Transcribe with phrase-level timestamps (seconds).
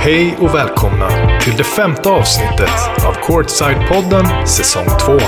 [0.00, 1.08] Hej och välkomna
[1.40, 2.70] till det femte avsnittet
[3.06, 5.18] av Courtside-podden säsong 2.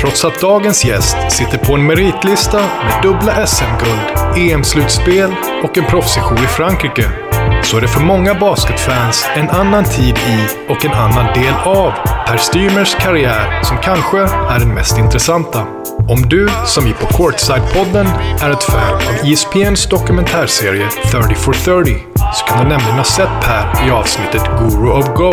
[0.00, 6.44] Trots att dagens gäst sitter på en meritlista med dubbla SM-guld, EM-slutspel och en proffssejour
[6.44, 7.29] i Frankrike
[7.62, 11.90] så är det för många basketfans en annan tid i och en annan del av
[12.26, 15.66] Per Stymers karriär som kanske är den mest intressanta.
[16.08, 18.06] Om du, som vi på Courtside-podden,
[18.42, 21.96] är ett fan av ESPNs dokumentärserie 30 for 30
[22.34, 25.32] så kan du nämligen ha sett Per i avsnittet Guru of Go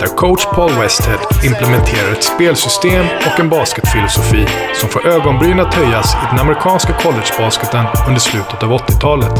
[0.00, 6.14] där coach Paul Westhead implementerar ett spelsystem och en basketfilosofi som får ögonbrynen att höjas
[6.14, 9.32] i den amerikanska collegebasketen under slutet av 80-talet.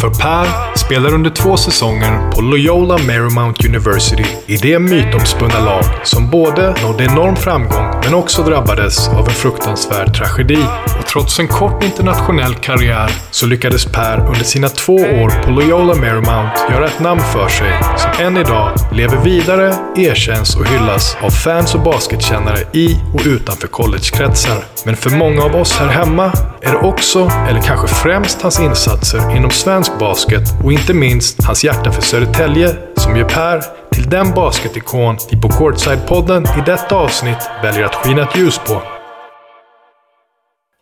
[0.00, 6.30] För Per spelar under två säsonger på Loyola Marymount University i det mytomspunna lag som
[6.30, 10.64] både nådde enorm framgång men också drabbades av en fruktansvärd tragedi.
[10.98, 15.94] Och trots en kort internationell karriär så lyckades Per under sina två år på Loyola
[15.94, 21.30] Marymount göra ett namn för sig som än idag lever vidare, erkänns och hyllas av
[21.30, 24.64] fans och basketkännare i och utanför collegekretsar.
[24.84, 29.36] Men för många av oss här hemma är det också, eller kanske främst, hans insatser
[29.36, 33.60] inom svensk svensk basket och inte minst hans hjärta för Södertälje som gör Per
[33.92, 38.82] till den basketikon vi på Courtside-podden i detta avsnitt väljer att skina ett ljus på.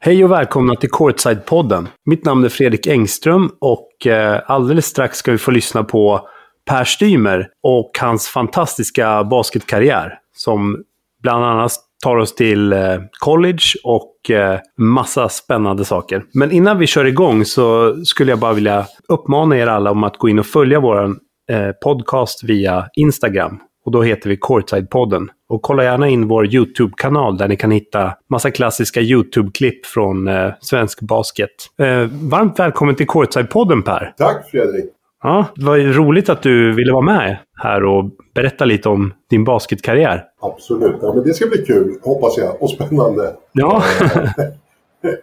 [0.01, 1.87] Hej och välkomna till Courtside-podden.
[2.07, 6.29] Mitt namn är Fredrik Engström och eh, alldeles strax ska vi få lyssna på
[6.67, 10.85] Per Stymer och hans fantastiska basketkarriär som
[11.23, 11.73] bland annat
[12.05, 16.23] tar oss till eh, college och och eh, massa spännande saker.
[16.35, 20.17] Men innan vi kör igång så skulle jag bara vilja uppmana er alla om att
[20.17, 21.05] gå in och följa vår
[21.51, 23.61] eh, podcast via Instagram.
[23.85, 25.29] Och då heter vi Courtside-podden.
[25.49, 30.53] Och kolla gärna in vår YouTube-kanal där ni kan hitta massa klassiska YouTube-klipp från eh,
[30.61, 31.51] svensk basket.
[31.79, 34.15] Eh, varmt välkommen till Courtside-podden Per!
[34.17, 34.85] Tack Fredrik!
[35.27, 39.13] Ja, det var ju roligt att du ville vara med här och berätta lite om
[39.31, 40.25] din basketkarriär.
[40.41, 43.33] Absolut, ja, men det ska bli kul hoppas jag och spännande.
[43.53, 43.85] Ja.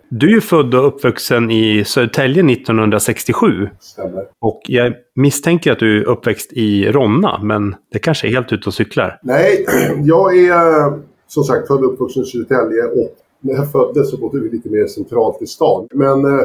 [0.09, 3.69] Du är ju född och uppvuxen i Södertälje 1967.
[3.79, 4.25] Stämmer.
[4.39, 8.69] Och jag misstänker att du är uppväxt i Ronna, men det kanske är helt ute
[8.69, 9.19] och cyklar.
[9.23, 9.65] Nej,
[10.03, 14.39] jag är som sagt född och uppvuxen i Södertälje och när jag föddes så bodde
[14.39, 15.87] vi lite mer centralt i stan.
[15.93, 16.41] Men eh,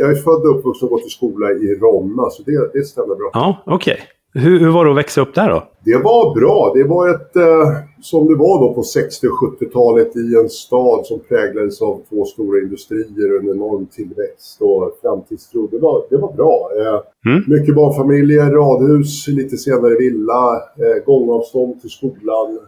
[0.00, 3.14] jag är född och uppvuxen och gått i skola i Ronna, så det, det stämmer
[3.14, 3.30] bra.
[3.32, 3.94] Ja, okej.
[3.94, 4.06] Okay.
[4.34, 5.68] Hur, hur var det att växa upp där då?
[5.84, 6.72] Det var bra.
[6.74, 7.68] Det var ett, eh,
[8.00, 12.24] som det var då på 60 och 70-talet i en stad som präglades av två
[12.24, 15.68] stora industrier och en enorm tillväxt och framtidstro.
[15.70, 16.70] Det var, det var bra.
[16.78, 17.44] Eh, mm.
[17.46, 22.58] Mycket barnfamiljer, radhus, lite senare villa, eh, gångavstånd till skolan.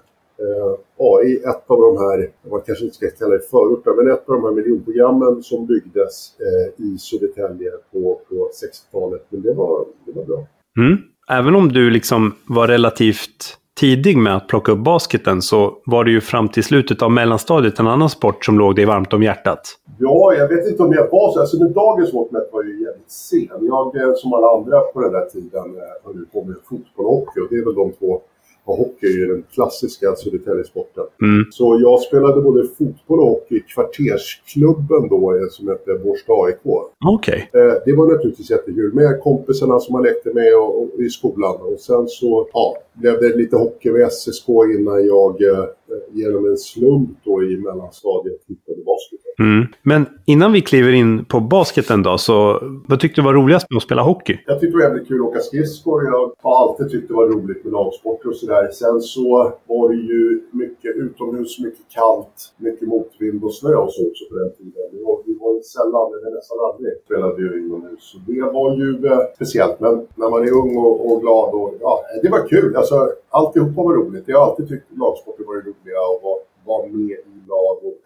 [0.40, 4.14] Eh, ja, i ett av de här, man kanske inte ska kalla det förorter, men
[4.14, 9.26] ett av de här miljonprogrammen som byggdes eh, i Södertälje på, på 60-talet.
[9.28, 10.46] Men det var, det var bra.
[10.78, 10.98] Mm
[11.30, 16.10] även om du liksom var relativt tidig med att plocka upp basketen så var det
[16.10, 19.60] ju fram till slutet av mellanstadiet en annan sport som låg dig varmt om hjärtat.
[19.98, 21.40] Ja, jag vet inte om jag var så.
[21.40, 23.66] Alltså med dagens mått mätt var ju jävligt sen.
[23.66, 27.40] Jag, eh, som alla andra på den där tiden, höll på med fotboll och hockey
[27.40, 28.20] och det är väl de två
[28.70, 31.04] och hockey är ju den klassiska Södertäljesporten.
[31.22, 31.46] Mm.
[31.50, 36.66] Så jag spelade både fotboll och hockey i kvartersklubben då eh, som hette Bårsta AIK.
[37.14, 37.38] Okay.
[37.38, 41.56] Eh, det var naturligtvis jättekul med kompisarna som man lekte med och, och, i skolan.
[41.60, 45.64] Och sen så ja, blev det lite hockey med SSK innan jag eh,
[46.12, 49.20] genom en slump då i mellanstadiet hittade basket.
[49.38, 49.66] Mm.
[49.82, 53.76] Men innan vi kliver in på basketen då, så vad tyckte du var roligast med
[53.76, 54.38] att spela hockey?
[54.46, 56.04] Jag tyckte det var jävligt kul att åka skridskor.
[56.04, 58.68] Jag har alltid tyckt det var roligt med lagsporter och sådär.
[58.72, 64.00] Sen så var det ju mycket utomhus, mycket kallt, mycket motvind och snö och så
[64.08, 64.84] också på den tiden.
[64.92, 68.02] Vi var, vi var sällan, eller nästan aldrig, spelade ju inomhus.
[68.10, 69.80] Så det var ju eh, speciellt.
[69.80, 72.76] Men när man är ung och, och glad och ja, det var kul.
[72.76, 72.89] Alltså,
[73.30, 74.24] alltihopa var roligt.
[74.26, 78.00] Jag har alltid tyckt lagsporter var roliga och var, var med i lag och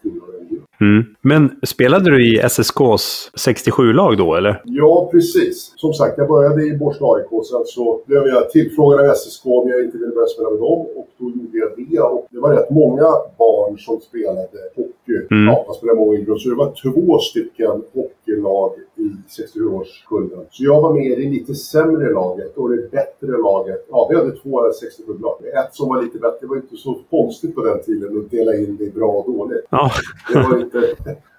[0.50, 0.64] grupp.
[0.80, 1.04] Mm.
[1.20, 4.62] Men spelade du i SSKs 67-lag då, eller?
[4.64, 5.72] Ja, precis.
[5.76, 7.46] Som sagt, jag började i Borsta AIK.
[7.50, 10.80] Sen så blev jag tillfrågad av SSK om jag inte ville börja spela med dem.
[10.96, 12.00] Och då gjorde jag det.
[12.00, 13.08] Och det var rätt många
[13.38, 15.18] barn som spelade hockey.
[15.30, 15.46] Mm.
[15.46, 16.40] Ja, man spelade många idrott.
[16.40, 20.46] Så det var två stycken hockeylag i 67-årskullen.
[20.50, 23.86] Så jag var med i det lite sämre laget och det bättre laget.
[23.90, 25.46] Ja, vi hade två 67-lag.
[25.46, 26.38] Ett som var lite bättre.
[26.40, 29.32] Det var inte så konstigt på den tiden att dela in det i bra och
[29.32, 29.64] dåligt.
[29.70, 29.90] Ja.
[30.32, 30.94] det var inte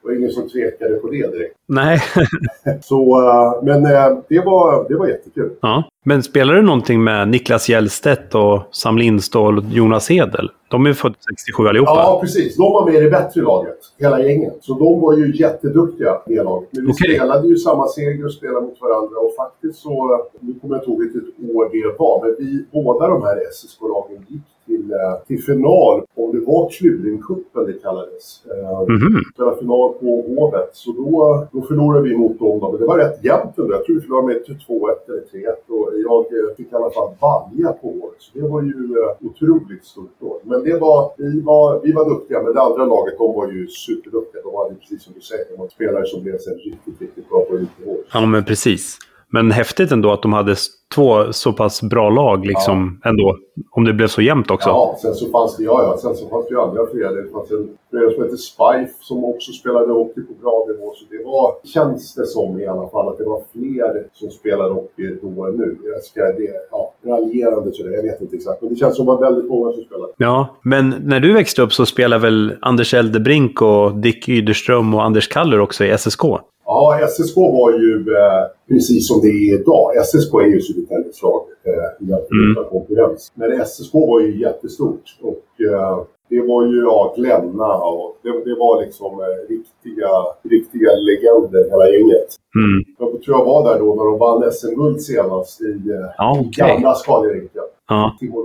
[0.05, 1.55] Det var ingen som tvekade på det direkt.
[1.67, 1.99] Nej.
[2.81, 5.51] Så, eh, men eh, det var, det var jättekul.
[5.61, 5.83] ja.
[6.07, 10.49] Men spelar du någonting med Niklas Gällstedt och Sam Lindstål och Jonas Edel?
[10.67, 11.91] De är födda 67 allihopa.
[11.91, 12.55] Ja, precis.
[12.57, 14.57] De var med i det bättre laget, hela gänget.
[14.61, 16.69] Så de var ju jätteduktiga, det laget.
[16.71, 17.15] Men vi Okej.
[17.15, 19.17] spelade ju samma seger och spelade mot varandra.
[19.17, 23.07] Och faktiskt så, nu kommer jag inte ihåg vilket år det var, men vi, båda
[23.07, 24.41] de här SSK-lagen gick
[24.75, 28.25] till, eh, till final, om det var Kluringcupen det kallades.
[28.51, 29.21] Eh, Mhm.
[29.33, 30.69] spelade final på Hovet.
[30.73, 31.11] Så då,
[31.53, 32.59] då förlorade vi mot dem.
[32.71, 33.73] Men det var rätt jämnt ändå.
[33.73, 34.37] Jag tror vi förlorade med
[34.67, 35.63] 2-1 eller 3-1.
[35.67, 38.19] Och jag eh, fick i alla fall balja på Hovet.
[38.19, 40.39] Så det var ju eh, otroligt stort då.
[40.43, 43.67] Men det var, vi, var, vi var duktiga, men det andra laget de var ju
[43.67, 44.41] superduktiga.
[44.43, 47.39] De hade precis som du säger, de var spelare som blev sen riktigt, riktigt bra
[47.49, 47.95] på elitnivå.
[48.13, 48.97] Ja, men precis.
[49.35, 50.55] Men häftigt ändå att de hade
[50.95, 53.37] två så pass bra lag liksom ändå.
[53.71, 54.69] Om det blev så jämnt också.
[54.69, 57.21] Ja, sen så fanns det, ja, ja, sen så fanns det ju andra föreningar.
[57.21, 60.93] Det fanns en förening som hette Spife som också spelade hockey på bra nivå.
[60.95, 64.73] Så det var, känns det som i alla fall, att det var fler som spelade
[64.73, 65.77] hockey då än nu.
[65.93, 68.61] Jag ska, det, ja, raljerande sådär, jag vet inte exakt.
[68.61, 70.13] Men det känns som att det var väldigt många som spelade.
[70.17, 75.03] Ja, men när du växte upp så spelade väl Anders Eldebrink och Dick Yderström och
[75.03, 76.23] Anders Kaller också i SSK?
[76.65, 79.91] Ja, SSK var ju eh, precis som det är idag.
[80.05, 82.69] SSK är ju Södertäljes lag eh, i Mm.
[82.69, 83.31] konkurrens.
[83.35, 85.17] Men SSK var ju jättestort.
[85.21, 90.09] Och eh, det var ju ja, Glenna och det, det var liksom eh, riktiga,
[90.43, 92.29] riktiga legender hela gänget.
[92.55, 92.83] Mm.
[92.99, 96.67] Jag tror jag var där då när de vann SM-guld senast i eh, Ja, okej.
[96.73, 97.63] gamla Scalarinken.
[97.87, 98.43] Ja, Timo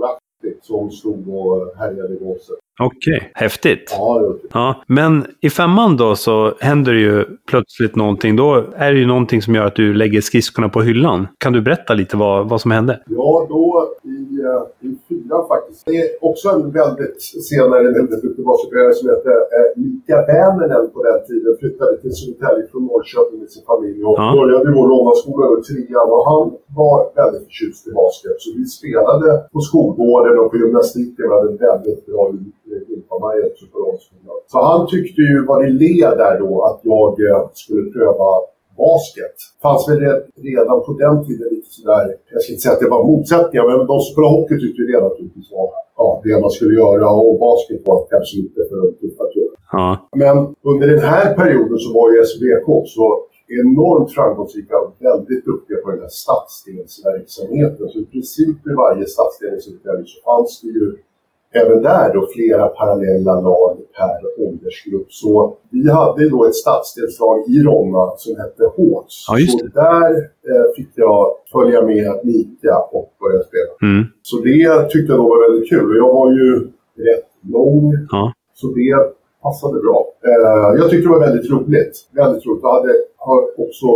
[0.61, 2.55] som stod och härjade i båset.
[2.79, 3.31] okej.
[3.33, 3.95] Häftigt.
[3.97, 4.33] Ja.
[4.53, 8.35] Ja, men i femman då så händer det ju plötsligt någonting.
[8.35, 11.27] Då är det ju någonting som gör att du lägger skridskorna på hyllan.
[11.37, 12.99] Kan du berätta lite vad, vad som hände?
[13.05, 13.87] Ja, då
[14.23, 15.81] i, eh, i fyran faktiskt.
[15.89, 17.21] Det är också en väldigt
[17.51, 21.51] senare en väldigt basketspelare som heter eh, Mika Vänernen på den tiden.
[21.61, 24.27] Flyttade till Södertälje från Norrköping med sin familj och Ja.
[24.37, 26.07] började vår Ronnaskola över trean.
[26.15, 26.43] Och han
[26.81, 28.35] var väldigt förtjust i basket.
[28.43, 31.23] Så vi spelade på skolgården och på gymnastiken.
[31.27, 32.21] Vi hade en väldigt bra
[32.89, 34.37] gympamaj också på Ronnaskolan.
[34.51, 38.29] Så han tyckte ju vad det led där då att jag eh, skulle pröva
[38.83, 39.35] basket.
[39.63, 42.89] fanns väl re- redan på den tiden lite sådär, jag ska inte säga att det
[42.95, 45.67] var motsättningar, men de som spelade hockey tyckte ju det naturligtvis var
[46.01, 49.57] ja, det man skulle göra och basket var kanske inte för de tuffa killarna.
[50.23, 50.35] Men
[50.71, 53.01] under den här perioden så var ju SBK också
[53.61, 57.89] enormt framgångsrika och väldigt duktiga på den här stadsdelsverksamheten.
[57.89, 60.87] Så i princip i varje stadsdel i Södertälje så fanns det ju
[61.53, 65.13] även där då flera parallella lag per åldersgrupp.
[65.13, 69.25] Så vi hade då ett stadsdelslag i Ronna som hette Hås.
[69.29, 70.11] Ja, Så där
[70.49, 73.91] eh, fick jag följa med Mika och börja spela.
[73.93, 74.03] mm.
[74.21, 75.97] Så det tyckte jag då var väldigt kul.
[75.97, 76.59] Jag var ju
[77.07, 77.93] rätt lång.
[78.11, 78.33] ja.
[78.53, 78.95] Så det
[79.45, 79.99] passade bra.
[80.29, 81.93] Eh, jag tyckte det var väldigt roligt.
[82.21, 82.63] Väldigt roligt.
[82.63, 82.93] Jag hade,
[83.27, 83.87] har också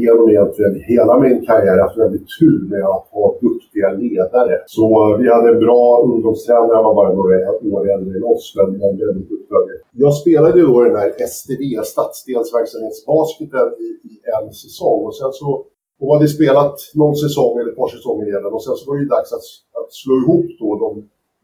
[0.00, 4.54] genom egentligen hela min karriär haft väldigt tur med att ha duktiga ledare.
[4.66, 6.74] Så eh, vi hade en bra ungdomstränare.
[6.78, 7.36] Han var bara några
[7.74, 9.42] år äldre än oss, men men väldigt duktig.
[10.04, 15.00] Jag spelade ju då den här STV, stadsdelsverksamhetsbasketen, i, i en säsong.
[15.06, 15.64] Och sen så
[16.02, 18.52] och hade spelat någon säsong eller ett par säsonger redan.
[18.52, 19.46] Och sen så var det ju dags att,
[19.78, 20.90] att slå ihop då de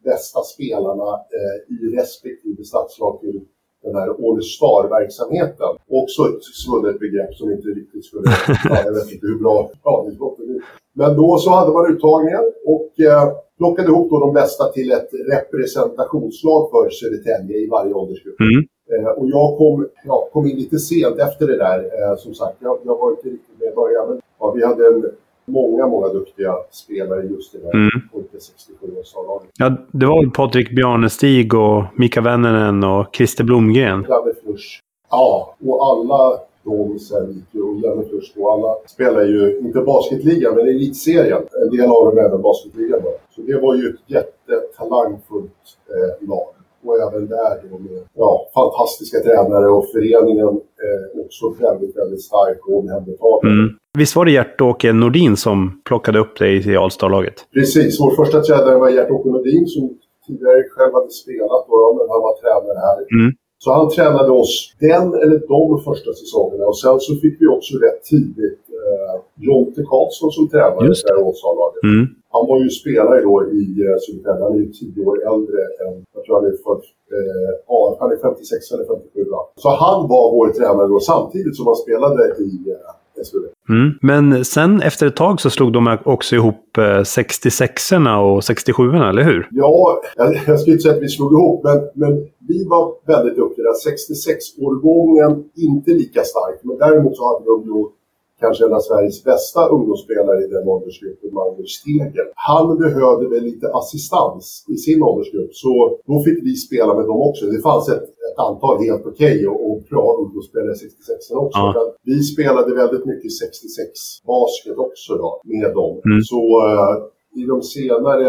[0.04, 3.40] bästa spelarna eh, i respektive stadslag till
[3.82, 5.72] den här All Star-verksamheten.
[6.00, 8.22] Också ett svunnet begrepp som inte riktigt skulle...
[8.64, 10.60] ja, jag vet inte hur bra radiospråket är.
[10.92, 15.10] Men då så hade man uttagningen och eh, plockade ihop då de bästa till ett
[15.34, 18.40] representationslag för Södertälje i varje åldersgrupp.
[18.40, 18.60] Mm.
[18.92, 21.78] Eh, och jag kom, ja, kom in lite sent efter det där.
[21.78, 24.08] Eh, som sagt, jag, jag var inte riktigt med i början.
[24.08, 25.10] Men ja, vi hade en,
[25.48, 27.90] många, många duktiga spelare just i det här Mm.
[28.12, 34.06] pojke 67 årslaget ja, det var väl Patrik Bjarnestig och Mika Vännänen och Christer Blomgren.
[34.08, 34.68] Janne Flush.
[35.10, 40.68] Ja, och alla de sen och Janne Flush då, alla spelar ju, inte basketligan, men
[40.68, 41.42] elitserien.
[41.62, 43.12] En del av dem även basketligan då.
[43.34, 46.48] Så det var ju ett jättetalangfullt eh, lag.
[46.84, 52.68] Och även där då med ja, fantastiska tränare och föreningen eh, också väldigt, väldigt stark
[52.68, 53.62] och omhändertagande.
[53.62, 53.78] Mm.
[53.98, 57.36] Visst var det Gert-Åke Nordin som plockade upp dig till Allstar-laget?
[57.56, 59.82] Precis, vår första tränare var Gert-Åke Nordin som
[60.26, 62.98] tidigare själv hade spelat då, men han var tränare här.
[63.16, 63.30] Mm.
[63.62, 64.54] Så han tränade oss
[64.88, 69.14] den eller de första säsongerna och sen så fick vi också rätt tidigt eh,
[69.46, 71.82] Jonte Karlsson som tränare Just i det här Åsalaget.
[71.92, 72.04] Mm.
[72.34, 75.94] Han var ju spelare då i eh, Södertälje, han är ju tio år äldre än,
[76.14, 76.84] jag tror han är född,
[77.16, 79.42] eh, ja, han är 56 eller 57 va?
[79.62, 83.57] Så han var vår tränare då samtidigt som han spelade i eh, SVT.
[83.68, 83.98] Mm.
[84.02, 89.22] Men sen efter ett tag så slog de också ihop eh, 66orna och 67orna, eller
[89.22, 89.48] hur?
[89.50, 92.12] Ja, jag, jag skulle inte säga att vi slog ihop, men, men
[92.48, 93.66] vi var väldigt duktiga.
[93.86, 97.97] 66-årgången, inte lika stark, men däremot så hade de gjort
[98.42, 102.28] kanske en av Sveriges bästa ungdomsspelare i den åldersgruppen, Magnus Stegel.
[102.50, 105.72] Han behövde väl lite assistans i sin åldersgrupp, så
[106.08, 107.42] då fick vi spela med dem också.
[107.54, 111.58] Det fanns ett, ett antal helt okej okay och, och bra ungdomsspelare i 66 också.
[111.58, 111.72] Ja.
[111.76, 115.94] Men vi spelade väldigt mycket 66 basket också då, med dem.
[116.08, 116.20] Mm.
[116.30, 116.94] Så uh,
[117.40, 118.28] i de senare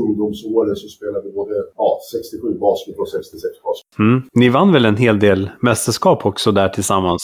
[0.00, 3.98] ungdomsåren så spelade vi både ja, 67 basket och 66 basket.
[3.98, 4.22] Mm.
[4.34, 7.22] Ni vann väl en hel del mästerskap också där tillsammans?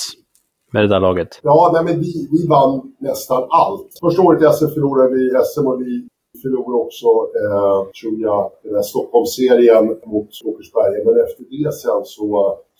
[0.76, 1.30] Med det där laget?
[1.42, 3.88] Ja, nej, men vi, vi vann nästan allt.
[4.04, 5.92] Första året i SM förlorade vi SM och vi
[6.42, 7.09] förlorade också,
[7.42, 10.99] eh, tror jag, den här Stockholmsserien mot Åkersberga.
[11.06, 12.28] Men efter det sen så,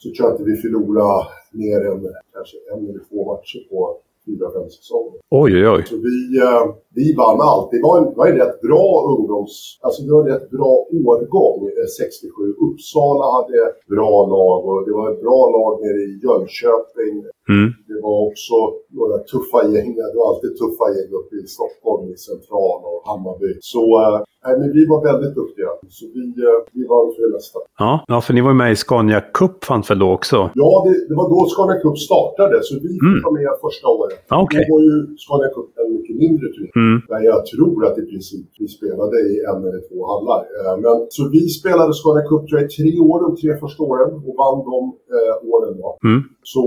[0.01, 1.27] så tror jag inte vi förlorade
[1.63, 1.99] mer än
[2.35, 3.79] kanske en eller två matcher på
[4.25, 5.19] fyra, fem säsonger.
[5.41, 5.83] Oj, oj, oj.
[5.91, 6.63] Så vi, eh,
[6.99, 7.67] vi vann allt.
[7.73, 9.53] Det var en, var en rätt bra ungdoms...
[9.85, 10.73] Alltså det var en rätt bra
[11.07, 11.59] årgång,
[11.99, 12.27] 67.
[12.43, 13.59] Eh, Uppsala hade
[13.93, 17.15] bra lag och det var ett bra lag nere i Jönköping.
[17.53, 17.67] Mm.
[17.89, 18.55] Det var också
[18.99, 19.89] några tuffa gäng.
[20.13, 23.51] Det var alltid tuffa gäng uppe i Stockholm, i Central och Hammarby.
[23.73, 24.19] Så äh,
[24.59, 25.69] men vi var väldigt duktiga.
[25.95, 27.59] Så vi, äh, vi vann för det mesta.
[27.83, 30.37] Ja, ja, för ni var med i Scania Cup fanns väl då också?
[30.61, 32.55] Ja, det, det var då Scania Cup startade.
[32.67, 33.17] Så vi mm.
[33.25, 34.19] var med första året.
[34.33, 34.59] Ah, okay.
[34.59, 36.75] Då var ju Scania Cup en mycket mindre turnering.
[36.83, 36.86] Mm.
[37.09, 40.41] Där jag tror att i princip vi spelade i en eller två hallar.
[40.65, 43.83] Äh, men, så vi spelade Scania Cup tror jag, i tre år, de tre första
[43.91, 44.09] åren.
[44.27, 44.81] Och vann de
[45.53, 45.97] åren då.
[46.03, 46.21] Mm.
[46.43, 46.61] Så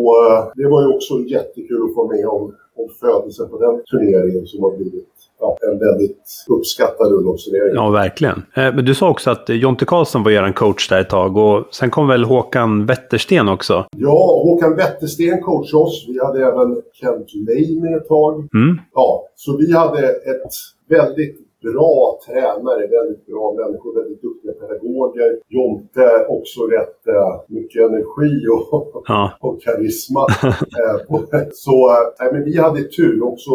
[0.57, 2.43] det var ju också jättekul att få med om,
[2.81, 7.75] om födelsen på den turneringen som har blivit ja, en väldigt uppskattad ungdomsturnering.
[7.75, 8.43] Ja, verkligen.
[8.55, 11.65] Eh, men du sa också att Jonte Karlsson var er coach där ett tag och
[11.71, 13.87] sen kom väl Håkan Wettersten också?
[13.97, 16.07] Ja, Håkan Wettersten coachade oss.
[16.09, 18.35] Vi hade även Kent Ley med ett tag.
[18.55, 18.81] Mm.
[18.95, 20.53] Ja, så vi hade ett
[20.89, 25.31] väldigt bra tränare, väldigt bra människor, väldigt duktiga pedagoger.
[25.49, 29.33] Jonte också rätt uh, mycket energi och, ja.
[29.41, 30.21] och karisma.
[30.45, 33.51] uh, så uh, men vi hade tur också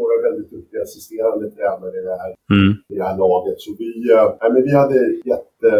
[0.00, 2.70] några väldigt duktiga assisterande tränare i det här, mm.
[2.92, 3.56] i det här laget.
[3.64, 4.98] Så vi, uh, men vi hade
[5.32, 5.70] jätte,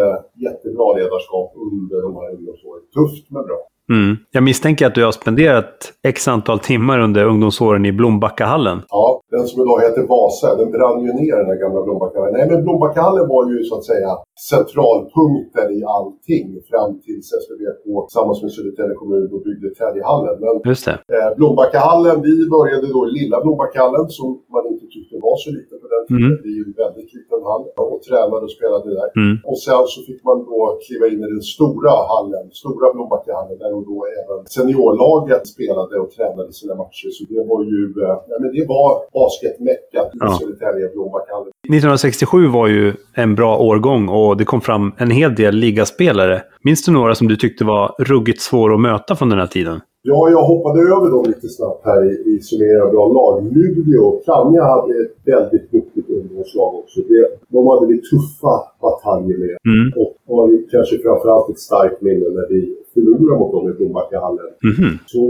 [0.45, 2.83] jättebra ledarskap under de här ungdomsåren.
[2.97, 3.61] Tufft men bra.
[3.93, 4.17] Mm.
[4.31, 8.77] Jag misstänker att du har spenderat x antal timmar under ungdomsåren i Blombackahallen.
[8.89, 12.33] Ja, den som idag heter Vasa, den brann ju ner den här gamla Blombackahallen.
[12.37, 14.11] Nej, men Blombackahallen var ju så att säga
[14.51, 20.35] centralpunkten i allting fram tills SVBK tillsammans med Södertälje kommun och byggde Täljhallen.
[20.43, 20.97] Men Just det.
[21.15, 25.77] Eh, Blombackahallen, vi började då i lilla Blombackahallen som man inte tyckte var så liten
[25.81, 26.31] på den tiden.
[26.31, 26.41] Mm.
[26.43, 27.63] Det är ju en väldigt liten hall
[27.93, 29.09] och tränade och spelade där.
[29.21, 29.35] Mm.
[29.49, 33.71] Och sen så fick man då kliva in i den stora hallen, stora Blombackahallen där
[33.85, 37.09] då även seniorlaget spelade och tränade sina matcher.
[37.11, 40.39] Så det var ju, eh, ja, men det var basketmeckat i ja.
[40.39, 41.51] Södertälje Blombackahallen.
[41.67, 46.41] 1967 var ju en bra årgång och det kom fram en hel del ligaspelare.
[46.61, 49.81] Minns du några som du tyckte var ruggigt svåra att möta från den här tiden?
[50.09, 53.33] Ja, jag hoppade över dem lite snabbt här i, i Summera bra lag.
[53.55, 56.99] Luleå och Plannja hade ett väldigt duktigt ungdomslag också.
[57.09, 59.57] Det, de hade vi tuffa bataljer med.
[59.73, 59.87] Mm.
[60.01, 64.49] Och har kanske framförallt ett starkt minne när vi förlorade mot dem i Blombackahallen.
[64.63, 64.93] Mm.
[65.13, 65.23] Så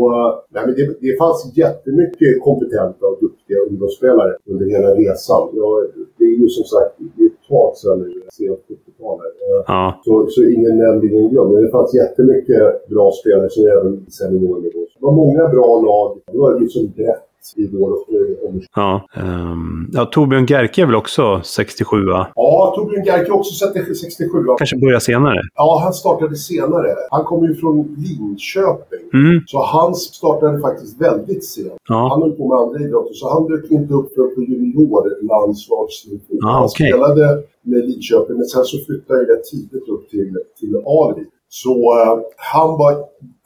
[0.53, 5.43] nej, men det, det fanns jättemycket kompetenta och duktiga ungdomsspelare under hela resan.
[5.59, 5.69] Ja,
[6.17, 9.33] det är ju som sagt det är ett tag sedan nu, sent 70-talet.
[9.67, 10.01] Ja.
[10.05, 11.51] Så, så ingen nämnd, ingen glömd.
[11.53, 14.81] Men det fanns jättemycket bra spelare som även seniornivå.
[14.99, 16.19] Det var många bra lag.
[16.31, 18.71] Det var liksom brett i vår åldersgrupp.
[18.75, 22.27] Ja, um, ja, Torbjörn Gerke är väl också 67 va?
[22.35, 23.53] Ja, Torbjörn Gerke också
[23.95, 25.41] 67 Kanske börjar senare?
[25.55, 26.95] Ja, han startade senare.
[27.11, 29.09] Han kommer ju från Linköping.
[29.13, 29.41] Mm.
[29.47, 31.73] Så han startade faktiskt väldigt sent.
[31.89, 32.07] Ja.
[32.11, 36.33] Han höll på med andra idrotter, så han dök inte upp för på juniorlandslagsnivå.
[36.43, 36.87] Ah, han okay.
[36.87, 41.27] spelade med Linköping, men sen så flyttade han rätt tidigt upp till, till Alvik.
[41.49, 42.93] Så uh, han var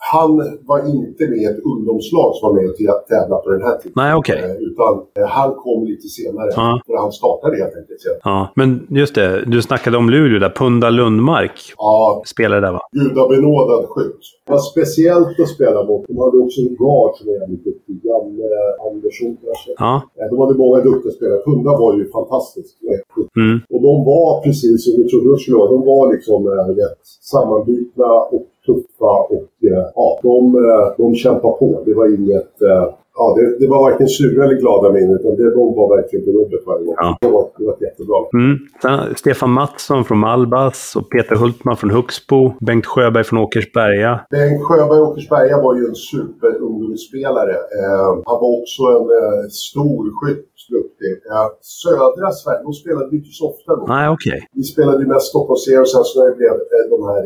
[0.10, 0.32] han
[0.70, 2.78] var inte med i ett ungdomslag som var med och
[3.10, 3.94] tävlade på den här tiden.
[3.96, 4.40] Nej, okej.
[4.40, 4.50] Okay.
[4.50, 6.50] Eh, utan eh, han kom lite senare.
[6.56, 6.82] Ja.
[6.86, 8.18] För han startade helt enkelt sen.
[8.24, 8.70] Ja, men
[9.02, 9.46] just det.
[9.54, 10.54] Du snackade om Luleå där.
[10.60, 12.24] Punda Lundmark ja.
[12.34, 12.82] spelade där va?
[12.92, 14.22] Gudabenådad skytt.
[14.46, 16.08] Det var speciellt att spela mot.
[16.08, 17.96] De hade också en guard som var jävligt duktig.
[18.08, 18.48] Janne
[18.88, 19.72] Andersson kanske.
[19.78, 19.94] Ja.
[20.20, 21.40] Eh, de hade många duktiga spelare.
[21.48, 22.72] Punda var ju fantastisk.
[23.42, 23.58] Mm.
[23.74, 25.72] Och de var precis som vi trodde de skulle vara.
[25.76, 26.40] De var liksom
[26.82, 31.82] rätt sammanbitna och tuffa och eh, ja, de, eh, de kämpar på.
[31.86, 35.44] Det var inget, eh, Ja, det, det, var varken sura eller glada minnen, utan det
[35.44, 36.96] de var verkligen på jobbet varje gång.
[36.98, 37.18] Ja.
[37.22, 38.18] Det, var, det var jättebra.
[38.34, 38.58] Mm.
[38.82, 42.54] Sen, Stefan Mattsson från Malbas och Peter Hultman från Huxbo.
[42.60, 44.20] Bengt Sjöberg från Åkersberga.
[44.32, 47.56] Bengt Sjöberg Åkersberga var ju en superungdomsspelare.
[47.80, 51.14] Eh, han var också en eh, stor skytt duktig.
[51.32, 51.50] Eh,
[51.82, 53.84] södra Sverige, de spelade vi inte så ofta då.
[53.96, 54.38] Nej, okej.
[54.38, 54.42] Okay.
[54.60, 57.22] Vi spelade ju mest Stockholmsserien och sen så när det blev eh, de här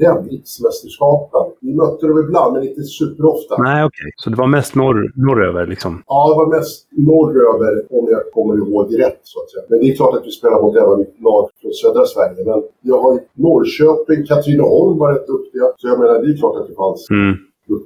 [0.00, 1.44] RM, riksmästerskapen.
[1.60, 3.54] Vi mötte dem ibland, men inte superofta.
[3.68, 4.08] Nej, okej.
[4.08, 4.10] Okay.
[4.22, 6.02] Så det var mest norr, norröver liksom?
[6.06, 9.64] Ja, det var mest norröver om jag kommer ihåg rätt så att säga.
[9.68, 12.40] Men det är klart att vi spelar mot även lag från södra Sverige.
[12.50, 13.12] Men jag har
[13.44, 15.66] Norrköping, Katrineholm var rätt duktiga.
[15.76, 17.10] Så jag menar, det är klart att det fanns.
[17.10, 17.34] Mm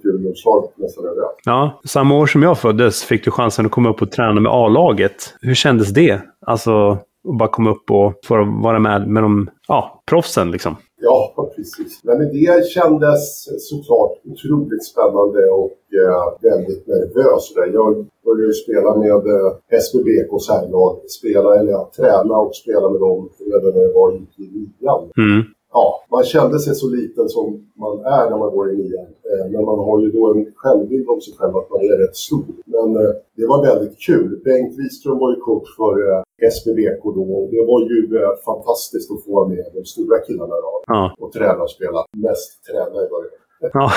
[0.05, 1.41] ungdomslag nästan överallt.
[1.45, 4.53] Ja, samma år som jag föddes fick du chansen att komma upp och träna med
[4.53, 5.35] A-laget.
[5.41, 6.21] Hur kändes det?
[6.47, 6.91] Alltså,
[7.29, 10.77] att bara komma upp och få vara med med de ja, proffsen liksom.
[11.09, 12.01] Ja, precis.
[12.05, 13.23] Men det kändes
[13.71, 17.53] såklart otroligt spännande och eh, väldigt nervös.
[17.73, 21.01] Jag började ju spela med eh, SBBKs herrlag.
[21.19, 25.11] Spela, eller ja, träna och spela med dem redan när jag var i nian.
[25.17, 29.07] Mm ja, man kände sig så liten som man är när man går i nian.
[29.31, 32.17] Eh, men man har ju då en självbild om sig själv att man är rätt
[32.17, 32.45] stor.
[32.64, 34.41] Men eh, det var väldigt kul.
[34.45, 36.23] Bengt Wiström var ju coach för eh,
[36.57, 40.83] SBBK då och det var ju eh, fantastiskt att få med de stora killarna då,
[40.87, 41.14] ja.
[41.19, 42.05] och träna och spela.
[42.17, 43.38] Mest träna i början.
[43.73, 43.93] Ja.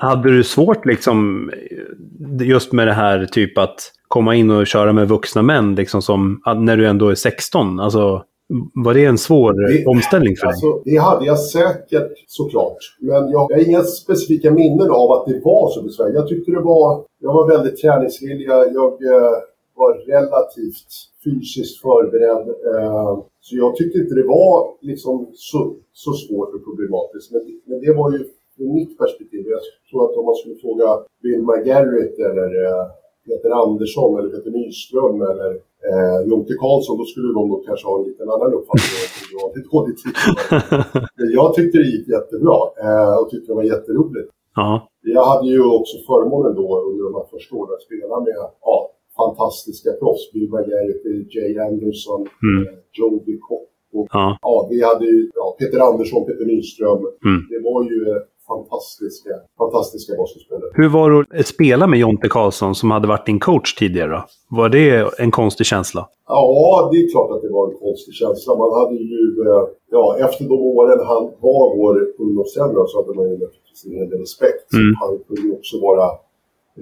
[0.00, 1.50] Hade du svårt liksom
[2.40, 6.42] just med det här typ att komma in och köra med vuxna män liksom som
[6.56, 7.80] när du ändå är 16?
[7.80, 8.24] Alltså
[8.74, 10.52] var det en svår det, omställning för dig?
[10.52, 12.78] Alltså, det hade jag säkert såklart.
[13.00, 16.14] Men jag, jag har inga specifika minnen av att det var så besvärligt.
[16.14, 17.04] Jag tyckte det var...
[17.18, 18.46] Jag var väldigt träningsvillig.
[18.48, 19.36] Jag eh,
[19.80, 20.90] var relativt
[21.24, 22.46] fysiskt förberedd.
[22.70, 24.56] Eh, så jag tyckte inte det var
[24.90, 27.32] liksom så, så svårt och problematiskt.
[27.32, 28.18] Men, men det var ju
[28.56, 29.42] från mitt perspektiv.
[29.54, 30.88] Jag tror att om man skulle fråga
[31.22, 32.84] Bill McGarrett eller eh,
[33.26, 35.50] Peter Andersson eller Peter Nyström eller
[35.88, 39.42] eh, Jonte Karlsson, då skulle de nog kanske ha en liten annan uppfattning om jag
[39.46, 40.14] hade dålig tid.
[41.18, 44.30] Men jag tyckte det gick jättebra eh, och tyckte det var jätteroligt.
[44.60, 44.70] Ja.
[45.16, 48.76] Jag hade ju också förmånen då under de här första åren att spela med ja,
[49.20, 50.24] fantastiska proffs.
[50.32, 52.58] Bill McGarrett, Jay Anderson, mm.
[52.66, 53.68] eh, Joe Cock.
[54.12, 54.38] ja.
[54.42, 57.02] ja, vi hade ju ja, Peter Andersson, Peter Nyström.
[57.28, 57.40] Mm.
[57.52, 58.00] Det var ju
[58.52, 60.70] fantastiska, fantastiska basketspelare.
[60.80, 64.18] Hur var det att spela med Jonte Karlsson som hade varit din coach tidigare?
[64.58, 66.02] Var det en konstig känsla?
[66.28, 68.50] Ja, det är klart att det var en konstig känsla.
[68.62, 69.64] Man hade ju, eh,
[69.96, 74.08] ja, efter de åren han var vår ungdomstränare så hade man ju naturligtvis en hel
[74.10, 74.66] del respekt.
[74.72, 74.94] Mm.
[75.00, 76.06] Han kunde ju också vara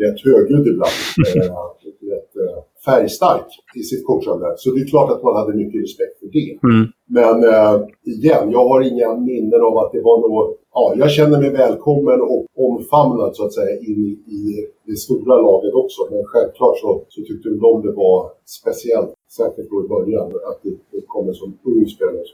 [0.03, 0.99] rätt högljudd ibland.
[1.37, 4.55] Eh, rätt eh, färgstark i sitt coachande.
[4.57, 6.59] Så det är klart att man hade mycket respekt för det.
[6.69, 6.87] Mm.
[7.07, 10.58] Men äh, igen, jag har inga minnen av att det var något...
[10.75, 14.03] Ja, jag känner mig välkommen och omfamnad så att säga in
[14.39, 16.01] i, det stora laget också.
[16.11, 20.71] Men självklart så, så tyckte de det var speciellt, särskilt då i början, att det,
[20.93, 22.25] det kommer en sån ung spelare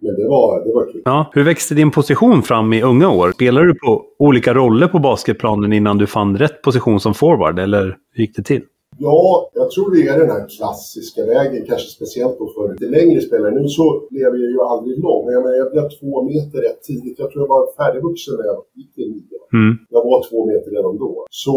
[0.00, 1.02] men det var, det var kul.
[1.04, 3.32] Ja, hur växte din position fram i unga år?
[3.32, 7.96] Spelade du på olika roller på basketplanen innan du fann rätt position som forward, eller
[8.12, 8.62] hur gick det till?
[9.06, 13.18] Ja, jag tror det är den här klassiska vägen, kanske speciellt då för lite längre
[13.28, 13.52] spelare.
[13.60, 13.84] Nu så
[14.18, 17.16] lever jag ju aldrig lång, men jag, menar, jag blev två meter rätt tidigt.
[17.22, 19.38] Jag tror jag var färdigvuxen när jag gick till nio.
[19.58, 19.72] Mm.
[19.94, 21.12] Jag var två meter redan då.
[21.44, 21.56] Så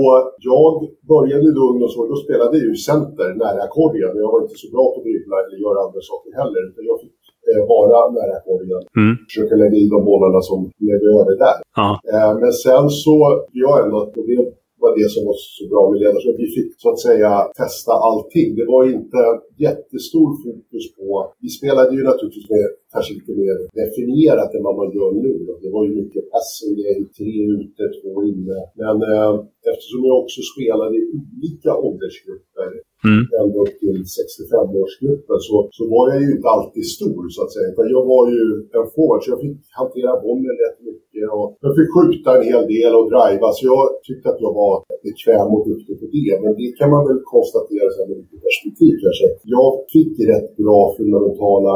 [0.49, 0.71] jag
[1.13, 4.11] började då ungdomsår, då spelade jag ju center nära korgen.
[4.23, 6.61] Jag var inte så bra på att dribbla eller göra andra saker heller.
[6.69, 7.17] Utan jag fick
[7.49, 8.81] eh, vara nära korgen.
[8.99, 9.13] Mm.
[9.27, 11.57] Försöka lägga i de bollarna som ledde över där.
[11.79, 11.89] Ja.
[12.13, 13.15] Eh, men sen så,
[13.63, 14.37] jag ändå, och det
[14.83, 16.35] var det som var så bra med ledarskap.
[16.45, 18.49] Vi fick så att säga testa allting.
[18.59, 19.21] Det var inte
[19.65, 21.07] jättestor fokus på...
[21.43, 25.33] Vi spelade ju naturligtvis med kanske lite mer definierat än vad man gör nu.
[25.63, 28.59] Det var ju mycket passing game, tre ute, två inne.
[28.81, 29.33] Men eh,
[29.71, 32.69] eftersom jag också spelade i olika åldersgrupper
[33.09, 33.23] mm.
[33.41, 37.67] ända upp till 65-årsgruppen så, så var jag ju inte alltid stor så att säga.
[37.73, 38.43] Utan jag var ju
[38.77, 42.63] en forward så jag fick hantera bollen rätt mycket och jag fick skjuta en hel
[42.75, 43.47] del och driva.
[43.57, 44.75] Så jag tyckte att jag var
[45.07, 46.33] bekväm och duktig på det.
[46.43, 49.25] Men det kan man väl konstatera sen med lite perspektiv kanske.
[49.55, 51.73] Jag fick rätt bra fundamentala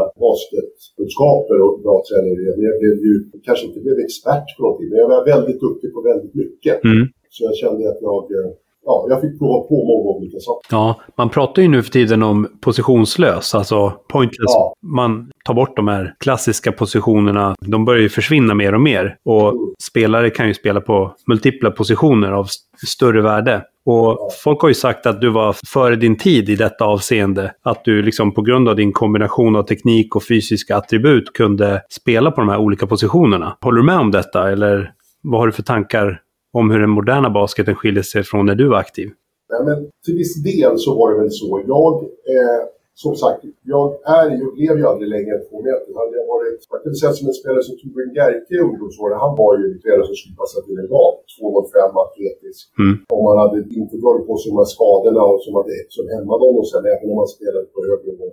[1.05, 2.33] basketkunskaper och bra träning.
[2.57, 3.13] Men jag blev ju,
[3.47, 6.83] kanske inte blev expert på någonting, men jag var väldigt duktig på väldigt mycket.
[6.83, 7.07] Mm.
[7.29, 8.51] Så jag kände att jag eh,
[8.85, 10.67] ja, jag fick prova på många olika saker.
[10.71, 14.53] Ja, man pratar ju nu för tiden om positionslös, alltså pointless.
[14.53, 14.73] Ja.
[14.81, 17.55] Man tar bort de här klassiska positionerna.
[17.59, 19.17] De börjar ju försvinna mer och mer.
[19.25, 19.73] Och mm.
[19.83, 22.47] spelare kan ju spela på multipla positioner av
[22.87, 23.61] större värde.
[23.85, 27.51] Och folk har ju sagt att du var före din tid i detta avseende.
[27.63, 32.31] Att du liksom på grund av din kombination av teknik och fysiska attribut kunde spela
[32.31, 33.57] på de här olika positionerna.
[33.61, 36.21] Håller du med om detta eller vad har du för tankar
[36.59, 39.07] om hur den moderna basketen skiljer sig från när du var aktiv?
[39.51, 41.49] Nej, men till viss del så var det väl så.
[41.75, 41.93] Jag,
[42.33, 42.61] eh,
[43.03, 43.39] som sagt,
[43.73, 43.85] jag
[44.19, 45.89] är ju, blev ju aldrig längre än två meter.
[45.99, 49.33] Hade jag varit, man kan säga som en spelare som Torbjörn Gerke i ungdomsåren, han
[49.41, 51.13] var ju en spelare som skulle passa till en lag.
[51.35, 52.61] 2,05 atletisk.
[52.83, 52.95] Mm.
[53.15, 56.41] Om man hade inte dragit på sig de här skadorna och som hade som hämmade
[56.47, 58.27] honom sen, även om man spelade på högre nivå.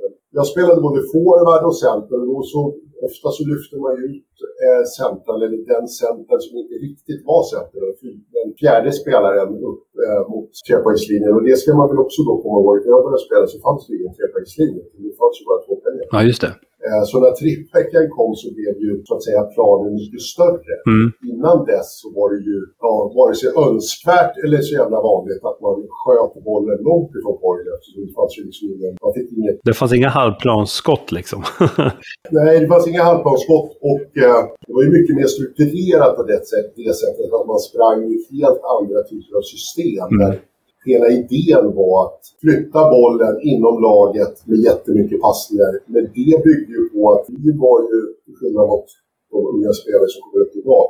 [0.00, 2.60] Men jag spelade både forward och center och så
[3.08, 4.32] ofta så lyfte man ju ut
[4.66, 7.80] eh, centern, eller den centern som inte riktigt var center,
[8.38, 11.32] den fjärde spelaren upp eh, mot trepoängslinjen.
[11.36, 13.82] Och det ska man väl också då komma ihåg, när jag började spela så fanns
[13.86, 14.82] det ingen trepoängslinje.
[15.06, 16.04] Det fanns ju bara två pengar.
[16.14, 16.52] Ja, just det.
[16.86, 20.74] Eh, Så när trippveckan kom så blev ju så att säga planen mycket större.
[20.92, 21.06] Mm.
[21.30, 25.58] Innan dess så var det ju ja, vare sig önskvärt eller så jävla vanligt att
[25.66, 27.76] man sköt bollen långt ifrån korgen.
[27.84, 31.40] Så det fanns ju liksom ingen, man fick inget, Det fanns inga halvplansskott liksom.
[32.38, 36.40] nej, det fanns inga halvplansskott och eh, det var ju mycket mer strukturerat på det,
[36.52, 40.08] sätt, det sättet att man sprang i helt andra typer av system.
[40.20, 40.32] Mm.
[40.90, 45.72] Hela idén var att flytta bollen inom laget med jättemycket passningar.
[45.92, 48.88] Men det byggde ju på att vi var ju, till skillnad mot
[49.32, 50.86] de unga spelare som kommer upp idag,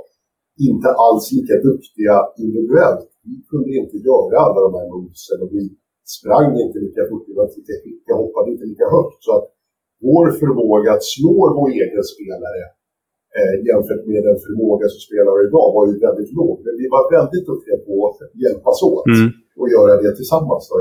[0.69, 3.09] inte alls lika duktiga individuellt.
[3.31, 5.63] Vi kunde inte göra alla de här movesen och vi
[6.17, 9.19] sprang inte lika fort, vi var inte hoppade inte lika högt.
[9.27, 9.47] Så att
[10.09, 12.63] vår förmåga att slå vår egen spelare
[13.39, 16.57] eh, jämfört med den förmåga som spelare idag var ju väldigt låg.
[16.67, 19.29] Men vi var väldigt duktiga på att hjälpas åt Mm.
[19.61, 20.63] och göra det tillsammans.
[20.71, 20.77] Då,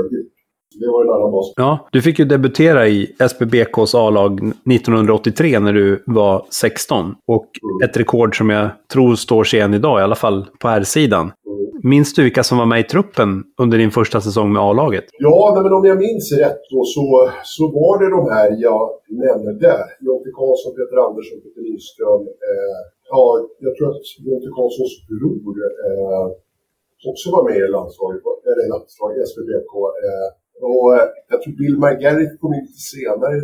[0.80, 1.52] det var en annan bas.
[1.56, 2.98] Ja, du fick ju debutera i
[3.32, 4.32] SBBKs A-lag
[4.76, 7.14] 1983 när du var 16.
[7.26, 7.46] Och
[7.84, 11.20] ett rekord som jag tror står sig än idag, i alla fall på här sidan
[11.22, 11.32] Mm.
[11.90, 13.30] Minns du vilka som var med i truppen
[13.62, 15.06] under din första säsong med A-laget?
[15.26, 17.04] Ja, nej, men om jag minns rätt då, så,
[17.54, 18.82] så var det de här jag
[19.24, 19.72] nämnde.
[20.06, 22.22] Jonte Karlsson, Peter Andersson, Peter Lindström.
[22.50, 22.80] Eh,
[23.12, 23.24] ja,
[23.64, 25.54] jag tror att Jonte Karlssons bror
[25.88, 26.26] eh,
[27.10, 29.72] också var med i landslaget, eller landslaget, SVBK.
[30.06, 30.28] Eh,
[30.70, 33.36] och eh, jag tror Bill McGarrett kom in lite senare.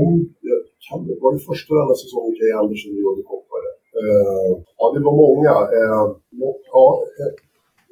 [0.00, 0.10] Om,
[0.48, 3.68] eh, kan det var det första eller andra säsongen Kaj Andersson gjorde koppare.
[4.00, 5.54] Eh, ja, det var många.
[5.78, 6.04] Eh,
[6.74, 6.86] ja,
[7.20, 7.32] eh,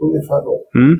[0.07, 0.55] ungefär då.
[0.81, 0.95] Mm.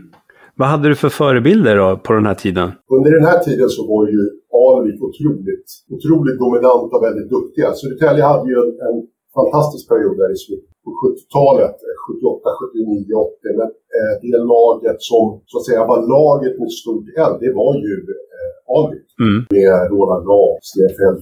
[0.61, 2.69] Vad hade du för förebilder då på den här tiden?
[2.97, 4.21] Under den här tiden så var ju
[4.65, 7.69] Alvik otroligt, otroligt dominant och väldigt duktiga.
[7.81, 8.99] Södertälje hade ju en, en
[9.39, 13.61] fantastisk period där i slutet på 70-talet, eh, 78, 79, 80.
[13.61, 17.73] Men eh, det laget som så att säga var laget med stort L, det var
[17.87, 17.95] ju
[18.37, 19.09] eh, Alvik.
[19.25, 19.39] Mm.
[19.57, 21.17] Med Roland Graf, Sten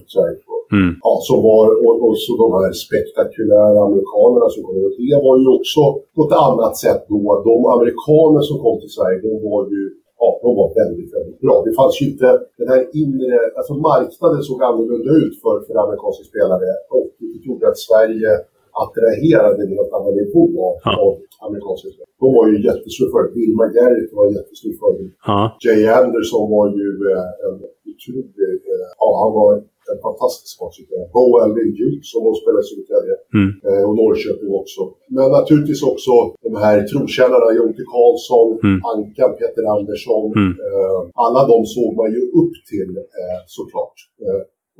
[0.53, 0.91] och Mm.
[1.07, 4.75] ja, som var, och, och så de här spektakulära amerikanerna som kom.
[4.87, 5.81] Och det var ju också
[6.15, 7.21] på ett annat sätt då.
[7.49, 9.83] De amerikaner som kom till Sverige, de var ju
[10.23, 11.55] Ja, de var väldigt, väldigt bra.
[11.67, 12.27] Det fanns ju inte
[12.61, 13.37] den här inre...
[13.57, 16.69] Alltså marknaden såg annorlunda ut för, för amerikanska spelare.
[16.97, 18.31] Och det gjorde att Sverige
[18.83, 20.91] attraherade en helt annan nivå av, Ja.
[21.05, 21.11] av
[21.47, 22.11] amerikanska spelare.
[22.23, 23.35] De var ju jättestor förebild.
[23.37, 25.11] Bill McGarrett var en jättestor förebild.
[25.29, 25.39] Ja.
[25.65, 27.55] Jay Anderson var ju eh, en
[27.91, 28.59] otrolig...
[28.73, 29.49] Eh, ja, han var
[29.91, 31.07] en fantastisk sportspelare.
[31.15, 33.15] Bo Elvin Duke som då spelade i Södertälje.
[33.37, 33.49] Mm.
[33.67, 34.81] Eh, och Norrköping också.
[35.17, 36.11] Men naturligtvis också
[36.47, 38.77] de här trotjänarna, Jonte Karlsson, Mm.
[38.91, 40.25] Ankan, Peter Andersson.
[40.39, 40.51] Mm.
[40.67, 43.97] Eh, alla de såg man ju upp till eh, såklart.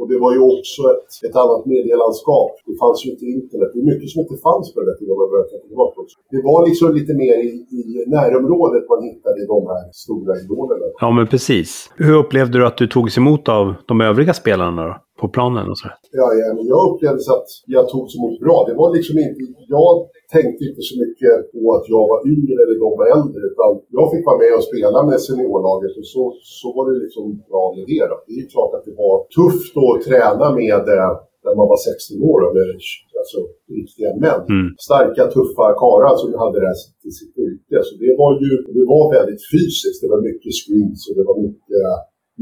[0.01, 2.51] Och det var ju också ett, ett annat medielandskap.
[2.69, 3.69] Det fanns ju inte internet.
[3.73, 6.15] Det är mycket som inte fanns på den tiden man börjar tänka tillbaka också.
[6.35, 7.81] Det var liksom lite mer i, i
[8.15, 10.85] närområdet man hittade de här stora idolerna.
[11.03, 11.69] ja, men precis.
[12.05, 14.95] Hur upplevde du att du togs emot av de övriga spelarna då?
[15.21, 15.97] På planen och sådär?
[16.19, 18.57] Ja, ja, men jag upplevde så att jag togs emot bra.
[18.69, 19.39] Det var liksom inte,
[19.77, 19.91] jag
[20.36, 23.41] tänkte inte så mycket på att jag var yngre eller de var äldre.
[23.52, 26.24] Utan jag fick vara med och spela med seniorlaget och så,
[26.60, 28.04] så var det liksom bra med det.
[28.12, 28.15] Då.
[28.28, 31.12] Det är klart att det var tufft att träna med eh,
[31.46, 32.67] när man var 16 år med
[33.22, 33.39] alltså,
[33.80, 34.41] riktiga män.
[34.54, 34.67] Mm.
[34.88, 37.78] Starka, tuffa karlar som hade det här till sitt yrke.
[37.88, 40.00] Så det var ju det var väldigt fysiskt.
[40.04, 41.86] Det var mycket screens och det var mycket,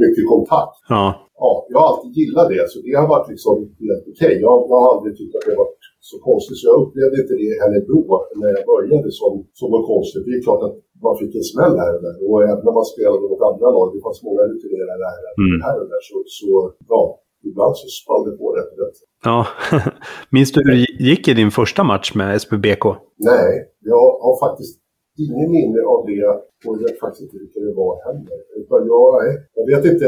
[0.04, 1.06] mycket kontakt Ja.
[1.42, 3.56] ja, jag har alltid gillat det, så det har varit liksom
[3.88, 4.34] helt okej.
[4.46, 5.79] Jag, jag har aldrig tyckt att det varit
[6.10, 8.02] så konstigt, så jag upplevde inte det heller då
[8.42, 10.24] när jag började som, som var konstigt.
[10.28, 12.16] Det är klart att man fick en smäll här och där.
[12.28, 15.58] Och även när man spelade mot andra lag, det fanns många rutinerade här, Mm.
[15.68, 16.50] här och där, så, så
[16.94, 17.02] ja,
[17.50, 18.98] ibland så spann det på rätt rätt.
[19.30, 19.40] ja.
[20.36, 22.84] Minns du hur det gick i din första match med SPBK?
[23.32, 23.50] Nej,
[23.92, 24.76] jag har faktiskt
[25.26, 26.24] ingen minne av det
[26.66, 28.38] och jag vet faktiskt inte vilka det var heller.
[28.62, 29.08] Utan jag,
[29.60, 30.08] jag vet inte.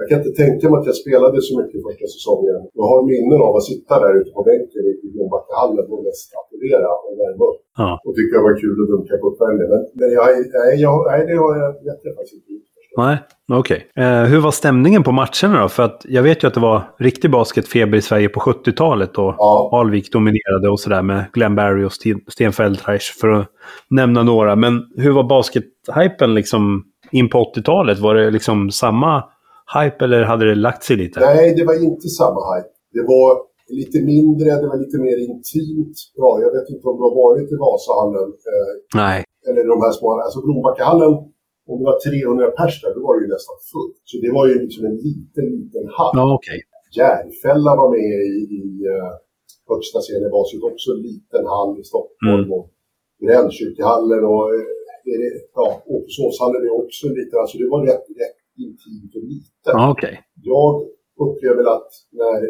[0.00, 2.58] Jag kan inte tänka mig att jag spelade så mycket första säsongen.
[2.78, 6.90] Jag har minnen av att sitta där ute på bänken i Blombackahallen och mest applådera
[7.04, 7.60] och värma upp.
[7.82, 7.90] Ja.
[8.06, 9.70] Och tycka det var kul att dunka på uppvärmningen.
[9.74, 10.26] Men, men jag,
[10.58, 12.70] nej, jag, nej, det har jag, vet jag faktiskt inte.
[12.96, 13.16] Nej,
[13.52, 13.86] okej.
[13.94, 14.04] Okay.
[14.04, 15.68] Eh, hur var stämningen på matcherna då?
[15.68, 19.34] För att jag vet ju att det var riktig basketfeber i Sverige på 70-talet och
[19.38, 19.70] ja.
[19.72, 21.92] Alvik dominerade och sådär med Glenn Barry och
[22.32, 23.46] Sten Feldreich för att
[23.90, 24.56] nämna några.
[24.56, 27.98] Men hur var baskethypen liksom in på 80-talet?
[27.98, 29.24] Var det liksom samma
[29.74, 31.16] hype eller hade det lagt sig lite?
[31.20, 32.72] Nej, det var inte samma hype.
[32.96, 33.30] Det var
[33.80, 35.96] lite mindre, det var lite mer intimt.
[36.20, 38.28] Ja, jag vet inte om du har varit i Vasahallen.
[38.50, 39.18] Eh, Nej.
[39.48, 41.12] Eller de här små, alltså Blombackahallen,
[41.70, 44.00] om det var 300 pers där, då var det ju nästan fullt.
[44.10, 46.14] Så det var ju liksom en liten, liten hall.
[46.20, 46.60] Ja, okej.
[46.60, 46.68] Okay.
[47.00, 49.12] Järfälla var med i, i uh,
[49.70, 52.44] högsta serien i basket, också en liten hall i Stockholm.
[52.44, 52.52] Mm.
[52.56, 52.66] Och
[53.24, 54.64] Gränskyrkehallen och uh,
[55.58, 59.72] ja, Åkesåshallen är också en liten, alltså det var rätt, rätt intimt och litet.
[59.78, 60.14] Ja, okay.
[60.52, 60.70] Jag
[61.24, 62.40] upplever att när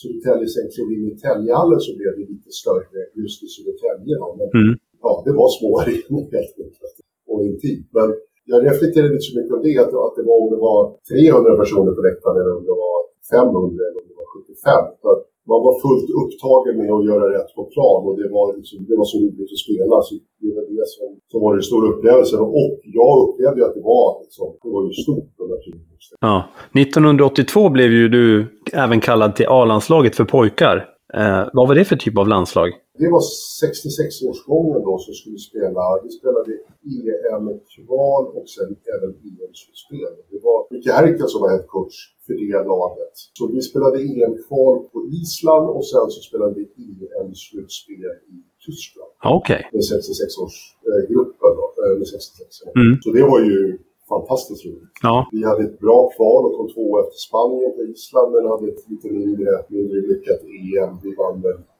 [0.00, 4.14] Södertälje sen klev in i Täljehallen så blev det lite större just i Södertälje.
[4.38, 4.74] Men mm.
[5.04, 6.96] ja, det var små arenor helt enkelt
[7.30, 7.88] och intimt.
[7.98, 8.08] Men
[8.50, 10.80] jag reflekterade inte så mycket om det, att, att det var om det var
[11.12, 12.98] 300 personer på läktaren eller om det var
[13.34, 14.84] 500 eller om det var 75.
[15.02, 15.08] Så
[15.50, 18.96] man var fullt upptagen med att göra rätt på plan och det var, liksom, det
[19.00, 19.96] var så roligt att spela.
[20.06, 22.40] Så det var det som, som var den stora upplevelsen.
[22.40, 25.88] Och jag upplevde att det var, liksom, det var ju stort och naturligt.
[26.20, 26.36] Ja.
[26.74, 30.76] 1982 blev ju du även kallad till A-landslaget för pojkar.
[31.14, 32.68] Eh, vad var det för typ av landslag?
[33.00, 33.22] Det var
[33.64, 35.82] 66-årsgången då som skulle spela.
[36.04, 36.52] Vi spelade
[36.98, 40.12] EM-kval och sen även EM-slutspel.
[40.30, 43.14] Det var Micke Härken som var headcoach för det laget.
[43.38, 49.12] Så vi spelade EM-kval på Island och sen så spelade vi EM-slutspel i Tyskland.
[49.24, 49.38] Okej.
[49.38, 49.62] Okay.
[49.72, 52.96] Med 66-årsgruppen då, eh, med 66 mm.
[53.02, 54.96] Så det var ju fantastiskt roligt.
[55.02, 55.28] Ja.
[55.32, 58.82] Vi hade ett bra kval och kom två efter Spanien på Island men hade ett
[58.90, 60.92] lite mindre, mindre lyckat EM.
[61.04, 61.36] Vi vann,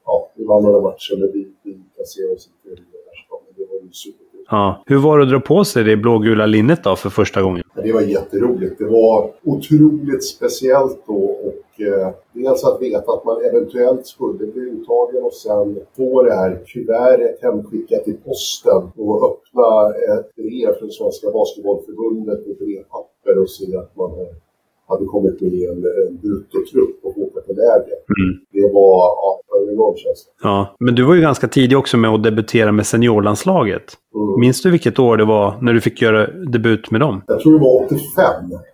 [0.09, 2.85] ja, vi vann några matcher men vi, vi placerade oss inte i.
[3.45, 4.83] Men det var ju super Ja.
[4.87, 7.63] Hur var det att dra på sig det blågula linnet då för första gången?
[7.85, 8.79] Det var jätteroligt.
[8.79, 14.63] Det var otroligt speciellt då och eh, dels att veta att man eventuellt skulle bli
[14.63, 20.91] uttagen och sen få det här kuvertet hemskickat i posten och öppna ett brev från
[20.91, 24.11] Svenska Basketbollförbundet med brevpapper och se att man
[24.89, 27.99] hade kommit med en, en brutotrupp och åka till läger.
[28.19, 28.31] Mm.
[28.53, 30.31] Det var ja, en enorm känsla.
[30.43, 33.87] Ja, men du var ju ganska tidig också med att debutera med seniorlandslaget.
[34.15, 34.41] Mm.
[34.41, 37.23] Minns du vilket år det var när du fick göra debut med dem?
[37.27, 38.01] Jag tror det var 85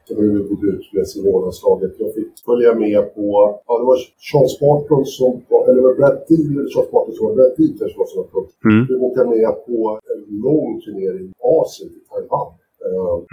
[0.04, 1.92] som jag gjorde debut med seniorlandslaget.
[1.98, 3.24] Jag fick följa med på,
[3.66, 3.98] ja det var
[4.28, 7.72] Sean Sparton som var, eller var Brad Deal eller Sean Sparton som var Brad Deal
[7.78, 8.52] kanske var som var coach.
[8.64, 8.86] Mm.
[8.88, 12.52] Vi åkte med på en lång turnering i Asien, i Taiwan.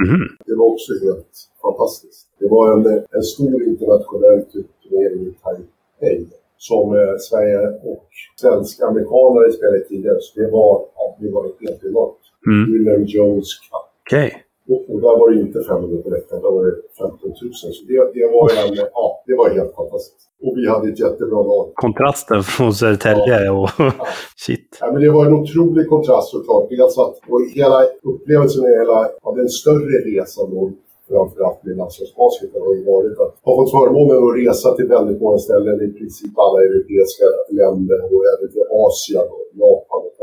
[0.08, 0.22] Mm.
[0.46, 2.31] Det var också helt fantastiskt.
[2.42, 2.84] Det var en,
[3.18, 4.42] en stor internationell
[4.82, 6.28] turnering i Taipei
[6.58, 8.08] som eh, Sverige och
[8.42, 10.18] svenska amerikaner spelade tidigare.
[10.22, 12.24] Så det var, ja, det var helt enormt.
[12.48, 12.64] Mm.
[12.72, 13.88] William Jones Cup.
[14.06, 14.32] Okay.
[14.72, 17.54] Och, och, där var det inte 500 på läktaren, där var det 15 000.
[17.54, 20.28] Så det, det, var en, ja, det var helt fantastiskt.
[20.44, 21.66] Och vi hade ett jättebra lag.
[21.76, 23.52] Kontrasten från Södertälje ja.
[23.52, 23.94] och ja.
[24.46, 24.78] shit.
[24.82, 26.70] Ja, men det var en otrolig kontrast såklart.
[26.70, 27.80] Dels att och hela
[28.12, 30.72] upplevelsen hela, ja, den större resan då
[31.12, 35.40] framförallt med landslagsbasketen har ju varit att ha fått förmånen att resa till väldigt många
[35.48, 37.26] ställen, i princip alla europeiska
[37.60, 40.16] länder och även till Asien, och Japan och.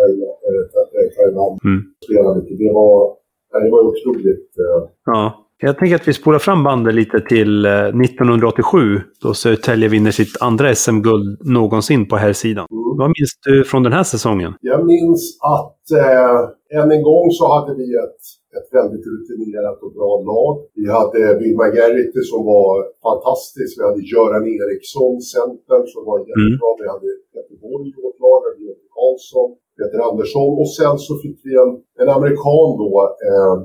[0.48, 1.58] Äh, Thailand.
[1.64, 1.80] Mm.
[2.04, 2.58] Spela mycket.
[2.58, 3.16] Det var,
[3.64, 4.50] det var otroligt.
[4.58, 4.88] Äh...
[5.04, 5.47] Ja.
[5.60, 10.34] Jag tänker att vi spolar fram bandet lite till 1987 eh, då Södertälje vinner sitt
[10.48, 12.66] andra SM-guld någonsin på här sidan.
[12.70, 12.96] Mm.
[13.00, 14.50] Vad minns du från den här säsongen?
[14.72, 15.22] Jag minns
[15.58, 16.40] att eh,
[16.78, 18.22] än en gång så hade vi ett,
[18.56, 20.54] ett väldigt rutinerat och bra lag.
[20.78, 22.72] Vi hade Bill McGarrity som var
[23.08, 23.70] fantastisk.
[23.78, 26.70] Vi hade Göran Eriksson, centern, som var jättebra.
[26.72, 26.80] Mm.
[26.82, 31.12] Vi hade Peter Borg i vårt lag, vi hade Karlsson, Peter Andersson och sen så
[31.24, 32.92] fick vi en, en amerikan då,
[33.28, 33.56] eh,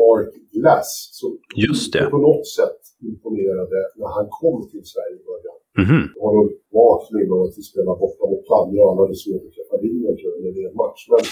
[0.00, 1.30] Mark Glass, som
[1.66, 2.04] Just det.
[2.14, 5.58] på något sätt imponerade när han kom till Sverige i början.
[5.80, 6.04] Mm -hmm.
[6.14, 8.44] Det var nog varsel innan att vi spelade borta mot
[8.82, 11.02] och han hade svårt att träffa linjen tror jag, i en match.
[11.12, 11.24] Men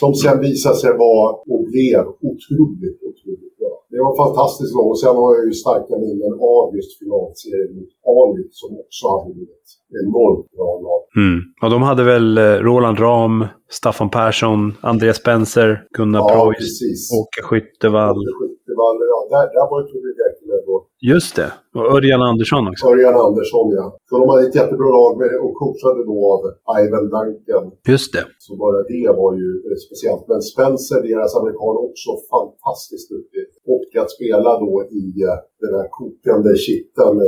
[0.00, 3.74] som sen visade sig vara och blev otroligt, otroligt bra.
[3.92, 7.92] Det var fantastiskt lång och sen har jag ju starka minnen av just finalserien mot
[8.16, 9.68] Alit som också hade blivit
[10.02, 11.02] enormt bra lag.
[11.24, 11.38] Mm.
[11.60, 16.80] Ja, de hade väl eh, Roland Ram, Staffan Persson, Andreas Spencer, Gunnar ja, Preuss,
[17.20, 18.18] Åke Skyttevall.
[18.22, 19.18] Åke Skyttevall, ja.
[19.32, 20.76] Där, där var ju Björklund då.
[21.12, 21.50] Just det.
[21.76, 22.82] Och Örjan Andersson också.
[22.92, 23.86] Örjan Andersson, ja.
[24.08, 26.40] Så de hade ett jättebra lag med, och coachade då av
[26.82, 27.64] Ivan Duncan.
[27.92, 28.24] Just det.
[28.44, 30.24] Så bara det var ju eh, speciellt.
[30.30, 33.44] Men Spencer, deras amerikan, också fantastiskt duktig.
[33.74, 37.18] Och att spela då i uh, den här kokande kitteln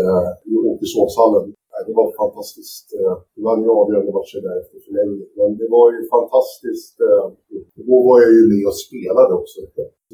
[0.53, 1.47] i Åkesåshallen
[1.87, 2.87] det var fantastiskt.
[3.37, 5.27] Det vann ju avgörande matcher där efter förlängning.
[5.41, 6.95] Men det var ju fantastiskt.
[7.91, 9.59] Då var jag ju med och spelade också.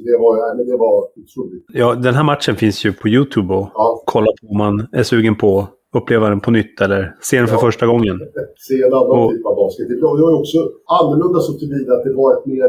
[0.08, 1.64] Det var, men det var otroligt.
[1.82, 3.86] Ja, den här matchen finns ju på YouTube att Ja.
[4.14, 5.70] kolla på om man är sugen på att
[6.02, 7.64] uppleva den på nytt eller se den för Ja.
[7.68, 8.16] första gången.
[8.68, 9.86] Se en annan Och- typ av basket.
[9.92, 10.58] Det var ju också
[11.00, 12.68] annorlunda så tillvida att det var ett mer,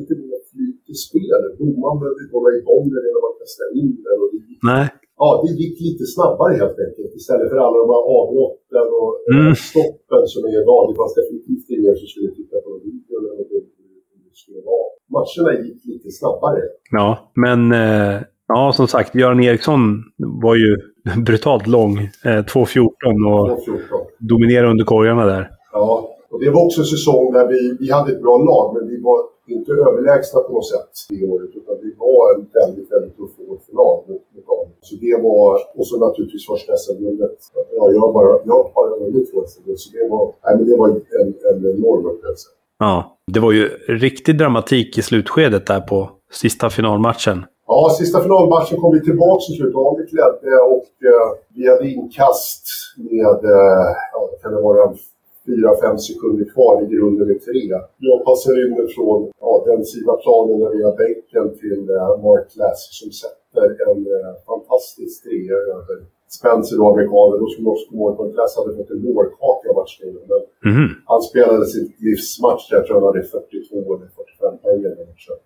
[0.00, 1.50] lite mer flyt i spelet.
[1.60, 4.16] Domaren behövde inte hålla igång den innan man kastade in den.
[4.22, 4.38] Och det,
[4.72, 4.84] Nej.
[5.20, 7.10] Ja, det gick lite snabbare helt enkelt.
[7.20, 9.54] Istället för alla de här avbrotten och eh, Mm.
[9.72, 10.80] stoppen som är idag.
[10.88, 13.44] Det fanns definitivt ingen som skulle titta på någon video eller hur
[14.28, 14.86] det skulle vara.
[15.16, 16.60] Matcherna gick lite snabbare.
[16.98, 17.08] Ja,
[17.44, 18.16] men eh,
[18.48, 19.80] ja, som sagt, Göran Eriksson
[20.44, 20.70] var ju
[21.26, 21.92] brutalt lång.
[21.98, 22.86] Eh, 2.14
[23.32, 23.60] och 2-14.
[24.18, 25.50] dominerade under korgarna där.
[25.72, 28.88] Ja, och det var också en säsong där vi, vi hade ett bra lag, men
[28.88, 29.18] vi var
[29.54, 31.50] inte överlägsna på något sätt det året.
[31.58, 33.30] Utan vi var en väldigt, väldigt tuff
[33.66, 34.66] final mot, dem.
[34.80, 37.38] Så det var, och så naturligtvis första SM-guldet.
[37.76, 40.76] Ja, jag har bara, jag bara vunnit två SM-guld, så det var, nej, men det
[40.76, 40.96] var en,
[41.52, 42.48] en enorm upplevelse.
[42.78, 43.64] Ja, det var ju
[44.06, 47.44] riktig dramatik i slutskedet där på sista finalmatchen.
[47.66, 49.74] Ja, sista finalmatchen kom vi tillbaka till slut.
[49.74, 52.64] Alvik ledde och eh, vi hade inkast
[52.96, 54.94] med, eh, ja, kan det vara,
[55.46, 57.62] 4-5 sekunder kvar, ligger under med tre.
[58.08, 62.48] Jag passar in från ja, den sidan planen när vi har bänken till eh, Mark
[62.60, 65.96] Lass som sätter en eh, fantastisk trea över
[66.38, 67.34] Spencer och amerikaner.
[67.42, 70.08] Då man också komma ihåg att Mark Lass hade fått en lårkaka i matchen.
[70.30, 70.40] Men
[70.72, 70.88] Mhm.
[71.06, 75.36] han spelade sitt livsmatch, jag tror han hade 42 eller 45 poäng i den matchen.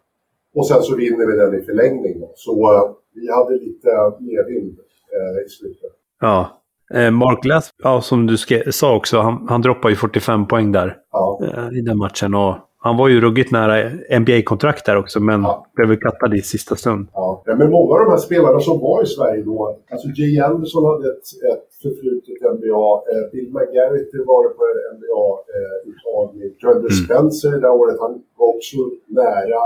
[0.54, 2.20] Och sen så vinner vi den i förlängning.
[2.20, 2.32] då.
[2.34, 3.88] Så eh, vi hade lite
[4.20, 4.78] medvind
[5.16, 5.92] eh, i slutet.
[6.20, 6.59] Ja.
[6.94, 8.36] Eh, Mark Lass, ja, som du
[8.72, 11.40] sa också, han, han droppade ju 45 poäng där Ja.
[11.42, 12.34] eh, i den matchen.
[12.34, 15.66] Och han var ju ruggigt nära NBA-kontrakt där också, men Ja.
[15.76, 17.08] blev kattad i sista stund.
[17.12, 17.42] Ja.
[17.46, 21.06] men många av de här spelarna som var i Sverige då, alltså Jay Anderson hade
[21.12, 24.62] ett, ett förflutet NBA, eh, Bill McGarrity var på
[24.96, 26.90] NBA-uttagning, eh, Joel Mm.
[26.90, 28.76] Spencer det där året, han var också
[29.20, 29.60] nära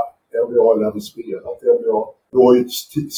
[0.47, 2.01] NBA eller hade spelat i NBA.
[2.35, 2.65] Det var ju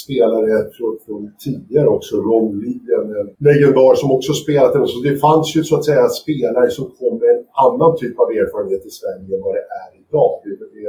[0.05, 4.87] spelare från, från tidigare också, Ron Lee, en en legendar som också spelat den.
[4.87, 8.29] Så det fanns ju så att säga spelare som kom med en annan typ av
[8.31, 10.33] erfarenhet i Sverige än vad det är idag.
[10.45, 10.89] Det, det,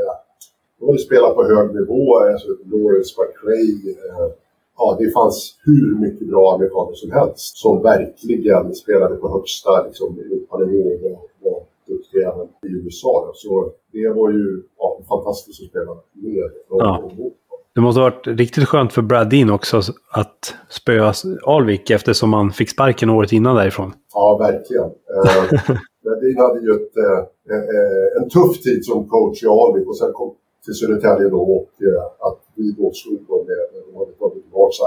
[0.79, 3.91] då har vi spelat på hög nivå, alltså Lawrence McRae.
[4.05, 4.27] Eh,
[4.77, 10.19] ja, det fanns hur mycket bra amerikaner som helst som verkligen spelade på högsta liksom,
[10.19, 13.13] Europanivå och var duktiga även i USA.
[13.25, 13.31] Då.
[13.35, 16.51] Så det var ju ja, fantastiskt att spela med.
[16.69, 17.09] Ja.
[17.77, 21.13] Det måste ha varit riktigt skönt för Brad Dean också att spöa
[21.45, 23.93] Alvik eftersom han fick sparken året innan därifrån.
[24.13, 24.83] Ja, verkligen.
[24.85, 27.19] Eh, Ledin hade ju ett, eh,
[27.53, 30.35] eh, en tuff tid som coach i Alvik och sen kom
[30.65, 31.69] till Södertälje då och
[32.27, 34.83] att vi då slog dem med, de hade tagit tillbaka.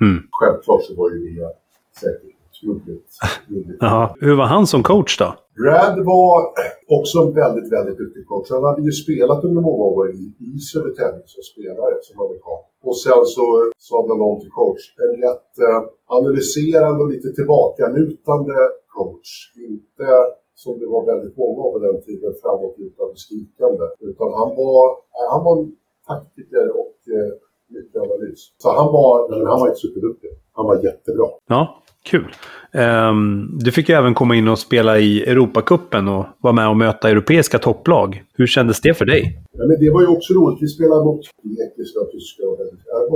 [0.00, 0.22] Mm.
[0.30, 1.52] Självklart så var ju det
[2.00, 3.10] säkert roligt.
[3.80, 4.14] Jaha.
[4.20, 5.34] Hur var han som coach då?
[5.60, 6.34] Brad var
[6.98, 8.50] också en väldigt, väldigt duktig coach.
[8.50, 12.60] Han hade ju spelat under många år i, i Södertälje som spelare, som amerikan.
[12.88, 13.44] Och sen så
[13.88, 14.82] sadlade han om till coach.
[15.04, 15.80] En rätt eh,
[16.18, 18.56] analyserande och lite tillbakalutande
[18.96, 19.30] coach.
[19.70, 20.08] Inte
[20.62, 23.84] som det var väldigt många av på den tiden, framåtlutande, skrikande.
[24.08, 24.84] Utan han var,
[25.16, 25.66] eh, han var en
[26.10, 27.32] taktiker och eh,
[27.76, 28.40] mycket analys.
[28.62, 29.14] Så han var,
[29.52, 30.30] han var inte superduktig.
[30.52, 31.28] Han var jättebra.
[31.48, 32.34] Ja, kul.
[32.72, 36.76] Ehm, du fick ju även komma in och spela i Europacupen och vara med och
[36.76, 38.22] möta europeiska topplag.
[38.38, 39.22] Hur kändes det för dig?
[39.58, 40.58] Ja, men det var ju också roligt.
[40.62, 41.20] Vi spelade mot
[41.56, 42.56] grekiska och tyska och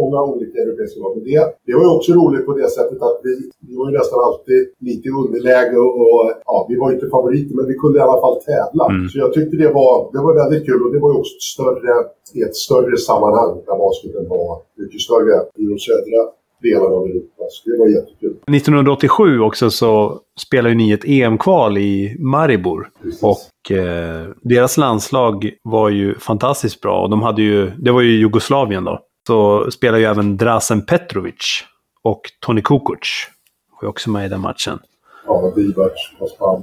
[0.01, 1.13] många olika europeiska lag.
[1.17, 3.33] Men det, det var ju också roligt på det sättet att vi,
[3.67, 7.09] vi var ju nästan alltid lite i underläge och, och ja, vi var ju inte
[7.17, 8.85] favoriter men vi kunde i alla fall tävla.
[8.95, 9.09] Mm.
[9.11, 11.49] Så jag tyckte det var, det var väldigt kul och det var ju också ett
[11.55, 11.93] större,
[12.39, 14.51] i ett större sammanhang där basketen var
[14.83, 16.21] mycket större i de södra
[16.69, 17.43] delarna av Europa.
[17.51, 18.31] Så det var jättekul.
[18.31, 22.89] 1987 också så spelade ju ni ett EM-kval i Maribor.
[23.03, 23.23] Precis.
[23.23, 27.03] Och eh, deras landslag var ju fantastiskt bra.
[27.03, 29.01] Och de hade ju, det var ju Jugoslavien då.
[29.27, 31.65] Så spelade ju även Drasen Petrovic
[32.03, 33.29] och Toni Kukoc.
[33.73, 34.79] Var ju också med i den matchen.
[35.27, 36.63] Ja, Divac, Paspan.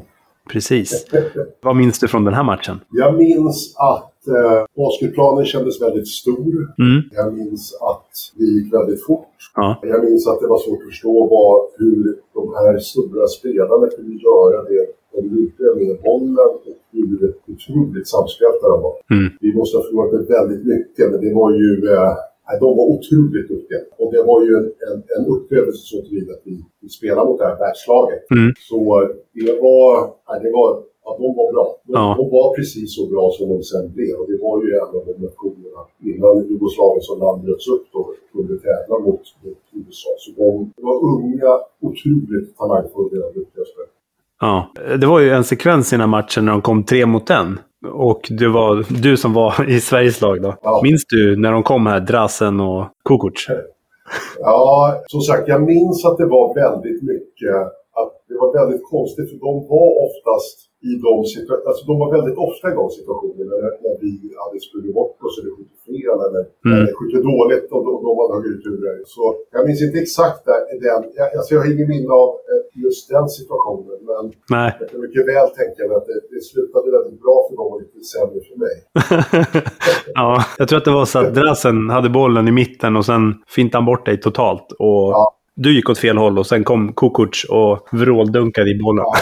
[0.51, 1.05] Precis.
[1.61, 2.79] Vad minns du från den här matchen?
[2.91, 6.73] Jag minns att eh, basketplanen kändes väldigt stor.
[6.79, 7.01] Mm.
[7.11, 9.35] Jag minns att det gick väldigt fort.
[9.55, 9.79] Ja.
[9.81, 14.15] Jag minns att det var svårt att förstå vad, hur de här stora spelarna kunde
[14.29, 18.95] göra det de gjorde med bollen och hur otroligt samspelta de var.
[19.11, 19.31] Mm.
[19.41, 21.93] Vi måste ha förlorat väldigt mycket, men det var ju...
[21.93, 22.13] Eh,
[22.63, 23.79] de var otroligt duktiga.
[23.99, 27.39] Och det var ju en, en, en upplevelse så tillvida att vi, vi spelade mot
[27.39, 28.21] det här världslaget.
[28.37, 28.51] Mm.
[28.69, 29.91] Så eh, det var...
[30.43, 30.69] Det var
[31.05, 31.65] ja, de var bra.
[31.85, 32.15] De, Ja.
[32.19, 34.13] de var precis så bra som de sen blev.
[34.19, 38.01] Och det var ju en av de nationerna innan Jugoslavien som land bröts upp då
[38.33, 40.11] kunde tävla mot, mot USA.
[40.23, 40.45] Så de,
[40.77, 41.51] de var unga,
[41.87, 43.91] otroligt talangfulla och duktiga spelare.
[44.41, 44.71] Ja.
[44.97, 47.59] Det var ju en sekvens i den här matchen när de kom tre mot en.
[47.93, 50.55] Och det var du som var i Sveriges lag då.
[50.61, 50.81] Ja.
[50.83, 53.47] Minns du när de kom här, Drasen och Kukuc?
[54.39, 57.55] Ja, som sagt, jag minns att det var väldigt mycket,
[57.99, 62.09] att det var väldigt konstigt för de var oftast i de situationerna, alltså de var
[62.17, 63.53] väldigt ofta i de situationerna
[63.83, 64.11] när, vi
[64.43, 66.73] hade sprungit bort oss eller skjutit fel eller, Mm.
[66.77, 68.93] eller skjutit dåligt och de, de hade dragit ut det.
[69.15, 69.23] Så
[69.55, 73.03] jag minns inte exakt där, den, jag, alltså jag har ingen minne av eh, just
[73.15, 74.23] den situationen men
[74.57, 74.69] Nej.
[74.79, 77.79] jag kan mycket väl tänka mig att det, det slutade väldigt bra för dem och
[77.83, 78.75] lite sämre för mig.
[80.19, 80.29] ja,
[80.59, 83.23] jag tror att det var så att Drasen hade bollen i mitten och sen
[83.55, 84.67] fintade han bort dig totalt.
[84.71, 85.37] Och Ja.
[85.55, 89.05] Du gick åt fel håll och sen kom Kukuc och vråldunkade i bollen.
[89.07, 89.13] Ja.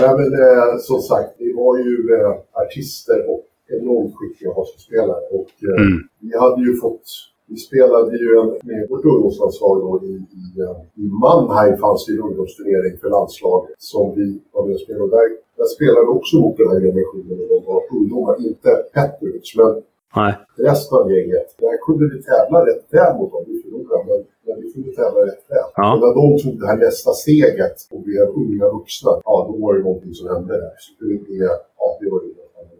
[0.00, 2.32] Ja, men eh, som sagt, vi var ju eh,
[2.62, 3.44] artister och
[3.80, 5.22] enormt skickliga hockeyspelare.
[5.38, 5.98] Och eh, Mm.
[6.20, 7.02] vi hade ju fått...
[7.46, 12.12] Vi spelade ju en, med vårt ungdomslandslag då i, i, eh, i Mannheim fanns det
[12.12, 15.10] en ungdomsturnering för landslaget som vi var med och spelade.
[15.16, 15.28] Där,
[15.58, 18.34] där spelade vi också mot den här generationen och de var ungdomar.
[18.48, 19.72] Inte Petrovic, men
[20.20, 20.32] Nej.
[20.68, 21.48] resten av gänget.
[21.64, 23.42] Där kunde vi tävla rätt väl mot dem.
[23.50, 25.68] Vi förlorade, men, men vi kunde tävla rätt väl.
[25.76, 25.86] Ja.
[25.94, 29.74] Och när de tog det här nästa steget och blev unga vuxna, ja då var
[29.74, 30.74] det någonting som hände där.
[30.84, 31.34] Så det,
[31.80, 32.34] ja, det var det.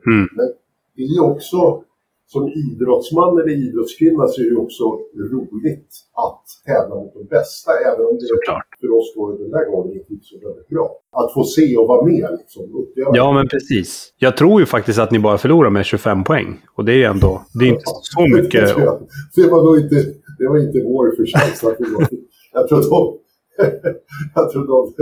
[0.07, 0.29] Mm.
[0.37, 0.49] Men
[0.97, 1.83] det är också,
[2.27, 4.85] som idrottsman eller idrottskvinna så är det också
[5.33, 5.91] roligt
[6.27, 7.71] att tävla mot de bästa.
[7.89, 8.67] Även om det Såklart.
[8.81, 10.87] för oss då den där gången inte gick så väldigt bra.
[11.13, 12.87] Att få se och vara med liksom.
[13.15, 14.15] Ja, men precis.
[14.19, 16.61] Jag tror ju faktiskt att ni bara förlorar med 25 poäng.
[16.75, 17.43] Och det är ju ändå...
[17.59, 18.77] Det är inte så mycket...
[19.37, 19.97] Det var nog inte,
[20.45, 22.07] det var inte vår förtjänst att vi var...
[22.53, 23.01] Jag tror de...
[24.35, 24.93] jag tror de...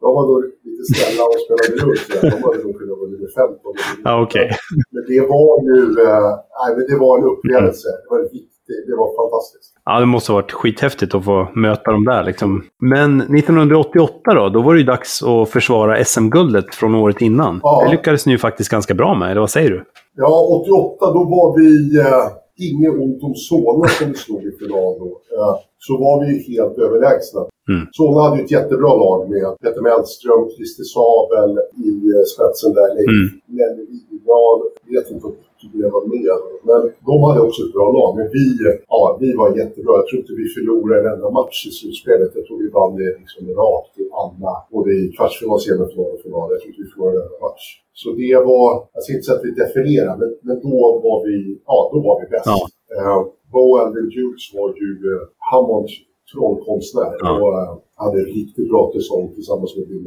[0.00, 2.04] De var nog lite snälla och spelade runt.
[2.34, 3.58] De hade nog kunnat vara med 15.
[4.04, 4.50] Ja, okej.
[4.90, 5.78] Men det var ju...
[6.06, 6.30] eh,
[6.60, 7.88] nej, men det var en upplevelse.
[8.02, 8.52] Det var viktigt.
[8.86, 9.72] Det var fantastiskt.
[9.84, 12.64] Ja, det måste ha varit skithäftigt att få möta dem där liksom.
[12.80, 14.48] Men 1988 då?
[14.48, 17.60] Då var det ju dags att försvara SM-guldet från året innan.
[17.62, 17.82] Ja.
[17.84, 19.84] Det lyckades ni ju faktiskt ganska bra med, eller vad säger du?
[20.16, 21.98] Ja, 88 då var vi...
[22.00, 22.26] Eh,
[22.66, 25.10] inget ont om Solna som vi slog i final då.
[25.36, 25.54] Eh,
[25.86, 27.40] så var vi ju helt överlägsna.
[27.70, 27.82] Mm.
[27.92, 31.50] Solna hade ju ett jättebra lag med Peter Mellström, Christer Sabel
[31.86, 32.90] i eh, spetsen där.
[32.90, 33.26] Mm.
[33.56, 34.60] Nelly Widerblad,
[34.94, 35.34] vet inte om
[35.72, 36.38] det var med.
[36.68, 38.10] Men de hade också ett bra lag.
[38.18, 39.92] Men vi, eh, ja, vi var jättebra.
[40.00, 42.30] Jag tror inte vi förlorade en enda match i slutspelet.
[42.38, 44.54] Jag tror vi vann det liksom rakt i alla.
[44.74, 46.46] Både i kvartsfinal, semifinal och final.
[46.52, 47.64] Jag tror inte vi förlorade en enda match.
[48.00, 51.36] Så det var, jag ska inte säga att vi definierade, men, men då var vi,
[51.70, 52.46] ja, då var vi bäst.
[52.52, 52.58] Ja.
[52.98, 53.20] Uh,
[53.52, 55.86] Bo Alvin Dukes var ju, uh, han en
[56.32, 57.30] trollkonstnär Ja.
[57.42, 57.70] och eh,
[58.04, 60.04] hade riktigt bra säsong tillsammans med Bill.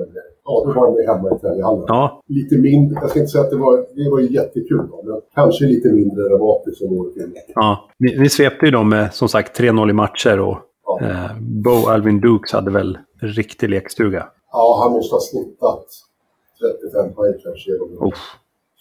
[0.48, 1.84] Ja, då var vi hemma i Trällehallen.
[1.88, 5.22] Ja, Lite mindre, jag ska inte säga att det var, det var ju jättekul men
[5.36, 7.32] kanske lite mindre dramatiskt än året innan.
[7.56, 7.90] ja.
[8.00, 11.00] Ni, ni svepte ju dem med som sagt 3-0 i matcher och Ja.
[11.08, 11.32] eh,
[11.66, 14.28] Bo Alvin Dukes hade väl riktig lekstuga.
[14.52, 15.86] ja, han måste ha snittat
[16.62, 18.14] 35 poäng kanske genom Oh.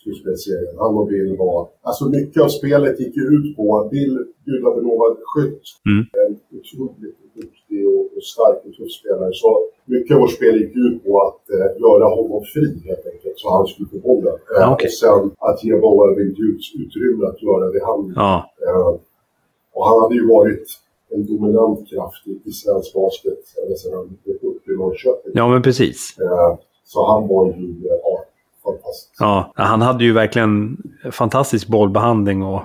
[0.02, 0.74] slutspelsserien.
[0.78, 1.68] Han och Bill var...
[1.88, 3.88] Alltså mycket av spelet gick ju ut på...
[3.92, 4.14] Bill,
[4.46, 6.02] gudabenovad skytt, Mm.
[6.22, 9.30] en otroligt duktig och, och stark och tuff spelare.
[9.32, 9.50] Så
[9.94, 13.46] mycket av vårt spel gick ut på att eh, göra honom fri helt enkelt, så
[13.56, 14.36] han skulle få bollen.
[14.56, 14.86] Eh, okej.
[14.86, 16.14] Och sen att ge Bowen
[16.82, 18.34] utrymme att göra det han Ja,
[18.66, 18.92] Eh,
[19.76, 20.66] och han hade ju varit
[21.14, 25.32] en dominant kraft i, i svensk basket ända sedan han gick upp i Norrköping.
[25.34, 26.16] ja men precis.
[26.20, 26.58] Eh,
[26.92, 28.24] så han var ju ja,
[28.64, 29.14] fantastisk.
[29.18, 30.76] Ja, han hade ju verkligen
[31.12, 32.62] fantastisk bollbehandling och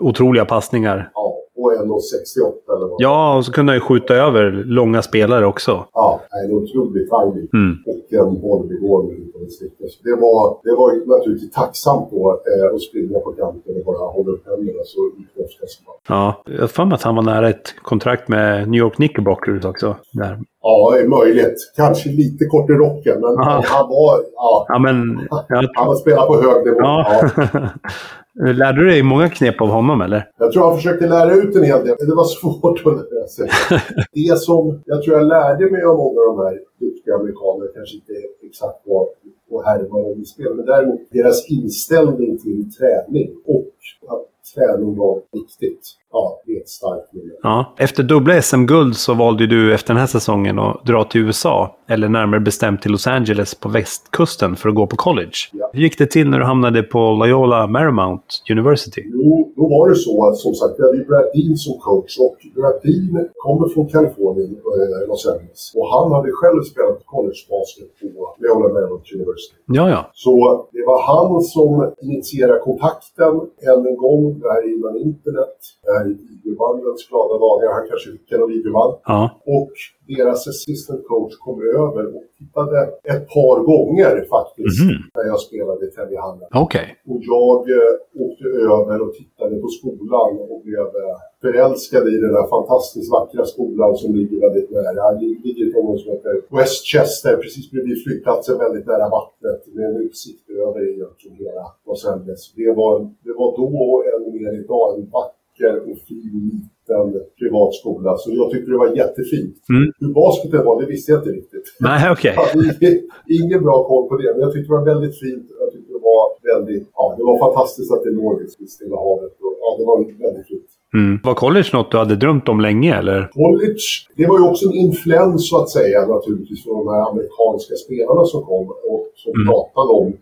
[0.00, 1.10] otroliga passningar.
[1.14, 2.96] Ja, och 1,68 eller vad.
[2.98, 5.84] Ja, och så kunde han ju skjuta över långa spelare också.
[5.92, 7.78] Ja, en otrolig timing Mm.
[7.86, 9.84] och en bollbegåvning utan att sticka.
[9.88, 13.84] Så det var, det var ju naturligtvis tacksamt då eh, att springa på kanten och
[13.84, 15.00] bara hålla upp händerna så
[15.44, 15.94] oftast bra.
[16.08, 19.64] Ja, jag har för mig att han var nära ett kontrakt med New York Knickerbockers
[19.64, 19.96] också.
[20.12, 20.38] Där.
[20.62, 21.72] Ja, det är möjligt.
[21.76, 23.62] Kanske lite kort i rocken, men Aha.
[23.66, 24.20] han var...
[24.34, 25.26] Ja, Ja, men...
[25.30, 25.44] Ja,
[25.74, 26.78] han var spelare på hög nivå.
[26.80, 27.30] ja.
[27.36, 27.68] Ja.
[28.52, 30.30] Lärde du dig många knep av honom, eller?
[30.38, 31.96] Jag tror han försökte lära ut en hel del.
[31.98, 33.48] Det var svårt att lära sig.
[34.12, 37.94] Det som jag tror jag lärde mig av många av de här duktiga amerikanerna, kanske
[37.96, 39.06] inte exakt vad
[39.50, 43.72] och härva dem i spel, men däremot deras inställning till träning och
[44.08, 45.82] att träning var viktigt.
[46.12, 47.34] Ja, det är ett starkt miljö.
[47.42, 47.74] Ja.
[47.78, 51.76] Efter dubbla SM-guld så valde du efter den här säsongen att dra till USA.
[51.88, 55.38] Eller närmare bestämt till Los Angeles på västkusten för att gå på college.
[55.52, 55.70] Ja.
[55.72, 59.02] Hur gick det till när du hamnade på Loyola Marymount University?
[59.04, 62.36] Jo, då var det så att som sagt, vi hade Brad Dean som coach och
[62.54, 65.72] Brad Dean kommer från Kalifornien, eh, Los Angeles.
[65.76, 68.06] Och han hade själv spelat collegebasket på
[68.40, 69.56] Loyola Marymount University.
[69.78, 70.00] Ja, ja.
[70.24, 70.32] Så
[70.72, 71.70] det var han som
[72.08, 73.34] initierade kontakten
[73.70, 75.58] än en gång, det här innan internet.
[75.88, 77.68] Eh, här i videobandens glada dagar.
[77.78, 78.92] Han kanske fick en videoband.
[79.12, 79.20] Ja.
[79.58, 79.72] Och
[80.12, 82.78] deras assistant coach kom över och tittade
[83.12, 84.98] ett par gånger faktiskt Mhm.
[85.16, 86.48] när jag spelade i Täbyhallen.
[86.66, 86.86] Okej.
[87.10, 87.92] Och jag eh,
[88.24, 93.44] åkte över och tittade på skolan och blev eh, förälskad i den här fantastiskt vackra
[93.52, 95.04] skolan som ligger väldigt nära.
[95.20, 99.96] Det ligger ett område som heter Westchester, precis bredvid flygplatsen, väldigt nära vattnet med en
[100.06, 102.42] utsikt över egentligen hela Los Angeles.
[102.60, 102.94] Det var,
[103.26, 107.06] det var då och än mer idag en vacker och fin liten
[107.38, 108.16] privat skola.
[108.18, 109.56] Så jag tyckte det var jättefint.
[109.74, 109.92] Mm.
[110.00, 111.66] Hur basketen var, det visste jag inte riktigt.
[111.80, 113.00] Nej, hade
[113.40, 115.44] ingen bra koll på det, men jag tyckte det var väldigt fint.
[115.60, 119.32] Jag tyckte det var väldigt, ja, det var fantastiskt att det låg i Stilla havet.
[119.62, 120.70] Ja, det var väldigt fint.
[120.94, 121.18] Mm.
[121.24, 123.30] Var college något du hade drömt om länge, eller?
[123.34, 123.84] College,
[124.16, 128.24] det var ju också en influens så att säga naturligtvis från de här amerikanska spelarna
[128.24, 129.46] som kom och som Mm.
[129.48, 130.12] pratade om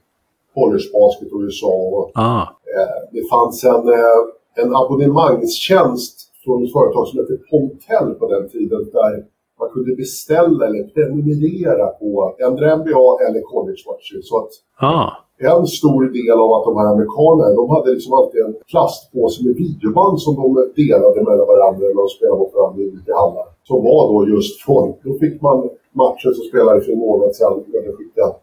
[0.54, 1.72] collegebasket och USA.
[1.98, 2.42] Och, Ah.
[2.76, 4.20] eh, det fanns en, eh,
[4.62, 9.12] en abonnemangstjänst från ett företag som hette Pontel på den tiden där
[9.60, 12.08] man kunde beställa eller prenumerera på
[12.46, 14.20] ändra NBA eller collegematcher.
[14.22, 14.52] Så att
[14.92, 15.10] Ah.
[15.38, 19.54] en stor del av att de här amerikanerna, de hade liksom alltid en plastpåse med
[19.64, 20.46] videoband som de
[20.82, 23.46] delade mellan varandra när de spelade mot varandra i olika hallar.
[23.68, 25.58] Som var då just från, då fick man
[26.02, 27.54] matchen som spelades för en månad sedan,
[27.96, 28.34] skickade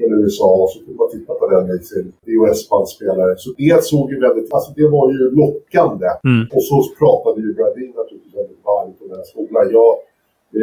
[0.00, 3.32] från USA och så kunde man titta på den med sin VHS-bandspelare.
[3.42, 6.08] Så det såg ju väldigt, alltså det var ju lockande.
[6.24, 6.42] Mm.
[6.54, 9.64] Och så pratade ju Bradin naturligtvis väldigt varmt om den här skolan.
[9.78, 9.90] Jag,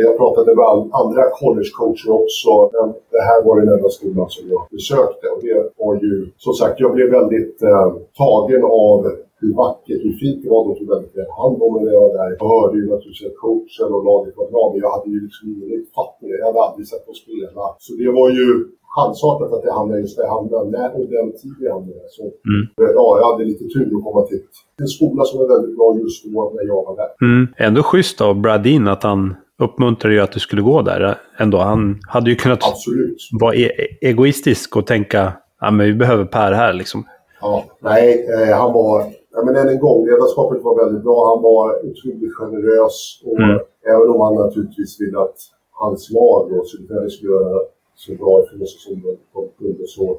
[0.05, 0.65] jag pratade med
[1.01, 5.25] andra collegecoacher också, men det här var den enda skolan som jag besökte.
[5.33, 7.89] Och det var ju, som sagt, jag blev väldigt eh,
[8.23, 8.99] tagen av
[9.41, 10.61] hur vackert, hur fint det var.
[10.67, 12.29] De tog väldigt väl hand om mig när jag var där.
[12.41, 15.43] Jag hörde ju naturligtvis att coachen och laget var bra, men jag hade ju liksom
[15.53, 16.27] ingen uppfattning.
[16.41, 17.63] Jag hade aldrig sett dem spela.
[17.85, 18.47] Så det var ju
[18.95, 22.09] chansartat att jag hamnade just där jag hamnade, när och den tid jag hamnade där.
[22.17, 22.61] Så, Mm.
[22.99, 24.41] ja, jag hade lite tur att komma till
[24.83, 27.09] en skola som var väldigt bra just då när jag var där.
[27.27, 27.43] Mm.
[27.67, 29.35] Ändå schysst av Brad Dean att han
[29.65, 31.17] uppmuntrade ju att du skulle gå där.
[31.39, 31.57] Ändå.
[31.57, 33.17] Han hade ju kunnat Absolut.
[33.41, 37.03] vara e- egoistisk och tänka ja, men vi behöver Per här liksom.
[37.41, 39.03] Ja, nej, eh, han var...
[39.38, 41.17] Ja, men än en gång, ledarskapet var väldigt bra.
[41.31, 43.21] Han var otroligt generös.
[43.25, 43.59] Och Mm.
[43.93, 45.38] Även om han naturligtvis ville att
[45.71, 47.59] hans lag och Södertälje skulle göra
[47.95, 49.01] så bra ifrån sig som
[49.33, 50.17] de kunde så...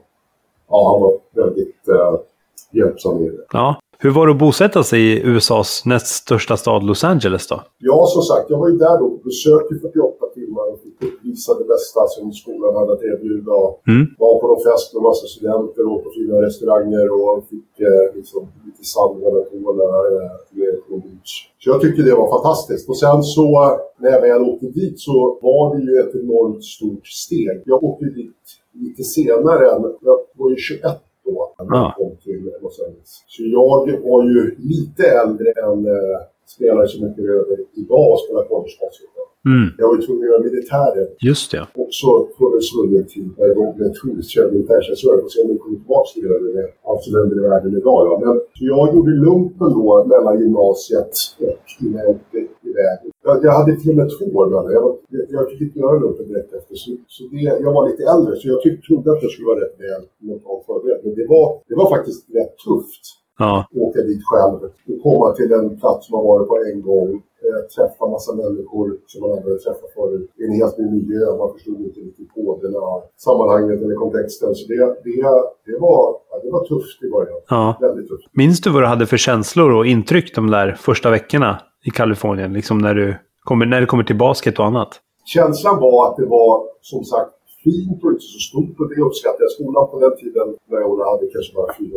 [0.68, 2.14] Ja, han var väldigt eh,
[2.72, 3.44] hjälpsam i det.
[3.52, 3.80] Ja.
[3.98, 7.60] Hur var det att bosätta sig i USAs näst största stad Los Angeles då?
[7.78, 10.26] Ja, som sagt, jag var ju där då på besök i 48
[11.28, 13.52] uppvisa det bästa som skolan hade att erbjuda.
[13.88, 14.06] Mm.
[14.18, 18.42] Var på någon fest med massa studenter och på fina restauranger och fick eh, liksom,
[18.66, 21.32] lite sand mellan tårna eh, på Beach.
[21.58, 22.88] Så jag tyckte det var fantastiskt.
[22.88, 27.06] Och sen så, när jag väl åkte dit så var det ju ett enormt stort
[27.06, 27.62] steg.
[27.64, 30.82] Jag åkte dit lite senare än, jag var ju 21
[31.24, 31.94] då när jag Ah.
[31.96, 33.12] kom till Los Angeles.
[33.26, 36.18] Så jag var ju lite äldre än eh,
[36.56, 39.08] spelare som åker över idag och spelar collegebasket.
[39.52, 39.68] Mm.
[39.78, 41.62] Jag var ju tvungen att göra militären Just det.
[41.84, 45.20] också från en svunnen tid när jag var obligatoriskt körde militärtjänstgöring.
[45.24, 48.00] Får se om det kommer tillbaka till det med allt som händer i världen idag.
[48.08, 48.14] Ja.
[48.24, 51.14] Men, så jag gjorde lumpen då mellan gymnasiet
[51.46, 52.38] och innan jag åkte
[52.70, 52.98] iväg.
[53.26, 54.72] Jag, jag hade till och med två år mellan.
[54.78, 54.84] Jag,
[55.14, 56.74] jag, jag fick inte göra lumpen direkt efter.
[56.82, 59.60] Så, så det, jag var lite äldre så jag tyck, trodde att jag skulle vara
[59.64, 61.00] rätt väl mentalt förberedd.
[61.04, 63.04] Men det var, det var faktiskt rätt tufft
[63.38, 63.66] Ja.
[63.86, 64.58] åka dit själv
[64.90, 67.10] och komma till en plats som man varit på en gång.
[67.46, 70.30] Eh, träffa massa människor som man aldrig träffat förut.
[70.40, 71.36] I en helt ny miljö.
[71.42, 72.82] Man förstod inte riktigt koderna,
[73.16, 74.54] sammanhanget eller kontexten.
[74.54, 75.22] Så det, det,
[75.68, 77.40] det, var, det var tufft i början.
[77.48, 77.78] ja.
[77.80, 78.26] Väldigt tufft.
[78.32, 82.52] Minns du vad du hade för känslor och intryck de där första veckorna i Kalifornien?
[82.52, 84.88] Liksom när du kommer, när det kommer till basket och annat?
[85.24, 87.34] Känslan var att det var som sagt
[87.64, 89.50] fint och inte så stort och det uppskattade jag.
[89.50, 91.88] Skolan på den tiden när jag hade kanske bara 4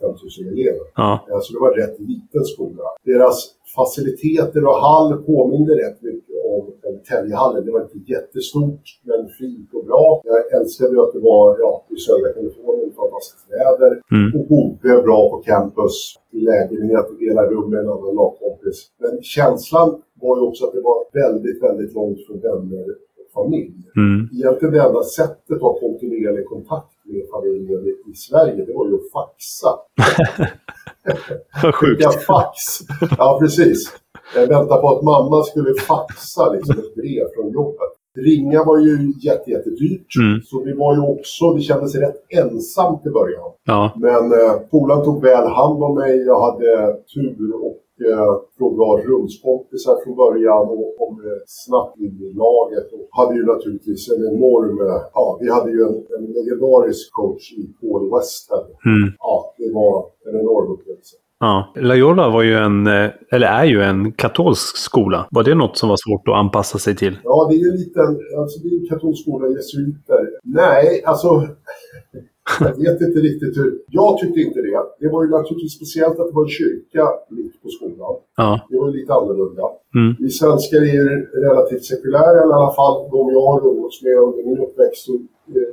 [0.00, 0.18] 500
[0.52, 0.86] elever.
[0.96, 1.10] Ja.
[1.42, 2.84] Så det var en rätt liten skola.
[3.04, 3.38] Deras
[3.76, 6.62] faciliteter och hall påminner rätt mycket om
[7.08, 7.64] Täljhallen.
[7.64, 10.22] Det var inte jättestort, men fint och bra.
[10.24, 13.92] Jag älskade att det var ja, i södra Kalifornien, fantastiskt väder.
[14.16, 14.28] Mm.
[14.36, 15.96] Och bodde bra på campus,
[16.32, 18.78] i lägenhet och delade rum med en annan lagkompis.
[19.02, 22.86] Men känslan var ju också att det var väldigt, väldigt långt från vänner
[23.20, 23.78] och familj.
[23.96, 24.28] Mm.
[24.36, 28.86] Egentligen det enda sättet att ha kontinuerlig kontakt med familjen i, i Sverige, det var
[28.88, 29.70] ju att faxa.
[31.72, 31.76] Sjukt.
[31.76, 32.54] Skicka fax.
[33.18, 33.92] Ja, precis.
[34.34, 37.92] Jag väntade på att mamma skulle faxa liksom, ett brev från jobbet.
[38.16, 40.16] Ringa var ju jätte, jättedyrt.
[40.20, 40.40] Mm.
[40.44, 43.50] Så vi var ju också, det kändes rätt ensamt i början.
[43.64, 43.92] Ja.
[43.96, 46.16] Men eh, skolan tog väl hand om mig.
[46.26, 47.76] Jag hade tur och
[48.10, 52.86] eh, från bra rumskompisar från början och kom eh, snabbt in i laget.
[52.92, 54.76] Och hade ju naturligtvis en enorm...
[54.88, 58.64] Eh, ja, vi hade ju en, en legendarisk coach i Paul Weston.
[58.92, 59.08] Mm.
[59.18, 59.94] Ja, det var
[60.26, 61.16] en enorm upplevelse.
[61.40, 61.72] Ja.
[61.76, 65.28] Loyola var ju en, eh, eller är ju en katolsk skola.
[65.30, 67.18] Var det något som var svårt att anpassa sig till?
[67.24, 70.30] Ja, det är ju en liten, alltså det är en katolsk skola, jesuiter.
[70.44, 71.28] Nej, alltså
[72.60, 73.78] jag vet inte riktigt hur.
[73.88, 74.80] Jag tyckte inte det.
[75.00, 77.04] Det var ju naturligtvis speciellt att det var en kyrka
[77.36, 78.14] mitt på skolan.
[78.36, 78.60] Ja.
[78.70, 79.64] Det var ju lite annorlunda.
[79.94, 80.10] Mm.
[80.18, 81.04] Vi svenskar är ju
[81.48, 85.08] relativt sekulära, eller i alla fall de jag har umgåtts med under min uppväxt.
[85.08, 85.14] Eh,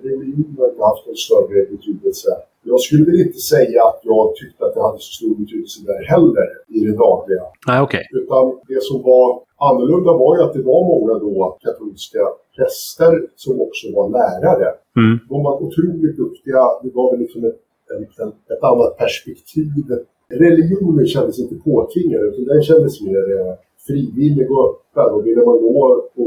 [0.10, 2.30] religion har inte haft någon större betydelse.
[2.68, 6.02] Jag skulle väl inte säga att jag tyckte att det hade så stor betydelse där
[6.14, 7.46] heller i det dagliga.
[7.68, 8.04] Nej, okej.
[8.22, 9.28] Utan det som var
[9.70, 12.24] annorlunda var ju att det var många då katolska
[12.56, 14.70] präster som också var lärare.
[15.02, 15.20] Mm.
[15.30, 16.62] De var otroligt duktiga.
[16.84, 17.60] Det gav väl liksom ett,
[17.92, 19.86] ett, ett annat perspektiv.
[20.30, 23.54] Religionen kändes inte påtvingad utan den kändes mer eh,
[23.88, 25.14] frivillig och öppen.
[25.14, 26.24] Och ville man gå på,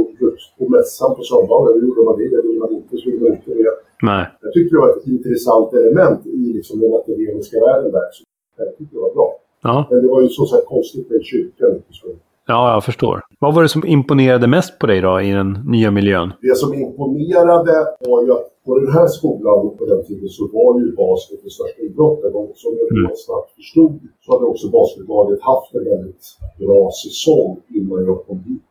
[0.58, 2.42] på mässan på söndagen, då gjorde man det.
[2.48, 3.74] Ville man inte så gjorde man inte det.
[4.02, 4.24] Nej.
[4.42, 8.08] Jag tyckte det var ett intressant element i liksom den akademiska världen där.
[8.12, 8.22] Så
[8.56, 9.28] jag tyckte det var bra.
[9.62, 9.86] Ja.
[9.90, 11.82] Men det var ju så sagt konstigt med kyrkan.
[11.90, 12.06] Så
[12.48, 13.16] ja, jag förstår.
[13.40, 16.32] Vad var det som imponerade mest på dig då i den nya miljön?
[16.40, 17.74] Det som imponerade
[18.08, 21.50] var ju att på den här skolan på den tiden så var ju basket den
[21.50, 22.30] största idrotten.
[22.34, 23.10] Och som jag Mm.
[23.16, 26.24] snabbt förstod så hade också basketlaget haft en väldigt
[26.58, 28.62] bra säsong innan jag kom dit.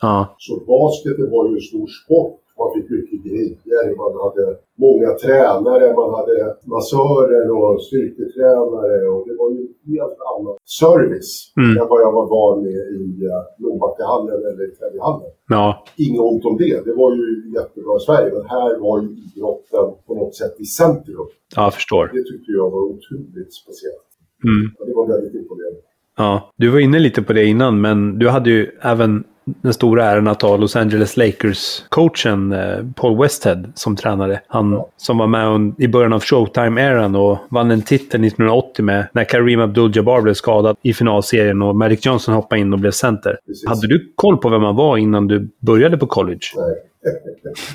[0.00, 0.34] Ja.
[0.38, 2.40] Så basketen var ju en stor sport.
[2.58, 3.96] Man fick mycket grejer.
[4.02, 4.44] Man hade
[4.86, 6.36] många tränare, man hade
[6.74, 8.96] massörer och styrketränare.
[9.12, 11.70] Och det var ju en helt annan service Mm.
[11.80, 15.30] än vad jag var van med i uh, Nordbackahallen eller i Täbyhallen.
[15.48, 15.84] Ja.
[16.06, 16.84] Inget ont om det.
[16.88, 17.26] Det var ju
[17.58, 18.30] jättebra i Sverige.
[18.36, 21.26] Men här var ju idrotten på något sätt i centrum.
[21.56, 22.04] ja, jag förstår.
[22.14, 24.08] Det tyckte jag var otroligt speciellt.
[24.44, 24.62] Mm.
[24.88, 25.80] Det var väldigt imponerande.
[26.16, 30.04] Ja, du var inne lite på det innan, men du hade ju även den stora
[30.04, 34.40] äran att ha Los Angeles Lakers-coachen eh, Paul Westhead som tränare.
[34.46, 39.24] Han som var med i början av Showtime-eran och vann en titel 1980 med när
[39.24, 43.38] Kareem Abdul-Jabbar blev skadad i finalserien och Magic Johnson hoppade in och blev center.
[43.46, 43.68] Precis.
[43.68, 46.46] Hade du koll på vem han var innan du började på college?
[46.56, 46.74] Nej.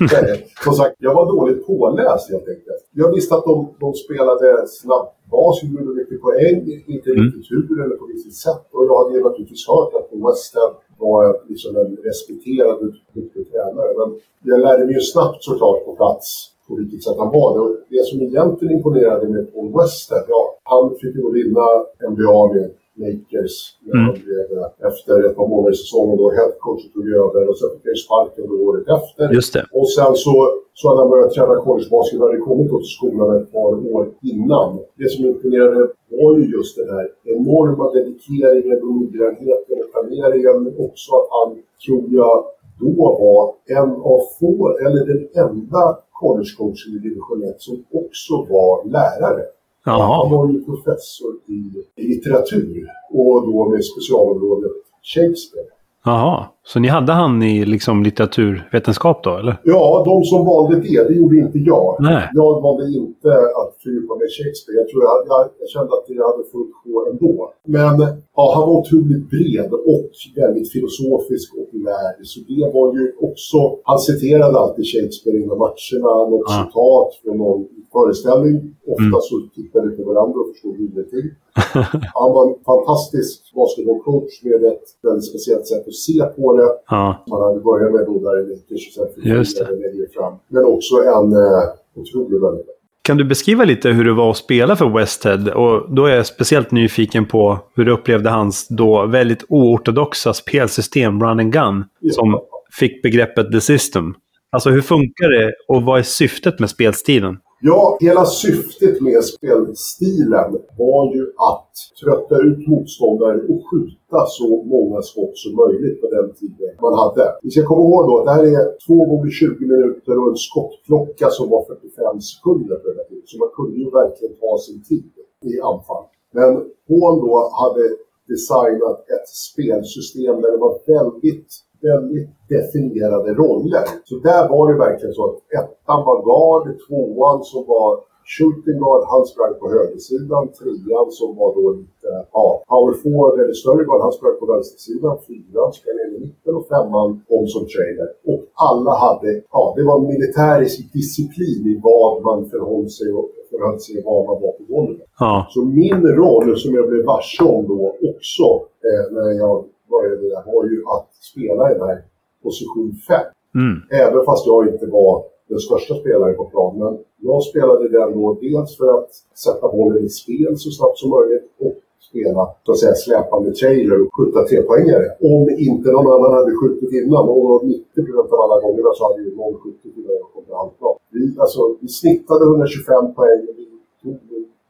[0.00, 0.46] Nej.
[0.64, 2.79] Som sagt, jag var dåligt påläst helt enkelt.
[2.94, 6.56] Jag visste att de, de spelade snabbt bas, gjorde mycket poäng,
[6.94, 7.24] inte Mm.
[7.24, 8.64] riktigt hur eller på vilket sätt.
[8.72, 13.90] Och jag hade ju naturligtvis hört att Westhead var liksom en respekterad och duktig tränare.
[13.98, 14.08] Men
[14.50, 16.26] jag lärde mig ju snabbt såklart på plats
[16.68, 17.48] på vilket sätt han var.
[17.58, 21.66] Det, det som egentligen imponerade med Paul Westhead, ja, han fick ju vinna
[22.12, 22.70] NBA med
[23.02, 23.54] Lakers
[23.86, 24.12] när Mm.
[24.24, 27.84] blev, eh, efter ett par månader i säsongen då headcoachen tog över och sen fick
[27.86, 29.24] ju sparken då året efter.
[29.38, 29.64] Just det.
[29.78, 30.34] Och sen så,
[30.78, 34.70] så hade han börjat träna collegebasket och hade kommit till skolan ett par år innan.
[35.00, 35.80] Det som imponerade
[36.18, 40.56] var ju just den här enorma dedikeringen och noggrannheten och planeringen.
[40.64, 41.48] Men också att han,
[41.86, 42.36] tror jag,
[42.80, 42.90] då
[43.22, 43.42] var
[43.80, 45.84] en av få, eller den enda
[46.20, 49.44] collegecoachen i division 1 som också var lärare.
[49.84, 54.72] Han var ju professor i litteratur och då med specialområdet
[55.02, 55.66] Shakespeare.
[56.04, 56.46] Jaha.
[56.62, 59.56] Så ni hade han i liksom litteraturvetenskap då, eller?
[59.64, 61.96] Ja, de som valde det, det gjorde inte jag.
[62.00, 62.22] Nej.
[62.32, 63.28] Jag valde inte
[63.60, 64.76] att fördjupa mig i Shakespeare.
[64.80, 67.34] Jag tror jag, jag, jag kände att det hade fullt sjå ändå.
[67.76, 67.94] Men
[68.36, 70.10] ja, han var otroligt bred och
[70.42, 72.16] väldigt filosofisk och lärd.
[72.32, 73.58] Så det var ju också...
[73.90, 76.10] Han citerade alltid Shakespeare innan matcherna.
[76.32, 76.54] Något Ja.
[76.60, 77.60] citat från någon
[77.94, 78.56] föreställning.
[78.94, 79.20] Ofta Mm.
[79.30, 81.26] så tittade vi på varandra och förstod ingenting.
[82.20, 86.68] Han var en fantastisk basketbollcoach med ett väldigt speciellt sätt att se på det.
[86.90, 87.24] Ja.
[87.28, 89.64] Man hade börjat med i Lakers och sen Just det.
[89.64, 90.34] längre fram.
[90.48, 91.62] Men också en eh,
[91.94, 92.70] otrolig människa.
[93.02, 95.48] Kan du beskriva lite hur det var att spela för Westhead?
[95.48, 101.20] Och då är jag speciellt nyfiken på hur du upplevde hans då väldigt oortodoxa spelsystem,
[101.22, 102.12] Run and Gun, Ja.
[102.12, 102.40] som
[102.78, 104.14] fick begreppet The System.
[104.52, 107.38] Alltså hur funkar det och vad är syftet med spelstilen?
[107.62, 115.02] Ja, hela syftet med spelstilen var ju att trötta ut motståndaren och skjuta så många
[115.02, 117.24] skott som möjligt på den tiden man hade.
[117.42, 120.40] Vi ska komma ihåg då att det här är 2 gånger 20 minuter och en
[120.48, 123.26] skottklocka som var 45 sekunder på den här tiden.
[123.30, 125.12] Så man kunde ju verkligen ta sin tid
[125.50, 126.04] i anfall.
[126.38, 126.50] Men
[126.88, 127.32] Paul då
[127.62, 127.84] hade
[128.32, 131.50] designat ett spelsystem där det var väldigt
[131.88, 133.84] väldigt definierade roller.
[134.04, 137.90] Så där var det verkligen så att ettan var guard, tvåan som var
[138.34, 143.56] shooting guard, han sprang på högersidan, trean som var då lite ja, power forward eller
[143.62, 147.64] större guard, han sprang på vänstersidan, fyran sprang ner i mitten och femman om som
[147.74, 148.08] trainer.
[148.30, 153.80] Och alla hade, ja det var militärisk disciplin i vad man förhöll sig och förhöll
[153.80, 155.08] sig var man var på golvet.
[155.18, 158.46] Ja, Så min roll som jag blev varse om då också
[158.88, 159.54] eh, när jag
[159.94, 162.02] började där var ju att spela i den här
[162.42, 163.20] position 5.
[163.54, 163.76] mm.
[164.04, 166.78] Även fast jag inte var den största spelaren på plan.
[166.78, 166.92] Men
[167.28, 169.10] jag spelade den då dels för att
[169.44, 171.74] sätta bollen i spel så snabbt som möjligt och
[172.10, 175.06] spela så att säga släpande trailer och skjuta trepoängare.
[175.32, 177.24] Om inte någon annan hade skjutit innan.
[177.28, 180.94] Och 90 av alla gångerna så hade ju någon skjutit innan jag kom till halvplan.
[181.10, 183.66] Vi, alltså, vi snittade 125 poäng och vi
[184.02, 184.18] tog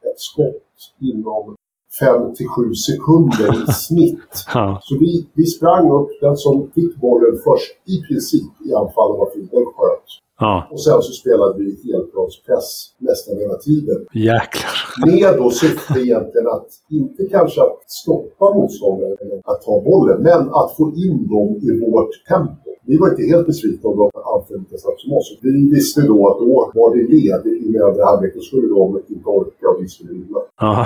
[0.09, 0.77] ett skott
[1.09, 1.55] inom
[1.99, 4.33] 5 till 7 sekunder i snitt.
[4.81, 9.29] Så vi, vi sprang upp, den som fick bollen först i princip i anfallen var
[9.33, 10.07] fin, den sköt.
[10.41, 13.97] Ja, Och sen så spelade vi helplanspress nästan hela tiden.
[14.13, 14.75] jäklar.
[15.05, 20.71] Med då syfte egentligen att, inte kanske att stoppa motståndaren att ta bollen, men att
[20.77, 22.69] få in dem i vårt tempo.
[22.85, 25.37] Vi var inte helt besvikna om de anföll lika snabbt som oss.
[25.41, 28.31] Vi visste då att då var det led i nedre halvlek.
[28.35, 30.39] Då skulle de inte orka och vi skulle vinna.
[30.59, 30.85] Ja.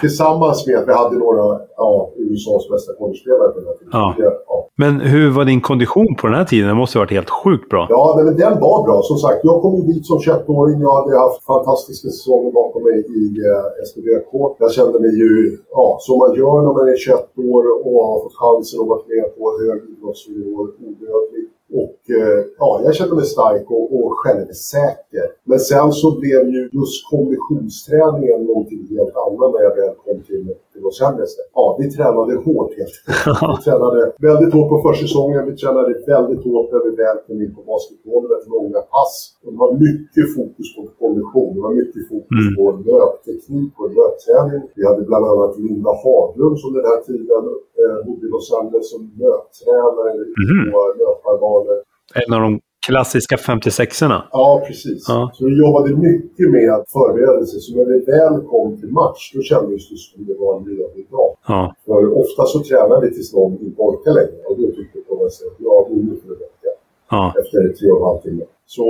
[0.00, 3.90] Tillsammans med att vi hade några ja, USAs bästa collegespelare på den här tiden.
[3.92, 4.14] Ja.
[4.82, 6.66] Men hur var din kondition på den här tiden?
[6.68, 7.86] Den måste ha varit helt sjukt bra.
[7.90, 8.96] Ja, men den var bra.
[9.10, 10.80] Som sagt, jag kom ju dit som 21-åring.
[10.80, 14.30] Jag hade haft fantastiska säsonger bakom mig i eh, SBBK.
[14.58, 15.32] Jag kände mig ju,
[15.70, 17.14] ja, som man gör när man är 21
[17.54, 20.56] år och har fått chansen att vara med på hög idrottsnivå,
[20.86, 21.44] odödlig.
[21.82, 25.26] Och eh, ja, jag kände mig stark och, och självsäker.
[25.44, 30.54] Men sen så blev ju just konditionsträningen någonting helt annat när jag väl kom till,
[30.74, 31.32] till Los Angeles.
[31.58, 32.96] Ja, vi tränade hårt helt.
[33.52, 35.42] Vi tränade väldigt hårt på försäsongen.
[35.50, 38.40] Vi tränade väldigt hårt när vi väl kom in på basketbollen.
[38.54, 39.14] Långa pass.
[39.44, 41.50] Och det var mycket fokus på kondition.
[41.56, 42.54] Det var mycket fokus Mm.
[42.58, 44.62] på löpteknik och löpträning.
[44.78, 47.42] Vi hade bland annat Linda Haglund som den här tiden
[47.80, 50.10] eh, bodde i Los Angeles som löptränare
[50.42, 50.64] Mhm.
[50.72, 51.76] på löparbanor.
[52.22, 52.52] En av de
[52.86, 54.18] klassiska 56orna.
[54.32, 55.04] Ja, precis.
[55.08, 55.30] Ja.
[55.34, 57.56] Så vi jobbade mycket med förberedelse.
[57.64, 61.04] Så när vi väl kom till match, då kändes det som det var en ledig
[61.10, 61.30] dag.
[61.48, 61.74] Ja.
[61.86, 64.38] För ofta så tränar vi tills någon inte orkar längre.
[64.48, 66.70] Och då tyckte vi på något sätt, ja, nu får det räcka.
[67.10, 67.22] Ja.
[67.40, 68.44] Efter tre och en halv timme.
[68.66, 68.84] Så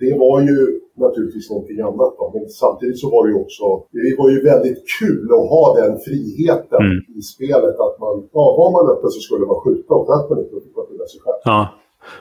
[0.00, 0.58] det var ju
[1.04, 2.24] naturligtvis någonting annat då.
[2.34, 5.92] Men samtidigt så var det ju också, det var ju väldigt kul att ha den
[6.06, 6.98] friheten Mm.
[7.18, 7.76] i spelet.
[7.86, 10.60] Att man, ja, var man öppen så skulle man skjuta och sköt man inte, då
[10.64, 11.40] fick man skylla sig själv.
[11.44, 11.60] ja.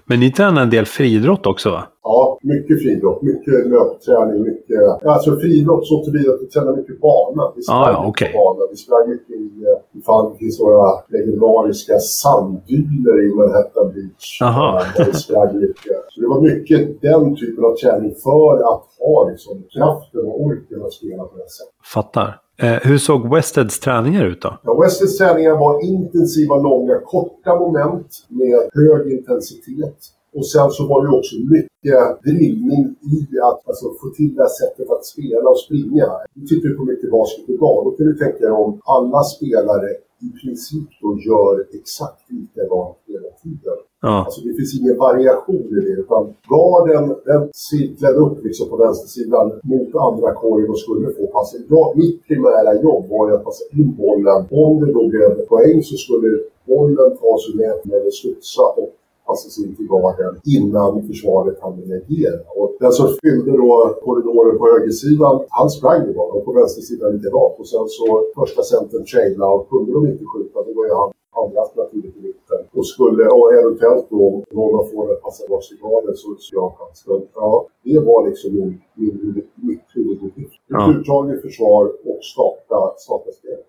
[0.05, 1.84] Men ni tränade en del friidrott också va?
[2.03, 5.05] Ja, mycket friidrott, mycket löpträning, mycket...
[5.05, 7.51] Alltså friidrott så tillvida att vi tränade mycket bana.
[7.55, 8.59] Vi sprang Ah, ja, mycket bana.
[8.71, 9.43] Vi sprang mycket i...
[9.69, 14.41] eh, Ifall det finns några legendariska sanddyner i Manhattan Beach.
[14.41, 14.80] Aha.
[14.80, 15.97] eh, Där vi sprang mycket.
[16.09, 20.82] Så det var mycket den typen av träning för att ha liksom, kraften och orken
[20.86, 21.73] att spela på det sättet.
[21.93, 22.39] Fattar.
[22.62, 24.58] Eh, hur såg Westeds träningar ut då?
[24.64, 29.97] Ja, Westeds träningar var intensiva, långa, korta moment med hög intensitet.
[30.36, 32.84] Och sen så var det ju också mycket drillning
[33.16, 36.08] i att alltså, få till det här sättet att spela och springa.
[36.34, 37.78] Nu tittar ju på mycket basket idag.
[37.86, 39.89] Då kan du tänka dig om alla spelare
[40.26, 43.78] i princip då gör exakt likadant hela tiden.
[44.01, 44.24] Ja.
[44.26, 45.95] Alltså det finns ingen variation i det.
[46.03, 51.65] Utan garden, den cirklade upp liksom på vänstersidan mot andra korgen och skulle få passen.
[51.70, 54.39] Ja, mitt primära jobb var ju att passa in bollen.
[54.51, 56.30] Om det då blev poäng så skulle
[56.68, 58.89] bollen tas ur näten eller studsa och
[59.30, 62.39] passas in till garden innan försvaret hann reagera.
[62.59, 63.71] Och den som fyllde då
[64.05, 66.32] korridoren på högersidan, han sprang ju bara.
[66.36, 67.53] Och på vänstersidan likadant.
[67.61, 68.05] Och sen så
[68.39, 71.11] första centern trailade och kunde de inte skjuta, då var ju han
[71.41, 72.59] andra alternativet i mitten.
[72.78, 76.75] Och skulle, och eventuellt då, någon av fåren passar bort till garden så så jag
[76.78, 77.03] chans.
[77.07, 80.53] Men ja, det var liksom min, min, mitt huvuduppgift.
[80.67, 80.93] Ja.
[80.93, 83.61] Uttagning, försvar och starta, starta spel.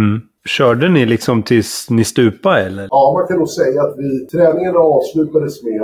[0.00, 0.16] Mm.
[0.46, 2.88] Körde ni liksom tills ni stupa eller?
[2.90, 5.82] Ja, man kan nog säga att vi, träningarna avslutades med,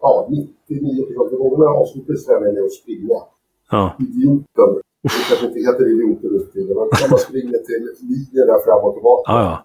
[0.00, 0.28] ja,
[0.68, 3.18] 99% av gångerna avslutades träningen med att springa.
[3.70, 3.96] Ja.
[3.98, 4.70] Idioten.
[5.02, 9.32] Det kanske inte heter idioten tiden, men man springer till linjerna fram och tillbaka.
[9.32, 9.56] Ja, ja.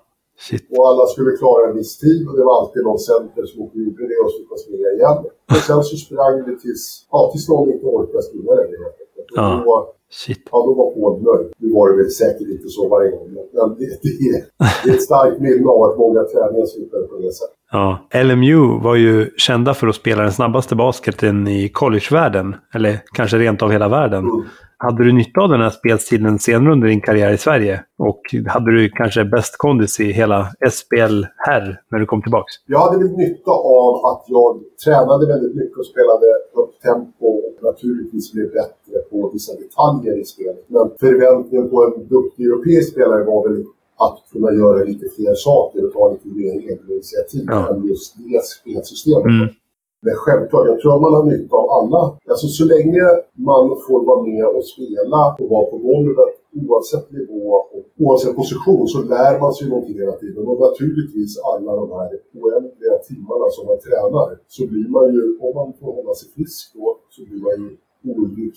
[0.45, 0.63] Shit.
[0.73, 3.77] Och alla skulle klara en viss tid och det var alltid någon center som inte
[3.77, 5.19] gjorde det och man springa igen.
[5.53, 8.77] Och sen så sprang vi tills, ja, tills någon inte orkade springa längre
[9.35, 9.63] Ja.
[9.65, 10.43] Då, Shit.
[10.51, 11.53] ja, då var Paul nöjd.
[11.57, 14.43] Nu var det väl säkert inte så varje gång, men det, det, är,
[14.83, 17.55] det är ett starkt minne av att många träningar slutade på det sättet.
[17.71, 18.07] Ja.
[18.23, 22.55] LMU var ju kända för att spela den snabbaste basketen i collegevärlden.
[22.73, 24.23] Eller kanske rent av hela världen.
[24.23, 24.45] Mm.
[24.79, 27.83] Hade du nytta av den här spelstilen senare under din karriär i Sverige?
[27.97, 30.39] Och hade du kanske bäst kondis i hela
[30.71, 32.51] SPL här när du kom tillbaks?
[32.65, 36.25] Jag hade väl nytta av att jag tränade väldigt mycket och spelade
[36.55, 40.65] högt tempo och naturligtvis blev bättre på vissa detaljer i spelet.
[40.67, 43.65] Men förväntningen på en duktig europeisk spelare var väl
[44.05, 47.69] att kunna göra lite fler saker och ta lite mer egna initiativ Ja.
[47.69, 49.25] än just det spelsystemet.
[49.25, 49.47] Mm.
[50.05, 52.01] Men självklart, jag tror att man har nytta av alla.
[52.31, 53.03] Alltså så länge
[53.49, 57.43] man får vara med och spela och vara på golvet oavsett nivå
[57.73, 60.47] och oavsett position så lär man sig någonting hela tiden.
[60.47, 62.09] Och naturligtvis alla de här
[62.41, 66.63] oändliga timmarna som man tränar så blir man ju, om man får hålla sig frisk
[66.75, 67.69] då, så blir man ju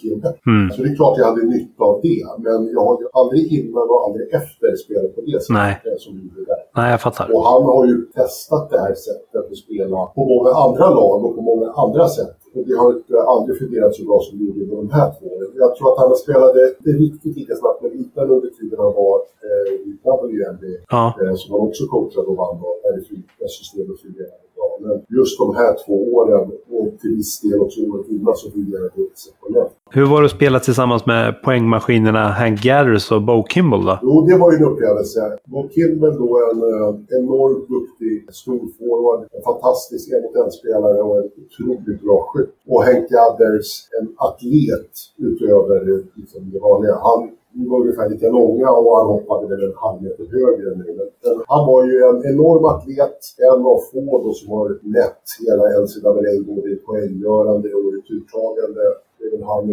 [0.03, 0.29] kille.
[0.47, 0.71] Mm.
[0.73, 2.23] Så det är klart jag hade nytta av det.
[2.47, 5.73] Men jag har ju aldrig innan och aldrig efter spelat på det sättet Nej.
[5.89, 6.61] eh, som vi gjorde där.
[6.79, 7.27] Nej, jag fattar.
[7.35, 11.35] Och han har ju testat det här sättet att spela på många andra lag och
[11.39, 12.37] på många andra sätt.
[12.55, 12.91] Och det har
[13.35, 15.29] aldrig fungerat så bra som det gjorde med de här två.
[15.65, 19.17] Jag tror att han spelade inte riktigt lika snabbt, men liknande under tiden han var
[19.47, 20.75] eh, i WNBA.
[20.97, 21.05] Ja.
[21.21, 24.50] Eh, som han också coachade och vann och är i systemet fungerade.
[24.83, 28.91] Men just de här två åren och till viss del också året innan så fungerade
[28.95, 29.73] det exceptionellt.
[29.91, 33.99] Hur var det att spela tillsammans med poängmaskinerna Hank Gathers och Bo Kimball då?
[34.03, 35.21] Jo, det var ju en upplevelse.
[35.45, 41.17] Bob Kimball då en eh, enormt duktig stor forward, en fantastisk en mot en-spelare och
[41.19, 42.55] en otroligt bra skytt.
[42.71, 43.69] Och Hank Gathers,
[44.01, 44.93] en atlet
[45.29, 46.95] utöver eh, liksom, det vanliga.
[47.09, 47.21] Han
[47.53, 50.93] vi var ungefär lika långa och han hoppade väl en halv meter högre än mig.
[50.99, 51.09] Men
[51.53, 56.33] han var ju en enorm atlet, en av få då som har lett hela NCAA
[56.51, 58.85] både i poänggörande och returtagande.
[59.23, 59.65] Är väl han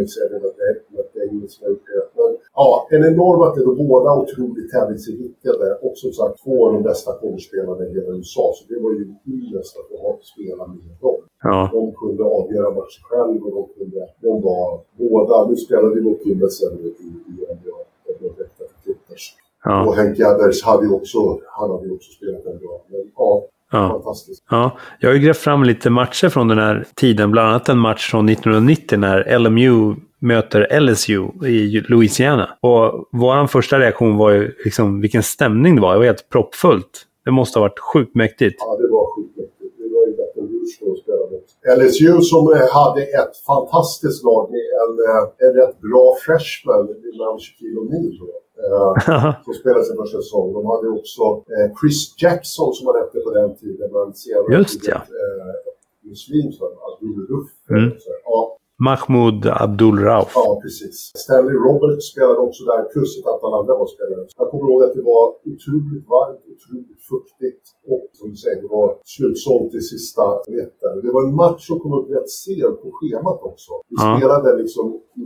[1.66, 2.04] har gjort det.
[2.18, 5.68] Men ja, en enorm och båda otroligt tävlingsinriktade.
[5.86, 8.46] Och som sagt två av de bästa collegespelarna i hela USA.
[8.56, 9.04] Så det var ju
[9.36, 11.20] ynnest att få ha spela med dem.
[11.44, 11.70] Ja.
[11.74, 16.52] De kunde avgöra matchen själv och de kunde, de var båda, nu spelade vi mot
[16.52, 17.12] sen i, i,
[17.56, 17.78] NBA,
[18.84, 19.36] Clippers.
[19.66, 19.94] Och Ja.
[19.96, 22.82] Hank Gathers hade ju också, han hade ju också spelat en bra.
[22.88, 24.16] Men ja, Ja.
[24.50, 24.78] ja.
[25.00, 27.32] Jag har ju grävt fram lite matcher från den här tiden.
[27.32, 32.50] Bland annat en match från 1990 när LMU möter LSU i Louisiana.
[32.62, 35.94] Och vår första reaktion var ju liksom vilken stämning det var.
[35.94, 37.04] Det var helt proppfullt.
[37.26, 38.56] Det måste ha varit sjukt mäktigt.
[38.60, 39.74] Ja, det var sjukt mäktigt.
[39.78, 41.56] Det var ju Baton Rouge då spelade också.
[41.78, 46.88] LSU som eh, hade ett fantastiskt lag med en, eh, en rätt bra freshman
[47.44, 48.18] Shaquille O'Neal.
[48.18, 48.42] tror jag.
[48.66, 50.48] Eh, som spelade sin första säsong.
[50.58, 51.24] De hade också
[51.56, 53.88] eh, Chris Jackson som han hette på den tiden.
[53.96, 55.00] Men senare Just blivit, ja.
[55.22, 55.56] Eh,
[56.12, 56.48] muslim,
[56.90, 57.50] Abdul Ruff.
[57.70, 57.90] Mm.
[58.26, 58.40] Ja,
[58.88, 60.32] Mahmoud Abdul Rauf.
[60.36, 60.96] Ja, precis.
[61.24, 64.24] Stanley Roberts spelade också där, plus ett antal andra var spelare.
[64.42, 68.72] Jag kommer ihåg att det var otroligt varmt, otroligt fuktigt och som du säger, det
[68.80, 70.92] var slutsålt i sista meter.
[71.06, 73.72] Det var en match som kom upp rätt sent på schemat också.
[73.90, 74.18] Vi Ja.
[74.18, 74.86] spelade liksom
[75.22, 75.24] i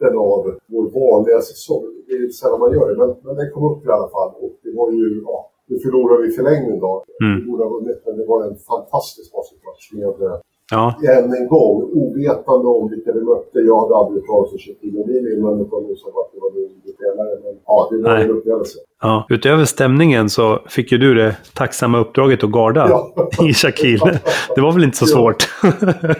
[0.00, 0.40] mitten av
[0.72, 1.84] vår vanliga säsong.
[2.06, 4.30] Det är inte sällan man gör det, men, men den kom upp i alla fall.
[4.42, 7.04] Och det var ju, ja, nu förlorade vi förlängning då.
[7.24, 7.36] Mm.
[7.44, 10.40] Vi vunnit, men det var en fantastisk basketmatch med
[10.70, 10.94] Ja.
[11.16, 13.58] än en gång, ovetande om vilka vi mötte.
[13.70, 16.92] Jag hade aldrig talat om Shaquille O'Neal innan, utan det sa att det var en
[16.94, 17.40] spelare.
[17.44, 18.24] Men ja, det var Nej.
[18.24, 18.78] en upplevelse.
[19.02, 19.26] Ja.
[19.28, 23.28] Utöver stämningen så fick ju du det tacksamma uppdraget att garda Ja.
[23.48, 24.20] i Shaquille.
[24.54, 25.48] Det var väl inte så svårt?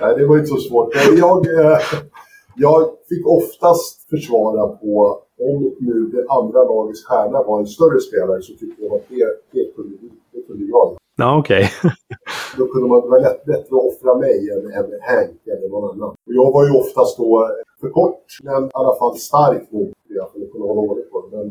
[0.00, 0.88] Nej, det var inte så svårt.
[1.18, 1.78] Jag, eh,
[2.58, 8.42] jag fick oftast försvara på om nu det andra lagets stjärna var en större spelare
[8.42, 9.96] så tyckte jag att det, det, kunde,
[10.32, 10.96] det kunde jag.
[11.16, 11.70] ja, okej.
[12.58, 15.90] Då kunde man, det var lätt, bättre att offra mig än, än Hank eller någon
[15.90, 16.08] annan.
[16.26, 17.48] Och jag var ju oftast då
[17.80, 19.92] för kort, men i alla fall stark nog
[20.24, 21.28] att kunna hålla ordning på det.
[21.36, 21.46] Men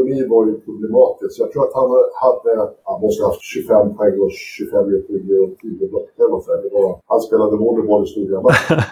[0.00, 1.34] O'Neal var ju problematisk.
[1.40, 1.88] Jag tror att han
[2.24, 2.50] hade,
[2.90, 6.48] han måste ha haft 25 poäng och 25 returer och 10 blockar och så.
[6.52, 6.62] här.
[6.64, 8.84] Det var, han spelade volleyboll i matcher.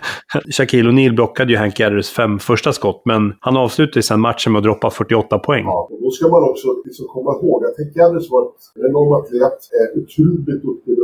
[0.57, 4.59] Shaquille O'Neal blockade ju Hank Gathers fem första skott, men han avslutade sen matchen med
[4.61, 5.64] att droppa 48 poäng.
[5.64, 9.12] Ja, och då ska man också liksom komma ihåg att Hank Gathers var en enorm
[9.18, 10.99] atlet, eh, otroligt duktig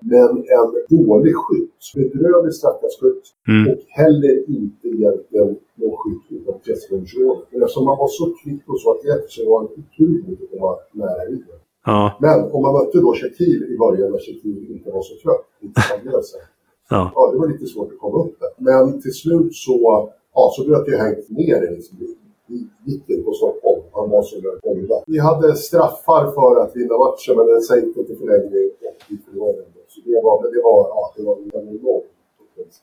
[0.00, 1.80] men en dålig skytt.
[1.94, 3.72] Bedrövlig straffkastskytt Mm.
[3.72, 7.44] och heller inte egentligen någon skytt utan pressrumsrådet.
[7.50, 10.70] Men eftersom man var så kvick och så atletisk så var han otroligt att komma
[10.92, 11.58] nära ryggen.
[11.86, 15.46] Ja, Men om man mötte då Shaquille i början när Shaquille inte var så trött,
[15.64, 16.40] inte stagnerade sig.
[16.90, 17.02] ja.
[17.14, 18.52] Ja, det var lite svårt att komma upp där.
[18.68, 19.74] Men till slut så,
[20.34, 21.98] ja, så bröt ju Hank ner det liksom.
[23.08, 23.82] In på Stockholm.
[23.92, 28.18] Han var så långt Vi hade straffar för att vinna matchen, men den sänkte till
[28.18, 29.58] förlängning och vi förlorade.
[29.66, 29.80] ändå.
[29.88, 32.02] Så det var, men det var, ja, det var en enorm
[32.42, 32.80] upplevelse.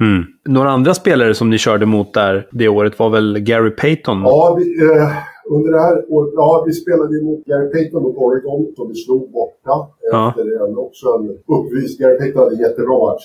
[0.00, 0.24] Mm.
[0.48, 4.22] Några andra spelare som ni körde mot där det året var väl Gary Payton?
[4.22, 5.12] Ja, vi, eh,
[5.56, 8.94] under det här året, ja, vi spelade ju mot Gary Payton mot Oregon som vi
[8.94, 9.74] slog borta.
[10.12, 10.28] Ja.
[10.28, 11.24] Efter en, också en
[11.56, 11.98] uppvis.
[11.98, 13.24] Gary Payton hade en jättebra match.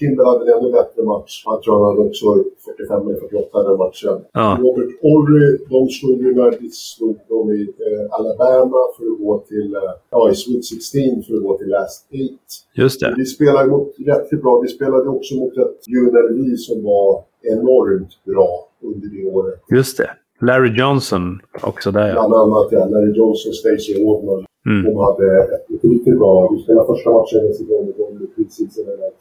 [0.00, 1.42] Kimball hade en ännu bättre match.
[1.44, 2.26] Jag tror han hade också
[2.64, 4.16] 45 eller 48 den matchen.
[4.32, 4.58] Ja.
[4.62, 6.18] Robert Ory, de slog
[6.60, 11.22] vi slog dem i eh, Alabama för att gå till, eh, ja i Sweet 16
[11.26, 12.48] för att gå till Last Eight.
[12.74, 13.14] Just det.
[13.16, 14.60] Vi spelade mot rätt bra.
[14.60, 19.60] Vi spelade också mot ett UNLV som var enormt bra under det året.
[19.70, 20.10] Just det.
[20.40, 22.12] Larry Johnson också där ja.
[22.12, 24.44] Bland annat ja, Larry Johnson, Stacey Ordman.
[24.66, 24.84] Mm.
[24.84, 26.48] De hade ett riktigt bra...
[26.52, 28.28] Vi spelade första matchen i säsongen med dem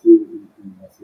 [0.03, 0.46] i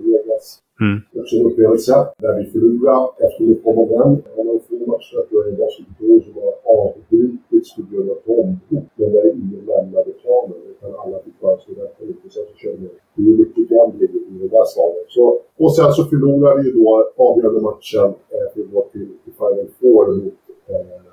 [0.01, 0.45] Vegas.
[0.83, 0.97] Mm.
[1.19, 4.11] Också en upplevelse där vi förlorade efter mycket om och men.
[4.37, 8.87] En av få matcher att jag är basketboll som var avbrutits på grund av bombhot.
[8.99, 12.25] Men där ingen lämnade planen utan alla fick bara stå där på lite.
[12.33, 12.89] Sen så körde vi.
[13.15, 15.07] Det är mycket gambling i det där slaget.
[15.15, 15.25] Så,
[15.63, 16.87] och sen så förlorade vi ju då
[17.27, 20.39] avgörande matchen eh, vi var till, till Final Four mot
[20.71, 21.03] eh,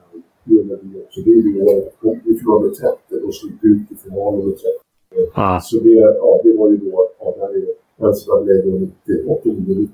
[1.11, 1.21] också.
[1.25, 1.95] Det är ju året.
[2.25, 4.69] Vi förlorade med 30 och slog ut i finalen med 30.
[5.35, 5.61] Ah.
[5.61, 7.35] Så det, ja, det var ju då, ja,
[8.01, 9.89] det här är NCAA 89-90.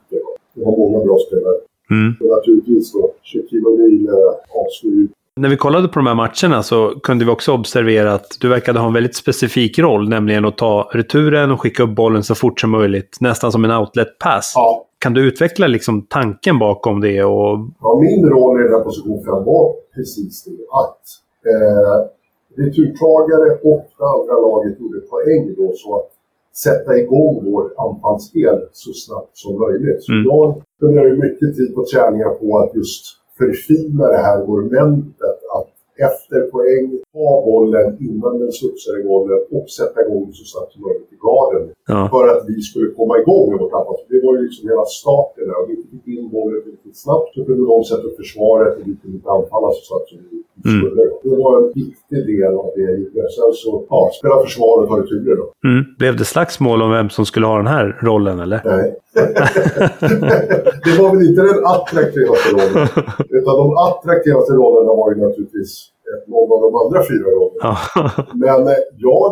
[0.55, 1.57] Det var många bra spelare.
[1.91, 2.15] Mm.
[2.21, 6.63] Och naturligtvis då, Shaquille O'Neal eh, avslog ju När vi kollade på de här matcherna
[6.63, 10.59] så kunde vi också observera att du verkade ha en väldigt specifik roll, nämligen att
[10.59, 13.17] ta returen och skicka upp bollen så fort som möjligt.
[13.21, 14.53] Nästan som en outlet-pass.
[14.55, 17.25] Ja, Kan du utveckla liksom tanken bakom det?
[17.25, 17.59] Och...
[17.81, 20.51] Ja, min roll i den här positionen var precis det.
[20.73, 21.03] Att
[21.51, 22.09] eh,
[22.65, 26.11] returtagare och det andra laget gjorde poäng då så att
[26.65, 30.03] sätta igång vårt anfallsspel så snabbt som möjligt.
[30.05, 30.27] Så Mm.
[30.97, 33.03] jag ju mycket tid på träningar på att just
[33.39, 35.39] förfina det här momentet.
[35.57, 35.69] Att
[36.09, 40.83] efter poäng ta bollen innan den studsar i bollen och sätta igång så snabbt som
[40.87, 41.65] möjligt i garden.
[41.93, 42.01] Ja.
[42.13, 43.97] För att vi skulle komma igång med vårt anfall.
[44.13, 45.57] Det var ju liksom hela starten där.
[45.63, 48.93] Om vi fick in bollen riktigt snabbt så kunde de sätta upp försvaret och vi
[49.01, 50.97] kunde inte anfalla så snabbt som vi Mm.
[51.23, 53.21] Det var en viktig del av det jag gjorde.
[53.37, 55.47] Sen så, ja, spela försvar och ta returer då.
[55.69, 55.85] Mm.
[55.99, 58.61] Blev det slagsmål om vem som skulle ha den här rollen, eller?
[58.65, 58.87] Nej.
[60.87, 62.89] det var väl inte den attraktivaste rollen.
[63.39, 65.73] Utan de attraktivaste rollerna var ju naturligtvis
[66.33, 67.71] någon av de andra fyra rollerna.
[68.45, 69.25] Men eh, jag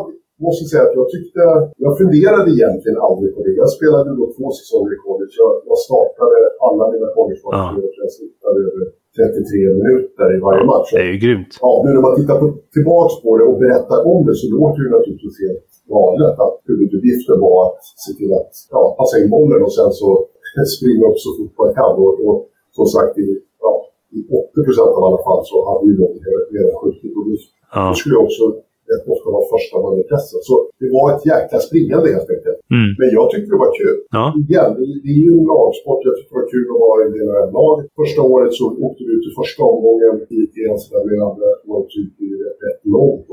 [0.45, 1.41] måste säga att jag tyckte...
[1.87, 3.53] Jag funderade egentligen aldrig på det.
[3.63, 5.35] Jag spelade då två säsonger i college.
[5.43, 7.83] Jag, jag startade alla mina collegematcher Ja.
[7.89, 8.83] och jag snittade över
[9.17, 10.89] 33 minuter i varje match.
[10.95, 11.53] Det är ju grymt.
[11.65, 12.47] Ja, nu när man tittar på,
[12.77, 17.37] tillbaks på det och berättar om det så låter det naturligtvis helt galet att huvuduppgiften
[17.47, 20.09] var att se till att ja, passa in bollen och sen så
[20.77, 21.93] springa upp så fort man kan.
[22.05, 22.39] Och, och
[22.79, 23.27] som sagt, i,
[23.65, 23.73] ja,
[24.17, 24.21] i
[24.53, 26.09] 80 procent av alla fall så hade ju de
[26.57, 27.51] redan skjutit vift.
[27.75, 27.83] Ja.
[27.89, 28.45] Då skulle jag också
[28.91, 30.41] rätt ofta vara första man i pressen.
[30.49, 32.54] Så det var ett jäkla springande helt enkelt.
[32.75, 32.91] Mm.
[33.01, 33.97] Men jag tyckte det var kul.
[34.17, 34.25] Ja.
[34.43, 36.01] Igen, det, det är ju en lagsport.
[36.07, 37.77] Jag tyckte det var kul att vara en del av ett lag.
[38.01, 41.49] Första året så åkte vi ut i första omgången i en sån där med andra
[41.73, 42.31] året ut i
[42.65, 43.27] rätt långt.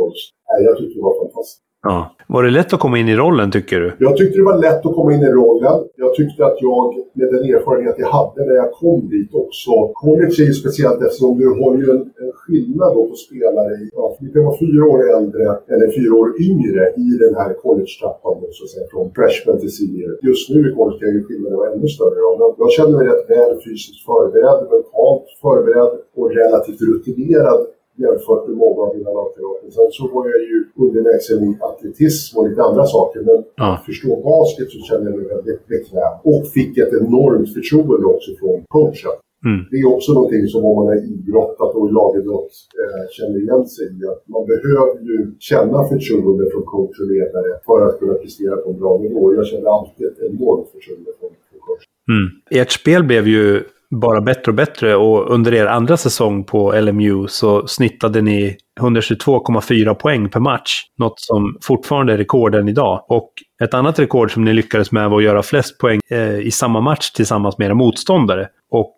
[0.67, 1.70] Jag tyckte det var fantastiskt.
[1.83, 2.15] Ja.
[2.27, 3.89] Var det lätt att komma in i rollen, tycker du?
[3.99, 5.77] Jag tyckte det var lätt att komma in i rollen.
[6.03, 9.71] Jag tyckte att jag, med den erfarenhet jag hade när jag kom dit också.
[10.03, 13.71] College är ju speciellt eftersom du har ju en, en skillnad då på spelare.
[13.99, 18.35] Ja, du kan vara fyra år äldre eller fyra år yngre i den här college-trappan
[18.57, 18.85] så att säga.
[18.91, 20.11] Från freshman till senior.
[20.29, 22.19] Just nu i college kan ju skillnaden vara ännu större.
[22.25, 22.29] Då.
[22.39, 27.61] Men jag känner mig rätt väl fysiskt förberedd, mentalt förberedd och relativt rutinerad
[28.03, 29.69] jämfört med många av mina lagkamrater.
[29.77, 33.19] Sen så var jag ju underlägsen i atletism och lite andra saker.
[33.29, 33.67] Men Ja.
[33.73, 36.13] att förstå basket så kände jag mig väldigt bekväm.
[36.23, 39.15] Och fick ett enormt förtroende också från coachen.
[39.49, 39.61] Mm.
[39.71, 43.65] Det är också någonting som om man har idrottat och i lagidrott eh, känner igen
[43.75, 43.99] sig i.
[44.13, 48.69] Att man behöver ju känna förtroende från coach och ledare för att kunna prestera på
[48.69, 49.21] en bra nivå.
[49.35, 51.83] Jag kände alltid ett enormt förtroende från, från coach.
[52.13, 52.25] Mm.
[52.61, 57.27] Ert spel blev ju bara bättre och bättre och under er andra säsong på LMU
[57.27, 60.83] så snittade ni 122,4 poäng per match.
[60.97, 63.05] Något som fortfarande är rekord än idag.
[63.07, 63.33] Och
[63.63, 66.81] ett annat rekord som ni lyckades med var att göra flest poäng eh, i samma
[66.81, 68.47] match tillsammans med era motståndare.
[68.71, 68.97] Och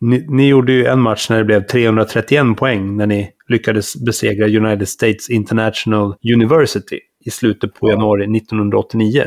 [0.00, 4.46] ni, ni gjorde ju en match när det blev 331 poäng när ni lyckades besegra
[4.46, 9.24] United States International University i slutet på januari 1989.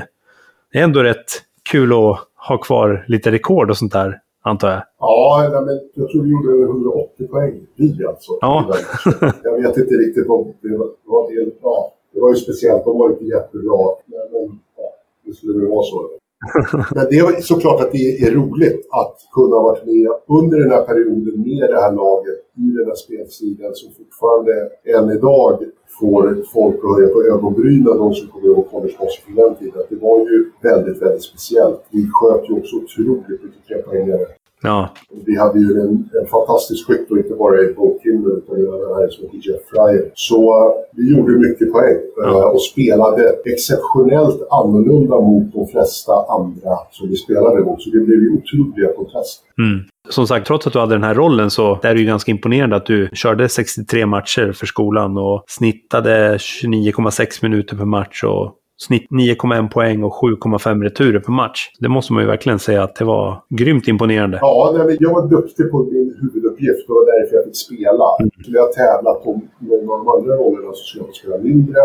[0.71, 4.83] Det är ändå rätt kul att ha kvar lite rekord och sånt där, antar jag.
[4.99, 7.67] Ja, men jag tror vi gjorde 180 poäng.
[7.75, 8.31] Vi alltså.
[8.41, 8.75] Ja.
[9.43, 12.85] Jag vet inte riktigt om det var, det, ja, det var ju speciellt.
[12.85, 13.79] De var inte jättebra.
[14.05, 14.89] Men, men ja,
[15.25, 16.09] det skulle väl vara så.
[16.95, 20.71] Men det är såklart att det är roligt att kunna ha varit med under den
[20.71, 24.53] här perioden med det här laget i den här spelstilen som fortfarande
[24.95, 25.63] än idag
[25.99, 29.81] får folk att höja på ögonbrynen, de som kommer ihåg collegebasket från den tiden.
[29.89, 31.79] Det var ju väldigt, väldigt speciellt.
[31.91, 34.25] Vi sköt ju också otroligt mycket trepoängare.
[34.65, 34.89] Ja,
[35.25, 39.09] Vi hade ju en, en fantastisk skytt och inte bara i Bo utan även här
[39.09, 40.11] som heter Jeff Fryer.
[40.13, 42.51] Så eh, vi gjorde mycket poäng eh, Ja.
[42.51, 47.81] och spelade exceptionellt annorlunda mot de flesta andra som vi spelade mot.
[47.81, 49.47] Så det blev ju otroliga kontraster.
[49.57, 49.79] Mm.
[50.09, 52.75] Som sagt, trots att du hade den här rollen så är det ju ganska imponerande
[52.75, 59.07] att du körde 63 matcher för skolan och snittade 29,6 minuter per match och snitt
[59.09, 61.69] 9,1 poäng och 7,5 returer per match.
[61.79, 64.37] Det måste man ju verkligen säga att det var grymt imponerande.
[64.41, 68.05] Ja, jag var duktig på min huvuduppgift och det var därför jag fick spela.
[68.41, 71.79] Skulle jag tävlat om någon av de andra rollerna så skulle jag spela mindre.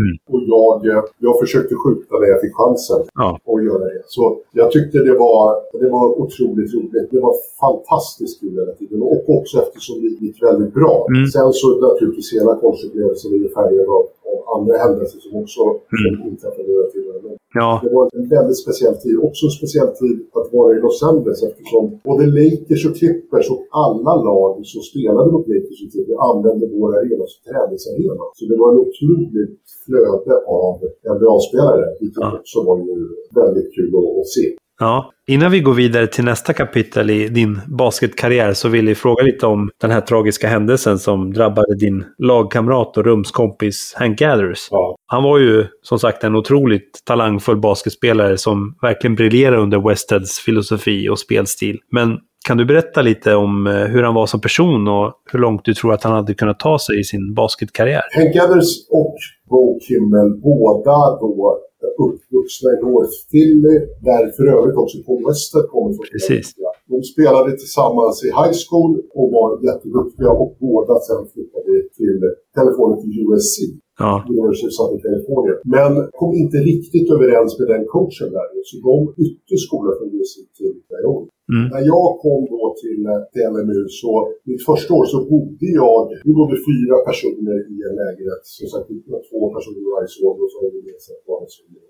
[0.00, 0.14] Mm.
[0.32, 3.00] Och jag, jag försökte skjuta när jag fick chansen.
[3.14, 3.28] Ja.
[3.52, 4.02] att göra det.
[4.16, 4.22] Så
[4.52, 5.42] jag tyckte det var,
[5.82, 7.08] det var otroligt roligt.
[7.10, 7.34] Det var
[7.64, 9.02] fantastiskt kul hela tiden.
[9.02, 11.06] Och också eftersom det gick väldigt bra.
[11.10, 11.26] Mm.
[11.26, 15.62] Sen så naturligtvis hela konstupplevelsen är färgad av, av andra händelser som också
[15.96, 16.28] Mm.
[16.30, 17.16] inträffade timmar.
[17.26, 19.14] Men Ja, det var en väldigt speciell tid.
[19.28, 23.62] Också en speciell tid att vara i Los Angeles eftersom både Lakers och Clippers och
[23.84, 28.24] alla lag som spelade mot Lakers och Clippers använde vår arena som träningsarena.
[28.38, 30.74] Så det var en otroligt flöde av
[31.16, 32.30] NBA-spelare, vilket Ja.
[32.40, 32.96] också var ju
[33.40, 34.46] väldigt kul att, att se.
[34.80, 39.22] Ja, innan vi går vidare till nästa kapitel i din basketkarriär så vill jag fråga
[39.22, 44.68] lite om den här tragiska händelsen som drabbade din lagkamrat och rumskompis Hank Gathers.
[44.70, 44.96] Ja.
[45.06, 51.08] Han var ju som sagt en otroligt talangfull basketspelare som verkligen briljerade under Westheads filosofi
[51.08, 51.78] och spelstil.
[51.92, 55.64] Men kan du berätta lite om eh, hur han var som person och hur långt
[55.64, 58.02] du tror att han hade kunnat ta sig i sin basketkarriär?
[58.16, 59.16] Hank Gathers och
[59.50, 61.58] Bo Kimmel, båda då
[62.06, 63.76] uppvuxna i North Philly,
[64.08, 66.06] där för övrigt också Paul Wester kommer från.
[66.16, 66.46] Precis.
[66.92, 72.18] De spelade tillsammans i high school och var jätteduktiga och båda sen flyttade till
[72.56, 73.56] Kalifornien till USC.
[74.02, 75.54] Ja, University of Southern California.
[75.76, 78.46] Men kom inte riktigt överens med den coachen där.
[78.68, 81.28] Så de bytte skola från USC till Wyoming.
[81.52, 81.66] Mm.
[81.72, 84.12] När jag kom då till, till LMU så,
[84.50, 88.42] mitt första år så bodde jag, vi bodde fyra personer i en lägenhet.
[88.58, 88.86] Som sagt,
[89.28, 91.86] två personer i varje sovrum och så hade vi gemensamt vardagsrum.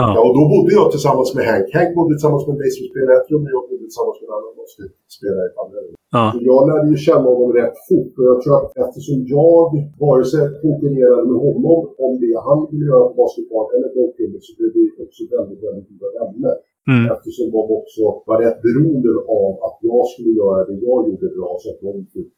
[0.00, 0.06] Ja.
[0.16, 1.66] Ja, och då bodde jag tillsammans med Hank.
[1.76, 4.36] Hank bodde tillsammans med en baseballspelare i ett rum och jag bodde tillsammans med en
[4.38, 5.94] annan basketspelare i ett andra rum.
[6.16, 9.62] ja, jag lärde ju känna honom rätt fort och jag tror att eftersom jag
[10.04, 14.52] vare sig konkurrerade med honom om det han ville göra på basketball eller bollkillen så
[14.58, 16.56] blev vi också väldigt, väldigt goda vänner.
[16.90, 19.12] Mm, Eftersom de också var rätt beroende
[19.42, 22.32] av att jag skulle göra det jag gjorde bra så att de fick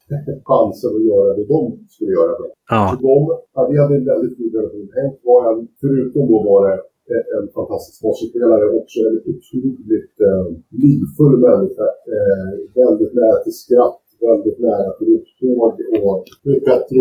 [0.50, 1.60] chansen att göra det de
[1.94, 2.50] skulle göra bra.
[2.72, 3.16] ja, Så de,
[3.54, 4.88] ja, vi hade en väldigt god relation.
[4.98, 6.72] Henk var en, förutom då var det
[7.14, 10.46] en, en fantastisk basketspelare, också en otroligt eh,
[10.82, 11.86] livfull människa.
[12.14, 12.48] Eh,
[12.82, 15.72] väldigt nära till skratt, väldigt nära till upptåg
[16.06, 16.24] och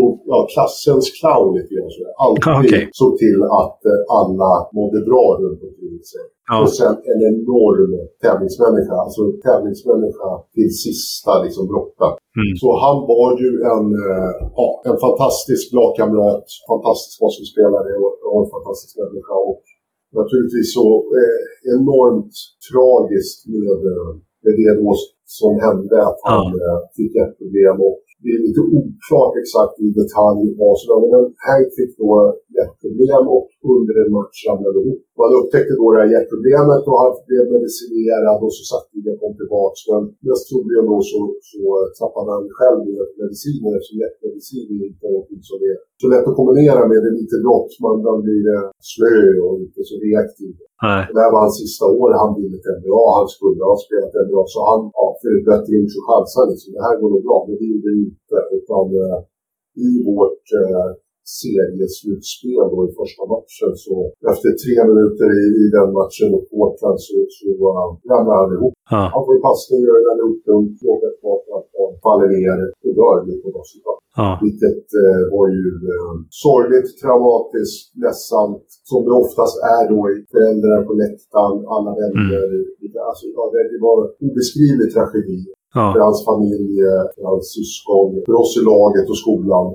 [0.03, 1.91] ord, ja, klassens clown lite grann.
[1.95, 2.13] sådär.
[2.25, 2.83] Alltid Okej.
[2.99, 6.25] såg till att eh, alla mådde bra runt omkring sig.
[6.49, 7.91] ja, Och sen en enorm
[8.23, 12.13] tävlingsmänniska, alltså tävlingsmänniska till sista liksom brottet.
[12.39, 12.53] Mm.
[12.61, 18.49] Så han var ju en, eh, ja, en fantastisk lagkamrat, fantastisk basketspelare och, och en
[18.55, 19.35] fantastisk människa.
[19.51, 19.63] Och
[20.19, 20.87] naturligtvis så
[21.19, 21.41] eh,
[21.75, 22.33] enormt
[22.69, 24.11] tragiskt med, eh,
[24.43, 24.89] med det då
[25.37, 27.77] som hände, att han eh, fick hjärtproblem.
[27.87, 32.11] Och det är lite oklart exakt i detalj vad som hände, men Hank fick då
[32.55, 35.01] hjärtproblem och under en match ramlade ihop.
[35.21, 39.79] Man upptäckte då det här hjärtproblemet och han blev medicinerad och så sakteliga kom tillbaka.
[39.91, 41.19] Men mest troligen då så,
[41.51, 41.61] så
[41.99, 46.39] tappade han själv ner mediciner eftersom hjärtmedicin är inte någonting som är så lätt att
[46.39, 47.71] kombinera med elitidrott.
[47.83, 48.45] Man, man blir
[48.93, 50.53] slö och inte så reaktiv.
[50.87, 52.09] nej, Det här var hans sista år.
[52.23, 53.03] Han ville till NBA.
[53.19, 54.43] Han skulle ha spelat NBA.
[54.53, 56.69] Så han, ja, för ett bättre ord så chansade han liksom.
[56.77, 57.37] Det här går nog bra.
[57.47, 58.37] Men det gjorde det inte.
[58.57, 59.19] Utan eh,
[59.87, 60.89] i vårt eh,
[61.39, 63.93] serieslutspel då i första matchen så
[64.31, 68.73] efter tre minuter i, i den matchen mot Portland så, så uh, ramlade han ihop.
[68.93, 71.39] ja, Han får passning, gör en uppdunk, joggar ett par
[71.81, 74.01] och faller ner och dör mitt på basketbollen.
[74.19, 76.13] ja, Vilket eh, var ju eh,
[76.45, 78.65] sorgligt, traumatiskt, ledsamt.
[78.89, 82.43] Som det oftast är då i föräldrar på läktaren, alla vänner.
[82.81, 85.39] Vilka- Alltså, ja, det, var en obeskrivlig tragedi
[85.73, 89.65] för ja, hans familj, eh, för hans syskon, för oss i laget och skolan.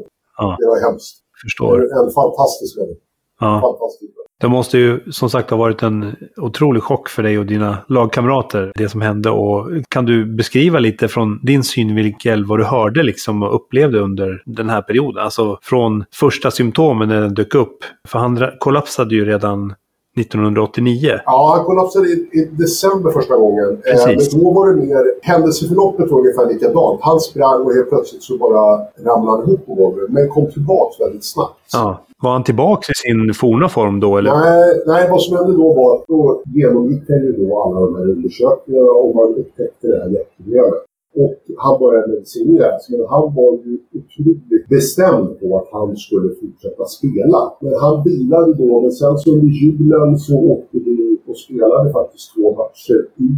[0.41, 0.47] Ja.
[0.61, 1.15] Det var hemskt.
[1.45, 1.77] Förstår.
[1.77, 3.01] En fantastisk människa.
[3.41, 3.61] Ja.
[3.61, 4.15] Fantastisk.
[4.41, 8.73] Det måste ju som sagt ha varit en otrolig chock för dig och dina lagkamrater,
[8.75, 9.31] det som hände.
[9.31, 14.43] Och kan du beskriva lite från din synvinkel vad du hörde liksom och upplevde under
[14.47, 15.25] den här perioden?
[15.25, 17.79] Alltså från första symptomen när den dök upp.
[18.09, 19.75] För han kollapsade ju redan
[20.17, 21.11] 1989.
[21.27, 23.71] Ja, han kollapsade i, i december första gången.
[23.71, 24.35] Eh, Precis.
[24.35, 27.01] men då var det mer, händelseförloppet var ungefär likadant.
[27.03, 30.11] Han sprang och helt plötsligt så bara ramlade han ihop på golvet.
[30.11, 31.61] Men kom tillbaka väldigt snabbt.
[31.73, 32.01] Ja.
[32.23, 34.19] Var han tillbaka i sin forna form då?
[34.19, 34.31] Eller?
[34.31, 37.97] Nej, nej, vad som hände då var att då genomgick han ju då alla de
[37.97, 40.75] här undersökningarna och man upptäckte det här hjärtproblemet.
[41.23, 46.85] Och han började medicineras, men han var ju otroligt bestämd på att han skulle fortsätta
[46.85, 47.41] spela.
[47.61, 51.05] Men han vilade då, men sen så under julen så åkte vi
[51.35, 53.29] och spelade faktiskt två matcher i,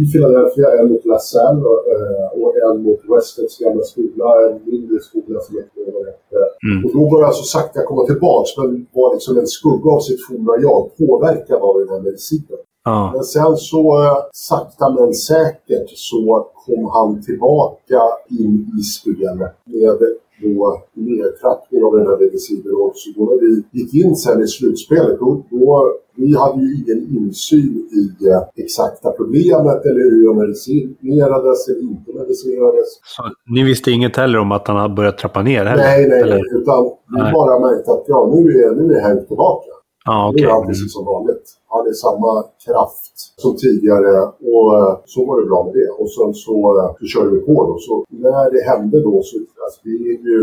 [0.00, 0.68] i Philadelphia.
[0.78, 5.52] En mot LaSalle och, eh, och en mot Westens gamla skola, en mindre skola som
[5.56, 6.40] jag inte vad hette.
[6.68, 6.84] Mm.
[6.84, 10.22] Och då började han så sakta komma tillbaks, men var liksom en skugga av sitt
[10.26, 12.60] forna jag, påverkad av den här medicinen.
[12.84, 13.10] Ja.
[13.14, 18.00] Men sen så eh, sakta men säkert så kom han tillbaka
[18.40, 19.98] in i spelet med
[20.42, 22.74] då nedtrappning av den här medicinen.
[22.82, 26.74] Och så då när vi gick in sen i slutspelet, då, då vi hade ju
[26.80, 32.88] ingen insyn i eh, exakta problemet eller hur jag medicinerades eller inte medicinerades.
[33.16, 33.22] Så
[33.54, 35.82] ni visste inget heller om att han hade börjat trappa ner heller?
[35.82, 36.42] Nej, nej, nej.
[36.58, 37.32] Utan vi Nej.
[37.32, 39.70] bara märkte att ja, nu är, nu är Henk tillbaka.
[40.04, 41.46] Ja, Nu är han precis som vanligt.
[41.74, 42.32] Han är samma
[42.66, 44.12] kraft som tidigare
[44.52, 45.88] och eh, så var det bra med det.
[46.00, 47.74] Och sen så, eh, så körde vi på då.
[47.86, 47.92] Så
[48.26, 49.34] när det hände då så,
[49.64, 50.38] alltså det är ju,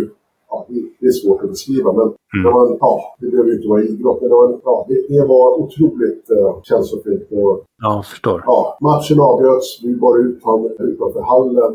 [0.50, 0.56] ja,
[1.00, 2.44] det, är svårt att beskriva men Mm.
[2.46, 5.24] det, var, ja, det behöver ju inte vara idrott men det var, ja, det, det
[5.36, 7.28] var otroligt eh, känslofyllt.
[7.42, 7.56] Och,
[7.86, 8.40] Ja, förstår.
[8.52, 8.60] Ja,
[8.90, 9.68] matchen avbröts.
[9.86, 11.74] Vi bar ut honom utanför hallen.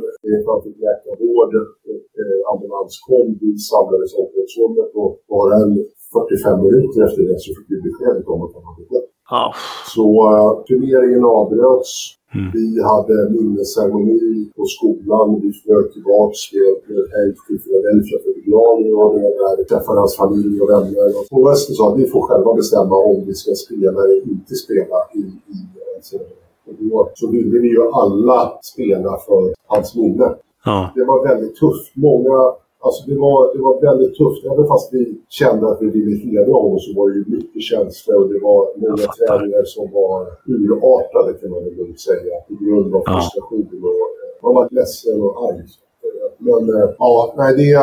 [0.51, 1.53] Han fick läkarvård.
[2.21, 3.27] Eh, ambulans kom.
[3.43, 5.73] Vi samlades i omklädningsrummet och bara en
[6.13, 9.11] 45 minuter efter det så fick vi beskedet om att han hade dött.
[9.31, 9.55] Ja.
[9.95, 11.93] Så uh, turneringen avbröts.
[12.35, 12.51] Mm.
[12.57, 15.41] Vi hade minnesceremoni på skolan.
[15.43, 19.65] Vi flög tillbaks med, Henk till Philadelphia för begravning och det där.
[19.71, 21.09] Träffade hans familj och vänner.
[21.31, 24.99] Och Wester sa att vi får själva bestämma om vi ska spela eller inte spela
[25.21, 25.25] i,
[25.55, 25.59] i.
[26.93, 30.29] Och så ville vi ju alla spela för hans minne.
[30.65, 30.91] Ja.
[30.95, 31.93] Det var väldigt tufft.
[31.95, 32.39] Många,
[32.87, 34.43] alltså det var, det var väldigt tufft.
[34.53, 38.17] Även fast vi kände att vi ville hedra honom så var det ju mycket känslor
[38.23, 40.19] och det var många träningar som var
[40.55, 42.35] urartade kan man väl lugnt säga.
[42.49, 45.63] På grund av frustration och eh, man var ledsen och arg.
[46.39, 47.75] Men eh, ja, nej, det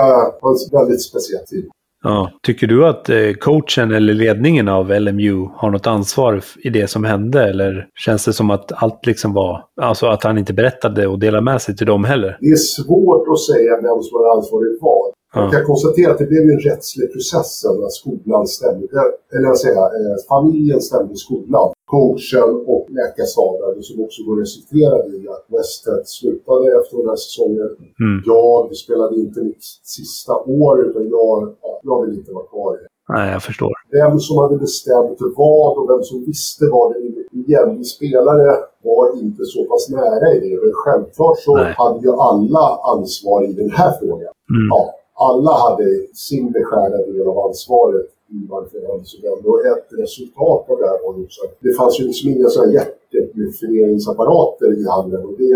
[0.41, 1.65] var en väldigt speciell tid.
[2.03, 2.31] Ja.
[2.41, 7.03] Tycker du att eh, coachen eller ledningen av LMU har något ansvar i det som
[7.03, 7.43] hände?
[7.49, 9.65] Eller känns det som att allt liksom var...
[9.81, 12.37] Alltså att han inte berättade och delade med sig till dem heller?
[12.39, 15.22] Det är svårt att säga vem som har ansvarig var.
[15.35, 15.49] Jag Ja.
[15.51, 18.87] kan konstatera att det blev en rättslig process när skolan stämde,
[19.35, 21.67] eller jag säger, eh, familjen stämde skolan.
[21.93, 27.69] Coachen och läkarstaben som också då resulterade i att Westhead slutade efter den här säsongen.
[28.03, 28.17] Mm.
[28.25, 29.63] Jag spelade inte mitt
[29.97, 30.33] sista
[30.63, 32.77] år utan jag, ja, jag vill inte vara kvar.
[33.09, 33.73] Nej, jag förstår.
[33.91, 36.99] Vem som hade bestämt vad och vem som visste vad det
[37.41, 37.77] igen.
[37.77, 38.47] Vi spelare
[38.83, 40.55] var inte så pass nära i det.
[40.63, 41.73] Men självklart så Nej.
[41.77, 44.33] hade ju alla ansvar i den här frågan.
[44.55, 44.67] Mm.
[44.69, 44.81] Ja,
[45.29, 49.45] alla hade sin beskärda del av ansvaret i varför det hände så väl.
[49.51, 52.73] Och ett resultat av det här var också att det fanns ju liksom inga sådana
[52.79, 55.23] jättemyfrineringsapparater i handeln.
[55.29, 55.51] Och det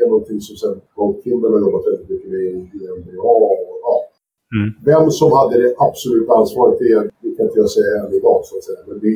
[0.00, 2.52] är någonting som sen Bob Kimball har jobbat väldigt mycket med i
[2.98, 3.22] NBA.
[3.22, 3.94] Och, ja.
[4.56, 4.68] Mm.
[4.90, 8.56] Vem som hade det absoluta ansvaret, det, det kan inte jag säga än idag så
[8.56, 8.82] att säga.
[8.88, 9.12] Men det,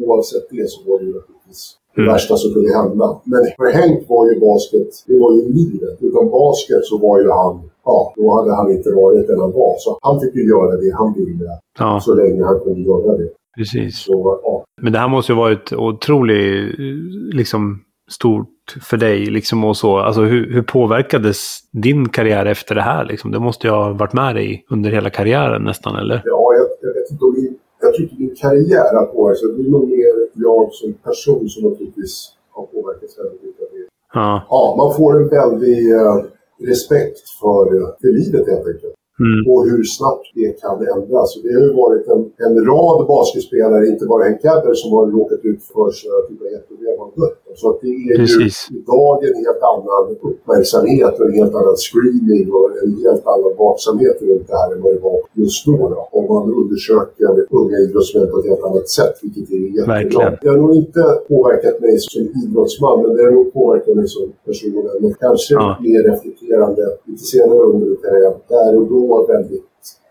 [0.00, 1.62] oavsett det så var det ju naturligtvis
[1.96, 2.12] det Mm.
[2.12, 3.06] värsta som kunde hända.
[3.32, 5.96] Men för Henk var ju basket, det var ju livet.
[6.06, 7.54] Utan basket så var ju han,
[7.84, 9.74] ja, då hade han inte varit den han var.
[9.78, 11.48] Så han fick ju göra det han ville
[11.78, 13.28] Ja, så länge han kunde göra det.
[13.56, 13.98] precis.
[14.06, 16.74] Så ja, Men det här måste ju varit otroligt
[17.34, 18.48] liksom, stort
[18.90, 19.26] för dig.
[19.26, 19.98] Liksom, och så.
[19.98, 23.04] Alltså, hur, hur påverkades din karriär efter det här?
[23.04, 23.30] Liksom?
[23.30, 26.22] Det måste ju ha varit med dig under hela karriären nästan, eller?
[26.24, 29.42] ja jag, jag vet inte om min, jag tycker min karriär har påverkats.
[29.56, 33.86] Det är nog mer jag som person som naturligtvis har påverkats väldigt mycket av det.
[34.14, 34.46] Ja.
[34.50, 36.16] Ja, man får en väldig eh,
[36.70, 38.96] respekt för, eh, för livet helt enkelt.
[39.20, 39.40] Mm.
[39.50, 41.30] och hur snabbt det kan ändras.
[41.42, 45.40] Det har ju varit en, en rad basketspelare, inte bara Henk Adler, som har råkat
[45.50, 45.90] ut för
[46.28, 47.45] typer av jätteproblem och dött.
[47.60, 48.56] Så att det är Precis.
[48.70, 53.52] ju idag en helt annan uppmärksamhet och en helt annan screening och en helt annan
[53.64, 55.76] vaksamhet runt det här än vad det var just då.
[55.92, 56.08] då.
[56.18, 57.28] Om man undersöker
[57.60, 59.94] unga idrottsmän på ett helt annat sätt, vilket är jättebra.
[59.94, 60.32] Verkligen.
[60.42, 64.32] Det har nog inte påverkat mig som idrottsman, men det har nog påverkat mig som
[64.46, 64.90] person.
[65.00, 65.78] Men kanske Ja.
[65.80, 68.34] mer reflekterande lite senare under karriären.
[68.48, 69.64] Där och då väldigt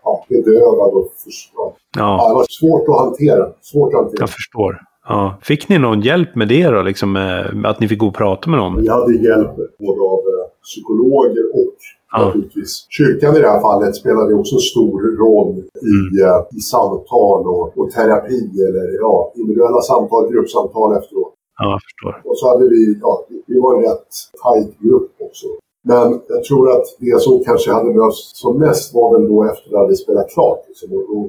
[0.04, 1.74] ja, bedövad och för, ja.
[1.98, 3.44] Ja, ja, det var svårt att hantera.
[3.60, 4.20] Svårt att hantera.
[4.20, 4.72] jag förstår.
[5.08, 5.34] Ja.
[5.42, 6.82] Fick ni någon hjälp med det då?
[6.82, 8.80] Liksom, med att ni fick gå och prata med någon?
[8.80, 11.74] Vi hade hjälp både av eh, psykologer och
[12.12, 12.24] Ja.
[12.26, 16.28] naturligtvis kyrkan i det här fallet spelade också en stor roll i, Mm.
[16.28, 21.32] eh, i samtal och, och terapi eller ja, individuella samtal, gruppsamtal efteråt.
[21.58, 22.30] Ja, jag förstår.
[22.30, 23.12] Och så hade vi, ja,
[23.46, 24.08] vi var en rätt
[24.42, 25.46] tajt grupp också.
[25.92, 29.66] Men jag tror att det som kanske hade behövts som mest var väl då efter
[29.74, 30.60] att hade spelat klart.
[30.68, 30.88] Liksom.
[30.96, 31.26] Och, och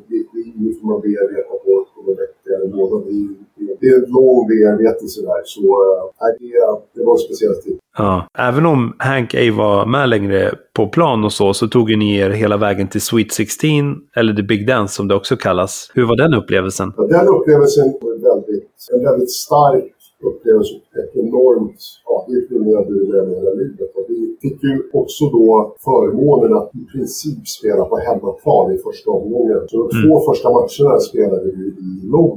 [0.57, 2.67] inget som man bearbetar på, på en vecka eller.
[3.79, 5.41] Det är, en lång bearbetelse där.
[5.45, 7.77] Så äh, det, det var en speciell tid.
[7.97, 8.27] Ja.
[8.37, 12.17] Även om Hank ej var med längre på plan och så, så tog ju ni
[12.17, 13.69] er hela vägen till Sweet 16,
[14.15, 15.91] eller The Big Dance som det också kallas.
[15.93, 16.93] Hur var den upplevelsen?
[16.97, 20.73] Ja, Den upplevelsen var väldigt, en väldigt stark upplevelse.
[20.99, 23.89] Ett enormt, ja, det förmedlade du med hela livet.
[23.95, 29.11] Och vi fick ju också då förmånen att i princip spela på hemmaplan i första
[29.11, 29.59] omgången.
[29.67, 31.87] Så de två första matcherna spelade vi i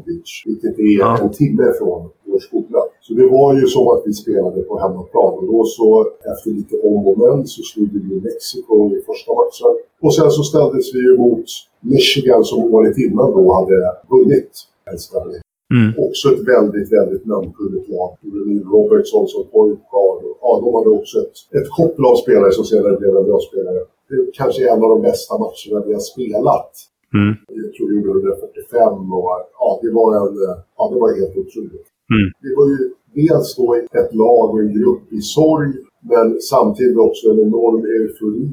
[0.07, 1.19] Beach, vilket är Ja.
[1.23, 2.81] en timme från vår skola.
[3.01, 5.33] Så det var ju som att vi spelade på hemmaplan.
[5.39, 9.73] Och då så, efter lite om och men, så slog vi Mexiko i första matchen.
[10.03, 11.45] Och sen så ställdes vi ju mot
[11.81, 13.77] Michigan som året innan då hade
[14.11, 14.53] vunnit
[14.99, 15.41] Stanley.
[15.77, 15.91] Mm.
[16.07, 18.11] Också ett väldigt, väldigt namnkunnigt lag.
[18.47, 19.43] Neil Robertson som
[19.91, 20.21] guard.
[20.43, 23.81] Ja, de hade också ett, ett koppel av spelare som senare blev en bra spelare.
[24.09, 26.73] Det är kanske en av de bästa matcherna vi har spelat.
[27.19, 27.33] Mm.
[27.63, 29.29] Jag tror vi gjorde 145 och
[29.61, 30.35] ja, det var, en,
[30.79, 31.87] ja, det var helt otroligt.
[32.15, 32.27] Mm.
[32.45, 32.79] Det var ju
[33.21, 35.73] dels då ett lag och en grupp i sorg,
[36.11, 38.45] men samtidigt också en enorm eufori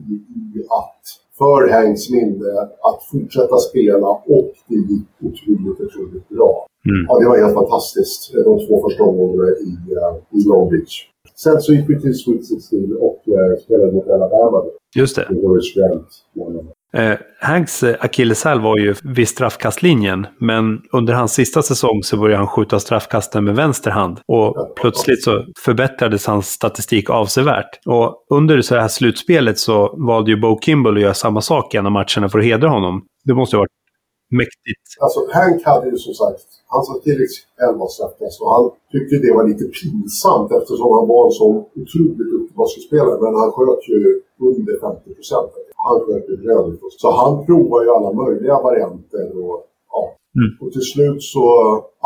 [0.56, 1.04] i att
[1.38, 2.52] för Hanks minne
[2.88, 6.68] att fortsätta spela och det gick otroligt, otroligt bra.
[6.92, 7.04] Mm.
[7.08, 8.34] Ja, det var helt fantastiskt.
[8.34, 10.94] De två första omgångarna i, uh, i Long Beach.
[11.36, 14.64] Sen så gick vi till Sweet 16 och uh, spelade mot Alabama.
[14.96, 15.28] Just det.
[16.94, 22.38] Eh, Hanks eh, akilleshäl var ju vid straffkastlinjen, men under hans sista säsong så började
[22.38, 24.20] han skjuta straffkasten med vänster hand.
[24.28, 27.80] Och plötsligt så förbättrades hans statistik avsevärt.
[27.86, 31.78] Och under det här slutspelet så valde ju Bo Kimball att göra samma sak i
[31.78, 33.06] en av matcherna för att hedra honom.
[33.26, 33.77] Det måste ha varit
[34.40, 34.88] mäktigt.
[35.04, 36.42] Alltså Hank hade ju som sagt,
[36.74, 37.30] han sa Felix
[37.68, 41.48] elvasläpptes och han tyckte det var lite pinsamt eftersom han var en så
[41.82, 43.18] otroligt duktig basketspelare.
[43.24, 44.00] Men han sköt ju
[44.50, 45.52] under 50 procent.
[45.88, 46.82] Han sköt ju rödigt.
[47.02, 49.56] Så han provade ju alla möjliga varianter och
[49.94, 50.02] ja.
[50.40, 50.52] Mm.
[50.62, 51.44] Och till slut så,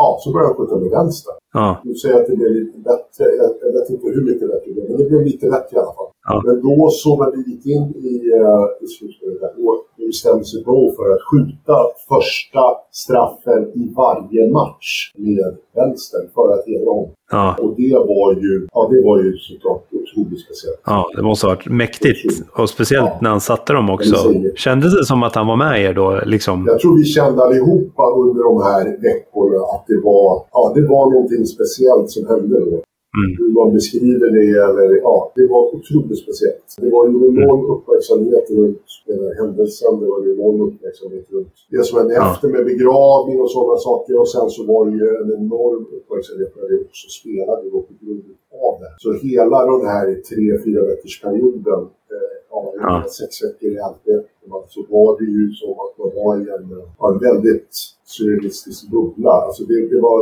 [0.00, 1.34] ja, så började han skjuta med vänster.
[1.52, 1.68] Ja.
[1.84, 3.24] Du säger att det blev lite bättre.
[3.40, 5.80] Jag, jag vet inte hur mycket bättre det blev, men det blev lite bättre i
[5.82, 6.10] alla fall.
[6.28, 6.42] Ja.
[6.46, 10.92] Men då så när vi gick in i, uh, i slutspelet, då bestämde sig Bo
[10.96, 11.76] för att skjuta
[12.08, 17.10] första straffen i varje match med vänster för att hedra honom.
[17.30, 17.56] Ja.
[17.62, 20.80] Och det var ju, ja, det var ju såklart otroligt speciellt.
[20.86, 22.22] Ja, det måste ha varit mäktigt.
[22.58, 23.18] Och speciellt ja.
[23.22, 24.16] när han satte dem också.
[24.54, 26.20] Kändes det som att han var med er då?
[26.26, 26.64] Liksom?
[26.66, 31.04] Jag tror vi kände allihopa under de här veckorna att det var, ja, det var
[31.12, 32.82] någonting speciellt som hände då.
[33.18, 33.30] Mm.
[33.38, 36.68] Hur man beskriver det eller ja, det var otroligt speciellt.
[36.82, 37.72] Det var ju enorm mm.
[37.74, 39.92] uppmärksamhet runt den här händelsen.
[40.00, 42.32] Det var ju enorm uppmärksamhet runt det som hände ja.
[42.32, 44.12] efter med begravning och sådana saker.
[44.20, 47.94] Och sen så var det ju en enorm uppmärksamhet när vi också spelade då på
[48.00, 48.24] grund
[48.68, 48.90] av det.
[49.02, 51.82] Så hela den här tre, fyra veckors perioden
[52.14, 54.24] eh, ja, sex veckor i Alpbergen
[54.74, 56.66] så var det ju som att man var i en,
[57.08, 57.74] en väldigt
[58.04, 59.30] surrealistisk bubbla.
[59.30, 60.18] Alltså det, det var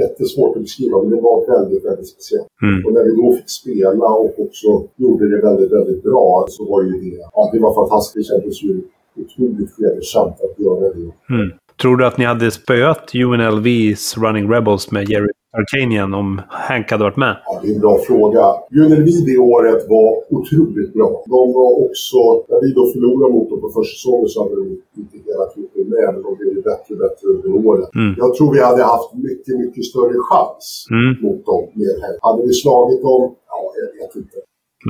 [0.00, 2.48] jättesvårt att beskriva, men det var väldigt, väldigt speciellt.
[2.62, 2.78] Mm.
[2.84, 6.82] Och när vi då fick spela och också gjorde det väldigt, väldigt bra så var
[6.82, 8.30] ju det, ja det var fantastiskt.
[8.30, 8.82] Det kändes ju
[9.22, 11.34] otroligt hedersamt att göra det.
[11.34, 11.50] Mm.
[11.82, 15.28] Tror du att ni hade spöat UNLVs Running Rebels med Jerry
[15.58, 17.34] Arcanian om Hank hade varit med?
[17.46, 18.44] Ja, det är en bra fråga.
[18.80, 21.08] UNLV det året var otroligt bra.
[21.36, 24.64] De var också, när vi då förlorade mot dem på försäsongen så hade de
[25.00, 27.88] inte hela tiden med, men de blev bättre och bättre under året.
[27.94, 28.14] Mm.
[28.22, 30.64] Jag tror vi hade haft mycket, mycket större chans
[30.96, 31.10] mm.
[31.24, 32.18] mot dem med Hank.
[32.26, 33.22] Hade vi slagit dem?
[33.52, 34.36] Ja, jag vet inte.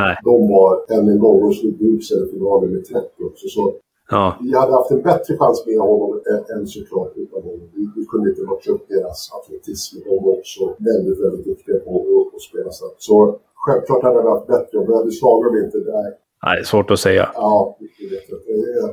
[0.02, 0.14] Nej.
[0.30, 2.98] De var än en gång, de slog ut sig i finalen med 30
[3.30, 3.46] också.
[3.56, 3.62] Så
[4.10, 4.38] Ja.
[4.40, 6.20] Vi hade haft en bättre chans med honom
[6.54, 7.66] än såklart utan honom.
[7.74, 9.92] Vi, vi kunde inte matcha upp deras atletism.
[10.08, 11.92] De var också väldigt, väldigt duktiga på
[12.36, 13.02] att spela snabbt.
[13.08, 16.10] Så självklart hade vi haft bättre och vi slagit dem inte där.
[16.46, 17.24] Nej, svårt att säga.
[17.34, 18.50] Ja, jag vet inte.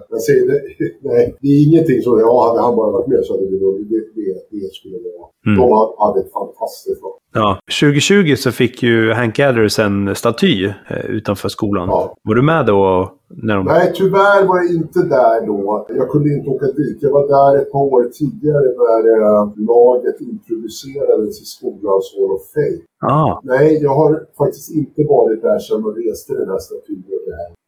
[0.09, 0.59] Jag säger det,
[1.11, 3.89] nej, det är ingenting som, ja, hade han bara varit med så hade vi vunnit.
[3.89, 5.27] Det, det, det skulle vara.
[5.47, 5.55] Mm.
[5.59, 5.65] De
[6.03, 7.17] hade ett fantastiskt lag.
[7.33, 11.87] Ja, 2020 så fick ju Hank Gathers en staty eh, utanför skolan.
[11.89, 12.15] Ja.
[12.23, 13.11] Var du med då?
[13.43, 13.65] När de...
[13.65, 15.85] Nej, tyvärr var jag inte där då.
[15.89, 16.97] Jag kunde inte åka dit.
[17.01, 22.43] Jag var där ett par år tidigare när eh, laget introducerades i skolans Hall of
[22.53, 22.81] Fame.
[23.13, 23.41] Ah.
[23.43, 27.03] Nej, jag har faktiskt inte varit där sedan man reste den här statyn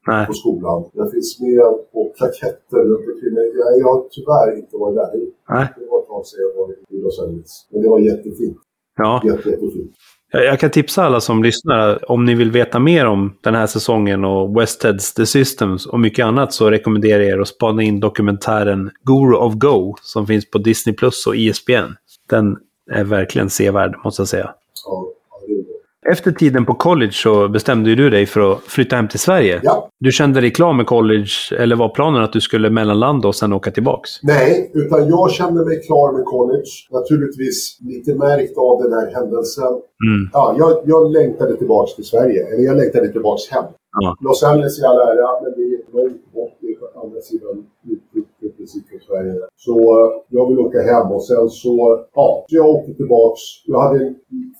[0.08, 0.28] Nej.
[0.28, 0.80] på skolan.
[0.94, 3.36] Den finns med på plaketter runt omkring.
[3.62, 5.12] Jag, jag har tyvärr inte varit där.
[5.50, 5.68] Nej.
[5.78, 7.68] Det var ett tag sedan jag var i Los Angeles.
[7.72, 8.58] Men det var jättefint.
[8.98, 9.22] Ja.
[10.36, 14.26] Jag kan tipsa alla som lyssnar, om ni vill veta mer om den här säsongen
[14.26, 18.92] och Westheads The Systems och mycket annat så rekommenderar jag er att spana in dokumentären
[19.04, 21.96] Guru of Go som finns på Disney Plus och ISBN.
[22.30, 22.58] Den
[22.92, 24.54] är verkligen sevärd, måste jag säga.
[24.86, 25.08] Ja.
[26.12, 29.60] Efter tiden på college så bestämde du dig för att flytta hem till Sverige.
[29.64, 29.90] Ja.
[30.00, 33.54] Du kände dig klar med college, eller var planen att du skulle mellanlanda och sen
[33.54, 34.10] åka tillbaks?
[34.24, 36.72] Nej, utan jag kände mig klar med college.
[36.92, 39.74] Naturligtvis lite märkt av den här händelsen.
[40.08, 40.30] Mm.
[40.34, 43.66] Ja, jag, jag längtade tillbaks till Sverige, eller jag längtade tillbaks hem.
[44.00, 44.16] Ja.
[44.22, 46.58] Los Angeles i all ära, men det är långt bort.
[46.62, 47.66] Det är på andra sidan
[48.64, 49.34] princip från Sverige.
[49.66, 49.76] Så
[50.36, 51.76] jag vill åka hem och sen så,
[52.20, 53.42] ja, så jag åkte tillbaks.
[53.66, 54.00] Jag hade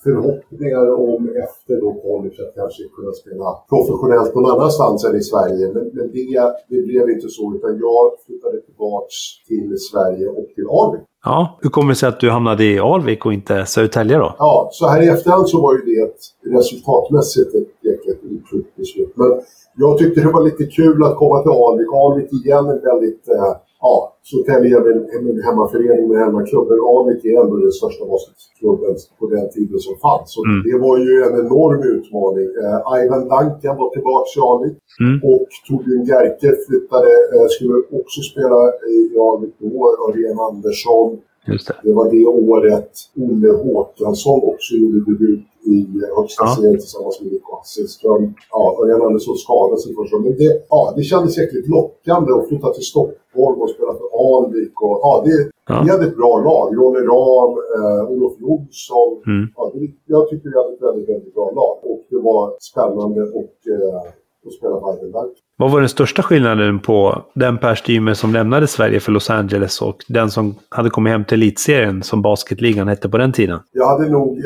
[0.04, 5.66] förhoppningar om efter då college att kanske kunna spela professionellt någon annanstans än i Sverige.
[5.76, 6.26] Men, men det,
[6.72, 9.16] det blev inte så utan jag flyttade tillbaks
[9.50, 11.06] till Sverige och till Alvik.
[11.26, 14.36] Ja, hur kommer det sig att du hamnade i Alvik och inte Södertälje då?
[14.40, 16.22] Ja, så här i efterhand så var ju det ett
[16.58, 19.14] resultatmässigt ett jäkligt oklokt beslut.
[19.16, 19.32] Men
[19.76, 21.90] jag tyckte det var lite kul att komma till Alvik.
[22.04, 23.54] Alvik igen är väldigt eh,
[23.86, 23.96] ja,
[24.30, 24.86] Södertälje är
[25.18, 26.78] en hemmaförening med hemmaklubben.
[26.94, 30.28] Alvik är ändå den största basketklubben på den tiden som fanns.
[30.36, 30.60] Så mm.
[30.68, 32.50] Det var ju en enorm utmaning.
[32.64, 35.16] Uh, Ivan Duncan var tillbaka i Alvik mm.
[35.32, 38.60] och Torbjörn Gerke flyttade, uh, skulle också spela
[38.96, 39.74] i Alvik då.
[40.08, 41.10] Örjan Andersson.
[41.48, 41.76] Just det.
[41.84, 45.78] det var det året Olle Håkansson också gjorde debut i
[46.18, 46.56] högsta ja.
[46.56, 48.34] serien tillsammans med Nico Hasselström.
[48.52, 52.70] Ja, Örjan Andersson skadade sig första Men det, ja, det kändes jäkligt lockande att flytta
[52.74, 54.82] till Stockholm och spela för Alvik.
[54.82, 55.38] Och, ja, det,
[55.68, 55.82] ja.
[55.84, 56.66] vi hade ett bra lag.
[56.78, 59.12] Ronny Ram, eh, Olof Jonsson.
[59.28, 59.46] Mm.
[59.56, 61.76] Ja, det, jag tycker vi hade ett väldigt, väldigt bra lag.
[61.92, 64.02] Och det var spännande och eh,
[64.46, 65.30] och spela Weidenberg.
[65.58, 69.82] Vad var den största skillnaden på den Per Stümer som lämnade Sverige för Los Angeles
[69.82, 73.60] och den som hade kommit hem till elitserien som basketligan hette på den tiden?
[73.72, 74.40] Jag hade nog...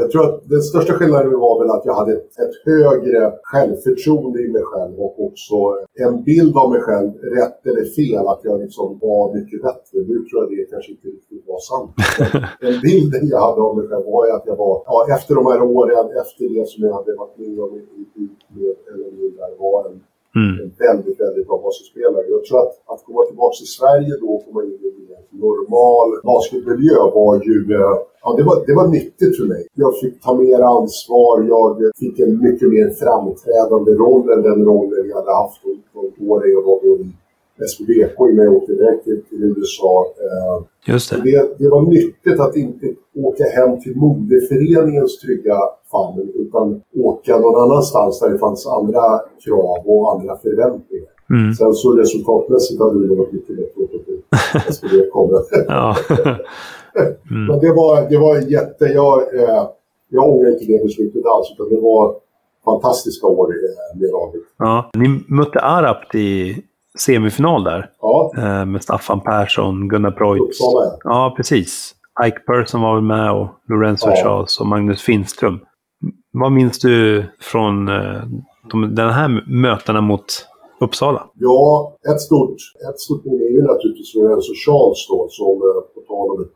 [0.00, 2.12] jag tror att den största skillnaden var väl att jag hade
[2.44, 5.56] ett högre självförtroende i mig själv och också
[6.04, 9.96] en bild av mig själv, rätt eller fel, att jag liksom var mycket bättre.
[10.10, 11.90] Nu tror jag det kanske inte riktigt var sant.
[12.64, 15.62] den bilden jag hade av mig själv var att jag var, ja, efter de här
[15.62, 17.70] åren, efter det som jag hade varit med om
[18.56, 19.96] med LNU där var en,
[20.36, 20.54] mm.
[20.62, 22.24] en väldigt, väldigt bra basketspelare.
[22.34, 26.08] Jag tror att, att komma tillbaka till Sverige då och komma in i en normal
[26.30, 29.62] basketmiljö var ju eh, Ja, det var, det var nyttigt för mig.
[29.74, 31.34] Jag fick ta mer ansvar.
[31.54, 31.70] Jag
[32.02, 35.62] fick en mycket mer framträdande roll än den rollen jag hade haft
[35.94, 37.12] de åren jag var i
[37.64, 40.06] SBBK innan jag åkte iväg till, till USA.
[40.26, 41.16] Eh, Just det.
[41.24, 41.58] det.
[41.58, 42.86] Det var nyttigt att inte
[43.16, 45.56] åka hem till moderföreningens trygga
[45.90, 51.12] famn utan åka någon annanstans där det fanns andra krav och andra förväntningar.
[51.30, 51.54] Mm.
[51.54, 55.14] Sen så resultatmässigt hade det varit mycket bättre att åka SBBK.
[55.68, 55.96] ja.
[57.30, 57.46] mm.
[57.46, 58.84] Men det var, det var jätte...
[58.84, 59.68] Jag, eh,
[60.08, 62.14] jag ångrar inte det beslutet alls utan det var
[62.64, 63.48] fantastiska år
[63.94, 64.42] med laget.
[64.58, 66.56] Ja, ni mötte Arapt i
[67.00, 67.90] semifinal där.
[68.00, 68.32] Ja.
[68.36, 70.58] Eh, med Staffan Persson, Gunnar Preutz.
[71.04, 71.94] Ja, precis.
[72.26, 74.16] Ike Persson var väl med och Lorenzo ja.
[74.22, 75.60] Charles och Magnus Finström.
[76.32, 78.22] Vad minns du från eh,
[78.70, 80.46] de, den här mötena mot
[80.80, 81.30] Uppsala?
[81.34, 82.56] Ja, ett stort,
[82.90, 86.48] ett stort minne är ju naturligtvis Lorenzo Charles då, som eh, på tal om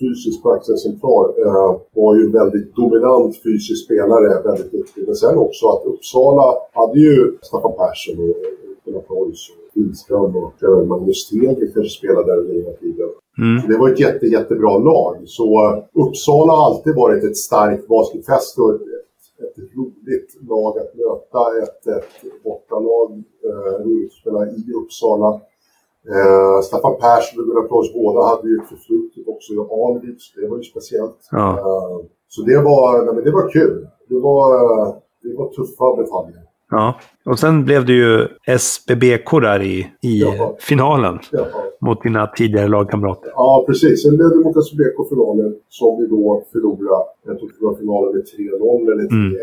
[0.00, 5.02] fysiskt praxexemplar eh, var ju väldigt dominant fysisk spelare, väldigt duktig.
[5.06, 8.36] Men sen också att Uppsala hade ju Staffan Persson och
[8.84, 9.42] Gunnar Preuss
[9.76, 13.08] Lindström och uh, Magnus Tegel kanske spelade där under hela tiden.
[13.38, 13.68] Mm.
[13.68, 15.16] Det var ett jätte, jättebra lag.
[15.26, 20.78] Så uh, Uppsala har alltid varit ett starkt basketfäste och ett, ett, ett roligt lag
[20.78, 21.40] att möta.
[21.62, 23.10] Ett, ett bortalag.
[23.46, 25.40] Uh, roligt att spela i Uppsala.
[26.14, 30.40] Uh, Staffan Persson och Gunnar Preuss båda hade ju ett förflutet också i Alvik, så
[30.40, 31.20] det var ju speciellt.
[31.30, 31.48] Ja.
[31.58, 33.88] Uh, så det var, nej, men det var kul.
[34.08, 34.46] Det var,
[35.22, 36.49] det var tuffa bataljer.
[36.70, 38.28] Ja, och sen blev det ju
[38.58, 40.52] SBBK där i, i Jaha.
[40.58, 41.46] finalen Jaha.
[41.80, 43.30] mot dina tidigare lagkamrater.
[43.34, 44.02] Ja, precis.
[44.02, 47.04] Sen blev det mot SBBK-finalen som vi då förlorade.
[47.26, 49.10] Jag tror det var finalen med 3-0 eller 3-1.
[49.10, 49.34] Mm.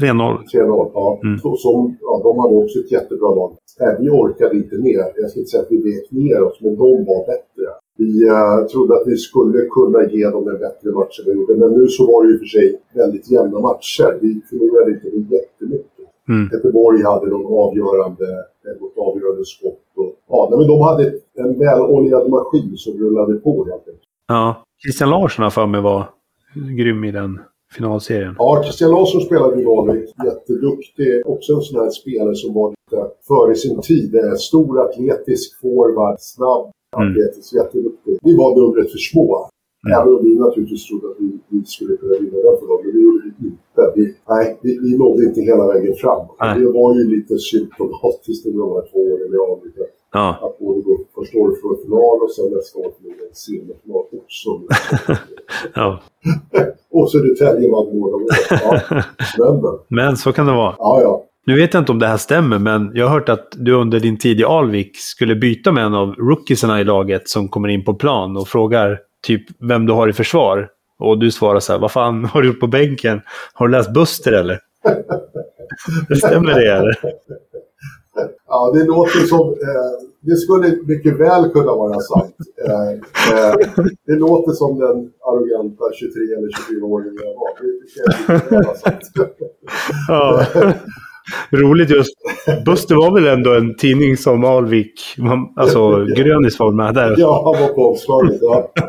[0.00, 0.38] 3-0.
[0.54, 1.20] 3-0, ja.
[1.24, 1.38] Mm.
[1.38, 2.20] Så, som, ja.
[2.24, 3.50] De hade också ett jättebra lag.
[3.80, 5.04] Äh, vi orkade inte ner.
[5.16, 7.66] Jag ska inte säga att vi vek ner oss, men de var bättre.
[7.96, 11.54] Vi uh, trodde att vi skulle kunna ge dem en bättre match än vi gjorde.
[11.54, 14.18] Men nu så var det ju för sig väldigt jämna matcher.
[14.20, 15.97] Vi förlorade inte jättemycket.
[16.28, 16.48] Mm.
[16.52, 18.26] Göteborg hade de avgörande,
[18.80, 19.84] något avgörande skott.
[19.96, 24.02] Och, ja, men de hade en väloljad maskin som rullade på helt enkelt.
[24.28, 26.04] Ja, Christian Larsson har för mig var
[26.78, 27.40] grym i den
[27.76, 28.34] finalserien.
[28.38, 30.14] Ja, Christian Larsson spelade i Norrvik.
[30.24, 31.26] Jätteduktig.
[31.26, 34.12] Också en sån här spelare som var lite före sin tid.
[34.38, 37.10] Stor, atletisk forward, snabb, mm.
[37.10, 38.18] atletisk, jätteduktig.
[38.22, 39.48] Vi var numret för små.
[39.86, 39.90] Mm.
[39.96, 42.78] Även om vi naturligtvis trodde att vi, vi skulle kunna vinna den för dem.
[42.84, 43.82] Men det gjorde vi inte.
[43.96, 46.22] Vi, nej, vi, vi nådde inte hela vägen fram.
[46.60, 49.82] Det var ju lite symptomatiskt under de här två åren i Afrika.
[50.12, 50.28] Ja.
[50.44, 54.50] Att både gå första året för final och sen nästa år för en semifinal också.
[55.74, 56.00] ja.
[56.90, 58.16] och Södertälje vann båda
[58.50, 59.52] ja.
[59.62, 60.74] men, men så kan det vara.
[60.78, 61.24] Ja, ja.
[61.46, 64.00] Nu vet jag inte om det här stämmer, men jag har hört att du under
[64.00, 67.84] din tid i Alvik skulle byta med en av rookiesarna i laget som kommer in
[67.84, 70.68] på plan och frågar typ vem du har i försvar.
[70.98, 73.20] Och du svarar så här, vad fan har du gjort på bänken?
[73.52, 74.60] Har du läst Buster eller?
[76.08, 76.98] det stämmer det eller?
[78.48, 79.48] Ja, det låter som...
[79.48, 82.36] Eh, det skulle mycket väl kunna vara sant.
[82.66, 82.90] Eh,
[83.38, 83.54] eh,
[84.06, 87.50] det låter som den arroganta 23 eller 24-åringen jag var.
[87.60, 88.62] Det, det kan
[89.16, 89.28] jag.
[90.08, 90.74] Ja.
[91.50, 92.10] Roligt just.
[92.64, 95.00] Buster var väl ändå en tidning som Alvik,
[95.56, 97.14] alltså Grönis var med där.
[97.18, 98.38] Ja, han var på omslaget.
[98.40, 98.72] Ja.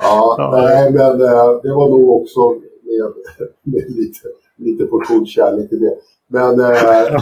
[0.00, 0.50] Ja, ja.
[0.62, 3.12] Nej, men eh, det var nog också med,
[3.62, 4.28] med lite,
[4.58, 5.94] lite portion kärlek i det.
[6.28, 7.20] Men eh,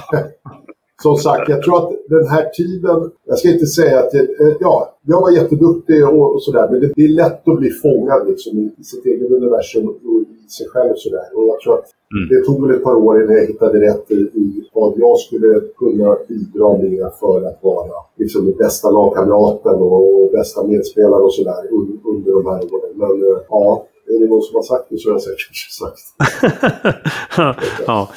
[1.02, 4.56] som sagt, jag tror att den här tiden, jag ska inte säga att, det, eh,
[4.60, 8.28] ja, jag var jätteduktig och, och sådär, men det, det, är lätt att bli fångad
[8.28, 9.96] liksom, i, i sitt eget universum och
[10.46, 11.26] i sig själv och sådär.
[11.34, 12.28] Och jag tror att mm.
[12.30, 15.60] det tog väl ett par år innan jag hittade rätt i, i vad jag skulle
[15.60, 21.34] kunna bidra med för att vara liksom, den bästa lagkamraten och, och bästa medspelaren och
[21.34, 22.92] sådär under, under de här åren.
[22.94, 26.04] Men eh, ja, är det någon som har sagt det så har jag säkert sagt.
[27.86, 28.08] ja.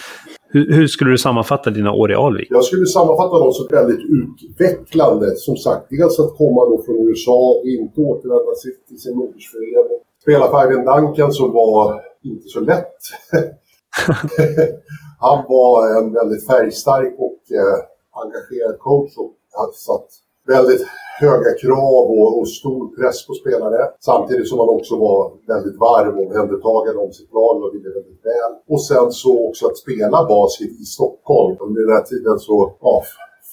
[0.48, 2.48] Hur, hur, skulle du sammanfatta dina år i Alvik?
[2.50, 5.36] Jag skulle sammanfatta dem som väldigt utvecklande.
[5.36, 8.52] Som sagt, dels att komma då från USA, inte återvända
[8.88, 10.00] till sin modersförening.
[10.22, 12.98] Spela för Ivan Duncan som var inte så lätt.
[15.20, 17.80] Han var en väldigt färgstark och eh,
[18.24, 20.08] engagerad coach och hade satt
[20.48, 20.88] väldigt
[21.20, 23.82] höga krav och, och, stor press på spelare.
[24.00, 28.22] Samtidigt som man också var väldigt varm och omhändertagande om sitt lag och ville väldigt
[28.32, 28.52] väl.
[28.74, 31.58] Och sen så också att spela basket i Stockholm.
[31.60, 33.04] Under den här tiden så, ja,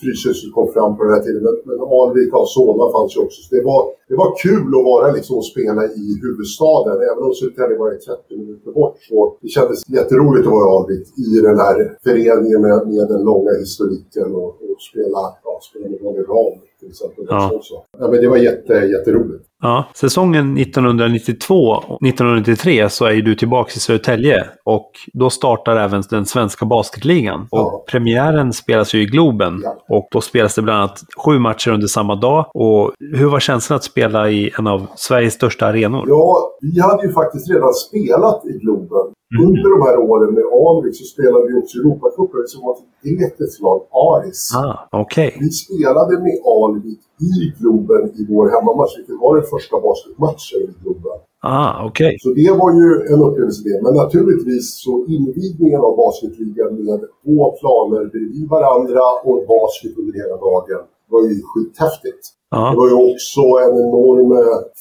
[0.01, 1.43] Fryshuset kom fram på den här tiden.
[1.47, 3.39] Men, men Alvik och Solna fanns ju också.
[3.43, 6.97] Så det var, det var kul att vara liksom och spela i huvudstaden.
[7.11, 11.07] Även om Södertälje var 30 minuter bort så det kändes jätteroligt att vara i Alvik
[11.27, 11.77] i den här
[12.07, 16.89] föreningen med, med den långa historiken och, och spela, ja, spela med Ronny Ram till
[16.89, 17.24] exempel.
[17.28, 17.62] Ja.
[17.98, 19.49] Ja, men det var jätte, jätteroligt.
[19.61, 19.85] Ja.
[19.95, 26.66] Säsongen 1992-1993 så är ju du tillbaka i Södertälje och då startar även den svenska
[26.66, 27.49] basketligan.
[27.51, 27.61] Ja.
[27.61, 29.85] Och premiären spelas ju i Globen ja.
[29.89, 32.47] och då spelas det bland annat sju matcher under samma dag.
[32.55, 36.05] Och hur var känslan att spela i en av Sveriges största arenor?
[36.09, 39.47] Ja, vi hade ju faktiskt redan spelat i Globen Mm.
[39.47, 43.62] Under de här åren med Alvik så spelade vi också Europacupen som var ett grekiskt
[43.62, 44.51] lag, Aris.
[44.55, 45.31] Ah, okay.
[45.41, 50.75] Vi spelade med Alvik i Globen i vår hemmamatch, vilket var den första basketmatchen i
[50.83, 51.19] Globen.
[51.43, 52.13] Ah, okay.
[52.23, 53.79] Så det var ju en upplevelse det.
[53.85, 60.37] Men naturligtvis så invigningen av basketligan med två planer bredvid varandra och basket under hela
[60.49, 60.81] dagen
[61.13, 62.25] var ju skithäftigt.
[62.51, 62.71] Ja.
[62.71, 64.33] Det var ju också en enorm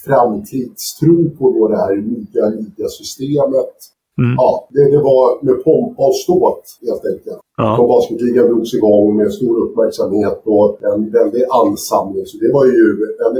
[0.05, 3.75] framtidstro på det här nya ligasystemet.
[4.19, 4.35] Mm.
[4.37, 7.41] Ja, det, det, var med pompa och ståt helt enkelt.
[7.57, 7.75] Ja.
[7.77, 12.25] Som basketligan drogs igång med stor uppmärksamhet och en väldig ansamling.
[12.25, 12.85] Så det var ju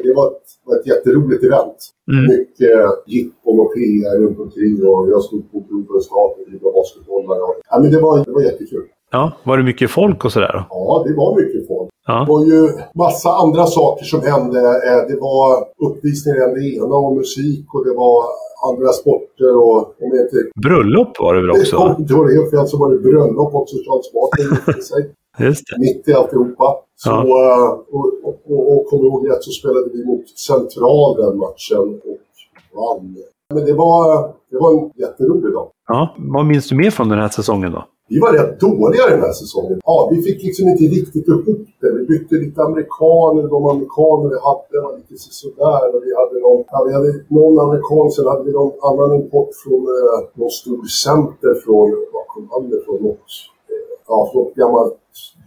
[0.03, 1.79] det var ett, var ett jätteroligt event.
[2.11, 2.23] Mm.
[2.33, 2.77] Mycket
[3.07, 7.37] jippon och PR runt omkring och jag stod på Globens tak och drev basketbollar.
[7.69, 8.85] Ja, men det var, det var jättekul.
[9.11, 10.65] Ja, var det mycket folk och sådär?
[10.69, 11.89] Ja, det var mycket folk.
[12.07, 12.19] Ja.
[12.19, 12.61] Det var ju
[12.95, 14.59] massa andra saker som hände.
[14.59, 15.47] Eh, det var
[15.87, 18.23] uppvisningar i det ena och musik och det var
[18.69, 19.77] andra sporter och...
[20.03, 20.37] Om inte...
[20.65, 21.95] Bröllop var det väl också?
[21.99, 23.75] Inte ihåg helt fel så var det bröllop också.
[23.85, 25.01] Charles Barkley gifte sig.
[25.39, 25.79] Just det.
[25.79, 26.67] Mitt i alltihopa.
[26.95, 27.21] Så, ja.
[27.21, 31.87] Eh, och, och, och, och kommer ihåg rätt så spelade vi mot Central den matchen
[32.09, 32.21] och
[32.79, 33.15] vann.
[33.53, 35.67] Men det var, det var en jätterolig dag.
[35.87, 37.85] Ja, vad minns du mer från den här säsongen då?
[38.11, 39.79] Vi var rätt dåliga den här säsongen.
[39.85, 41.91] Ja, vi fick liksom inte riktigt ihop det.
[41.97, 43.43] Vi bytte lite amerikaner.
[43.55, 45.85] De amerikaner vi hade var lite sådär.
[45.93, 49.51] Och vi hade någon, ja, vi hade någon amerikan, sen hade vi någon annan import
[49.63, 52.99] från eh, någon stor center från, vad kom han ifrån?
[53.07, 53.29] Något,
[53.71, 54.95] eh, ja, från gammalt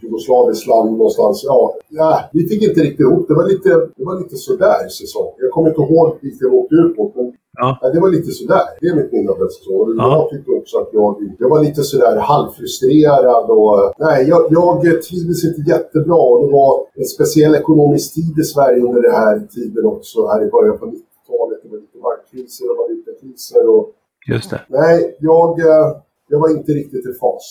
[0.03, 1.45] jugoslaviskt land någonstans.
[1.47, 3.35] Ja, ja, vi fick inte riktigt ihop det.
[3.35, 5.31] var lite, det var lite sådär säsong.
[5.39, 7.91] Jag kommer inte ihåg vilka vi åkte ut mot, men Ja.
[7.95, 8.65] det var lite sådär.
[8.81, 9.97] Det är mitt minne av den säsongen.
[9.99, 10.09] Ja.
[10.19, 15.45] Jag tyckte också att jag, jag var lite sådär halvfrustrerad och nej, jag, jag trivdes
[15.49, 16.17] inte jättebra.
[16.31, 20.41] Och det var en speciell ekonomisk tid i Sverige under den här tiden också, här
[20.47, 21.59] i början på 90-talet.
[21.63, 23.85] Det var lite markkriser och valutakriser och...
[24.33, 24.61] Just det.
[24.69, 25.87] Nej, jag, eh,
[26.29, 27.47] jag var inte riktigt i fas.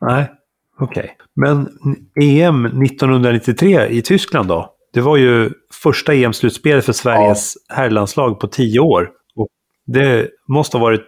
[0.00, 0.30] Nej,
[0.80, 1.02] okej.
[1.02, 1.08] Okay.
[1.36, 1.68] Men
[2.20, 4.74] EM 1993 i Tyskland då?
[4.92, 5.50] Det var ju
[5.82, 7.74] första EM-slutspelet för Sveriges ja.
[7.74, 9.10] herrlandslag på tio år.
[9.86, 11.06] Det måste ha varit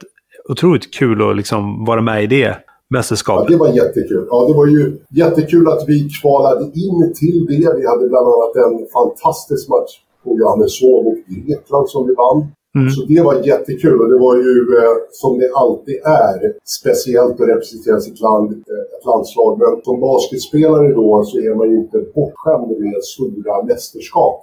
[0.49, 2.57] otroligt kul att liksom vara med i det
[2.91, 3.51] mästerskapet.
[3.51, 4.27] Ja, det var jättekul.
[4.31, 7.75] Ja, det var ju jättekul att vi kvalade in till det.
[7.77, 9.93] Vi hade bland annat en fantastisk match
[10.25, 12.47] på Johanneshov och Grekland som vi vann.
[12.79, 12.91] Mm.
[12.91, 15.97] Så det var jättekul och det var ju eh, som det alltid
[16.29, 16.39] är
[16.81, 19.53] speciellt att representera sitt land, eh, ett landslag.
[19.63, 24.37] Men som basketspelare då så är man ju inte bortskämd med stora mästerskap.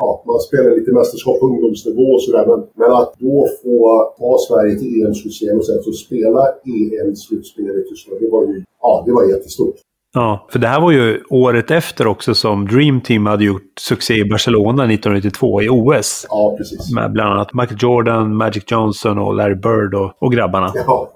[0.00, 3.78] Ja, man spelar lite mästerskap på ungdomsnivå och sådär men, men att då få
[4.18, 6.42] ta Sverige till EM-slutspel och sen så spela
[6.76, 9.76] EM-slutspel i Tyskland, det var ju ja, det var jättestort.
[10.14, 14.14] Ja, för det här var ju året efter också som Dream Team hade gjort succé
[14.14, 16.26] i Barcelona 1992 i OS.
[16.30, 16.94] Ja, precis.
[16.94, 20.72] Med bland annat Michael Jordan, Magic Johnson och Larry Bird och, och grabbarna.
[20.74, 21.10] Ja.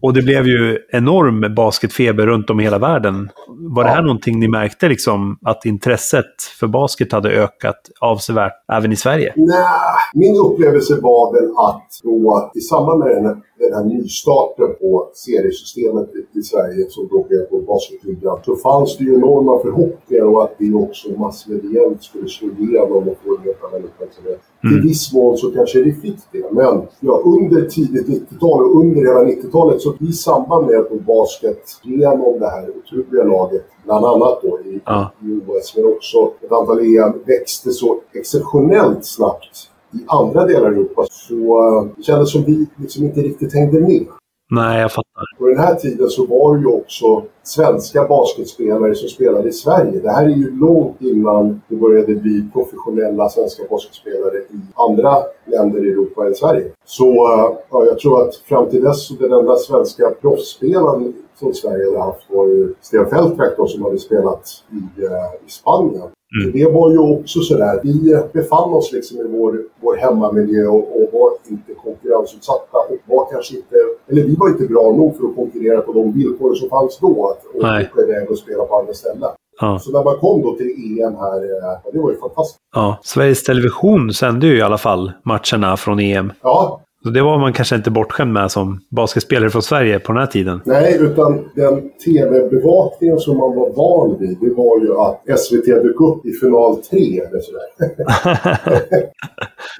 [0.00, 3.30] Och det blev ju enorm basketfeber runt om i hela världen.
[3.48, 8.92] Var det här någonting ni märkte, liksom, att intresset för basket hade ökat avsevärt även
[8.92, 9.32] i Sverige?
[9.36, 9.66] Nej,
[10.14, 15.10] min upplevelse var väl att då i samband med den här, den här nystarten på
[15.14, 20.36] seriesystemet i, Sverige som då blev på basketligan så fanns det ju enorma förhoppningar om
[20.36, 24.40] att det också massmediellt skulle slå igenom och få en helt annan uppmärksamhet.
[24.64, 24.76] Mm.
[24.76, 29.00] Till viss mån så kanske det fick det, men ja, under tidigt 90-tal och under
[29.00, 34.38] hela 90-talet så i samband med att basket genom det här otroliga laget, bland annat
[34.42, 35.12] då i, Ja.
[35.22, 40.72] i OS, men också ett antal EM, växte så exceptionellt snabbt i andra delar av
[40.72, 44.06] Europa så uh, det kändes som vi liksom inte riktigt hängde med.
[44.50, 45.38] Nej, jag fattar.
[45.38, 50.00] På den här tiden så var det ju också svenska basketspelare som spelade i Sverige.
[50.00, 55.86] Det här är ju långt innan det började bli professionella svenska basketspelare i andra länder
[55.86, 56.66] i Europa än Sverige.
[56.84, 61.54] Så eh, ja, jag tror att fram till dess så den enda svenska proffsspelaren som
[61.54, 66.08] Sverige hade haft var ju Sten Fältverk då, som hade spelat i, eh, i Spanien.
[66.42, 66.52] Mm.
[66.52, 71.08] Det var ju också sådär, vi befann oss liksom i vår, vår hemmamiljö och, och
[71.12, 73.76] var inte konkurrensutsatta och var kanske inte,
[74.08, 77.33] eller vi var inte bra nog för att konkurrera på de villkor som fanns då.
[77.54, 77.90] Att Nej.
[77.92, 79.28] åka iväg och spela på andra ställen.
[79.60, 79.78] Ja.
[79.78, 80.66] Så när man kom då till
[81.00, 82.58] EM här, eh, det var ju fantastiskt.
[82.74, 82.98] Ja.
[83.02, 86.32] Sveriges Television sände ju i alla fall matcherna från EM.
[86.42, 90.20] Ja, Så det var man kanske inte bortskämd med som basketspelare från Sverige på den
[90.20, 90.60] här tiden.
[90.64, 96.00] nej, utan den tv-bevakningen som man var van vid, det var ju att SVT dök
[96.00, 97.68] upp i final 3 eller sådär.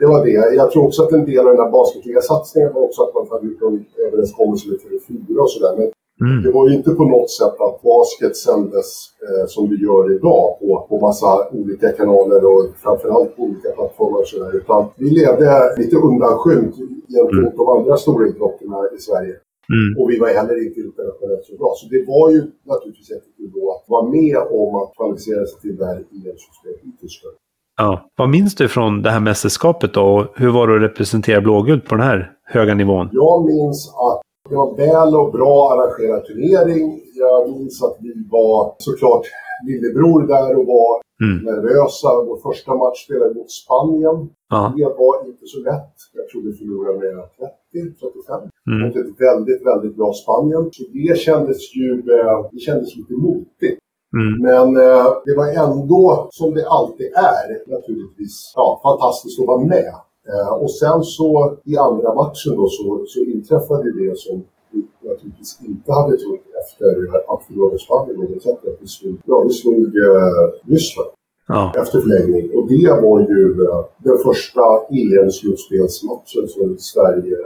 [0.00, 0.54] Det var det.
[0.54, 3.46] Jag tror också att en del av den här basketligasatsningen var också att man hade
[3.46, 5.74] gjort en överenskommelse med TV4 och sådär.
[5.78, 5.90] Men
[6.20, 6.42] Mm.
[6.42, 8.88] det var ju inte på något sätt att basket sändes
[9.26, 14.18] eh, som det gör idag på, på massa olika kanaler och framförallt på olika plattformar
[14.18, 14.56] och sådär.
[14.56, 16.74] Utan vi levde lite undanskymt
[17.14, 19.34] gentemot de andra stora idrotterna i Sverige.
[19.74, 19.90] Mm.
[19.98, 21.70] Och vi var heller inte internationellt så bra.
[21.76, 22.40] Så det var ju
[22.72, 26.92] naturligtvis jättekul då att vara med om att kvalificera sig till det här EM-systemet i
[27.00, 27.36] Tyskland.
[27.76, 28.10] Ja.
[28.16, 30.02] Vad minns du från det här mästerskapet då?
[30.02, 33.08] Och hur var det att representera blågult på den här höga nivån?
[33.12, 37.00] Jag minns att det var väl och bra arrangerad turnering.
[37.14, 39.24] Jag minns att vi var såklart
[39.68, 41.44] lillebror där och var Mm.
[41.44, 42.08] nervösa.
[42.28, 44.18] Vår första match spelade mot Spanien.
[44.54, 44.72] Ja.
[44.76, 45.94] Det var inte så lätt.
[46.18, 48.78] Jag tror vi förlorade med 30-35 Mm.
[48.82, 50.62] mot ett väldigt, väldigt bra Spanien.
[50.72, 53.78] Så det kändes ju eh, det kändes lite motigt.
[54.20, 54.32] Mm.
[54.48, 57.06] Men eh, det var ändå, som det alltid
[57.36, 59.94] är, naturligtvis ja, fantastiskt att vara med.
[60.32, 65.58] Eh, och sen så i andra matchen då så, så inträffade det som vi naturligtvis
[65.68, 66.86] inte hade trott efter
[67.32, 68.18] att vi var Spanien.
[68.20, 68.40] Och det
[68.70, 71.08] att vi slog, ja, vi slog eh, Ryssland
[71.48, 71.72] Ja.
[71.82, 72.46] efter förlängning.
[72.56, 74.60] Och det var ju eh, den första
[74.90, 77.36] EM-slutspelsmatchen som Sverige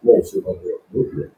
[0.00, 1.30] någonsin hade vunnit.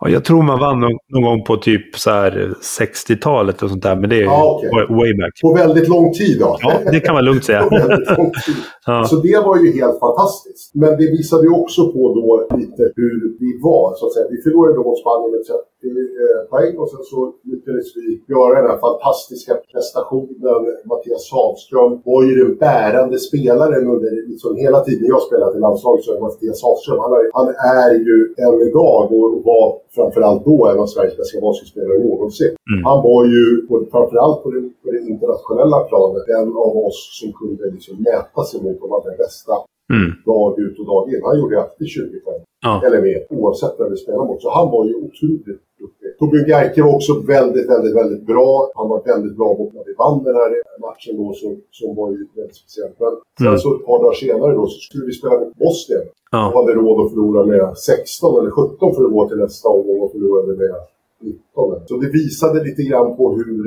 [0.00, 3.96] Ja, jag tror man vann någon, gång på typ så här 60-talet och sånt där,
[3.96, 4.70] men det är Ja, okej.
[4.98, 5.40] way- back.
[5.42, 6.56] På väldigt lång tid då.
[6.60, 7.62] Ja, det kan man lugnt säga.
[8.86, 9.04] Ja.
[9.04, 10.74] Så det var ju helt fantastiskt.
[10.74, 13.94] Men det visade ju också på då lite hur vi var.
[13.96, 14.26] Så att säga.
[14.30, 15.69] Vi förlorade mot Spanien med 30
[16.50, 17.18] poäng och sen så
[17.50, 20.60] lyckades vi göra den här fantastiska prestationen.
[20.90, 26.04] Mattias Hagström var ju den bärande spelaren under liksom hela tiden jag spelade i landslaget.
[26.04, 27.48] Så är Mattias Hagström, han är, han
[27.78, 29.66] är ju än idag och var
[29.96, 32.52] framförallt då en av Sveriges bästa basketspelare någonsin.
[32.70, 32.84] Mm.
[32.88, 33.44] Han var ju
[33.94, 38.58] framförallt på det, på det internationella planet en av oss som kunde liksom mäta sig
[38.64, 39.54] mot de allra bästa
[39.96, 40.10] Mm.
[40.26, 41.20] dag ut och dag in.
[41.24, 42.42] Han gjorde alltid 20 poäng.
[42.62, 42.82] Ja.
[42.86, 44.42] Eller mer, oavsett vem vi spelade mot.
[44.42, 45.62] Så han var ju otroligt.
[46.18, 48.50] Torbjörn Geike var också väldigt, väldigt, väldigt bra.
[48.74, 50.50] Han var väldigt bra mot när vi vann den här
[50.86, 52.96] matchen då, som, som var ju väldigt speciellt.
[53.00, 53.58] Men sen Mm.
[53.58, 56.04] så ett par dagar senare då så skulle vi spela mot Bosnien.
[56.34, 56.42] Ja.
[56.48, 60.00] Och hade råd att förlora med 16 eller 17 för att gå till nästa omgång
[60.04, 60.74] och förlorade med
[61.22, 61.80] 19.
[61.88, 63.62] Så det visade lite grann på hur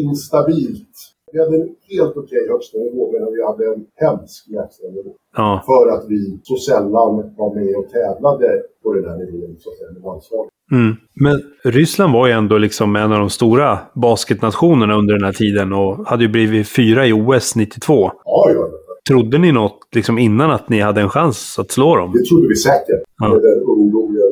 [0.00, 0.96] instabilt
[1.32, 5.10] vi hade en helt okej högsta nivå medan vi hade en hemsk lägsta nivå.
[5.36, 5.62] Ja.
[5.66, 9.76] För att vi så sällan var med och tävlade på den här nivån så att
[9.76, 10.52] säga med landslaget.
[10.72, 10.96] Mm.
[11.14, 15.72] Men Ryssland var ju ändå liksom en av de stora basketnationerna under den här tiden
[15.72, 18.10] och hade ju blivit fyra i OS 92.
[18.24, 18.68] Ja, ja.
[19.08, 22.12] Trodde ni något liksom innan att ni hade en chans att slå dem?
[22.12, 23.02] Det trodde vi säkert.
[23.18, 23.28] Ja.
[23.28, 24.24] Med den ungdomliga,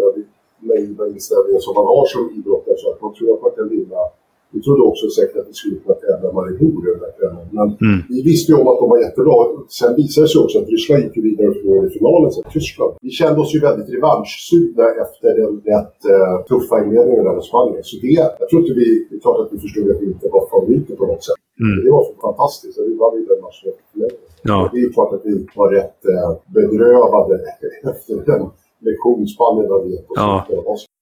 [0.61, 2.75] naiva inställningen som man har som idrottare.
[2.79, 4.01] Så att man tror att man kan vinna
[4.55, 7.45] Vi trodde också säkert att vi skulle kunna tävla Maribor i den här kvällen.
[7.59, 7.99] Men mm.
[8.15, 9.37] vi visste ju om att de var jättebra.
[9.81, 12.93] Sen visade det sig också att Ryssland gick vidare och förlorade i finalen sen, Tyskland.
[13.07, 17.85] Vi kände oss ju väldigt revanschsugna efter den rätt uh, tuffa inledningen där mot Spanien.
[17.91, 20.27] Så det, jag tror inte vi, det är klart att vi förstod att vi inte
[20.37, 21.41] var favoriter på något sätt.
[21.65, 21.77] Mm.
[21.85, 22.77] Det var fantastiskt.
[22.91, 23.73] Vi vann ju den matchen
[24.51, 24.59] Ja.
[24.73, 27.37] Det är klart att vi var rätt uh, bedrövade
[27.93, 28.43] efter den
[28.85, 30.47] lektionsspannet av ja.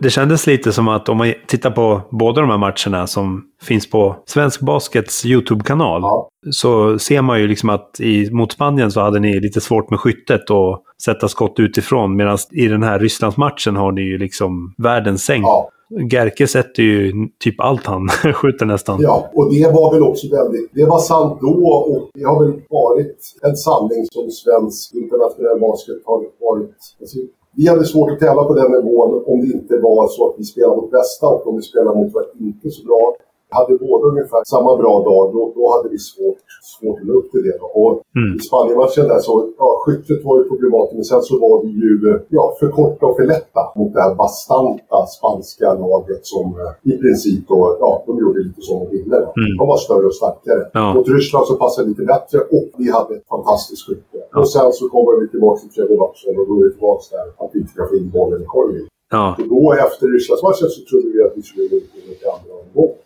[0.02, 3.90] Det kändes lite som att om man tittar på båda de här matcherna som finns
[3.90, 6.02] på Svensk Baskets YouTube-kanal.
[6.02, 6.28] Ja.
[6.50, 10.00] Så ser man ju liksom att i, mot Spanien så hade ni lite svårt med
[10.00, 12.16] skyttet och sätta skott utifrån.
[12.16, 15.42] Medan i den här Rysslandsmatchen har ni ju liksom världens säng.
[15.42, 15.68] Ja.
[16.10, 19.00] Gerke sätter ju typ allt han skjuter nästan.
[19.00, 20.70] Ja, och det var väl också väldigt...
[20.74, 25.96] Det var sant då och det har väl varit en sanning som svensk internationell basket
[26.04, 26.76] har varit...
[27.00, 27.18] Alltså,
[27.56, 30.44] vi hade svårt att tävla på den nivån om det inte var så att vi
[30.44, 33.16] spelade vårt bästa och om vi spelade mot var inte så bra.
[33.58, 36.40] Hade båda ungefär samma bra dag, då, då hade vi svårt,
[36.74, 37.56] svårt att nå upp till det.
[37.62, 37.66] Då.
[37.82, 38.36] Och mm.
[38.36, 41.92] I Spanienmatchen där så, ja, skyttet var ju problematiskt, men sen så var vi ju
[42.28, 46.94] ja, för korta och för lätta mot det här bastanta spanska laget som eh, i
[47.02, 49.16] princip då, ja, de gjorde lite som de ville.
[49.16, 49.52] Mm.
[49.58, 50.62] De var större och starkare.
[50.72, 50.94] Ja.
[50.94, 54.18] Mot Ryssland så passade det lite bättre och vi hade ett fantastiskt skytte.
[54.32, 54.40] Ja.
[54.40, 57.26] Och sen så kommer vi tillbaka till tredje matchen och då är vi tillbaka där
[57.44, 58.86] att vi inte kan få in bollen i korgen.
[59.16, 59.34] Ja.
[59.38, 62.51] Så då efter Rysslandsmatchen så trodde vi att vi skulle gå ut i andra.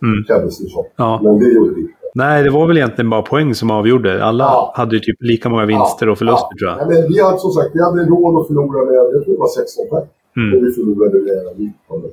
[0.02, 0.24] Mm.
[0.28, 0.84] Kändes det som.
[0.96, 1.20] Ja.
[1.22, 1.92] Men det gjorde vi inte.
[2.14, 4.24] Nej, det var väl egentligen bara poäng som avgjorde.
[4.24, 4.72] Alla ja.
[4.76, 6.12] hade ju typ lika många vinster ja.
[6.12, 6.58] och förluster ja.
[6.58, 6.80] tror jag.
[6.80, 9.38] Ja, men vi hade som sagt vi hade råd att förlora med, jag tror det
[9.38, 10.06] var 16 poäng.
[10.36, 10.48] Mm.
[10.54, 12.10] Och vi förlorade med 19.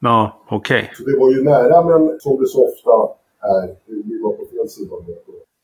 [0.00, 0.82] Ja, okej.
[0.82, 0.94] Okay.
[0.96, 2.94] Så det var ju nära, men som det så ofta
[3.54, 3.66] är,
[4.10, 5.18] vi var på fel sida av det.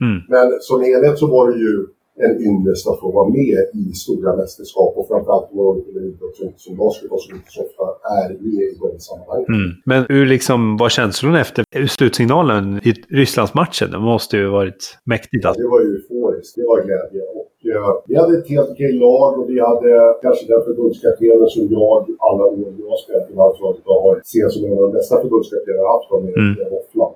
[0.04, 0.18] Mm.
[0.28, 1.86] Men som helhet så var det ju
[2.18, 7.10] en ynnest att få vara med i stora mästerskap och framförallt en idrott som basket
[7.20, 7.84] som inte så ofta
[8.22, 9.46] är med i de sammanhangen.
[9.48, 9.70] Mm.
[9.84, 13.90] Men hur liksom, var känslorna efter slutsignalen i Rysslandsmatchen?
[13.90, 15.44] Det måste ju varit mäktigt.
[15.46, 15.62] Alltså.
[15.62, 16.54] Ja, det var ju euforiskt.
[16.56, 17.22] Det var glädje.
[17.22, 19.90] Och Ja, vi hade ett helt okej lag och vi hade
[20.22, 21.98] kanske den förbundskaptenen som jag,
[22.28, 25.92] alla år jag spelat i landslaget, har ser som en av de bästa förbundskaptenerna jag
[25.94, 26.10] haft.
[26.24, 26.56] Med mm.
[26.74, 27.14] Hoffland,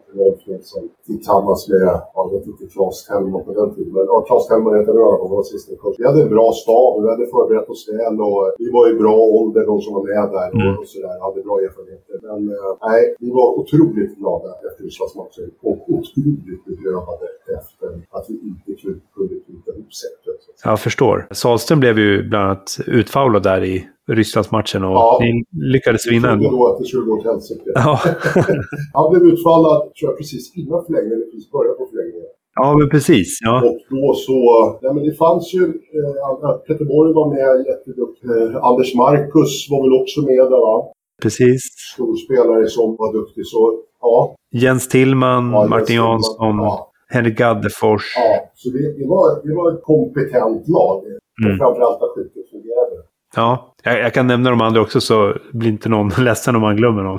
[0.48, 0.84] Nilsson.
[1.06, 3.92] Tillsammans med, jag vet inte, Claes Tellman på den tiden.
[3.96, 4.84] Men ja, Claes Tellman det
[5.22, 5.94] på vår sista kurs.
[5.98, 9.16] Vi hade en bra stab, vi hade förberett oss väl och vi var i bra
[9.38, 10.78] ålder, de som var med där och, mm.
[10.80, 11.16] och sådär.
[11.26, 12.14] Hade bra erfarenheter.
[12.28, 17.26] Men äh, nej, vi var otroligt glada efter Rysslandsmatchen och otroligt bedrövade
[17.58, 18.70] efter att vi inte
[19.16, 20.40] kunde knyta ihop sättet.
[20.64, 21.26] Jag förstår.
[21.30, 26.50] Salström blev ju bland annat utfaulad där i Rysslandsmatchen och ja, ni lyckades vinna ändå.
[26.50, 27.70] då att det skulle gå åt helsike.
[27.74, 28.00] Ja.
[28.98, 32.32] Han blev utfallad, tror jag, precis innan förlängningen, eller precis början på förlängningen.
[32.60, 33.38] Ja, men precis.
[33.46, 33.56] Ja.
[33.66, 34.38] Och då så...
[34.82, 35.62] Ja, men det fanns ju...
[35.96, 38.28] Eh, Peter Borg var med jätteduktig.
[38.30, 40.76] Eh, Anders Marcus var väl också med där, va?
[41.22, 41.60] Precis.
[41.94, 43.58] Storspelare som var duktig, så
[44.00, 44.34] ja.
[44.54, 46.56] Jens Tillman, ja, Martin Jansson.
[46.56, 46.92] Ja.
[47.08, 48.04] Henrik Gaddefors.
[48.16, 51.02] Ja, så det, det, var, det var ett kompetent lag.
[51.04, 51.52] Mm.
[51.52, 52.96] Och framförallt att skyttet fungerade.
[53.36, 56.76] Ja, jag, jag, kan nämna de andra också så blir inte någon ledsen om man
[56.76, 57.18] glömmer någon.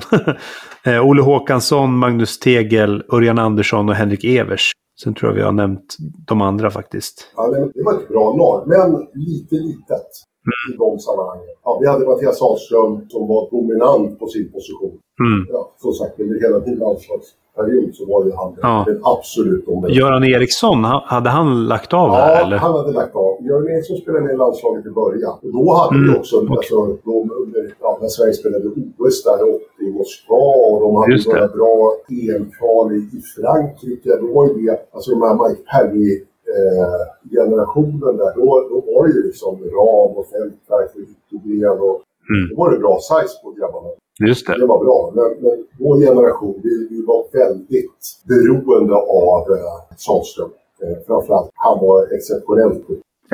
[0.94, 4.72] eh, Olle Håkansson, Magnus Tegel, Örjan Andersson och Henrik Evers.
[5.02, 5.96] Sen tror jag vi har nämnt
[6.26, 7.32] de andra faktiskt.
[7.36, 10.10] Ja, det var ett bra lag, men lite litet
[10.46, 10.74] mm.
[10.74, 11.54] i de sammanhangen.
[11.64, 14.98] Ja, vi hade Mattias Ahlström som var dominant på sin position.
[15.20, 15.46] Mm.
[15.52, 17.28] Ja, som sagt, under hela min landslags
[17.58, 18.84] period så var ju han ja.
[18.86, 19.98] den absolut dominerande.
[20.00, 22.56] Göran Eriksson, hade han lagt av ja, här eller?
[22.56, 23.32] han hade lagt av.
[23.46, 25.34] Göran Eriksson spelade med i landslaget i början.
[25.44, 26.12] Och då hade mm.
[26.12, 26.56] vi också, okay.
[26.56, 26.76] alltså,
[27.08, 28.66] de, under, ja, när Sverige spelade
[28.98, 31.76] OS där uppe i Moskva och de hade några bra
[32.20, 34.10] EM-kval i, Frankrike.
[34.22, 36.10] Då var ju det, alltså de här Mike Perry
[36.56, 37.02] eh,
[37.36, 41.96] generationen där, då, då var det ju liksom Ram och Fältberg och Yttergren och
[42.32, 42.44] mm.
[42.48, 43.90] då var det bra size på grabbarna.
[44.26, 44.58] Just det.
[44.58, 45.12] det var bra.
[45.14, 50.50] Men, men vår generation, vi, vi var väldigt beroende av eh, Sahlström.
[50.82, 52.84] Eh, framförallt, han var exceptionellt.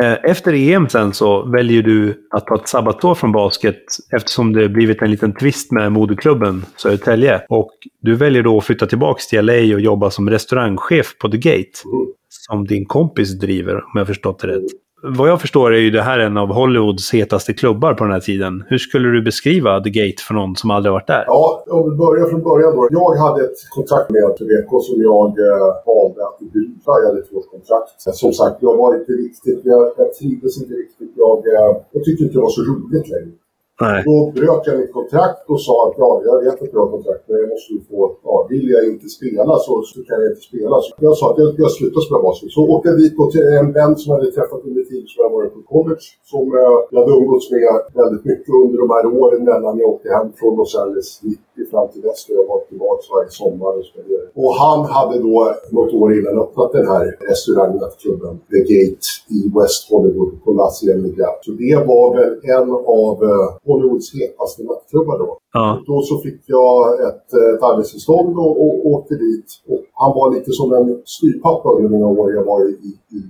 [0.03, 3.83] Eh, efter EM sen så väljer du att ta ett sabbatsår från basket
[4.13, 7.43] eftersom det blivit en liten twist med moderklubben Södertälje.
[7.49, 7.71] Och
[8.01, 11.79] du väljer då att flytta tillbaka till LA och jobba som restaurangchef på The Gate.
[11.85, 12.07] Mm.
[12.29, 14.63] Som din kompis driver, om jag förstått det rätt
[15.07, 18.21] vad jag förstår är ju det här en av Hollywoods hetaste klubbar på den här
[18.21, 18.65] tiden.
[18.69, 21.25] Hur skulle du beskriva The Gate för någon som aldrig varit där?
[21.27, 22.89] Ja, om vi börjar från början då.
[22.91, 26.91] Jag hade ett kontrakt med Tuveco som jag eh, valde att bryta.
[27.01, 27.91] Jag hade ett årskontrakt.
[28.23, 29.61] Som sagt, jag var inte riktigt...
[29.65, 31.13] Jag, jag trivdes inte riktigt.
[31.17, 33.44] Jag, eh, jag tyckte inte det var så roligt längre.
[33.81, 34.03] Nej.
[34.07, 37.25] Då bröt jag mitt kontrakt och sa att ja, jag vet att jag har kontrakt
[37.29, 40.47] men jag måste ju få, ja, vill jag inte spela så, så kan jag inte
[40.51, 40.77] spela.
[40.85, 42.51] Så jag sa att jag, jag slutar spela basket.
[42.57, 45.31] Så åkte jag dit till en vän som jag hade träffat under tiden som jag
[45.39, 46.07] varit på college.
[46.33, 47.63] Som eh, jag hade umgåtts med
[48.01, 51.89] väldigt mycket under de här åren mellan jag åkte hem från Los Angeles 90 fram
[51.93, 52.21] till dess.
[52.29, 54.27] Jag var tillbaka varje sommar och spelade.
[54.43, 55.37] Och han hade då
[55.77, 59.07] något år innan öppnat den här restaurangen, klubben, The Gate
[59.39, 61.37] i West Hollywood på Las Vegas.
[61.45, 62.69] Så det var väl en
[63.03, 65.39] av eh, Hollywoods hetaste nattklubbar då.
[65.53, 65.83] Ja.
[65.87, 66.75] Då så fick jag
[67.09, 69.49] ett, ett arbetstillstånd och, och åkte dit.
[69.69, 73.23] Och han var lite som en styrpappa under mina år jag var i, i, i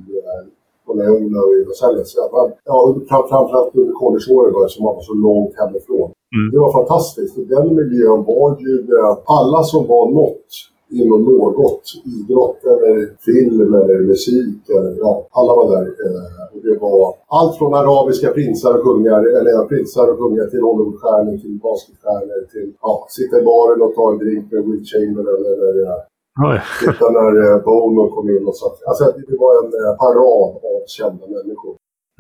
[0.87, 2.15] på Leona och i Los Angeles.
[2.65, 6.11] Ja, framförallt under collegeåren som var så långt hemifrån.
[6.37, 6.51] Mm.
[6.53, 7.37] Det var fantastiskt.
[7.37, 10.49] Den miljön var ju uh, alla som var något
[11.01, 11.83] inom något.
[12.17, 12.95] Idrott eller
[13.29, 14.61] film eller musik.
[14.77, 15.87] Eller, ja, alla var där.
[16.05, 20.63] Eh, och det var allt från arabiska prinsar och kungar, eller prinsar och kungar till
[20.69, 25.45] Hollywoodstjärnor, till basketstjärnor, till ja, sitta i baren och ta en drink med Will Chamberlain
[25.71, 28.67] eller ja, sitta när eh, Bono kom in och så.
[28.89, 31.75] Alltså det var en eh, parad av kända människor.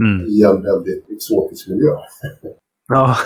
[0.04, 0.26] Mm.
[0.26, 1.94] I en väldigt exotisk miljö.
[2.88, 3.16] ja.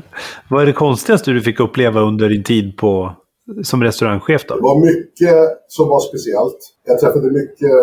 [0.50, 3.16] Vad är det konstigaste du fick uppleva under din tid på
[3.62, 4.54] som restaurangchef då?
[4.54, 5.36] Det var mycket
[5.68, 6.58] som var speciellt.
[6.84, 7.76] Jag träffade mycket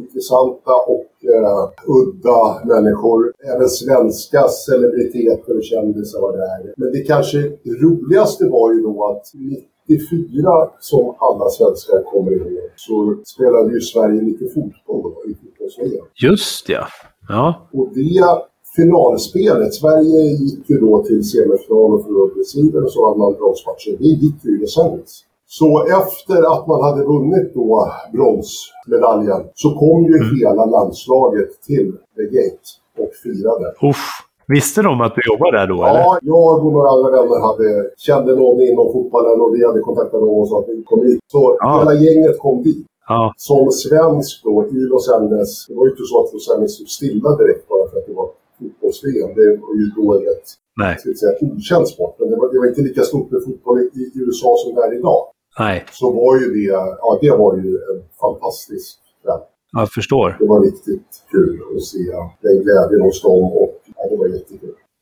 [0.00, 1.64] intressanta och uh,
[1.98, 3.32] udda människor.
[3.54, 6.74] Även svenska celebriteter och kändisar var där.
[6.76, 7.38] Men det kanske
[7.82, 9.24] roligaste var ju då att
[9.88, 15.76] 94 som alla svenskar kommer ihåg så spelade ju Sverige lite fotboll i fotbolls
[16.22, 16.86] Just ja.
[17.28, 17.68] ja.
[17.72, 18.00] Och det
[18.76, 19.74] finalspelet.
[19.74, 23.92] Sverige gick ju då till semifinal och förlorade Brasilien och så hade man bronsmatcher.
[23.98, 25.24] Det gick ju i Angeles.
[25.58, 25.68] Så
[26.00, 30.36] efter att man hade vunnit då bronsmedaljen så kom ju mm.
[30.38, 32.66] hela landslaget till The Gate
[33.02, 33.66] och firade.
[33.90, 34.04] Uff.
[34.48, 35.74] Visste de att du jobbade där då?
[35.74, 36.32] Ja, eller?
[36.34, 40.40] jag och några andra vänner hade, kände någon inom fotbollen och vi hade kontaktat någon
[40.42, 41.20] och sa att vi kom hit.
[41.32, 41.78] Så ja.
[41.78, 42.86] hela gänget kom dit.
[43.08, 43.32] Ja.
[43.36, 45.66] Som svensk då i Los Angeles.
[45.68, 48.14] Det var ju inte så att Los Angeles stod stilla direkt bara för att det
[48.20, 48.28] var
[48.92, 49.30] fotbolls-VM.
[49.34, 51.16] Det var ju då en rätt Nej.
[51.16, 52.16] säga, okänd sport.
[52.18, 54.80] Men det var, det var, inte lika stort med fotboll i, i USA som det
[54.86, 55.22] är idag.
[55.58, 55.84] Nej.
[55.92, 56.72] Så var ju det,
[57.04, 59.40] ja det var ju en fantastisk kväll.
[59.72, 60.36] Jag förstår.
[60.38, 62.04] Det var riktigt kul att se
[62.42, 64.51] den glädjen hos dem och ja, det var jättekul.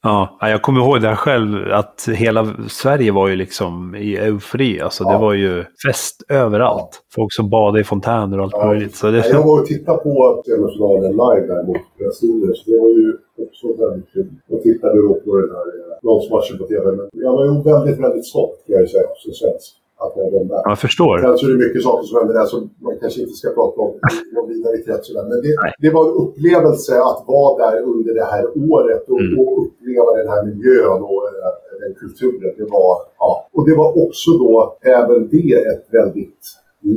[0.03, 4.81] Ja, jag kommer ihåg det själv att hela Sverige var ju liksom i eufori.
[4.81, 5.13] Alltså ja.
[5.13, 6.91] det var ju fest överallt.
[6.93, 7.15] Ja.
[7.15, 8.67] Folk som badade i fontäner och allt ja.
[8.67, 8.95] möjligt.
[8.95, 9.29] Så det...
[9.29, 12.55] Jag var och tittade på semifinalen live där mot Brasilien.
[12.55, 14.29] Så det var ju också väldigt kul.
[14.47, 16.85] Jag tittade då på den här bronsmatchen på TV.
[16.97, 20.47] Men jag var ju väldigt, väldigt stolt kan jag säga som svensk att ha dem
[20.53, 20.63] där.
[20.73, 21.15] Jag förstår.
[21.19, 23.77] Sen så är det mycket saker som händer där som man kanske inte ska prata
[23.87, 23.93] om
[24.35, 25.07] någon vidare krets.
[25.15, 25.53] Men det,
[25.85, 29.39] det, var en upplevelse att vara där under det här året och, mm.
[29.41, 32.53] och uppleva den här miljön och äh, den kulturen.
[32.61, 33.31] Det var, ja.
[33.57, 34.53] Och det var också då
[34.99, 36.43] även det ett väldigt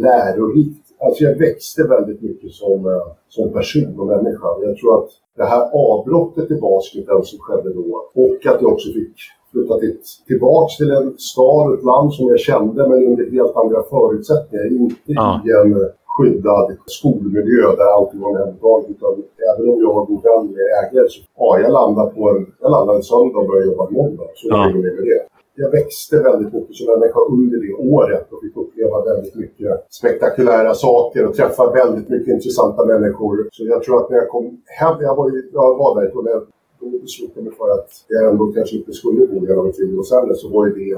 [0.06, 4.48] lärorikt Alltså jag växte väldigt mycket som, eh, som person och människa.
[4.62, 8.90] Jag tror att det här avbrottet i basketen som skedde då och att jag också
[8.94, 9.16] fick
[9.54, 9.82] flyttat
[10.28, 14.66] tillbaks till en stad, ett land som jag kände men under helt andra förutsättningar.
[14.82, 15.42] Inte ja.
[15.48, 15.72] i en
[16.14, 18.90] skyddad skolmiljö där allting var omhändertaget.
[18.90, 19.14] Utan
[19.50, 22.72] även om jag var god vän med ägare så ja, jag landade på en, jag
[22.72, 24.28] landade en söndag och började jobba måndag.
[24.36, 24.58] Så ja.
[24.68, 25.22] det med det.
[25.56, 30.74] Jag växte väldigt mycket som människa under det året och fick uppleva väldigt mycket spektakulära
[30.74, 33.48] saker och träffa väldigt mycket intressanta människor.
[33.52, 36.48] Så jag tror att när jag kom hem, jag var, ju, jag var där och
[36.92, 40.50] då beslutade mig för att jag ändå kanske inte skulle liv i Los Angeles så
[40.50, 40.94] var ju det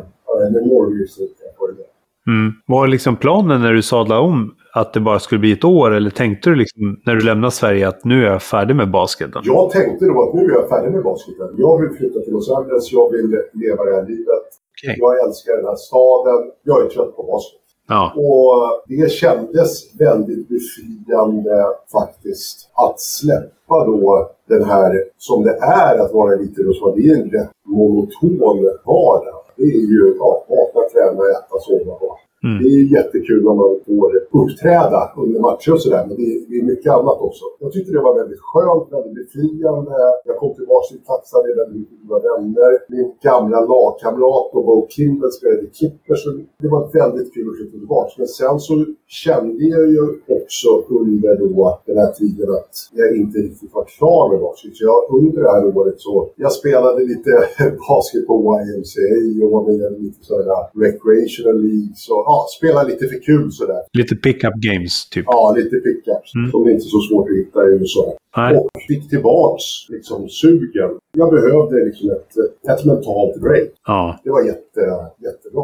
[0.48, 1.92] en enorm livserfarenhet.
[2.28, 2.54] Mm.
[2.68, 6.10] Var liksom planen när du sadlade om att det bara skulle bli ett år eller
[6.10, 9.42] tänkte du liksom när du lämnade Sverige att nu är jag färdig med basketen?
[9.44, 11.48] Jag tänkte då att nu är jag färdig med basketen.
[11.58, 14.48] Jag vill flytta till Los Angeles, jag vill leva det här livet.
[14.76, 14.96] Okay.
[14.98, 17.65] Jag älskar den här staden, jag är trött på basket.
[17.88, 18.14] Ja.
[18.16, 26.14] Och det kändes väldigt befriande faktiskt att släppa då den här, som det är att
[26.14, 29.42] vara elitidrottsman, det är en rätt monoton vardag.
[29.56, 32.16] Det är ju ja, vakna, träna, äta, sova.
[32.46, 32.58] Mm.
[32.62, 34.12] Det är jättekul om man får
[34.42, 37.44] uppträda under matcher och sådär, men det är, det är, mycket annat också.
[37.64, 39.96] Jag tyckte det var väldigt skönt, väldigt befriande.
[40.30, 42.72] Jag kom tillbaka till Tatsa, det är väldigt mycket goda vänner.
[42.96, 46.28] Min gamla lagkamrat och Bo Kimball spelade Kipper, så
[46.62, 48.12] det var väldigt kul att flytta tillbaka.
[48.22, 48.74] Men sen så
[49.24, 50.04] kände jag ju
[50.38, 50.70] också
[51.00, 54.76] under då den här tiden att jag inte riktigt var klar med basket.
[54.76, 57.32] Så jag, under det här året så, jag spelade lite
[57.90, 58.34] basket på
[58.66, 63.52] YMCA och var med i lite sådana recreational leagues och ja, spela lite för kul
[63.52, 63.82] sådär.
[63.94, 65.26] Lite pick-up games, typ?
[65.28, 66.30] Ja, lite pick-ups.
[66.36, 66.52] Mm.
[66.52, 68.06] Som är inte så svårt att hitta i USA.
[68.38, 68.58] Nej.
[68.58, 70.92] Och fick tillbaks liksom, sugen.
[71.18, 72.34] Jag behövde liksom ett,
[72.72, 73.70] ett mentalt break.
[73.88, 74.20] Ja.
[74.24, 74.82] Det var jätte,
[75.26, 75.64] jättebra.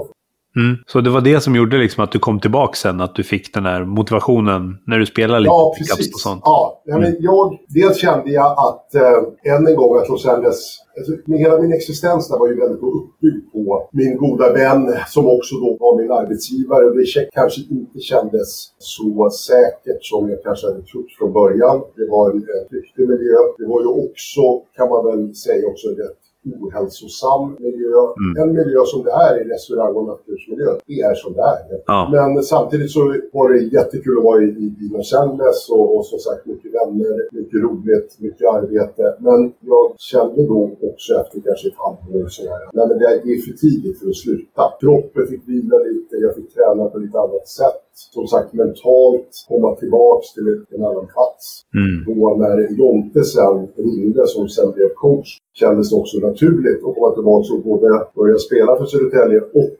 [0.55, 0.77] Mm.
[0.87, 3.01] Så det var det som gjorde liksom att du kom tillbaka sen?
[3.01, 6.13] Att du fick den här motivationen när du spelade lite Ja, precis.
[6.13, 6.41] och sånt?
[6.45, 11.11] Ja, men jag, dels kände jag att eh, än en gång att Los Angeles, alltså,
[11.25, 15.55] med hela min existens där var ju väldigt uppbyggd på min goda vän som också
[15.55, 16.85] då var min arbetsgivare.
[16.85, 21.77] Och det kanske inte kändes så säkert som jag kanske hade trott från början.
[21.95, 23.37] Det var en, en flyktig miljö.
[23.57, 24.43] Det var ju också,
[24.77, 27.97] kan man väl säga, också en rätt ohälsosam miljö.
[28.21, 28.33] Mm.
[28.41, 31.61] En miljö som det är i restaurang och nattklubsmiljö, det är som det är.
[31.85, 32.09] Ja.
[32.11, 34.47] Men samtidigt så var det jättekul att vara i,
[34.83, 34.87] i,
[35.23, 39.15] Angeles och, och som sagt mycket vänner, mycket roligt, mycket arbete.
[39.19, 43.41] Men jag kände då också efter kanske ett halvår så här, nej men det är
[43.47, 44.63] för tidigt för att sluta.
[44.79, 47.90] Kroppen fick vila lite, jag fick träna på lite annat sätt.
[48.15, 51.43] Som sagt mentalt komma tillbaks till en annan plats.
[51.79, 51.95] Mm.
[52.07, 55.29] Då när Jonte sen ringde, som sen blev coach,
[55.59, 59.77] kändes det också naturligt att komma tillbaka och både börja spela för Södertälje och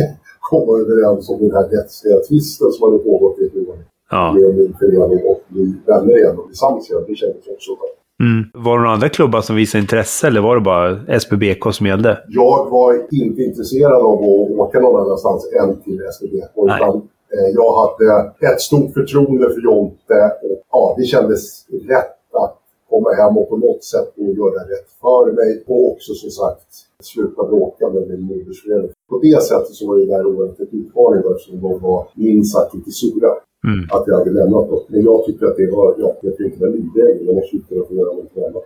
[0.50, 3.76] komma överens om den här rättsliga tvisten som hade pågått i ett år
[4.10, 4.32] Ja.
[4.32, 7.04] med min förening och bli vänner igen och tillsammans igen.
[7.08, 7.88] Det kändes också bra.
[8.26, 8.44] Mm.
[8.54, 12.18] Var det några andra klubbar som visade intresse eller var det bara SPBK som gällde?
[12.28, 16.56] Jag var inte intresserad av att åka någon annanstans än till SVBK.
[17.34, 18.06] Eh, jag hade
[18.52, 22.58] ett stort förtroende för Jonte och ja, det kändes rätt att
[22.90, 25.64] komma hem och på något sätt då göra rätt för mig.
[25.66, 26.70] Och också som sagt
[27.02, 28.90] sluta bråka med min modersförening.
[29.08, 32.74] På det sättet så var det där året ett utmaning eftersom de var minst sagt
[32.74, 33.32] lite sura.
[33.66, 33.84] Mm.
[33.94, 34.80] Att jag hade lämnat dem.
[34.88, 37.26] Men jag tyckte att det var, ja, jag tyckte inte var livvägen.
[37.26, 38.64] Jag måste kunna få göra någonting annat.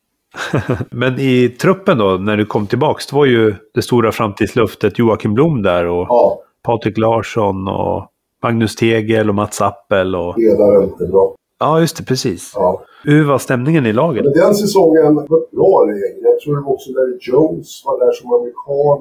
[0.91, 4.99] Men i truppen då, när du kom tillbaks, det var ju det stora framtidsluftet.
[4.99, 8.07] Joakim Blom där och Ja, Patrik Larsson och
[8.45, 10.39] Magnus Tegel och Mats Appel och...
[10.39, 11.35] ledaren bra.
[11.61, 12.05] Ja, just det.
[12.05, 12.53] Precis.
[12.55, 12.83] Ja.
[13.05, 14.25] Hur var stämningen i laget?
[14.25, 16.17] Men den säsongen var bra gäng.
[16.29, 18.97] Jag tror det var också Larry Jones var där som amerikan.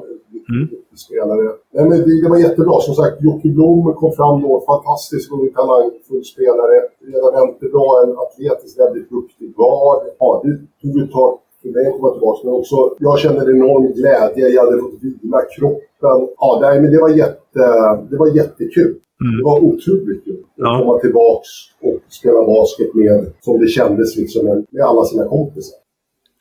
[0.53, 0.65] Mm.
[1.05, 1.45] spelare.
[1.75, 2.75] Nej, men det, det var jättebra.
[2.87, 4.51] Som sagt, Jocke Blom kom fram då.
[4.73, 6.75] Fantastisk ung talangfull spelare.
[7.11, 7.87] Redan jättebra.
[8.03, 10.01] En atletisk, väldigt duktig guard.
[10.19, 12.39] Ja, det tog ett tag för mig att komma tillbaka.
[12.45, 14.43] Men också, jag kände en enorm glädje.
[14.55, 16.19] Jag hade fått vila kroppen.
[16.43, 17.63] Ja, nej, men det var, jätte,
[18.09, 18.95] det var jättekul.
[19.21, 19.37] Mm.
[19.37, 20.79] Det var otroligt kul att Ja.
[20.79, 21.49] komma tillbaks
[21.81, 25.77] och spela basket med, som det kändes liksom, med, med alla sina kompisar.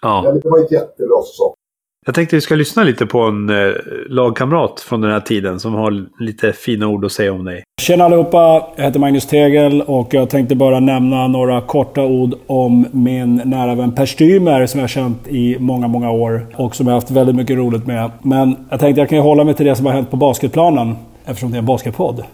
[0.02, 0.32] Ja.
[0.42, 1.52] Det var en jättebra säsong.
[2.06, 3.72] Jag tänkte vi ska lyssna lite på en eh,
[4.08, 7.62] lagkamrat från den här tiden som har lite fina ord att säga om dig.
[7.80, 8.66] Tjena allihopa!
[8.76, 13.74] Jag heter Magnus Tegel och jag tänkte bara nämna några korta ord om min nära
[13.74, 17.00] vän Per Stümer som jag har känt i många, många år och som jag har
[17.00, 18.10] haft väldigt mycket roligt med.
[18.22, 20.94] Men jag tänkte jag kan ju hålla mig till det som har hänt på basketplanen
[21.24, 22.24] eftersom det är en basketpodd.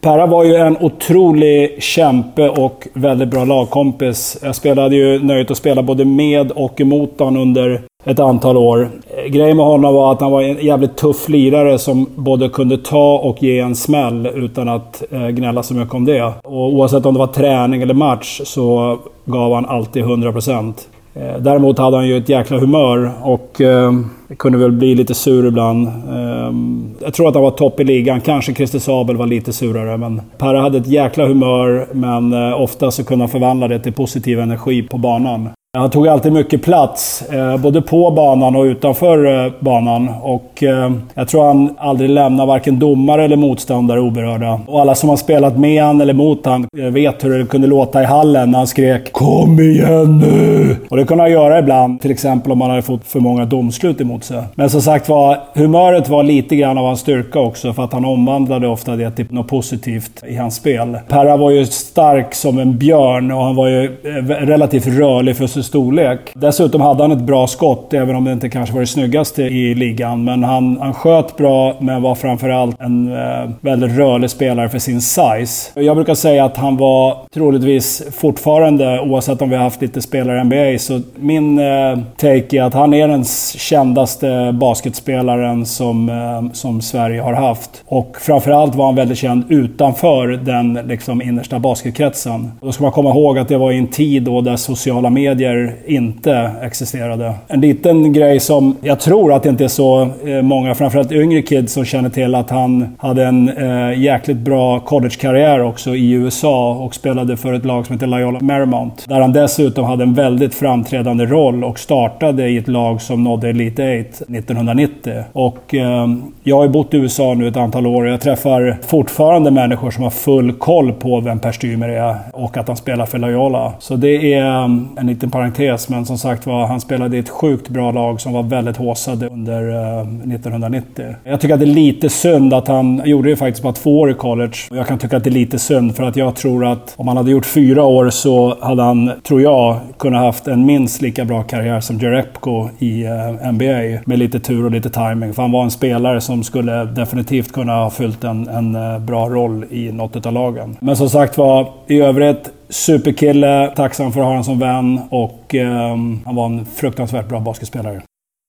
[0.00, 4.38] Perra var ju en otrolig kämpe och väldigt bra lagkompis.
[4.42, 8.90] Jag spelade ju nöjet att spela både med och emot honom under ett antal år.
[9.28, 13.18] Grejen med honom var att han var en jävligt tuff lirare som både kunde ta
[13.18, 16.32] och ge en smäll utan att eh, gnälla så mycket om det.
[16.44, 20.72] Och oavsett om det var träning eller match så gav han alltid 100%.
[21.14, 23.92] Eh, däremot hade han ju ett jäkla humör och eh,
[24.36, 25.88] kunde väl bli lite sur ibland.
[25.88, 28.20] Ehm, jag tror att han var topp i ligan.
[28.20, 29.96] Kanske Christer Sabel var lite surare.
[29.96, 33.92] Men Perra hade ett jäkla humör, men eh, ofta så kunde han förvandla det till
[33.92, 35.48] positiv energi på banan.
[35.76, 40.08] Han tog alltid mycket plats, eh, både på banan och utanför eh, banan.
[40.22, 44.60] Och eh, jag tror han aldrig lämnar varken domare eller motståndare oberörda.
[44.66, 48.02] Och alla som har spelat med han eller mot han vet hur det kunde låta
[48.02, 52.10] i hallen när han skrek “Kom igen nu!” Och det kunde han göra ibland, till
[52.10, 54.42] exempel om han hade fått för många domslut emot sig.
[54.54, 58.04] Men som sagt var, humöret var lite grann av hans styrka också, för att han
[58.04, 60.98] omvandlade ofta det till något positivt i hans spel.
[61.08, 63.96] Perra var ju stark som en björn och han var ju
[64.28, 66.20] relativt rörlig för sin storlek.
[66.34, 69.74] Dessutom hade han ett bra skott, även om det inte kanske var det snyggaste i
[69.74, 70.24] ligan.
[70.24, 75.00] Men han, han sköt bra, men var framförallt en eh, väldigt rörlig spelare för sin
[75.00, 75.80] size.
[75.80, 80.40] Jag brukar säga att han var troligtvis fortfarande, oavsett om vi har haft lite spelare
[80.40, 83.24] i NBA, så min eh, take är att han är den
[83.58, 87.70] kändaste basketspelaren som, eh, som Sverige har haft.
[87.86, 92.52] Och framförallt var han väldigt känd utanför den liksom, innersta basketkretsen.
[92.60, 95.47] Då ska man komma ihåg att det var i en tid då där sociala medier
[95.48, 97.34] medier inte existerade.
[97.48, 101.42] En liten grej som jag tror att det inte är så eh, många, framförallt yngre
[101.42, 106.74] kids, som känner till att han hade en eh, jäkligt bra collegekarriär också i USA
[106.74, 109.04] och spelade för ett lag som heter Loyola Marymount.
[109.08, 113.48] Där han dessutom hade en väldigt framträdande roll och startade i ett lag som nådde
[113.48, 115.12] Elite 8 1990.
[115.32, 116.08] Och eh,
[116.42, 119.90] jag har ju bott i USA nu ett antal år och jag träffar fortfarande människor
[119.90, 123.72] som har full koll på vem Per Stümer är och att han spelar för Loyola.
[123.78, 127.28] Så det är ehm, en liten parentes, men som sagt var, han spelade i ett
[127.28, 131.04] sjukt bra lag som var väldigt håsade under eh, 1990.
[131.24, 134.10] Jag tycker att det är lite synd att han gjorde ju faktiskt bara två år
[134.10, 134.56] i college.
[134.70, 137.16] Jag kan tycka att det är lite synd för att jag tror att om han
[137.16, 141.42] hade gjort fyra år så hade han, tror jag, kunnat haft en minst lika bra
[141.42, 144.00] karriär som Jerebko i eh, NBA.
[144.06, 145.34] Med lite tur och lite timing.
[145.34, 149.28] För han var en spelare som skulle definitivt kunna ha fyllt en, en eh, bra
[149.28, 150.76] roll i något av lagen.
[150.80, 155.54] Men som sagt var, i övrigt Superkille, tacksam för att ha honom som vän och
[155.54, 155.96] eh,
[156.26, 158.02] han var en fruktansvärt bra basketspelare.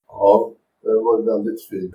[0.08, 0.52] Ja,
[0.84, 1.94] det var väldigt fint.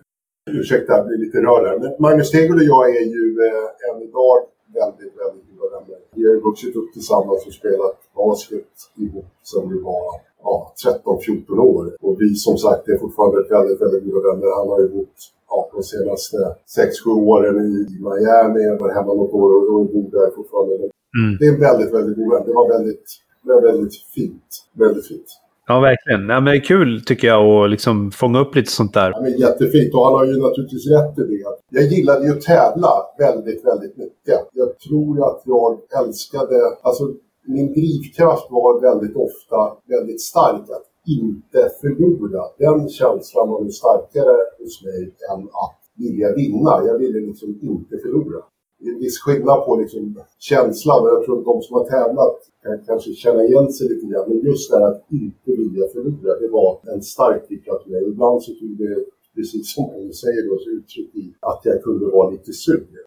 [0.51, 1.79] Ursäkta, jag blir lite rörd här.
[1.79, 4.37] Men Magnus Tegel och jag är ju eh, än idag
[4.81, 5.99] väldigt, väldigt goda vänner.
[6.15, 8.73] Vi har ju vuxit upp tillsammans och spelat basket
[9.03, 10.05] ihop sedan vi var
[10.43, 10.55] ja,
[11.05, 11.85] 13-14 år.
[12.01, 14.49] Och vi som sagt är fortfarande väldigt, väldigt goda vänner.
[14.59, 15.19] Han har ju bott
[15.51, 16.37] ja, de senaste
[17.07, 18.61] 6-7 åren i Miami.
[18.71, 20.89] Jag var hemma något år och bor där fortfarande.
[21.19, 21.37] Mm.
[21.41, 22.43] Det är väldigt, väldigt god vän.
[22.47, 23.07] Det var väldigt,
[23.67, 24.49] väldigt fint.
[24.73, 25.31] Väldigt fint.
[25.67, 26.23] Ja, verkligen.
[26.29, 29.11] Ja, men det är kul tycker jag att liksom fånga upp lite sånt där.
[29.11, 31.45] Ja, men jättefint och han har ju naturligtvis rätt i det.
[31.79, 34.39] Jag gillade ju att tävla väldigt, väldigt mycket.
[34.53, 37.05] Jag tror att jag älskade, alltså
[37.47, 39.59] min drivkraft var väldigt ofta
[39.95, 40.61] väldigt stark.
[40.77, 42.43] Att inte förlora.
[42.59, 46.73] Den känslan var nog starkare hos mig än att vilja vinna.
[46.87, 48.41] Jag ville liksom inte förlora
[48.93, 50.03] en viss skillnad på liksom
[50.39, 51.07] känslan.
[51.15, 54.29] Jag tror att de som har tävlat kan kanske känna igen sig lite grann.
[54.29, 57.91] Men just det här att inte vilja förlora, det var en stark diktatur.
[57.93, 58.03] mig.
[58.13, 58.95] Ibland så tog det,
[59.35, 63.04] precis som du säger då, så uttryck i att jag kunde vara lite sur.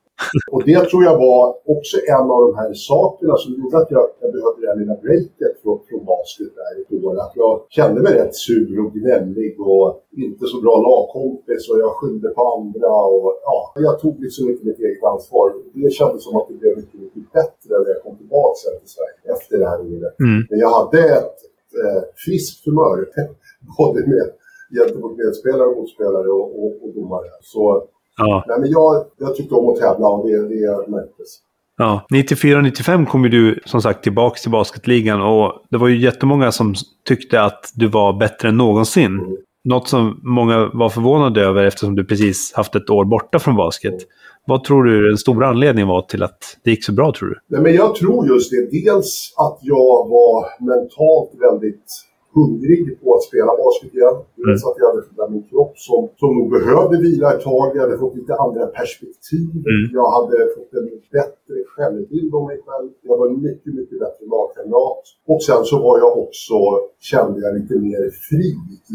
[0.52, 1.44] Och det tror jag var
[1.76, 4.98] också en av de här sakerna som gjorde att jag, jag behövde det här lilla
[5.06, 7.16] breaket från, från basket där i år.
[7.26, 9.88] Att jag kände mig rätt sur och gnällig och
[10.26, 12.92] inte så bra lagkompis och jag skyllde på andra.
[13.14, 15.46] Och, ja, jag tog liksom inte mitt eget ansvar.
[15.74, 19.20] Det kändes som att det blev mycket, mycket bättre när jag kom tillbaka till Sverige
[19.36, 20.16] efter det här året.
[20.20, 20.40] Mm.
[20.50, 21.38] Men jag hade ett
[21.84, 22.98] eh, friskt humör,
[23.78, 24.28] både med
[24.78, 27.32] gentemot medspelare och motspelare och, och, och domare.
[27.42, 27.88] Så
[28.18, 28.44] Ja.
[28.48, 31.40] Nej, men jag, jag tyckte om att tävla och det, det märktes.
[31.78, 36.52] Ja, 94-95 kom ju du som sagt tillbaka till basketligan och det var ju jättemånga
[36.52, 36.76] som
[37.08, 39.20] tyckte att du var bättre än någonsin.
[39.20, 39.38] Mm.
[39.64, 43.94] Något som många var förvånade över eftersom du precis haft ett år borta från basket.
[43.94, 44.04] Mm.
[44.46, 47.36] Vad tror du den stora anledningen var till att det gick så bra tror du?
[47.48, 48.82] Nej, men jag tror just det.
[48.82, 52.07] Dels att jag var mentalt väldigt
[52.38, 54.18] hungrig på att spela basket igen.
[54.44, 54.56] Mm.
[54.68, 57.68] att jag hade fått min kropp som, som nog behövde vila ett tag.
[57.76, 59.50] Jag hade fått lite andra perspektiv.
[59.72, 59.84] Mm.
[59.98, 60.88] Jag hade fått en
[61.18, 62.90] bättre självbild om mig själv.
[63.08, 65.04] Jag var en mycket, mycket bättre lagkamrat.
[65.32, 66.58] Och sen så var jag också,
[67.12, 68.50] kände jag lite mer fri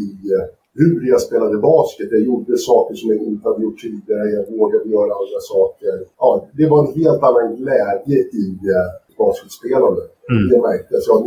[0.05, 0.45] i eh,
[0.75, 2.07] hur jag spelade basket.
[2.11, 4.29] Jag gjorde saker som jag inte hade gjort tidigare.
[4.37, 5.93] Jag vågade göra andra saker.
[6.19, 8.45] Ja, det var en helt annan glädje i
[8.75, 10.01] eh, basketspelande.
[10.31, 10.49] Mm.
[10.49, 11.07] Det märktes.
[11.07, 11.25] Ja,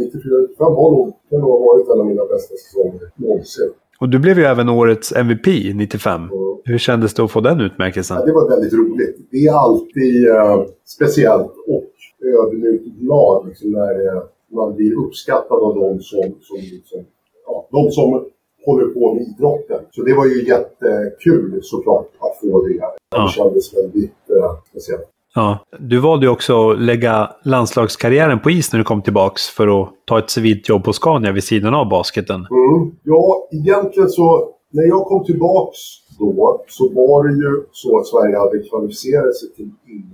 [0.58, 3.70] 94-95 har nog, kan nog ha varit en av mina bästa säsonger någonsin.
[4.00, 6.20] Och du blev ju även årets MVP 95.
[6.20, 6.30] Mm.
[6.64, 8.16] Hur kändes det att få den utmärkelsen?
[8.20, 9.16] Ja, det var väldigt roligt.
[9.30, 11.90] Det är alltid uh, speciellt och
[12.24, 14.22] ödmjukt glad liksom, när uh,
[14.52, 17.04] man blir uppskattad av de som, som, liksom,
[17.46, 18.24] ja, de som
[18.66, 19.80] håller på med idrotten.
[19.90, 22.80] Så det var ju jättekul såklart att få det.
[22.80, 22.90] Här.
[22.90, 23.28] Det ja.
[23.28, 25.08] kändes väldigt uh, speciellt.
[25.36, 25.58] Ja.
[25.78, 29.88] Du valde ju också att lägga landslagskarriären på is när du kom tillbaks för att
[30.04, 32.36] ta ett civilt jobb på Scania vid sidan av basketen.
[32.36, 32.96] Mm.
[33.02, 35.78] Ja, egentligen så när jag kom tillbaks
[36.18, 40.12] då så var det ju så att Sverige hade kvalificerat sig till EM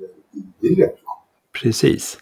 [0.62, 0.96] i Grekland.
[1.62, 2.18] Precis.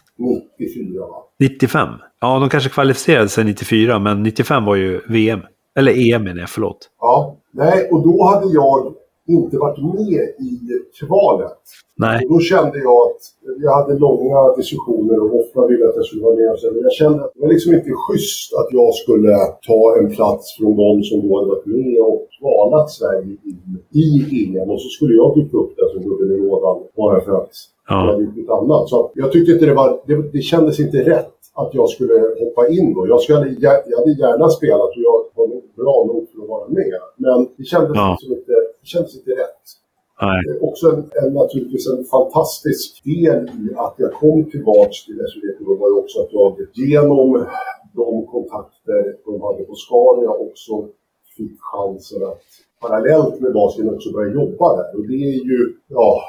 [0.59, 1.23] 94 va?
[1.39, 1.89] 95.
[2.21, 5.39] Ja, de kanske kvalificerade sig 94, men 95 var ju VM.
[5.75, 6.89] Eller EM menar jag, förlåt.
[6.99, 8.93] Ja, nej, och då hade jag
[9.31, 10.51] inte varit med i
[10.99, 11.61] kvalet.
[11.97, 12.25] Nej.
[12.25, 13.21] Och då kände jag att
[13.65, 16.57] jag hade långa diskussioner och ofta ville att jag skulle vara med.
[16.73, 19.33] Men jag kände att det var liksom inte schysst att jag skulle
[19.67, 23.69] ta en plats från de som då hade varit med och kvalat Sverige in
[24.03, 24.05] i
[24.39, 24.69] EM.
[24.69, 27.53] Och så skulle jag dyka upp där som gubben i lådan bara för att
[27.89, 27.95] ja.
[28.05, 28.89] jag hade gjort något annat.
[28.89, 30.01] Så jag tyckte inte det var...
[30.07, 33.07] Det, det kändes inte rätt att jag skulle hoppa in då.
[33.07, 36.67] Jag, skulle, jag hade gärna spelat och jag var nog bra nog för att vara
[36.67, 36.99] med.
[37.17, 38.11] Men det kändes, ja.
[38.11, 39.65] liksom inte, det kändes inte rätt.
[40.21, 40.59] Nej.
[40.61, 45.89] Också en, en, naturligtvis en fantastisk del i att jag kom tillbaks till SVT var
[45.89, 47.47] ju också att jag genom
[47.93, 50.73] de kontakter, de på Scania också
[51.37, 52.41] fick chansen att
[52.81, 54.97] parallellt med basketen också börja jobba där.
[54.97, 56.21] Och det är ju, ja,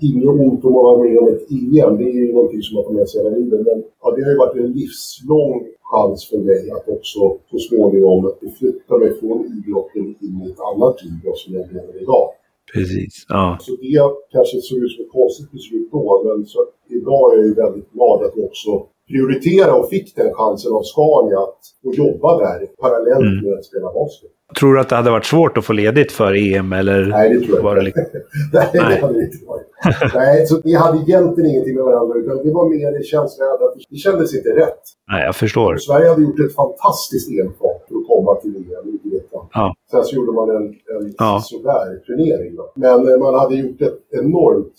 [0.00, 1.96] inget ont om att vara med om ett EM.
[1.98, 3.60] Det är ju någonting som man får med sig hela livet.
[3.68, 5.52] Men ja, det har ju varit en livslång
[5.90, 10.96] chans för mig att också så småningom flytta mig från idrotten in i ett annat
[11.04, 12.26] liv som jag lever idag.
[12.74, 13.58] Precis, ja.
[13.60, 13.98] Så det
[14.34, 16.58] kanske såg ut som ett konstigt beslut då, men så,
[16.88, 18.70] idag är jag ju väldigt glad att också
[19.08, 23.44] prioritera och fick den chansen av Scania att få jobba där parallellt mm.
[23.44, 24.30] med att spela basket.
[24.58, 26.72] Tror du att det hade varit svårt att få ledigt för EM?
[26.72, 27.84] Eller Nej, det tror jag inte.
[27.84, 28.04] Liksom...
[28.52, 29.66] Nej, det hade det inte varit.
[30.14, 33.60] Nej, så vi hade egentligen ingenting med varandra, utan det var mer en känsla att
[33.90, 34.82] det kändes inte rätt.
[35.10, 35.76] Nej, jag förstår.
[35.76, 39.48] Sverige hade gjort ett fantastiskt enfart för att komma till EM i Grekland.
[39.52, 39.74] Ja.
[39.90, 41.40] Sen så gjorde man en, en ja.
[41.44, 42.56] sådär turnering.
[42.56, 42.72] Då.
[42.74, 44.74] Men eh, man hade gjort ett enormt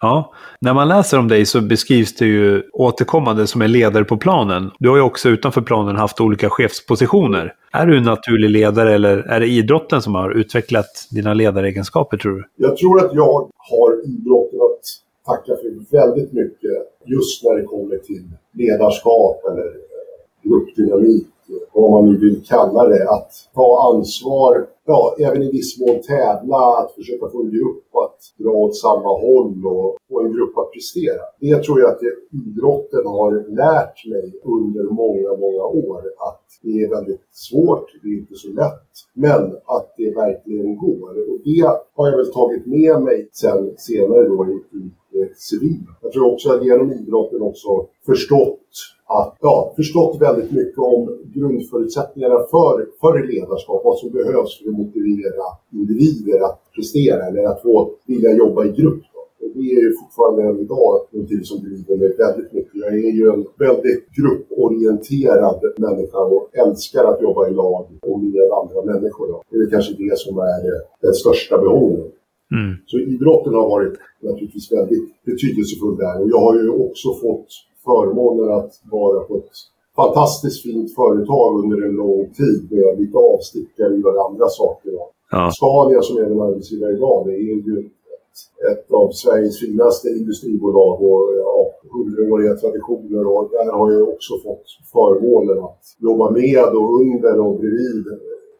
[0.00, 4.16] Ja, när man läser om dig så beskrivs du ju återkommande som en ledare på
[4.16, 4.70] planen.
[4.78, 7.54] Du har ju också utanför planen haft olika chefspositioner.
[7.72, 12.32] Är du en naturlig ledare eller är det idrotten som har utvecklat dina ledaregenskaper tror
[12.32, 12.44] du?
[12.56, 14.84] Jag tror att jag har idrotten att
[15.26, 16.70] tacka för väldigt mycket
[17.04, 19.72] just när det kommer till ledarskap eller
[20.42, 21.26] gruppdynamik
[21.72, 26.78] vad man nu vill kalla det, att ta ansvar, ja, även i viss mån tävla,
[26.78, 30.72] att försöka få en grupp att dra åt samma håll och få en grupp att
[30.72, 31.22] prestera.
[31.40, 32.00] Det tror jag att
[32.32, 38.18] idrotten har lärt mig under många, många år, att det är väldigt svårt, det är
[38.18, 41.10] inte så lätt, men att det verkligen går.
[41.30, 41.60] Och det
[41.94, 44.90] har jag väl tagit med mig sen senare då i, i
[45.36, 45.82] civil.
[46.02, 48.68] Jag tror också att genom idrotten också förstått
[49.08, 54.76] att, ja, förstått väldigt mycket om grundförutsättningarna för, för ledarskap, vad som behövs för att
[54.76, 59.02] motivera individer att prestera eller att få vilja jobba i grupp.
[59.14, 59.46] Då.
[59.46, 62.74] Och det är ju fortfarande än idag någonting som driver mig väldigt mycket.
[62.74, 68.48] Jag är ju en väldigt grupporienterad människa och älskar att jobba i lag och med
[68.60, 69.26] andra människor.
[69.26, 69.42] Då.
[69.50, 70.60] Det är kanske det som är
[71.00, 72.12] den största behovet.
[72.56, 72.76] Mm.
[72.86, 77.48] Så idrotten har varit naturligtvis väldigt betydelsefull där och jag har ju också fått
[77.84, 79.54] förmånen att vara på ett
[79.96, 84.90] fantastiskt fint företag under en lång tid med lite avstickare i andra saker.
[85.30, 85.50] Ja.
[85.58, 87.78] Scania som är en arbetsgivare idag, det är ju
[88.14, 88.38] ett,
[88.70, 91.58] ett av Sveriges finaste industribolag och ja,
[91.92, 97.58] hundraåriga traditioner och där har jag också fått förmånen att jobba med och under och
[97.60, 98.06] bredvid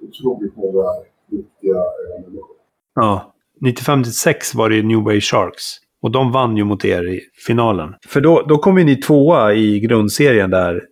[0.06, 0.86] otroligt många
[1.31, 2.56] duktiga människor.
[2.94, 3.32] Ja.
[3.64, 5.64] 95-96 var det New Way Sharks.
[6.02, 7.94] Och de vann ju mot er i finalen.
[8.09, 10.82] För då, då kom ju ni tvåa i grundserien där,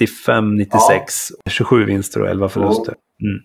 [0.00, 0.68] 95-96.
[0.70, 1.50] Ja.
[1.50, 2.94] 27 vinster och 11 förluster.
[3.22, 3.40] Mm.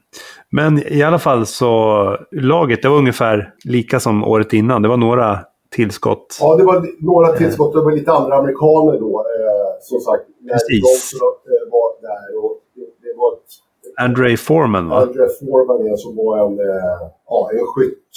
[0.51, 4.81] Men i alla fall så, laget det var ungefär lika som året innan.
[4.81, 5.39] Det var några
[5.71, 6.37] tillskott.
[6.41, 7.73] Ja, det var några tillskott.
[7.73, 10.23] Det var lite andra amerikaner då, eh, som sagt.
[10.51, 11.19] Precis.
[11.19, 13.51] De eh, var där och det, det var ett
[14.01, 15.01] Andre Foreman va?
[15.01, 18.09] Andre Foreman är som var en, eh, ja, en skytt,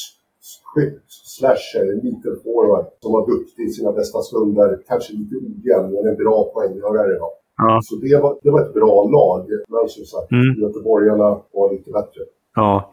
[0.74, 4.78] skytt, slasher, en liten forward som var duktig i sina bästa stunder.
[4.88, 7.18] Kanske lite ojämn, men en bra poänggörare.
[7.56, 7.80] Ja.
[7.82, 9.46] Så det var, det var ett bra lag.
[9.68, 10.60] Men som sagt, mm.
[10.62, 12.20] göteborgarna var lite bättre.
[12.54, 12.92] Ja.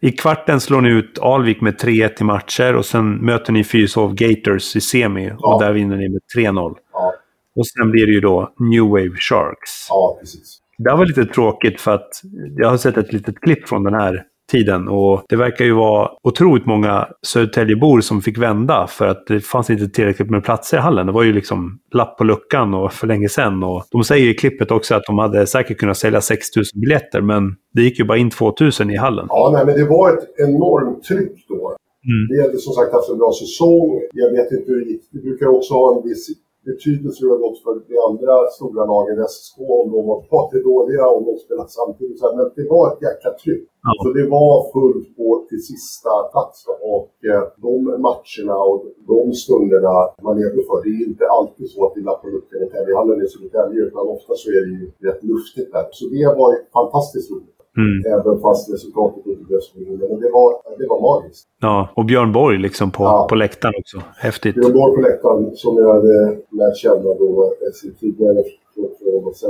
[0.00, 4.14] I kvarten slår ni ut Alvik med 3-1 i matcher och sen möter ni Fyrishov
[4.14, 5.54] Gators i semi ja.
[5.54, 6.76] och där vinner ni med 3-0.
[6.92, 7.14] Ja.
[7.56, 9.86] Och sen blir det ju då New Wave Sharks.
[9.88, 10.58] Ja, precis.
[10.78, 12.10] Det var lite tråkigt för att
[12.56, 14.22] jag har sett ett litet klipp från den här
[14.52, 19.40] tiden och det verkar ju vara otroligt många Södertäljebor som fick vända för att det
[19.40, 21.06] fanns inte tillräckligt med platser i hallen.
[21.06, 23.62] Det var ju liksom lapp på luckan och för länge sedan.
[23.62, 27.42] Och de säger i klippet också att de hade säkert kunnat sälja 6000 biljetter men
[27.74, 29.26] det gick ju bara in 2000 i hallen.
[29.28, 31.76] Ja, nej, men det var ett enormt tryck då.
[32.04, 32.26] Mm.
[32.30, 34.00] Vi hade som sagt haft en bra säsong.
[34.12, 35.02] Jag vet inte hur det gick.
[35.12, 36.28] Vi brukar också ha en viss
[36.70, 41.04] betydelse det har gått för de andra stora lagen, SSK, om de var lite dåliga
[41.14, 42.20] och de spelade samtidigt.
[42.36, 43.64] Men det var ett jäkla tryck.
[43.86, 43.92] Ja.
[44.02, 46.56] Så det var fullt på till sista plats.
[46.94, 47.74] Och eh, de
[48.08, 48.80] matcherna och
[49.12, 49.94] de stunderna
[50.26, 53.26] man levde för, det är inte alltid så att det lappar upp i Täbyhallen i
[53.32, 55.86] Södertälje, utan ofta så är det ju rätt luftigt där.
[55.98, 57.61] Så det var fantastiskt roligt.
[57.76, 58.12] Mm.
[58.14, 61.48] Även fast resultatet inte blev så Men det var, det var magiskt.
[61.60, 63.26] Ja, och Björn Borg liksom på, ja.
[63.28, 63.98] på läktaren också.
[64.16, 64.54] Häftigt.
[64.54, 66.16] Björn Borg på läktaren som jag hade
[66.60, 67.52] lärt känna då
[68.00, 68.42] tidigare
[68.74, 68.88] från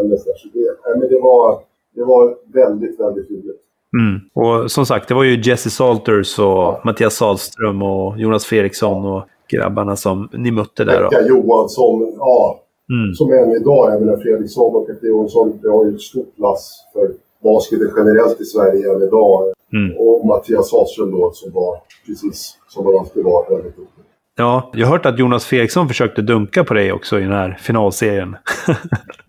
[0.08, 0.16] där.
[0.16, 1.60] Så det, men det, var,
[1.94, 3.60] det var väldigt, väldigt roligt.
[3.98, 4.20] Mm.
[4.34, 6.80] Och som sagt, det var ju Jesse Salters och ja.
[6.84, 11.08] Mattias Salström och Jonas Fredriksson och grabbarna som ni mötte där.
[11.08, 12.58] Pekka Johansson, ja.
[12.92, 13.14] Mm.
[13.14, 17.10] Som än idag, även Fredriksson och Pekka Johansson, det har ju ett stort lass för
[17.42, 19.52] basketen generellt i Sverige än idag.
[19.72, 19.96] Mm.
[19.98, 24.04] Och Mattias Sahlström då som var precis som han alltid var väldigt duktig.
[24.36, 27.58] Ja, jag har hört att Jonas Fredriksson försökte dunka på dig också i den här
[27.60, 28.30] finalserien.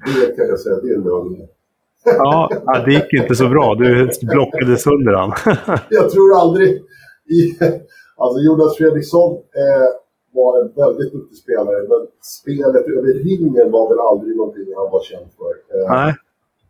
[0.06, 1.48] det kan jag säga, det är lögn.
[2.06, 3.76] Ja, ja, det gick inte så bra.
[3.76, 5.32] Du blockade sönder han.
[5.90, 6.70] jag tror aldrig...
[7.26, 7.58] I,
[8.18, 9.88] alltså Jonas Fredriksson eh,
[10.34, 15.04] var en väldigt duktig spelare, men spelet över ringen var väl aldrig någonting han var
[15.04, 15.52] känd för.
[15.74, 16.16] Eh, Nej.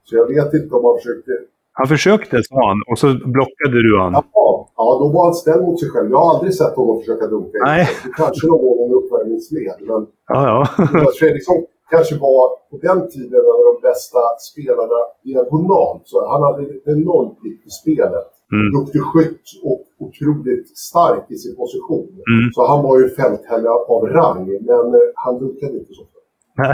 [0.03, 1.31] Så jag vet inte om han försökte...
[1.79, 4.13] Han försökte, sa han, och så blockade du han.
[4.13, 6.11] Ja, ja, då var han snäll mot sig själv.
[6.11, 7.57] Jag har aldrig sett honom försöka dunka.
[7.65, 7.87] Nej.
[8.17, 11.07] Kanske någon gång under uppvärmningsled, men Ja, ja.
[11.19, 14.19] Fredriksson kanske var på den tiden en av de bästa
[14.49, 16.01] spelarna diagonalt.
[16.05, 18.29] Så han hade ett enormt plikt i spelet.
[18.53, 18.67] Mm.
[18.77, 22.09] Duktig skytt och otroligt stark i sin position.
[22.31, 22.51] Mm.
[22.53, 26.19] Så han var ju fältherre av rang, men eh, han dunkade inte så ofta.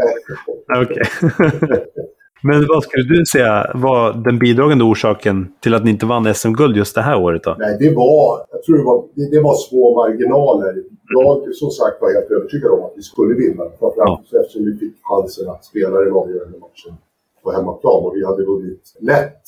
[0.00, 0.14] Nej.
[0.82, 1.04] Okej.
[2.42, 6.76] Men vad skulle du säga var den bidragande orsaken till att ni inte vann SM-guld
[6.76, 7.56] just det här året då?
[7.58, 10.74] Nej, det var, jag tror det var, det, det var små marginaler.
[11.14, 13.62] Jag som sagt var helt övertygad om att vi skulle vinna.
[13.80, 16.94] Framförallt eftersom vi fick chansen att spela den avgörande matchen
[17.42, 18.04] på hemmaplan.
[18.04, 19.44] Och vi hade vunnit lätt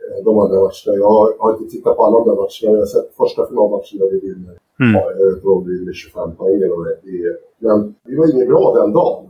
[0.00, 0.92] eh, de andra matcherna.
[1.04, 1.12] Jag
[1.42, 2.68] har, inte tittat på alla de där matcherna.
[2.76, 4.54] Jag har sett första finalmatchen där vi vinner.
[4.82, 4.92] Mm.
[4.94, 5.02] Ja,
[5.44, 7.34] jag vi vinner 25 poäng eller vad det är.
[7.66, 9.24] Men vi var inget bra den dagen.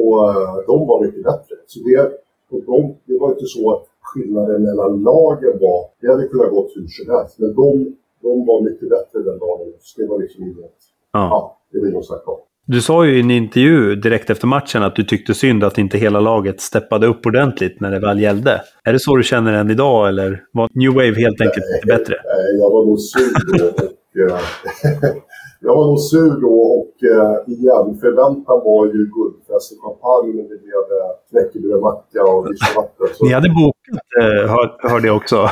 [0.00, 1.54] Och eh, de var mycket bättre.
[1.66, 5.80] Så det, och de, det var inte så att skillnaden mellan lagen var...
[6.00, 7.38] Det hade kunnat gått hur som helst.
[7.38, 9.66] Men de, de var mycket bättre den dagen.
[9.80, 10.76] Så det var liksom inget...
[11.12, 11.28] Ja.
[11.32, 12.38] Ja, det var inget snack om.
[12.68, 15.98] Du sa ju i en intervju direkt efter matchen att du tyckte synd att inte
[15.98, 18.60] hela laget steppade upp ordentligt när det väl gällde.
[18.84, 22.14] Är det så du känner än idag eller var New Wave helt enkelt inte bättre?
[22.14, 23.92] Eh, Jag var nog sur då och...
[25.60, 30.44] jag var nog sur då och eh, igen, förväntan var ju guldfest och champagne men
[30.50, 33.06] det blev eh, knäckebrödmacka och vispvatten.
[33.14, 35.36] Så- Ni hade bokat, eh, hör, hörde jag också.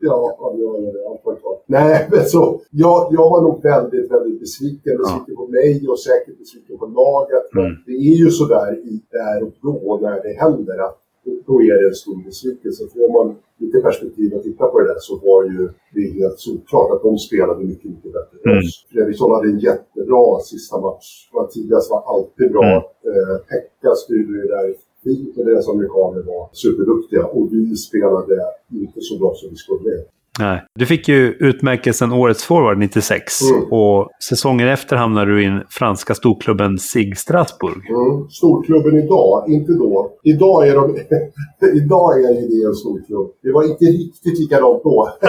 [0.00, 1.10] Ja, ja, det.
[1.10, 1.58] antagligen.
[1.66, 4.96] Nej, men så, jag, jag var nog väldigt, väldigt besviken.
[4.98, 7.46] Besviken på mig och säkert besviken på laget.
[7.52, 7.76] Men Mm.
[7.86, 10.98] det är ju sådär i där och då när det händer att
[11.46, 12.82] då, är det en stor besvikelse.
[12.94, 16.90] Får man lite perspektiv att titta på det där så var ju det helt solklart
[16.94, 18.58] att de spelade mycket, mycket bättre än Mm.
[18.58, 18.86] oss.
[18.92, 21.06] Fredriksson hade en jättebra sista match.
[21.34, 22.64] Mattias var alltid bra.
[22.64, 22.82] Mm.
[23.08, 24.66] Eh, Pekka styrde det där
[25.04, 27.24] fint och deras amerikaner var superduktiga.
[27.26, 28.36] Och vi spelade
[28.72, 29.92] inte så bra som vi skulle.
[30.38, 30.64] Nej.
[30.74, 33.72] Du fick ju utmärkelsen Årets forward 96 Mm.
[33.72, 37.76] och säsongen efter hamnade du i den franska storklubben SIG Strasbourg.
[37.90, 38.28] Mm.
[38.30, 40.10] Storklubben idag, inte då.
[40.22, 40.96] Idag är, de,
[41.74, 43.30] idag är ju det en storklubb.
[43.42, 45.08] Det var inte riktigt likadant då.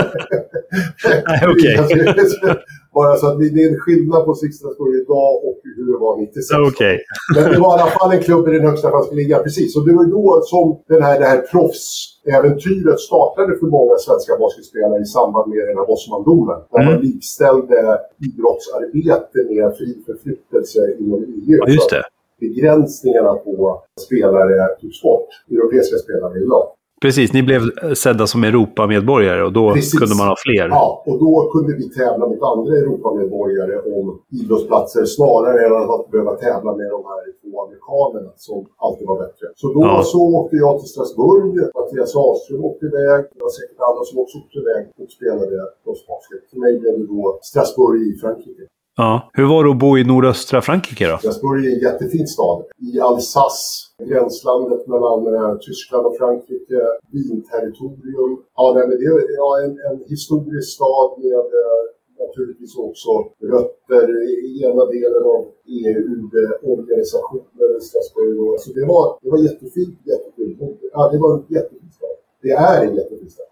[1.28, 2.16] Nej, okej.
[3.00, 6.60] Bara så att det är en skillnad på Sixtenskog idag och hur det var 96.
[6.72, 6.96] Okej.
[7.36, 9.70] Men det var i alla fall en klubb i den högsta franska ligan, precis.
[9.78, 15.02] Och det var då som den här, det här proffsäventyret startade för många svenska basketspelare
[15.02, 16.60] i samband med den här Bosman-domen.
[16.72, 16.88] Där Mm.
[16.94, 17.80] man likställde
[18.28, 21.58] idrottsarbete med fri förflyttelse inom EU.
[21.62, 22.04] Ja, just det.
[22.40, 25.28] begränsningarna på spelare togs bort.
[25.52, 26.66] Europeiska spelare idag.
[27.02, 27.62] Precis, ni blev
[28.04, 30.00] sedda som Europamedborgare och då Precis.
[30.00, 30.66] kunde man ha fler.
[30.78, 34.06] Ja, och då kunde vi tävla mot andra Europamedborgare om
[34.40, 39.46] idrottsplatser snarare än att behöva tävla med de här två amerikanerna som alltid var bättre.
[39.62, 40.04] Så då Ja.
[40.14, 44.36] så åkte jag till Strasbourg, Mattias Ahlström åkte iväg, det var säkert andra som också
[44.42, 46.42] åkte iväg och spelade proffsbasket.
[46.52, 48.64] För mig blev det då Strasbourg i Frankrike.
[49.04, 49.30] Ja.
[49.34, 51.18] Hur var det att bo i nordöstra Frankrike då?
[51.18, 52.60] Strasbourg är en jättefin stad.
[52.88, 53.66] I Alsace,
[54.10, 56.80] gränslandet mellan eh, Tyskland och Frankrike,
[57.16, 58.32] vinterritorium.
[58.58, 61.82] Ja, nej, men det är ja, en, en historisk stad med eh,
[62.24, 63.12] naturligtvis också
[63.54, 65.42] rötter i ena delen av
[65.80, 68.60] EU-organisationen i Strasbourg.
[68.64, 70.80] Så det var, det var jättefint, jättefint.
[70.94, 72.16] Ja, det var en jättefin stad.
[72.42, 73.49] Det är en jättefin stad.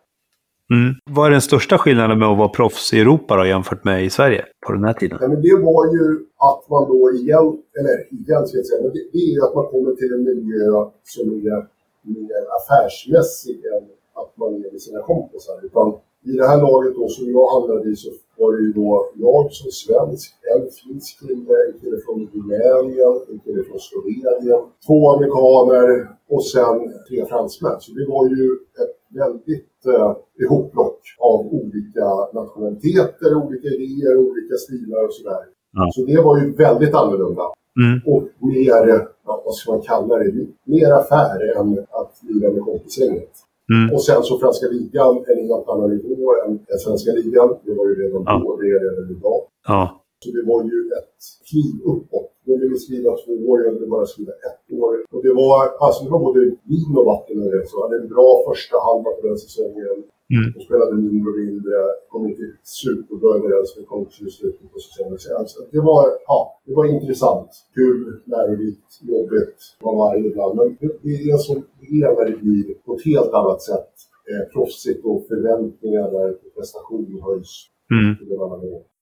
[0.71, 0.95] Mm.
[1.09, 4.09] Vad är den största skillnaden med att vara proffs i Europa då, jämfört med i
[4.09, 5.17] Sverige på den här tiden?
[5.21, 6.05] Men det var ju
[6.49, 7.47] att man då igen,
[7.79, 10.23] eller igen ska jag säga, men det, det är ju att man kommer till en
[10.23, 10.69] miljö
[11.03, 11.67] som är
[12.15, 13.83] mer affärsmässig än
[14.21, 15.55] att man är med sina kompisar.
[15.63, 15.87] Utan
[16.25, 19.51] i det här laget då som jag hamnade i så var det ju då jag
[19.51, 26.07] som svensk, en finsk kille, en kille från Rumänien, en kille från Slovenien, två amerikaner
[26.29, 27.77] och sen tre fransmän.
[27.79, 28.45] Så det var ju
[28.81, 35.43] ett väldigt eh, ihoplock av olika nationaliteter, olika idéer, olika stilar och sådär.
[35.73, 35.89] Ja.
[35.93, 37.43] Så det var ju väldigt annorlunda.
[37.83, 37.99] Mm.
[38.13, 38.23] Och
[38.53, 43.33] mer, ja, vad ska man kalla det, mer affär än att lira med kompisgänget.
[43.73, 43.93] Mm.
[43.93, 47.49] Och sen så franska ligan, en helt annan nivå än, än svenska ligan.
[47.65, 48.41] Det var ju redan Ja.
[48.45, 49.41] då, det är redan idag.
[49.67, 50.01] Ja.
[50.27, 52.31] Så det var ju ett kliv uppåt.
[52.47, 54.93] Ville vi skriva två år, jag ville bara skriva ett år.
[55.13, 56.39] Och det var, alltså det var både
[56.71, 57.67] vin och vatten över det.
[57.67, 59.97] Så hade en bra första halva på den säsongen.
[60.35, 60.47] Mm.
[60.53, 61.75] De spelade mindre och mindre,
[62.11, 62.45] kom inte
[62.81, 65.17] superbra överens med coachen i slutet på säsongen.
[65.53, 70.55] Så det, var, ja, det var intressant, kul, lärorikt, jobbigt, var varje ibland.
[70.59, 73.93] Men det, är som det är när det blir på ett helt annat sätt
[74.29, 77.53] eh, proffsigt och förväntningarna på prestation höjs.
[77.91, 78.11] Mm.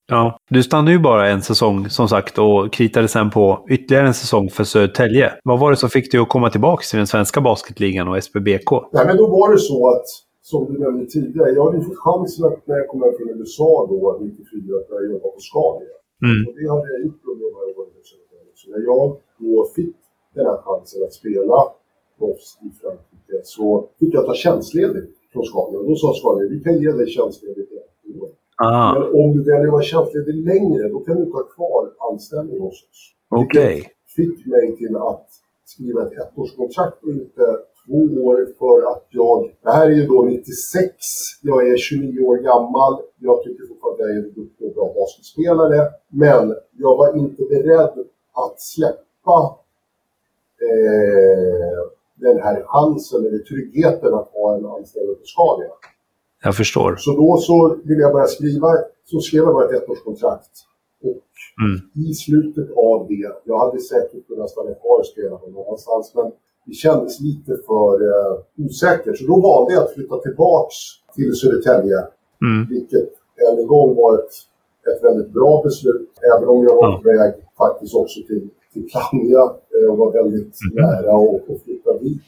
[0.07, 4.13] Ja, du stannade ju bara en säsong som sagt och kritade sen på ytterligare en
[4.13, 5.27] säsong för Södertälje.
[5.43, 8.69] Vad var det som fick dig att komma tillbaka till den svenska basketligan och SPBK?
[8.95, 10.07] Nej, men då var det så att,
[10.41, 13.29] som du nämnde tidigare, jag hade ju fått chansen att när jag kom hem från
[13.39, 15.97] USA då, 94, att börja jobba på Scania.
[16.25, 16.39] Mm.
[16.47, 18.51] Och det hade jag gjort under de här åren i Södertälje.
[18.59, 19.05] Så när jag
[19.43, 19.95] då fick
[20.35, 21.57] den här chansen att spela
[22.17, 23.65] proffs i Frankrike så
[23.99, 25.77] fick jag ta tjänstledigt från Scania.
[25.79, 27.74] Och då sa Scania, vi kan ge dig tjänstledigt.
[28.55, 32.59] Ah, Men om du väljer att vara tjänstledig längre, då kan du ta kvar anställning
[32.59, 33.13] hos oss.
[33.29, 33.91] okej.
[34.15, 35.27] fick mig till att
[35.65, 37.45] skriva ett ettårskontrakt och inte
[37.85, 39.55] två år för att jag...
[39.63, 40.95] Det här är ju då 96.
[41.41, 43.01] Jag är 29 år gammal.
[43.19, 45.91] Jag tycker fortfarande att jag är en duktig och bra basketspelare.
[46.09, 47.93] Men jag var inte beredd
[48.33, 49.59] att släppa
[50.67, 51.79] eh,
[52.15, 55.71] den här chansen eller tryggheten att ha en anställning på Scania.
[56.45, 56.95] Jag förstår.
[57.05, 57.55] Så då så
[57.87, 58.67] ville jag börja skriva,
[59.11, 60.51] så skrev jag bara ett ettårskontrakt.
[61.03, 61.21] Och
[61.63, 61.77] Mm.
[62.07, 66.27] i slutet av det, jag hade säkert kunnat stanna kvar och spela någon annanstans, men
[66.65, 68.33] det kändes lite för eh,
[68.65, 69.17] osäkert.
[69.19, 70.75] Så då valde jag att flytta tillbaks
[71.15, 71.97] till Södertälje,
[72.45, 72.61] Mm.
[72.69, 73.09] vilket
[73.47, 74.33] än en gång var ett,
[74.91, 76.09] ett väldigt bra beslut.
[76.35, 79.43] Även om jag var på väg faktiskt också till, till Plannja
[79.75, 80.75] eh, och var väldigt Mhm.
[80.85, 81.13] nära
[81.53, 82.21] att flytta dit.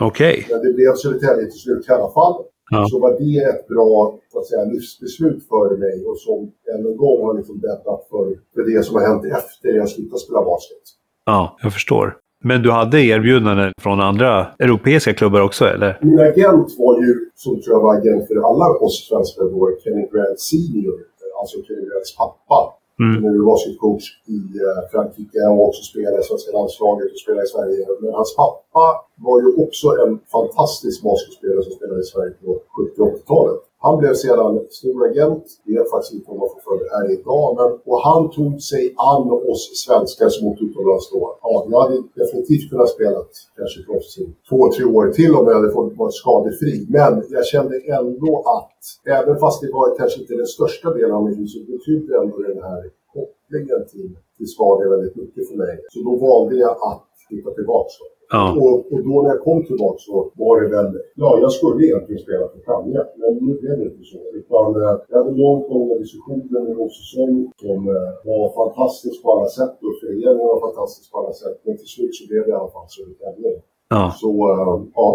[0.00, 0.46] Okej.
[0.50, 2.44] Men det blev Södertälje till slut i alla fall.
[2.70, 2.86] Ja.
[2.90, 6.38] Så var det ett bra att säga, livsbeslut för mig och som
[6.74, 10.20] än en gång har liksom bäddat för, för det som har hänt efter jag slutade
[10.20, 10.84] spela basket.
[11.24, 12.16] Ja, jag förstår.
[12.44, 15.98] Men du hade erbjudanden från andra europeiska klubbar också, eller?
[16.02, 20.08] Min agent var ju, som tror jag var agent för alla oss svenskar då, Kenny
[20.12, 20.98] Grant Senior.
[21.40, 22.79] Alltså Kenny Grants pappa.
[23.00, 23.14] Mm.
[23.14, 24.06] som var är coach
[24.36, 27.80] i eh, Frankrike och också spelare i svenska landslaget och spelade i Sverige.
[28.02, 28.86] Men hans pappa
[29.26, 33.60] var ju också en fantastisk basketspelare som spelade i Sverige på 70 och 80-talet.
[33.86, 35.44] Han blev sedan stor agent.
[35.64, 37.46] Det är faktiskt inte om man får för det här idag.
[37.58, 41.20] Men, och han tog sig an oss svenskar som åkte utomlands då.
[41.42, 43.18] Ja, jag hade definitivt kunnat spela
[43.58, 46.74] kanske proffs i två, tre år till om jag hade fått vara skadefri.
[46.96, 48.78] Men jag kände ändå att,
[49.18, 52.36] även fast det var kanske inte den största delen av mitt liv, så betydde ändå
[52.52, 52.80] den här
[53.14, 55.74] kopplingen till, till skador väldigt mycket för mig.
[55.92, 58.02] Så då valde jag att flytta tillbaka.
[58.36, 58.52] Ja.
[58.52, 62.22] Och, och då när jag kom tillbaka så var det väl, ja jag skulle egentligen
[62.26, 64.20] spela för Plannja, men nu blev det inte så.
[64.40, 69.26] Utan eh, jag hade långt gångna diskussioner med vår säsong som eh, var fantastisk på
[69.34, 71.56] alla sätt och föreningen var fantastisk på alla sätt.
[71.64, 73.50] Men till slut så blev det i alla fall Södertälje.
[73.94, 74.14] ja.
[74.20, 75.08] Så eh, ja,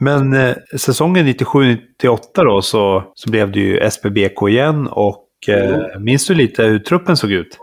[0.00, 0.54] Men eh,
[0.88, 6.62] säsongen 97-98 då så, så blev det ju SPBK igen och eh, minns du lite
[6.62, 7.58] hur truppen såg ut?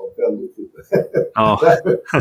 [1.33, 2.01] Ja, väldigt lite.
[2.13, 2.19] Ja.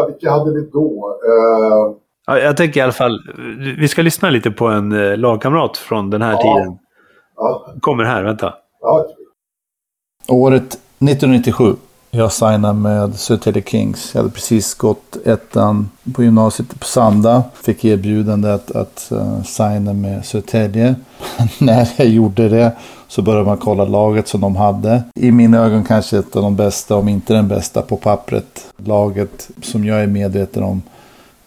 [0.00, 1.18] 97-98, vilka hade vi då?
[1.24, 1.94] Eh,
[2.26, 2.38] ja.
[2.38, 3.18] Jag tänker i alla fall,
[3.78, 6.38] vi ska lyssna lite på en eh, lagkamrat från den här Ja.
[6.42, 6.78] tiden.
[7.36, 8.54] ja, Kommer här, vänta.
[8.80, 9.06] ja,
[10.28, 10.62] Året
[10.98, 11.64] 1997.
[12.10, 14.10] Jag signade med Södertälje Kings.
[14.14, 17.44] Jag hade precis gått ettan på gymnasiet på Sanda.
[17.62, 20.94] Fick erbjudande att, att uh, signa med Södertälje.
[21.58, 22.72] När jag gjorde det
[23.08, 25.02] så började man kolla laget som de hade.
[25.14, 28.66] I mina ögon kanske ett av de bästa, om inte den bästa på pappret.
[28.76, 30.82] Laget som jag är medveten om.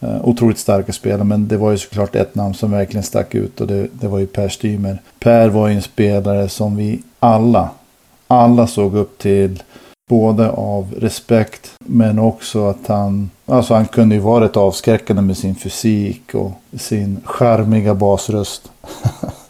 [0.03, 3.61] Uh, otroligt starka spelare, men det var ju såklart ett namn som verkligen stack ut
[3.61, 5.01] och det, det var ju Per Stymer.
[5.19, 7.69] Per var ju en spelare som vi alla,
[8.27, 9.63] alla såg upp till.
[10.11, 15.37] Både av respekt men också att han, alltså han kunde ju vara rätt avskräckande med
[15.37, 18.71] sin fysik och sin charmiga basröst.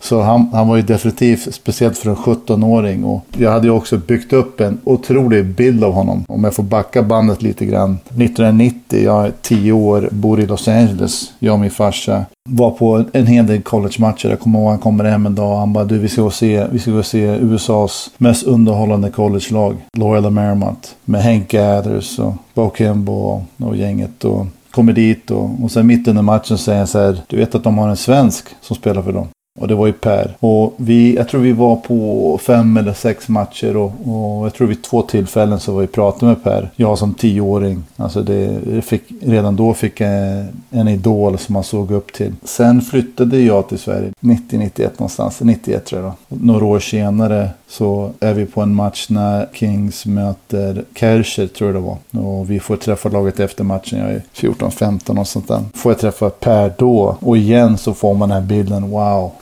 [0.00, 3.04] Så han, han var ju definitivt, speciellt för en 17-åring.
[3.04, 6.24] Och jag hade ju också byggt upp en otrolig bild av honom.
[6.28, 7.98] Om jag får backa bandet lite grann.
[8.08, 11.32] 1990, jag är 10 år, bor i Los Angeles.
[11.38, 14.28] Jag och min farsa var på en hel del college-matcher.
[14.28, 16.26] Jag kommer ihåg han kommer hem en dag och han bara du vi ska gå
[16.26, 19.76] och se, vi ska gå och se USAs mest underhållande college-lag.
[19.92, 20.94] Loyola Marymount.
[21.04, 24.24] Med Hank Adders och Bo Kimbo och, och gänget.
[24.24, 27.20] Och kommer dit och, och sen mitt under matchen säger han så här.
[27.26, 29.28] Du vet att de har en svensk som spelar för dem.
[29.60, 30.36] Och det var ju Per.
[30.40, 34.68] Och vi, jag tror vi var på fem eller sex matcher och, och jag tror
[34.68, 36.70] vid två tillfällen så var vi pratade med Per.
[36.76, 37.84] Jag som tioåring.
[37.96, 42.34] Alltså det, fick, redan då fick jag en idol som man såg upp till.
[42.44, 45.40] Sen flyttade jag till Sverige 90-91 någonstans.
[45.40, 46.36] 91 tror jag då.
[46.36, 51.82] Några år senare så är vi på en match när Kings möter Kärcher, tror jag
[51.82, 52.22] det var.
[52.24, 53.98] Och vi får träffa laget efter matchen.
[53.98, 55.60] Jag är 14-15 och sånt där.
[55.74, 57.16] Får jag träffa Per då.
[57.20, 58.90] Och igen så får man den här bilden.
[58.90, 59.32] Wow.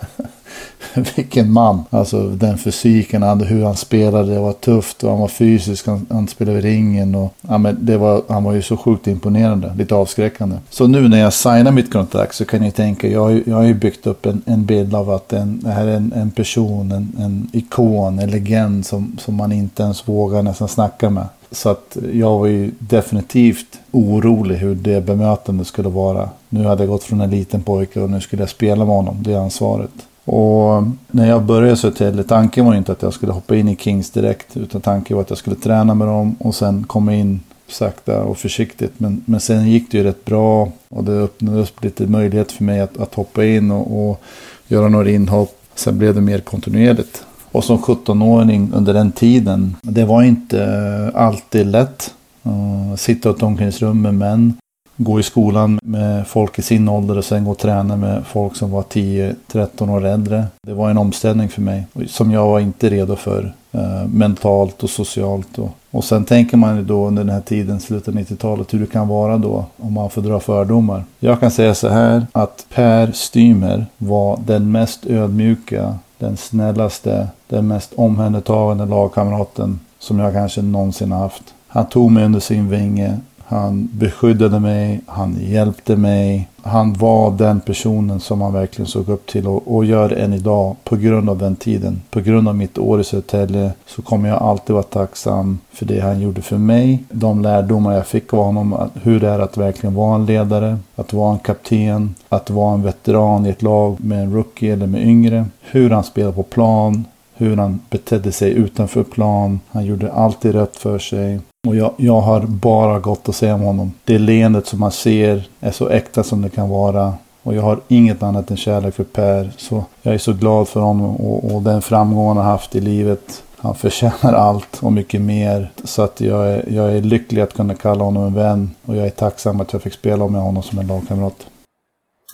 [1.17, 1.85] Vilken man!
[1.91, 6.07] Alltså den fysiken, han, hur han spelade, det var tufft och han var fysisk, han,
[6.11, 9.75] han spelade i ringen och ja, men det var, han var ju så sjukt imponerande,
[9.79, 10.57] lite avskräckande.
[10.71, 13.75] Så nu när jag signar mitt kontrakt så kan ni tänka, jag, jag har ju
[13.75, 17.13] byggt upp en, en bild av att en, det här är en, en person, en,
[17.19, 21.27] en ikon, en legend som, som man inte ens vågar nästan snacka med.
[21.51, 26.31] Så att jag var ju definitivt orolig hur det bemötandet skulle vara.
[26.49, 29.17] Nu hade jag gått från en liten pojke och nu skulle jag spela med honom,
[29.23, 29.91] det ansvaret.
[30.27, 34.11] Och när jag började Södertälje, tanken var inte att jag skulle hoppa in i Kings
[34.11, 34.57] direkt.
[34.57, 38.39] Utan tanken var att jag skulle träna med dem och sen komma in sakta och
[38.39, 38.93] försiktigt.
[38.97, 42.81] Men, men sen gick det ju rätt bra och det öppnades lite möjlighet för mig
[42.81, 44.21] att, att hoppa in och, och
[44.69, 45.59] göra några inhopp.
[45.75, 47.25] Sen blev det mer kontinuerligt.
[47.53, 52.15] Och som 17-åring under den tiden, det var inte alltid lätt.
[52.47, 54.55] Uh, sitta i ett omklädningsrum med män
[54.97, 58.57] gå i skolan med folk i sin ålder och sen gå och träna med folk
[58.57, 60.47] som var 10-13 år äldre.
[60.63, 64.91] Det var en omställning för mig som jag var inte redo för eh, mentalt och
[64.91, 65.59] socialt.
[65.59, 68.81] Och, och sen tänker man ju då under den här tiden, slutet av 90-talet, hur
[68.81, 71.05] det kan vara då om man får dra fördomar.
[71.19, 77.69] Jag kan säga så här att Per Stymer var den mest ödmjuka, den snällaste, den
[77.69, 81.43] mest omhändertagande lagkamraten som jag kanske någonsin haft.
[81.69, 83.19] Han tog mig under sin vinge.
[83.49, 86.49] Han beskyddade mig, han hjälpte mig.
[86.63, 90.77] Han var den personen som man verkligen såg upp till och, och gör än idag
[90.85, 92.03] på grund av den tiden.
[92.11, 96.01] På grund av mitt år i Södertälje så kommer jag alltid vara tacksam för det
[96.01, 97.05] han gjorde för mig.
[97.11, 101.13] De lärdomar jag fick av honom, hur det är att verkligen vara en ledare, att
[101.13, 105.07] vara en kapten, att vara en veteran i ett lag med en rookie eller med
[105.07, 105.47] yngre.
[105.61, 107.05] Hur han spelar på plan,
[107.35, 109.61] hur han betedde sig utanför plan.
[109.69, 111.41] Han gjorde alltid rätt för sig.
[111.67, 113.93] Och jag, jag har bara gott att säga om honom.
[114.05, 117.15] Det leendet som man ser är så äkta som det kan vara.
[117.43, 119.51] Och jag har inget annat än kärlek för Per.
[119.57, 122.81] Så jag är så glad för honom och, och den framgång han har haft i
[122.81, 123.43] livet.
[123.57, 125.71] Han förtjänar allt och mycket mer.
[125.85, 128.71] Så att jag är, jag är lycklig att kunna kalla honom en vän.
[128.87, 131.47] Och jag är tacksam att jag fick spela med honom som en lagkamrat.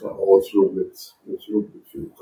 [0.03, 0.99] Ja, otroligt.
[1.27, 2.13] Otroligt fint.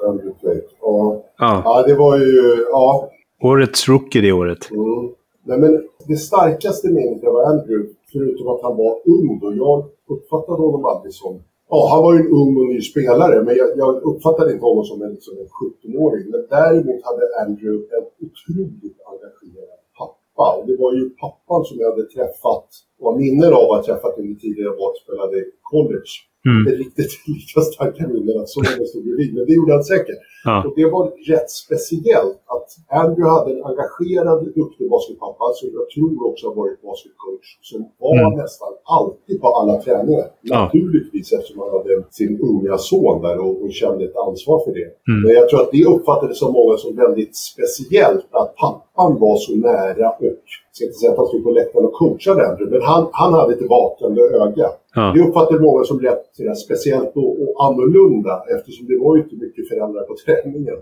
[0.81, 1.23] Ja.
[1.39, 1.63] ja.
[1.65, 2.67] ja, det var ju...
[2.71, 3.09] Ja.
[3.43, 4.71] Årets rookie det året.
[4.71, 5.15] Mm.
[5.51, 5.73] Nej, men
[6.11, 7.81] det starkaste minnet av Andrew,
[8.13, 9.77] förutom att han var ung då, jag
[10.15, 11.33] uppfattade honom aldrig som...
[11.73, 14.85] Ja, han var ju en ung och ny spelare, men jag, jag uppfattade inte honom
[14.91, 16.25] som en, liksom en 17-åring.
[16.33, 20.47] Men däremot hade Andrew en otroligt engagerad pappa.
[20.57, 22.69] Och det var ju pappan som jag hade träffat,
[23.03, 25.39] och minnen av att träffat under tidigare var att spelade
[25.73, 26.13] college.
[26.49, 26.59] Mm.
[26.59, 30.21] Inte riktigt lika starka minnen att så många stod bredvid, men det gjorde han säkert.
[30.45, 30.65] Ja.
[30.67, 32.69] Och det var rätt speciellt att
[33.01, 37.49] Andrew hade en engagerad, duktig basketpappa som jag tror också har varit basketcoach.
[37.71, 38.39] Som var mm.
[38.43, 40.27] nästan alltid på alla träningar.
[40.41, 40.65] Ja.
[40.65, 44.89] Naturligtvis eftersom han hade sin unga son där och, och kände ett ansvar för det.
[45.11, 45.21] Mm.
[45.25, 49.53] Men jag tror att det uppfattades av många som väldigt speciellt att pappan var så
[49.57, 50.35] nära och jag
[50.73, 53.55] ska inte säga att han stod på läktaren och coachade Andrew, men han, han hade
[53.55, 54.69] ett vakande öga.
[54.95, 55.13] Ja.
[55.15, 56.25] Det uppfattade många som rätt
[56.65, 60.79] speciellt och, och annorlunda eftersom det var ju inte mycket föräldrar på träningen.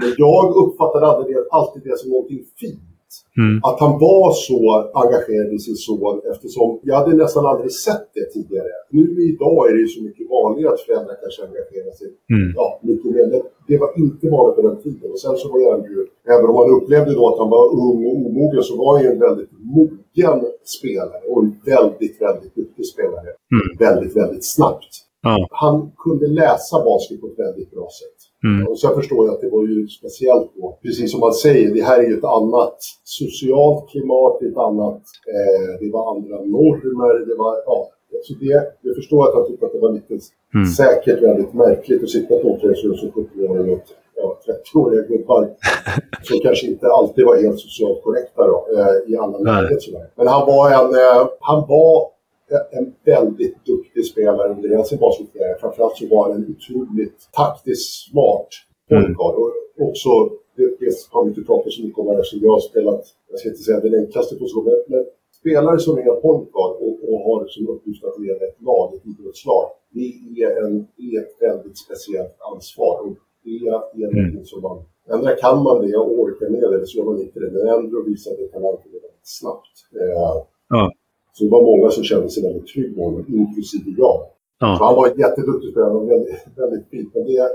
[0.00, 2.90] Men jag uppfattade alltid det, alltid det som någonting fint.
[3.42, 3.56] Mm.
[3.68, 4.60] Att han var så
[5.02, 8.74] engagerad i sin son eftersom jag hade nästan aldrig sett det tidigare.
[8.98, 12.48] Nu idag är det ju så mycket vanligare att föräldrar kanske engagerar sig mm.
[12.58, 13.26] ja, mycket mer.
[13.32, 15.08] Det, det var inte vanligt på den tiden.
[15.14, 15.98] Och sen så var han ju,
[16.34, 19.08] även om man upplevde då att han var ung och omogen, så var han ju
[19.14, 20.38] en väldigt mogen
[20.76, 23.30] spelare och en väldigt, väldigt duktig spelare.
[23.54, 23.66] Mm.
[23.86, 24.92] Väldigt, väldigt snabbt.
[25.22, 25.48] Ja.
[25.50, 28.18] Han kunde läsa basket på ett väldigt bra sätt.
[28.44, 28.68] Mm.
[28.68, 31.82] Och sen förstår jag att det var ju speciellt då, precis som man säger, det
[31.82, 35.02] här är ju ett annat socialt klimat, ett annat,
[35.34, 37.88] eh, det var andra normer, det var, ja.
[38.22, 38.46] Så det,
[38.82, 40.14] jag förstår att han tyckte att det var lite
[40.54, 40.66] mm.
[40.66, 43.84] säkert väldigt märkligt att sitta på omklädningsrum som 70-åring och
[44.16, 45.50] ja, 30-åriga gubbar
[46.22, 49.78] som kanske inte alltid var helt socialt korrekta då, eh, i alla lägen.
[50.16, 52.13] Men han var en, eh, han var
[52.78, 55.56] en väldigt duktig spelare under sin basketkarriär.
[55.60, 58.48] Framförallt så var han en otroligt taktiskt smart
[58.88, 59.34] pointguard.
[59.34, 59.46] Mm.
[59.46, 60.10] Och också,
[60.56, 63.38] det, det har vi inte pratat så mycket om här, så jag har spelat, jag
[63.38, 65.02] ska inte säga den enklaste positionen, men
[65.40, 69.66] spelare som är pointguard och, och har som uppgift att leda ett lag, ett idrottslag,
[69.96, 70.08] det
[70.42, 70.74] är, en,
[71.08, 72.94] är ett väldigt speciellt ansvar.
[73.06, 73.56] Och det
[74.02, 74.78] är någonting som man...
[75.14, 77.50] Ändra kan man det och orkar med det, eller så gör man inte det.
[77.50, 79.74] Men ändå visar det talang väldigt snabbt.
[80.00, 80.92] Eh, Ja.
[81.34, 84.18] Så det var många som kände sig väldigt trygg med honom, inklusive jag.
[84.64, 84.70] Ja.
[84.76, 87.10] Så han var en jätteduktig spelare och väldigt, väldigt fint.
[87.14, 87.50] Men det är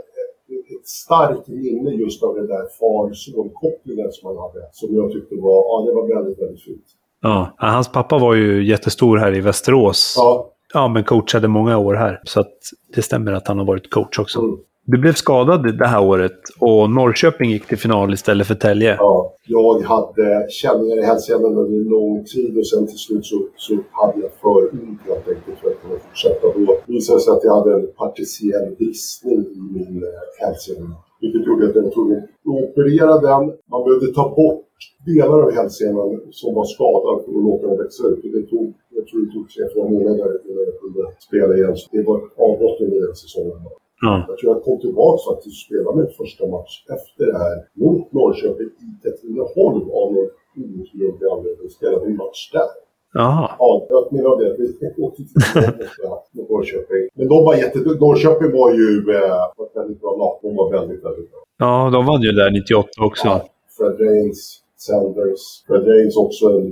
[0.76, 4.62] ett starkt minne just av den där far-son-kopplingen som han hade.
[4.72, 6.88] Som jag tyckte var, ja det var väldigt, väldigt fint.
[7.22, 10.14] Ja, Hans pappa var ju jättestor här i Västerås.
[10.18, 12.22] Ja, Ja, men coachade många år här.
[12.24, 12.54] Så att
[12.96, 14.40] det stämmer att han har varit coach också.
[14.40, 14.58] Mm.
[14.92, 18.96] Du blev skadad det här året och Norrköping gick till final istället för Tälje.
[19.00, 19.34] ja.
[19.58, 24.18] Jag hade känningar i hälsenan under lång tid och sen till slut så, så hade
[24.24, 26.46] jag för ont helt enkelt för att kunna fortsätta.
[26.56, 30.90] Då visade det sig att jag hade en partiell bristning i min eh, hälsena.
[31.22, 32.30] Vilket gjorde att jag var tvungen att
[32.64, 33.44] operera den.
[33.74, 34.72] Man behövde ta bort
[35.12, 36.10] delar av hälsenan
[36.40, 38.22] som var skadad för att låta den växa ut.
[38.26, 38.66] Och det tog,
[38.98, 41.76] jag tror det tog tre, fyra månader innan jag kunde spela igen.
[41.80, 43.60] Så det var ett avbrott under den säsongen.
[44.02, 44.26] Ja.
[44.28, 48.12] Jag tror jag kom tillbaka faktiskt och spelade min första match efter det här mot
[48.18, 51.70] Norrköping i Katrineholm av någon outgrundlig anledning.
[51.78, 52.70] Spelade en match där.
[53.14, 53.52] Jaha.
[53.60, 54.50] Ja, jag menar det.
[54.60, 57.04] Vi åkte till Norrköping.
[57.18, 58.00] Men de var jätteduktiga.
[58.06, 60.40] Norrköping var ju eh, ett väldigt bra lag.
[60.42, 61.40] De var väldigt, väldigt bra.
[61.58, 63.28] Ja, de vann ju där 98 också.
[63.28, 63.46] Ja,
[63.78, 64.40] Fred Rains,
[64.78, 65.42] Sanders.
[65.68, 66.66] Fred Rains också en,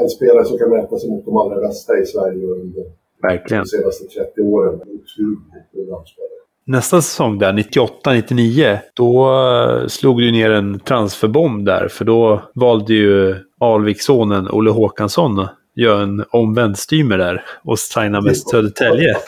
[0.00, 2.84] en spelare som kan mäta sig mot de allra bästa i Sverige under
[3.22, 3.62] Verkligen.
[3.62, 4.74] de senaste 30 åren.
[4.74, 6.33] Otroligt bra spelare.
[6.66, 11.88] Nästa säsong där, 98-99, då eh, slog du ner en transferbomb där.
[11.88, 18.36] För då valde ju Alvikssonen Olle Håkansson göra en omvänd stymer där och signa med
[18.36, 19.16] Södertälje.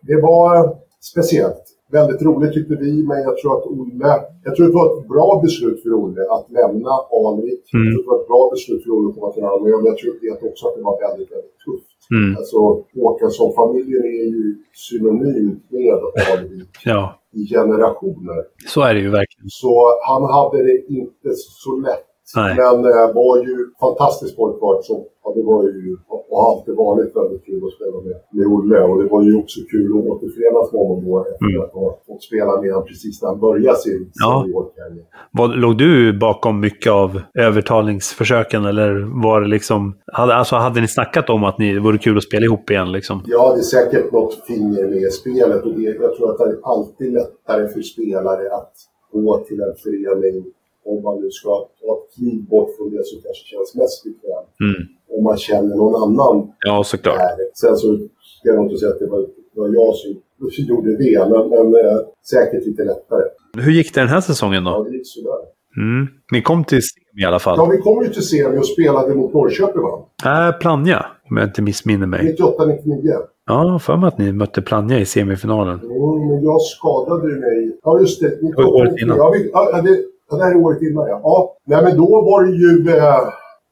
[0.00, 1.64] Det var speciellt.
[1.92, 4.10] Väldigt roligt tyckte vi, men jag tror att Olle...
[4.44, 6.90] Jag tror det var ett bra beslut för Olle att lämna
[7.24, 7.74] Alvik.
[7.74, 7.86] Mm.
[7.86, 9.98] Jag tror det var ett bra beslut för Olle att komma till Malmö, men jag
[10.38, 11.99] tror också att det var väldigt, väldigt tufft.
[12.10, 12.36] Mm.
[12.36, 12.56] Alltså,
[12.94, 15.98] Håkansson-familjen är ju synonymt med
[16.32, 18.44] Alvik Ja, i generationer.
[18.66, 19.48] så är det ju verkligen.
[19.50, 22.09] Så han hade det inte så lätt.
[22.36, 22.52] Nej.
[22.60, 27.16] Men eh, var ju fantastisk pojkvart som ja, det var ju och har alltid varit
[27.16, 28.80] väldigt kul att spela med, med Olle.
[28.88, 31.62] Och det var ju också kul att återförenas med honom då efter Mm.
[31.62, 34.42] att ha fått spela med honom precis när han började sin Ja.
[34.44, 35.04] seniorkarriär.
[35.38, 39.94] Vad, låg du bakom mycket av övertalningsförsöken eller var det liksom...
[40.12, 42.92] Hade, alltså hade ni snackat om att ni, det vore kul att spela ihop igen
[42.92, 43.22] liksom?
[43.26, 46.44] Ja, det är säkert något finger med i spelet och det, jag tror att det
[46.44, 48.72] är alltid lättare för spelare att
[49.12, 50.44] gå till en förening
[50.84, 54.50] om man nu ska ta ett kliv bort från det som kanske känns mest bekvämt.
[54.66, 54.80] Mm.
[55.16, 57.16] Om man känner någon annan Ja, såklart.
[57.16, 57.36] där.
[57.54, 57.86] Sen så
[58.38, 60.10] ska jag inte säga att det var, var jag som
[60.68, 61.98] gjorde det, men, men eh,
[62.30, 63.24] säkert lite lättare.
[63.58, 64.84] Hur gick det den här säsongen Ja, då?
[64.84, 65.38] det gick sådär.
[65.76, 66.06] Mm.
[66.32, 67.54] Ni kom till semi i alla fall.
[67.58, 70.06] Ja, vi kom ju till semi och spelade mot Norrköping va?
[70.48, 72.36] Äh, Plannja, om jag inte missminner mig.
[72.38, 73.12] 98-99.
[73.46, 75.80] Ja, för mig att ni mötte Plannja i semifinalen.
[75.80, 77.78] Mm, men jag skadade mig.
[77.82, 78.38] Ja, just det.
[78.56, 79.16] var året innan.
[79.16, 79.98] Ja, vi, ja, det,
[80.30, 81.20] ja, det här är året innan, ja.
[81.22, 81.56] ja.
[81.64, 82.72] Nej, men då var det ju...
[82.96, 83.22] Eh,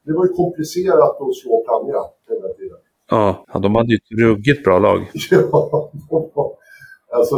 [0.05, 2.77] det var ju komplicerat att slå Plannja hela tiden.
[3.09, 4.99] Ja, de hade ju ett ruggigt bra lag.
[7.11, 7.35] Ja, alltså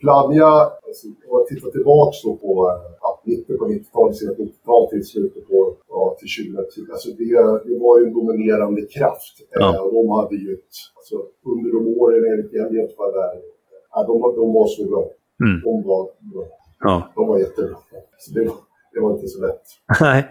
[0.00, 0.50] Plannja,
[0.88, 5.04] alltså, om man tittar tillbaka då på eh, ja, mitten på 90-talet, sent 90-tal till
[5.12, 5.58] slutet på
[5.88, 6.92] ja, till 2010.
[6.94, 7.30] Alltså det,
[7.68, 9.34] det var ju en dominerande kraft.
[9.50, 9.68] Ja.
[9.74, 11.16] Eh, de hade ju ett, alltså,
[11.52, 13.34] under de åren Erik Elliot var där,
[13.92, 15.04] ja, de, de var så bra.
[15.44, 15.56] Mm.
[15.66, 16.46] De var bra.
[16.82, 17.12] Ja.
[17.14, 17.76] De var jättebra.
[18.18, 18.56] Så det, var,
[18.92, 19.62] det var inte så lätt.
[20.00, 20.28] Nej.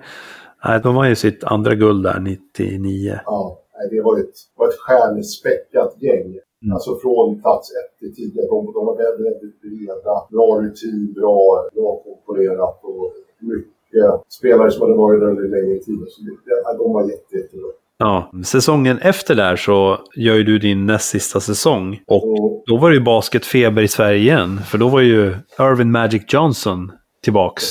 [0.66, 3.20] Nej, de var ju sitt andra guld där 99.
[3.26, 3.60] Ja,
[3.92, 6.40] det var ett, var ett stjärnspäckat gäng.
[6.64, 6.74] Mm.
[6.74, 8.42] Alltså från plats 1 till 10.
[8.42, 10.16] De, de var väldigt, väldigt breda.
[10.32, 16.00] Bra rutin, bra, bra komponerat och mycket spelare som hade varit där under längre tid.
[16.10, 17.70] Så det, de var jätte, jättebra.
[18.02, 18.32] Ja.
[18.46, 22.02] Säsongen efter där så gör ju du din näst sista säsong.
[22.08, 24.60] Och Och, då var det ju basketfeber i Sverige igen.
[24.68, 26.92] För då var ju Irvin Magic Johnson
[27.24, 27.64] tillbaks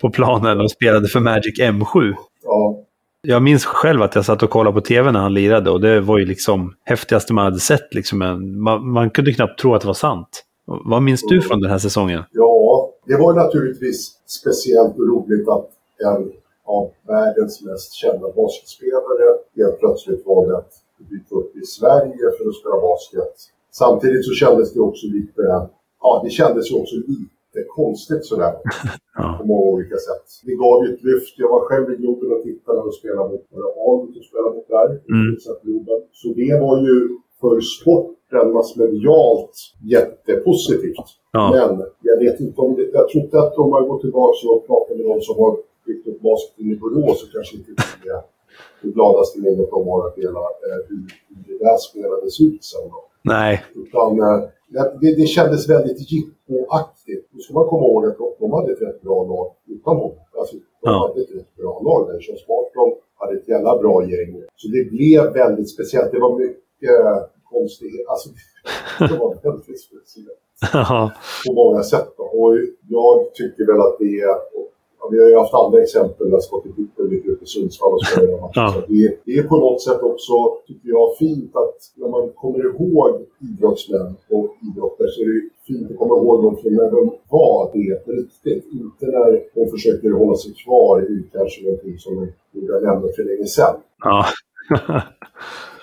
[0.00, 2.14] på planen och spelade för Magic M7.
[2.42, 2.78] ja,
[3.22, 6.00] Jag minns själv att jag satt och kollade på tv när han lirade och det
[6.00, 7.94] var ju liksom häftigaste man hade sett.
[7.94, 8.18] Liksom.
[8.62, 10.44] Man, man kunde knappt tro att det var sant.
[10.64, 12.22] Vad minns du från den här säsongen?
[12.32, 15.68] ja, det var naturligtvis speciellt och roligt att
[16.06, 16.32] en
[16.76, 19.26] av världens mest kända basketspelare
[19.56, 20.72] helt plötsligt valde att
[21.10, 23.34] dyka upp i Sverige för att spela basket.
[23.82, 25.42] Samtidigt så kändes det också lite,
[26.02, 28.54] ja det kändes ju också lite konstigt sådär
[29.38, 30.26] på många olika sätt.
[30.46, 31.34] Det gav ju ett lyft.
[31.42, 34.68] Jag var själv i Globen och tittade och spelade mot några Ahlvik och spelade mot
[34.76, 34.88] där.
[35.16, 35.30] Mm.
[36.20, 36.96] Så det var ju
[37.40, 39.54] för sporten massmedialt
[39.94, 41.08] jättepositivt.
[41.32, 41.44] Ja.
[41.54, 41.70] Men
[42.08, 44.94] jag vet inte om det, jag tror inte att om man går tillbaka och pratar
[44.96, 45.52] med de som har
[46.10, 47.70] upp basketen i Borås så kanske inte
[48.02, 48.22] det är
[48.82, 52.88] det gladaste minnet de har att dela eh, hur, hur det där spelades ut sen
[52.90, 53.00] då.
[53.22, 54.40] Nej, Utan eh,
[55.00, 57.28] det, det kändes väldigt jippoaktigt.
[57.32, 60.18] Nu ska man komma ihåg att de hade ett rätt bra lag utan honom.
[60.38, 61.08] Alltså, de Ja.
[61.08, 62.20] hade ett rätt bra lag där.
[62.20, 62.90] Sean Sparton
[63.20, 64.42] hade ett jävla bra gäng.
[64.56, 66.12] Så det blev väldigt speciellt.
[66.12, 66.96] Det var mycket
[67.50, 68.06] konstigt.
[68.08, 68.28] Alltså,
[68.98, 70.40] det var väldigt speciellt
[71.46, 72.08] på många sätt.
[72.16, 72.22] Då.
[72.22, 72.56] Och
[72.88, 74.34] jag tycker väl att det är...
[75.00, 78.00] Ja, vi har ju haft andra exempel när Scottie Pippen gick ut i Sundsvall och
[78.16, 78.50] vidare.
[78.54, 78.72] Ja.
[78.74, 80.32] Så det, det är på något sätt också,
[80.66, 83.10] tycker jag, fint att när man kommer ihåg
[83.48, 87.70] idrottsmän och idrottare så är det fint att komma ihåg dem för när de var
[87.72, 88.64] det på riktigt.
[88.72, 93.16] Inte när de försöker hålla sig kvar i kanske någonting som de borde ha lämnat
[93.16, 93.74] för länge sedan.
[94.04, 94.24] Ja.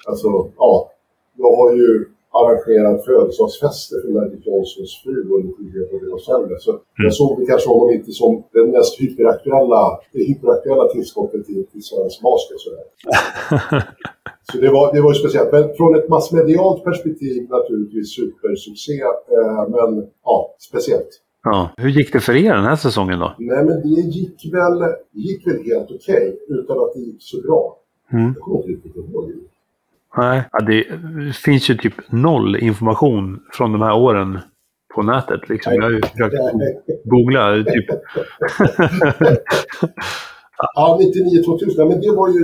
[0.09, 0.91] Alltså, ja.
[1.37, 2.05] Jag har ju
[2.39, 6.63] arrangerat födelsedagsfester för Magic Johnsons fru under skidåket i Los Angeles.
[6.63, 11.65] Så jag såg väl kanske honom inte som den mest hyperaktuella, det hyperaktuella tillskottet till,
[11.71, 12.59] till svensk basket.
[12.59, 12.83] Sådär.
[14.51, 15.51] Så det var, det var ju speciellt.
[15.51, 19.01] Men från ett massmedialt perspektiv naturligtvis supersuccé.
[19.35, 21.09] Eh, men ja, speciellt.
[21.43, 21.69] ja.
[21.77, 23.35] Hur gick det för er den här säsongen då?
[23.39, 27.41] Nej, men det gick väl, det gick väl helt okej utan att det gick så
[27.41, 27.77] bra.
[28.13, 28.25] Mm.
[28.25, 29.31] Jag kommer inte riktigt ihåg.
[30.17, 30.85] Nej, ja, det
[31.35, 34.39] finns ju typ noll information från de här åren
[34.95, 35.49] på nätet.
[35.49, 35.73] Liksom.
[35.73, 36.35] Jag har ju försökt
[37.05, 37.63] googla.
[37.63, 37.85] Typ.
[40.75, 41.73] Ja, 99-2000.
[41.77, 42.41] Ja, men det var ju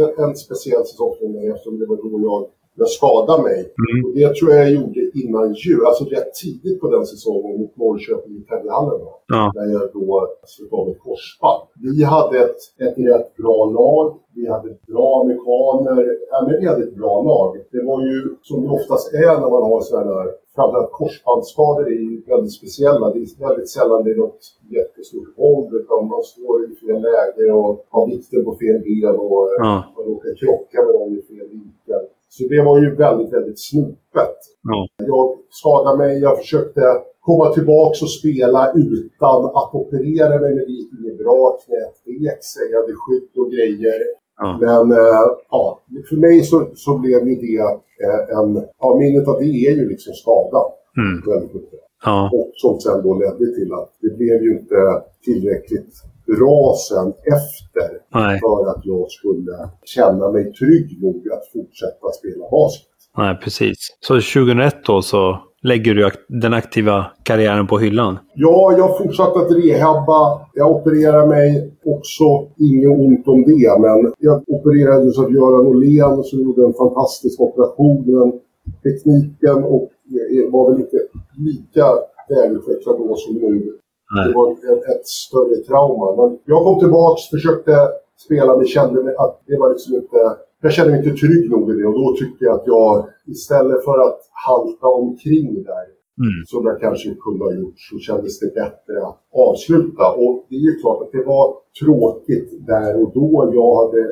[0.00, 2.40] en, en speciell säsong för mig eftersom det var då jag,
[2.76, 3.58] jag skadade mig.
[3.82, 4.04] Mm.
[4.04, 7.76] Och det tror jag jag gjorde innan jul, alltså rätt tidigt på den säsongen mot
[7.76, 8.98] Norrköping i Täbyhallen.
[9.04, 9.12] då.
[9.26, 9.52] Ja.
[9.54, 11.62] Där jag då slog av ett korsband.
[11.96, 14.06] Vi hade ett, ett rätt bra lag.
[14.34, 16.06] Vi hade bra amerikaner.
[16.30, 17.56] Ja, men vi hade ett bra lag.
[17.72, 22.00] Det var ju som det oftast är när man har sådana här Framförallt korsbandsskador är
[22.10, 23.04] ju väldigt speciella.
[23.14, 24.40] Det är väldigt sällan det är något
[24.76, 29.48] jättestort våld utan man står i fel läge och har vikten på fel ben och
[29.58, 29.74] Ja.
[29.96, 32.02] man råkar krocka med någon i fel vinkel.
[32.34, 34.36] Så det var ju väldigt, väldigt snopet.
[34.62, 34.88] Ja.
[35.12, 36.80] Jag skadade mig, jag försökte
[37.20, 41.58] komma tillbaka och spela utan att operera mig, men det gick inget bra.
[41.64, 44.00] Knät vek sig, jag hade skydd och grejer.
[44.42, 44.58] Ja.
[44.60, 47.62] Men eh, ja, för mig så, så blev ju det
[48.04, 48.50] eh, en...
[48.80, 50.68] Ja, minnet av det är ju liksom skadan.
[50.96, 51.14] Mm.
[51.30, 51.80] Väldigt mycket.
[52.04, 52.30] Ja.
[52.32, 54.80] Och som sen då ledde till att det blev ju inte
[55.24, 55.94] tillräckligt
[56.36, 58.40] bra sen efter Nej.
[58.40, 62.86] för att jag skulle känna mig trygg nog att fortsätta spela basket.
[63.16, 63.78] Nej, precis.
[64.00, 68.18] Så 2001 då så lägger du den aktiva karriären på hyllan?
[68.34, 70.40] Ja, jag fortsatte att rehabba.
[70.54, 72.24] Jag opererade mig också.
[72.58, 78.04] Inget ont om det, men jag opererades av Göran Åhlén som gjorde en fantastisk operation.
[78.06, 78.32] Men
[78.82, 79.90] tekniken och
[80.50, 80.96] var väl inte
[81.38, 81.86] lika
[82.28, 83.79] välutvecklad då som nu.
[84.26, 86.06] Det var ett, ett större trauma.
[86.18, 87.72] Men jag kom tillbaks, försökte
[88.24, 90.18] spela, men kände mig att det var liksom inte...
[90.62, 93.84] Jag kände mig inte trygg nog i det och då tyckte jag att jag istället
[93.84, 96.44] för att halta omkring där Mm.
[96.46, 100.04] som jag kanske kunde ha gjort så kändes det bättre att avsluta.
[100.12, 103.50] Och det är ju klart att det var tråkigt där och då.
[103.54, 104.02] Jag hade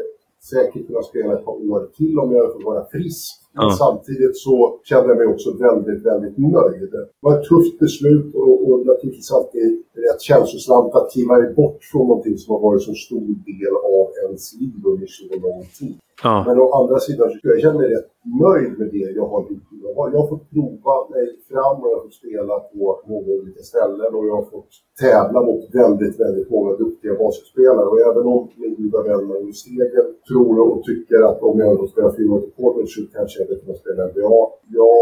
[0.51, 3.38] säkert kunnat spela ett par år till om jag hade fått vara frisk.
[3.59, 3.77] Men Ja.
[3.85, 4.55] samtidigt så
[4.89, 6.81] kände jag mig också väldigt, väldigt nöjd.
[6.95, 9.67] Det var ett tufft beslut och, och naturligtvis alltid
[10.07, 14.43] rätt känslosamt att kliva bort från någonting som har varit så stor del av ens
[14.61, 15.97] liv under så lång tid.
[16.23, 16.45] Ja.
[16.47, 18.11] Men å andra sidan så jag känner mig rätt
[18.45, 19.69] nöjd med det jag har gjort.
[19.85, 23.31] Jag har, jag har fått prova mig fram och jag har fått spela på många
[23.41, 24.73] olika ställen och jag har fått
[25.05, 27.87] tävla mot väldigt, väldigt många duktiga basketspelare.
[27.93, 31.87] Och även om min goda vän Magnus Stegen tror och tycker att om jag ändå
[31.87, 34.41] spelar fyra år till college så kanske jag hade kunnat spela NBA.
[34.79, 34.95] Ja,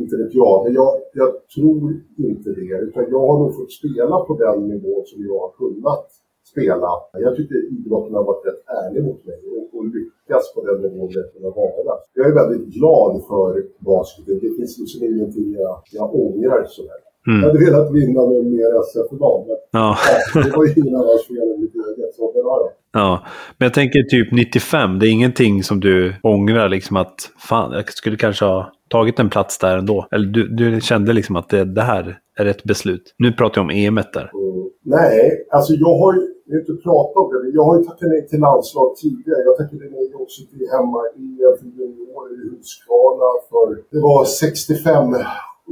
[0.00, 0.90] inte vet jag, men jag,
[1.20, 1.84] jag tror
[2.28, 2.74] inte det.
[2.86, 6.06] Utan jag har nog fått spela på den nivå som jag har kunnat
[6.52, 6.90] spela.
[7.12, 10.19] Jag tycker idrotten har varit rätt ärlig mot mig och, och lyckats
[10.54, 11.92] på den nivån jag kunnat vara.
[12.18, 13.48] Jag är väldigt glad för
[13.90, 14.34] basketen.
[14.44, 16.90] Det finns liksom ingenting jag, jag ångrar sådär.
[17.24, 17.42] Jag Mm.
[17.46, 19.96] hade velat vinna någon mer SF-final, men Ja.
[20.34, 22.14] ja, det var ju ingen annans fel än mitt eget.
[22.14, 22.70] Så det var det.
[22.92, 23.24] ja.
[23.58, 24.98] Men jag tänker typ 95.
[24.98, 27.16] Det är ingenting som du ångrar liksom att
[27.48, 30.06] fan, jag skulle kanske ha tagit en plats där ändå.
[30.10, 33.14] Eller du, du kände liksom att det, det här är rätt beslut.
[33.18, 34.30] Nu pratar jag om EMet där.
[34.34, 34.70] Mm.
[34.84, 36.20] Nej, alltså jag har ju
[36.50, 39.40] jag har inte pratat om det, men jag har ju tackat nej till landslag tidigare.
[39.48, 41.26] Jag tackade nej också till hemma i
[41.58, 45.14] för juniorer i Huskvarna för det var 65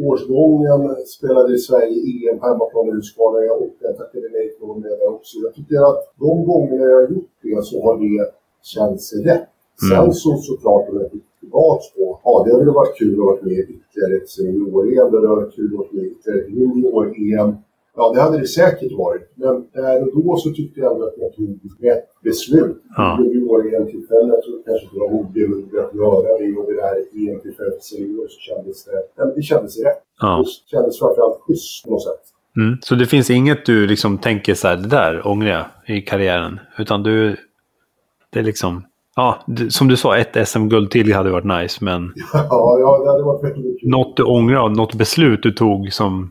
[0.09, 0.81] årsgången
[1.17, 5.35] spelade i Sverige EM på hemmaplan i Huskvarna jag- tackade nej till dem där också.
[5.45, 8.31] Jag tycker att de gångerna jag har gjort det så har det
[8.63, 9.49] känts rätt.
[9.91, 10.13] Sen Mm.
[10.13, 13.53] så såklart om jag tittar tillbaks på, ja det hade varit kul att vara med
[13.53, 17.51] i ytterligare ett senior-EM, det hade varit kul att vara med i ytterligare ett junior-EM.
[17.97, 19.33] Ja, det hade det säkert varit.
[19.35, 22.83] Men där och då så tyckte jag ändå att jag tog rätt beslut.
[22.97, 23.19] Ja.
[23.23, 23.39] Det blev
[23.75, 24.29] EM-tillfällen.
[24.29, 25.27] Jag tror kanske det var nog
[25.79, 26.57] att göra det.
[26.59, 26.97] Och det där
[27.31, 28.91] EM-tillfället för seniorer så kändes det...
[29.17, 30.03] Ja, det kändes rätt.
[30.21, 30.45] Ja.
[30.45, 32.25] Det kändes framförallt schysst på något sätt.
[32.57, 32.79] Mm.
[32.83, 36.61] Så det finns inget du liksom tänker så här, det där ångrar jag i karriären.
[36.79, 37.37] Utan du,
[38.31, 38.85] det är liksom,
[39.17, 41.85] ja, som du sa, ett SM-guld till hade varit nice.
[41.85, 43.91] Men Ja, ja det hade varit väldigt kul.
[43.91, 46.31] något du ångrar, något beslut du tog som,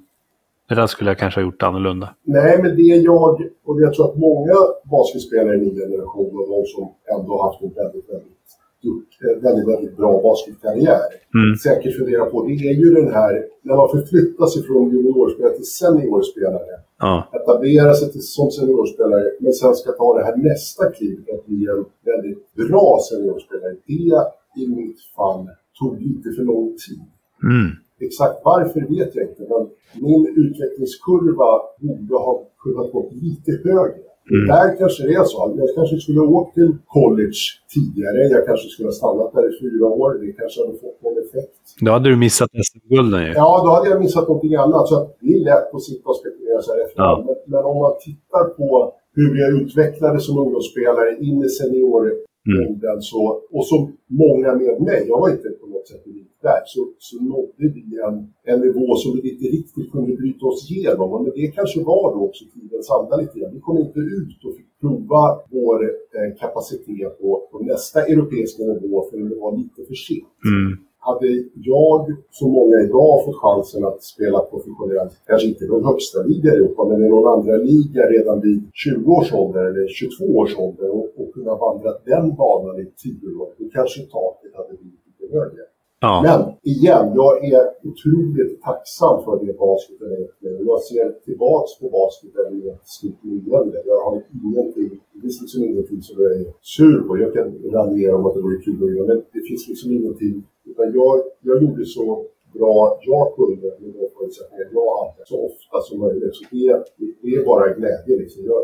[0.69, 2.15] det där skulle jag kanske ha gjort annorlunda.
[2.23, 4.55] Nej, men det jag, och jag tror att många
[4.91, 6.83] basketspelare i min generation och de som
[7.19, 10.99] ändå har haft en väldigt, väldigt, väldigt, väldigt bra basketkarriär
[11.35, 11.55] Mm.
[11.55, 15.65] säkert funderar på, det är ju den här, när man förflyttar sig från juniorspelare till
[15.65, 21.25] seniorspelare, Ja, etablera sig till, som seniorspelare, men sen ska ta det här nästa klivet
[21.33, 23.75] att bli en väldigt bra seniorspelare.
[23.87, 25.47] Det i mitt fall
[25.79, 27.01] tog lite för lång tid.
[27.43, 27.71] mm.
[28.01, 29.63] Exakt varför vet jag inte, men
[30.07, 34.07] min utvecklingskurva borde ha kunnat gå lite högre.
[34.31, 34.47] Mm.
[34.51, 35.37] Där kanske det är så.
[35.57, 37.41] Jag kanske skulle ha åkt till college
[37.75, 38.17] tidigare.
[38.35, 40.09] Jag kanske skulle ha stannat där i fyra år.
[40.21, 41.55] Det kanske hade fått någon effekt.
[41.85, 43.31] Då hade du missat SM-gulden ju.
[43.41, 44.87] Ja, då hade jag missat någonting annat.
[44.87, 47.25] Så det är lätt att sitta och spekulera så här efterhand.
[47.25, 48.69] Men, men om man tittar på
[49.17, 52.17] hur jag utvecklades som ungdomsspelare in i senioråldern
[52.47, 53.01] Mm.
[53.01, 56.81] så, och som många med mig, jag var inte på något sätt unik där, så,
[56.97, 58.17] så nådde vi en,
[58.51, 61.23] en nivå som vi inte riktigt kunde bryta oss igenom.
[61.23, 63.53] Men det kanske var då också tidens anda lite grann.
[63.53, 65.77] Vi kom inte ut och fick prova vår
[66.17, 70.39] eh, kapacitet på, på nästa europeiska nivå förrän det var lite för sent.
[70.45, 70.86] Mm.
[70.99, 72.01] Hade jag,
[72.31, 76.55] som många idag, fått chansen att spela professionellt, kanske inte i någon högsta liga i
[76.55, 80.89] Europa, men i någon andra liga redan vid 20 års ålder eller 22 års ålder
[80.97, 85.33] och, och kunna vandra den banan i 10 år, då kanske taket hade blivit lite
[85.37, 85.63] högre.
[85.99, 86.21] Ja.
[86.27, 86.39] Men
[86.73, 90.27] igen, jag är otroligt tacksam för det basketen är.
[90.69, 93.77] Jag ser tillbaks på basketen med ett stort leende.
[93.85, 97.17] Jag har ingenting, det finns liksom ingenting som jag är sur på.
[97.17, 100.43] Jag kan raljera om att det vore kul att göra, men det finns liksom ingenting.
[100.69, 105.77] Utan jag, jag gjorde så bra jag kunde med de förutsättningar jag hade så ofta
[105.87, 106.35] som möjligt.
[106.35, 106.83] Så det,
[107.21, 108.45] det är bara glädje liksom.
[108.45, 108.61] Jag,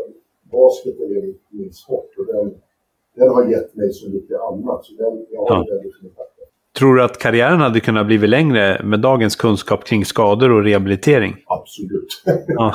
[0.52, 2.54] basketen är min, sport och den,
[3.16, 4.84] den har gett mig så mycket annat.
[4.84, 5.66] Så den, jag har Ja.
[5.70, 6.33] väldigt mycket.
[6.78, 11.36] Tror du att karriären hade kunnat bli längre med dagens kunskap kring skador och rehabilitering?
[11.46, 12.22] Absolut.
[12.46, 12.74] Ja.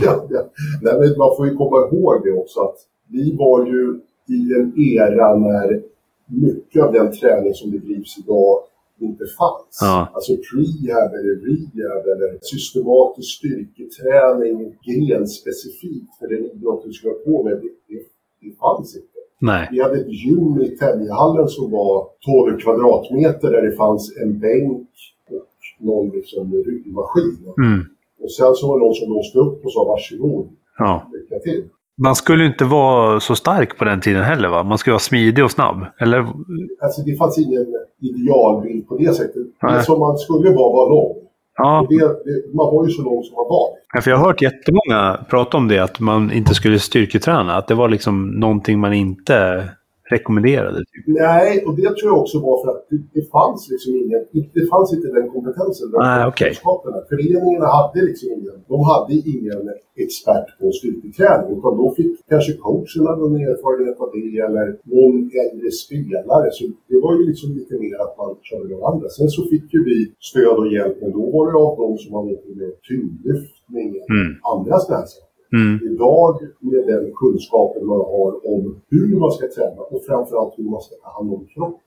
[0.00, 0.50] ja, ja.
[0.82, 2.76] Nej, men man får ju komma ihåg det också att
[3.08, 5.82] vi var ju i en era när
[6.26, 8.58] mycket av den träning som bedrivs idag
[9.00, 9.78] inte fanns.
[9.80, 10.08] Ja.
[10.14, 17.52] Alltså prehab eller rehab eller systematisk styrketräning grenspecifikt för den idrott du skulle på med.
[17.52, 18.02] Det, det,
[18.40, 19.13] det fanns inte.
[19.44, 19.68] Nej.
[19.70, 22.06] Vi hade ett gym i Täljehallen som var
[22.50, 24.88] 12 kvadratmeter där det fanns en bänk
[25.30, 27.38] och någon liksom ryggmaskin.
[27.58, 27.80] Mm.
[28.22, 30.48] Och sen så var det någon som låste upp och sa varsågod,
[30.78, 31.10] Ja.
[31.12, 31.64] lycka till.
[31.96, 34.62] Man skulle inte vara så stark på den tiden heller va?
[34.62, 35.86] Man skulle vara smidig och snabb.
[36.00, 36.18] Eller?
[36.82, 37.66] Alltså det fanns ingen
[38.00, 39.46] idealbild på det sättet.
[39.62, 39.74] Nej.
[39.74, 41.16] Det som man skulle vara var lång.
[41.56, 43.68] Ja, det, det, man var ju så lång som man var.
[43.94, 47.56] Ja, för jag har hört jättemånga prata om det, att man inte skulle styrketräna.
[47.56, 49.68] Att det var liksom någonting man inte
[50.18, 50.78] rekommenderade.
[50.90, 51.04] Typ.
[51.24, 54.20] Nej, och det tror jag också var för att det, det fanns liksom ingen,
[54.58, 55.86] det fanns inte den kompetensen.
[55.90, 56.48] Den okej.
[56.48, 56.98] kunskaperna.
[57.12, 59.62] Föreningarna hade liksom ingen, de hade ingen
[60.04, 65.16] expert på styrketräning utan då fick kanske coachen hade någon erfarenhet av det eller någon
[65.44, 66.46] äldre spelare.
[66.56, 69.06] Så det var ju liksom lite mer att man körde med varandra.
[69.18, 69.98] Sen så fick ju vi
[70.30, 74.30] stöd och hjälp, men då var det av de som mycket med tyngdlyftning Mm.
[74.52, 75.33] andra sådana här saker.
[75.58, 75.74] Mm.
[75.88, 76.34] Idag
[76.70, 80.94] med den kunskapen man har om hur man ska träna och framförallt hur man ska
[81.04, 81.80] ta hand om kroppen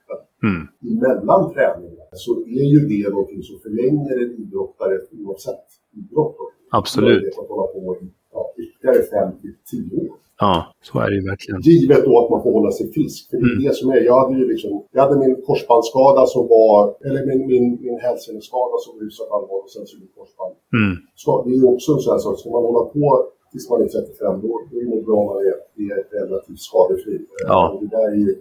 [0.43, 0.61] Mm.
[0.91, 5.65] emellan träningar så är ju det någonting som förlänger en idrottare oavsett
[5.99, 6.35] idrott.
[6.71, 7.23] Absolut.
[7.39, 10.17] Att hålla på i ja, ytterligare 5 till 10 år.
[10.39, 10.55] Ja,
[10.87, 11.59] så är det ju verkligen.
[11.61, 13.29] Givet då att man får hålla sig frisk.
[13.29, 13.63] För det är Mm.
[13.63, 13.99] det som är.
[14.11, 18.75] Jag hade ju liksom, jag hade min korsbandsskada som var, eller min, min, min hälseneskada
[18.83, 20.53] som var hyfsat allvarlig och sen så korsband.
[20.79, 20.93] Mm.
[21.21, 23.05] Så det är ju också en sån här sak, ska man hålla på
[23.51, 25.58] tills man är 35 då, då är det nog bra om man är,
[25.92, 27.26] är relativt skadefri.
[27.48, 27.80] Ja.
[27.82, 28.35] Det där är ju.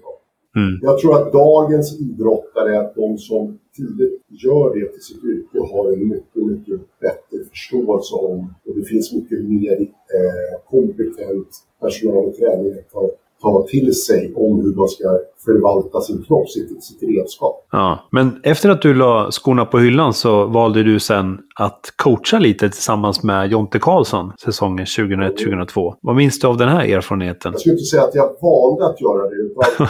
[0.57, 0.78] Mm.
[0.83, 6.09] Jag tror att dagens idrottare, de som tidigt gör det till sitt yrke, har en
[6.09, 9.81] mycket, mycket bättre förståelse om, och det finns mycket mer
[10.17, 11.49] eh, kompetent
[11.81, 16.84] personal och träning att ta, till sig om hur man ska förvalta sin kropp, sitt,
[16.84, 17.66] sitt redskap.
[17.73, 18.08] Ja.
[18.12, 22.68] Men efter att du la skorna på hyllan så valde du sen att coacha lite
[22.68, 25.94] tillsammans med Jonte Karlsson säsongen 2001-2002.
[26.00, 27.52] Vad minns du av den här erfarenheten?
[27.52, 29.86] Jag skulle inte säga att jag valde att göra det, utan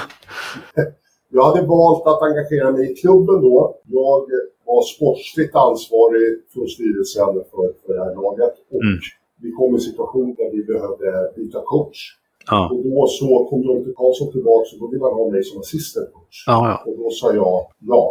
[1.30, 3.76] jag hade valt att engagera mig i klubben då.
[3.86, 4.20] Jag
[4.66, 8.54] var sportsligt ansvarig från styrelsen för, för det här laget.
[8.72, 8.98] Och Mm.
[9.42, 11.98] vi kom i en situation där vi behövde byta coach.
[12.50, 12.70] Ja.
[12.72, 16.08] Och då så kom Jonte Karlsson tillbaka och då ville han ha mig som assistant
[16.14, 16.36] coach.
[16.46, 16.76] Ja, ja.
[16.86, 18.02] Och då sa jag ja.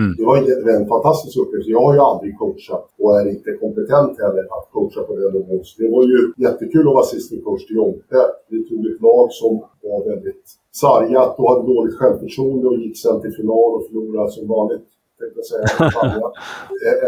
[0.00, 0.12] Mm.
[0.16, 0.36] Det var
[0.76, 1.70] en, fantastisk upplevelse.
[1.76, 5.64] Jag har ju aldrig coachat och är inte kompetent heller att coacha på den nivån.
[5.68, 8.20] Så det var ju jättekul att vara assistant coach till Jonte.
[8.52, 10.46] Vi tog ett lag som var väldigt
[10.82, 14.86] sargat och hade dåligt självförtroende och gick sen till final och förlorade som vanligt.
[15.20, 15.66] Tänkte jag säga.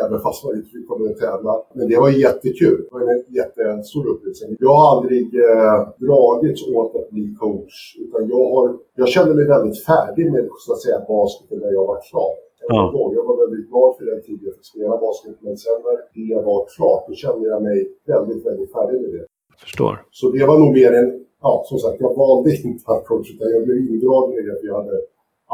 [0.05, 1.53] Även fast man inte fick med och tävla.
[1.77, 2.79] Men det var jättekul.
[2.85, 4.45] Det var en jättestor upplevelse.
[4.67, 7.77] Jag har aldrig eh, dragits åt att bli coach.
[8.05, 11.87] Utan jag, har, jag kände mig väldigt färdig med så att säga, basketen när jag
[11.93, 12.33] var klar.
[12.69, 13.13] Ja.
[13.17, 15.37] Jag var väldigt glad för den tiden för att spela basket.
[15.41, 19.25] Men sen när det var klart, då kände jag mig väldigt, väldigt färdig med det.
[19.65, 19.95] Förstår.
[20.11, 21.09] Så det var nog mer en,
[21.43, 24.67] ja som sagt, jag valde inte att coacha utan jag blev indragen i det för
[24.71, 24.97] jag hade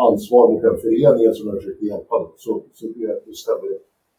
[0.06, 2.16] ansvar mot den föreningen som jag försökte hjälpa.
[2.36, 3.68] Så, så det, det stämmer.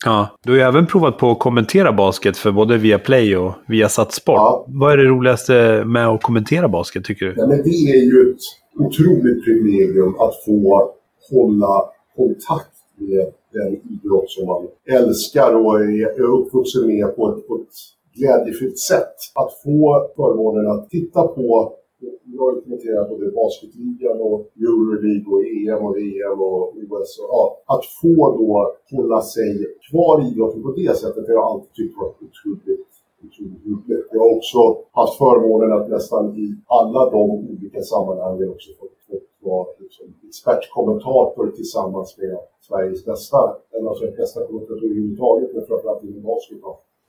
[0.05, 4.13] Ja, du har ju även provat på att kommentera basket för både Viaplay och Viasat
[4.13, 4.35] Sport.
[4.35, 4.65] Ja.
[4.67, 7.33] Vad är det roligaste med att kommentera basket tycker du?
[7.37, 8.43] Nej, men det är ju ett
[8.79, 10.91] otroligt privilegium att få
[11.31, 11.83] hålla
[12.15, 17.75] kontakt med den idrott som man älskar och är uppvuxen med på ett, på ett
[18.15, 19.15] glädjefyllt sätt.
[19.35, 25.43] Att få förmånen att titta på jag har ju kommenterat både basketligan och Euroleague och
[25.57, 27.11] EM och VM och OS.
[27.19, 27.41] Och, ja,
[27.73, 28.51] att få då
[28.97, 29.51] hålla sig
[29.89, 32.89] kvar i idrotten på det sättet har jag alltid tyckt varit otroligt
[33.25, 34.07] otroligt roligt.
[34.11, 34.59] Jag har också
[34.91, 41.51] haft förmånen att nästan i alla de olika sammanhangen också fått, fått vara liksom expertkommentator
[41.55, 42.37] tillsammans med
[42.67, 46.59] Sveriges bästa, eller alltså bästa kommentator överhuvudtaget, men framförallt inom basket.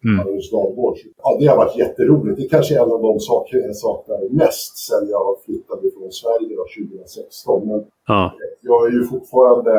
[0.05, 0.17] Mm.
[0.17, 0.49] Magnus.
[1.23, 2.37] Ja, det har varit jätteroligt.
[2.37, 6.13] Det är kanske är en av de saker jag saknar mest sen jag flyttade från
[6.21, 7.69] Sverige då, 2016.
[7.69, 9.71] Men Ja, jag är ju fortfarande,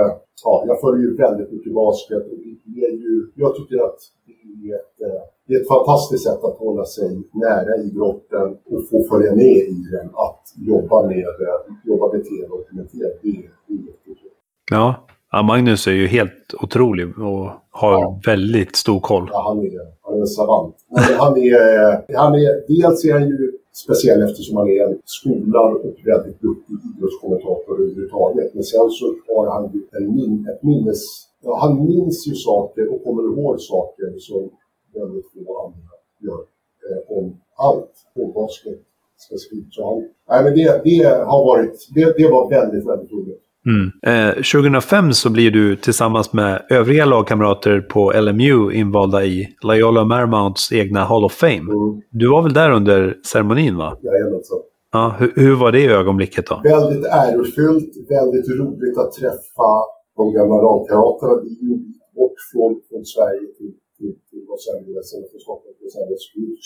[0.43, 4.69] ja, jag följer ju väldigt mycket basket och det är ju, jag tycker att det
[4.71, 9.03] är ett, eh, det är ett fantastiskt sätt att hålla sig nära idrotten och få
[9.09, 10.07] följa med i den.
[10.27, 14.31] Att jobba med, eh, jobba med tv och kommentera, det är, det är jättekul.
[14.71, 15.07] ja.
[15.31, 18.19] Ja Magnus är ju helt otrolig och har Ja.
[18.25, 19.29] väldigt stor koll.
[19.31, 20.75] Ja, han, är, han är en savant.
[21.19, 25.95] Han är, han är, dels är han ju speciell eftersom han är en skolad och
[26.05, 28.53] väldigt duktig idrottskommentator överhuvudtaget.
[28.53, 31.01] Men sen så har han ju en min, ett minnes...
[31.43, 34.49] Ja, han minns ju saker och kommer ihåg saker som
[34.93, 36.41] väldigt få andra gör.
[36.87, 37.91] Eh, om allt.
[38.15, 38.79] Om basket
[39.27, 39.73] specifikt.
[39.73, 39.97] Så han,
[40.29, 41.87] nej, men det, det har varit...
[41.95, 43.40] Det, det var väldigt, väldigt roligt.
[43.65, 43.91] Mm.
[44.07, 50.71] Eh, 2005 så blir du tillsammans med övriga lagkamrater på LMU invalda i Loyola Marmounts
[50.71, 51.67] egna Hall of Fame.
[51.71, 52.01] Mm.
[52.09, 53.97] Du var väl där under ceremonin va?
[54.01, 54.59] Jajamensan.
[54.91, 56.61] Ja, hur, hur var det ögonblicket då?
[56.63, 59.71] Väldigt ärofyllt, väldigt roligt att träffa
[60.17, 61.33] de gamla lagkamraterna.
[61.43, 61.75] Det är ju
[62.15, 65.75] bort från, från Sverige till, till, till Los Angeles, eller från Stockholm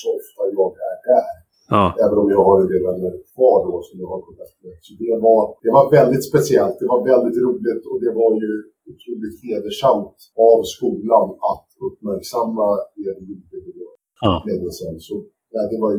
[0.02, 1.45] så ofta jag är där.
[1.74, 4.76] Ja, Även om jag har en del vänner kvar då som jag har kontakt med.
[4.85, 8.52] Så det var, det var väldigt speciellt, det var väldigt roligt och det var ju
[8.92, 10.18] otroligt hedersamt
[10.52, 13.88] av skolan att uppmärksamma det vi gjorde då
[14.22, 14.44] ja.
[14.48, 15.00] länge sedan.
[15.00, 15.14] Så
[15.56, 15.92] ja, det var,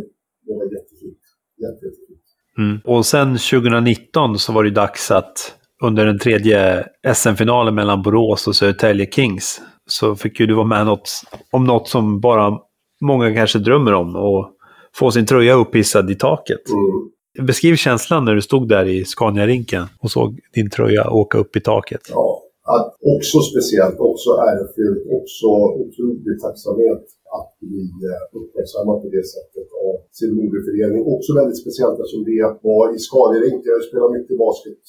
[0.46, 1.22] det var jättefint.
[1.64, 2.26] Jätte, jättefint.
[2.58, 2.76] Mm.
[2.84, 5.36] Och sen 2019 så var det dags att
[5.82, 10.86] under den tredje SM-finalen mellan Borås och Södertälje Kings så fick ju du vara med
[10.86, 11.10] något,
[11.52, 12.58] om något som bara
[13.00, 14.55] många kanske drömmer om och
[14.98, 16.64] få sin tröja upphissad i taket.
[16.68, 17.46] Mm.
[17.46, 21.60] Beskriv känslan när du stod där i Scania-rinken och såg din tröja åka upp i
[21.60, 22.00] taket.
[22.10, 22.42] Ja,
[22.76, 25.48] att också speciellt, också ärofyllt, också
[25.82, 27.04] otrolig tacksamhet
[27.38, 31.00] att bli eh, uppmärksammad på det sättet av sin moderförening.
[31.14, 33.70] Också väldigt speciellt eftersom det var i Skaderinken.
[33.76, 34.82] Jag spelar mycket basket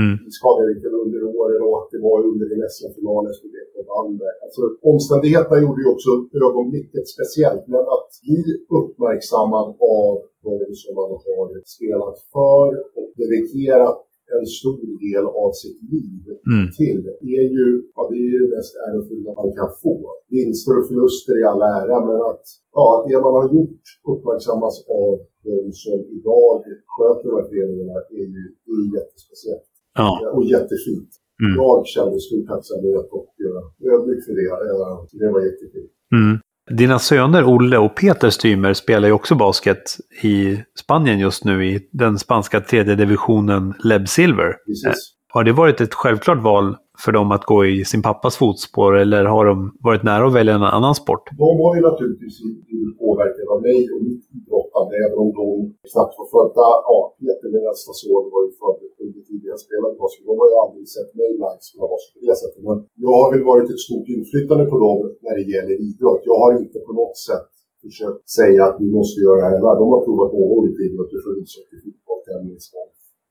[0.00, 0.14] Mm.
[0.28, 4.12] i Skaderinken under åren och att det var under en SM-final som det vann.
[4.44, 4.62] Alltså,
[4.92, 6.10] omständigheterna gjorde ju också
[6.46, 8.42] ögonblicket speciellt, men att bli
[8.80, 10.12] uppmärksammad av
[10.46, 14.00] de som man har spelat för och dedikerat
[14.38, 16.22] en stor del av sitt liv
[16.52, 16.66] Mm.
[16.78, 17.02] till
[17.38, 19.96] är ju, ja, det är ju det mest ärofyllda man kan få.
[20.34, 22.44] Vinster och förluster i all ära, men att
[22.78, 25.12] ja, det man har gjort uppmärksammas av
[25.48, 26.62] de som idag
[26.94, 30.30] sköter de här föreningarna är ju det jättespeciellt Ja.
[30.32, 31.10] och jättefint.
[31.42, 31.56] Mm.
[31.56, 34.48] Jag kände stor tacksamhet och uh, ödmjuk för det.
[34.50, 35.90] Eh, det var jättefint.
[36.14, 36.38] Mm.
[36.70, 39.82] Dina söner Olle och Peter Stymer spelar ju också basket
[40.22, 44.54] i Spanien just nu i den spanska tredje divisionen Leb Silver.
[44.66, 45.14] Precis.
[45.28, 49.24] Har det varit ett självklart val för dem att gå i sin pappas fotspår eller
[49.24, 49.56] har de
[49.88, 51.24] varit nära att välja en annan sport?
[51.44, 55.46] De har ju naturligtvis blivit påverkade av mig och mitt idrottande, även om de
[55.90, 56.66] knappt var födda.
[56.88, 59.22] Ja, Peter, min äldsta son, var ju född under
[59.52, 60.24] jag spelade basket.
[60.30, 62.60] De har ju aldrig sett mig live spela basket på det sättet.
[62.68, 66.22] Men jag har väl varit ett stort inflytande på dem när det gäller idrott.
[66.30, 67.48] Jag har inte på något sätt
[67.84, 69.80] försökt säga att vi måste göra det här.
[69.82, 72.64] De har provat många olika idrotter, från ishockey, fotboll, tennis.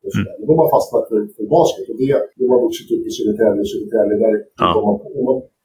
[0.07, 0.23] Mm.
[0.49, 3.63] De har fastnat för, för basket och det, de har vuxit upp i Södertälje.
[3.73, 4.69] Södertälje där Ja.
[4.85, 4.95] man,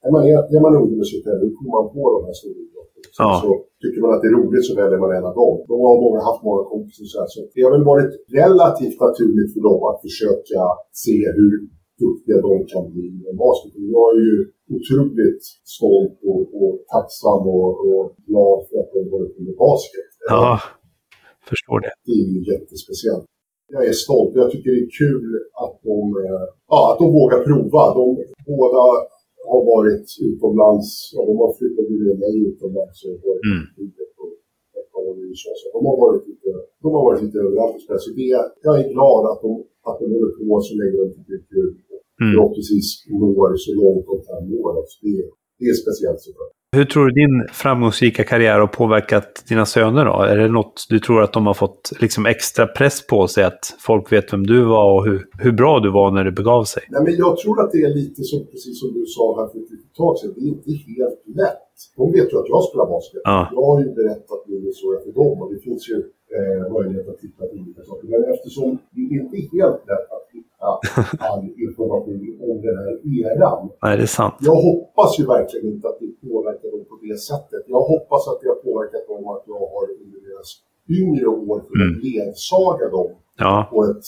[0.07, 0.23] är man,
[0.57, 3.09] är man ungdom i Södertälje, då kommer man på de här stora idrotterna.
[3.17, 3.31] Så, Ja.
[3.45, 3.51] så
[3.83, 5.55] tycker man att det är roligt så väljer man en av dem.
[5.71, 7.29] De har många, haft många kompisar så här.
[7.35, 10.61] Så det har väl varit relativt naturligt för dem att försöka
[11.05, 11.53] se hur
[12.05, 13.73] duktiga de kan bli i basket.
[13.97, 14.37] Jag är ju
[14.77, 15.43] otroligt
[15.77, 20.09] stolt och, och tacksam och, och glad för att de har varit med basket.
[20.35, 20.49] Ja,
[21.53, 21.93] förstår det.
[22.07, 23.27] Det är ju jättespeciellt.
[23.75, 24.33] Jag är stolt.
[24.41, 25.29] Jag tycker det är kul
[25.65, 27.83] att de, eh, ja, att de vågar prova.
[28.01, 28.07] De
[28.53, 28.83] båda
[29.53, 30.89] har varit utomlands.
[31.15, 33.63] Ja, de har flyttat med mig utomlands och varit Mm.
[33.85, 34.23] ute på
[34.79, 35.51] ett par år i USA.
[35.61, 36.49] Så de har varit lite,
[36.85, 38.03] de har varit lite överallt och spelat.
[38.07, 38.29] Så det,
[38.67, 39.51] jag är glad att de,
[39.89, 41.71] att de håller på så länge de tycker det är kul.
[42.23, 42.31] Mm.
[42.33, 42.89] Förhoppningsvis
[43.21, 44.61] når så långt de kan nå.
[44.79, 45.17] Alltså det,
[45.59, 46.53] det är speciellt såklart.
[46.77, 50.23] Hur tror du din framgångsrika karriär har påverkat dina söner då?
[50.23, 53.45] Är det något du tror att de har fått liksom extra press på sig?
[53.45, 56.65] Att folk vet vem du var och hur, hur bra du var när det begav
[56.65, 56.83] sig?
[56.89, 59.59] Nej, men jag tror att det är lite som, precis som du sa här för
[59.59, 61.66] ett litet tag sedan, det är inte helt lätt.
[61.97, 63.21] De vet ju att jag spelar basket.
[63.25, 63.49] Ja.
[63.55, 65.97] Jag har ju berättat min historia för dem och det finns ju
[66.37, 68.07] eh, möjlighet att titta på olika saker.
[68.13, 70.69] Men eftersom det inte är helt lätt att hitta
[71.29, 73.63] all information om den här eran.
[73.83, 74.35] Nej, det är sant.
[74.51, 77.63] Jag hoppas ju verkligen inte att det påverkar dem på det sättet.
[77.75, 80.49] Jag hoppas att det har påverkat dem att jag har under deras
[81.01, 82.01] yngre år kunnat Mm.
[82.09, 83.69] ledsaga dem Ja.
[83.73, 84.05] på ett,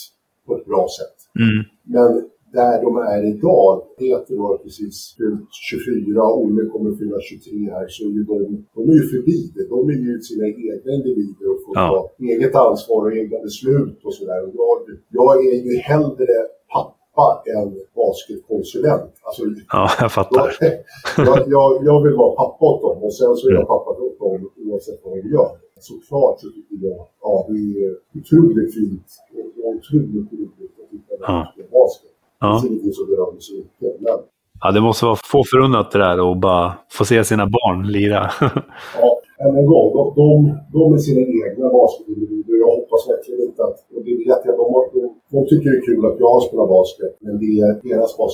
[0.46, 1.16] på ett bra sätt.
[1.44, 1.58] Mm.
[1.96, 2.10] Men
[2.52, 8.00] där de är idag, Peter har precis fyllt 24, Olle kommer fylla 23 här, så
[8.04, 8.38] är ju de,
[8.76, 9.64] de är ju förbi det.
[9.74, 11.86] De är ju sina egna individer och får Ja.
[12.18, 14.38] ta eget ansvar och egna beslut och sådär.
[14.62, 14.78] Jag,
[15.18, 16.34] jag är ju hellre
[16.74, 17.68] pappa än
[18.00, 19.12] basketkonsulent.
[19.26, 20.48] Alltså, ja, jag fattar.
[21.28, 23.72] jag, jag, jag, vill vara pappa åt dem och sen så är jag Mm.
[23.74, 25.50] pappa åt dem oavsett vad de gör.
[25.80, 31.52] Såklart så tycker jag ja, det är otroligt fint och otroligt roligt att titta Ja.
[31.56, 32.10] på basket.
[32.40, 32.60] Ja.
[32.62, 32.98] Det finns.
[33.80, 34.18] Men
[34.60, 38.30] ja, det måste vara få förunnat det där och bara få se sina barn lira.
[39.00, 39.10] ja,
[39.44, 40.28] än en gång, de, de,
[40.72, 42.54] de är sina egna basketindivider.
[42.64, 44.66] Jag hoppas verkligen inte att, och det vet jag, de,
[45.32, 47.12] de, tycker det är kul att jag spelar basket.
[47.24, 48.30] Men det är deras och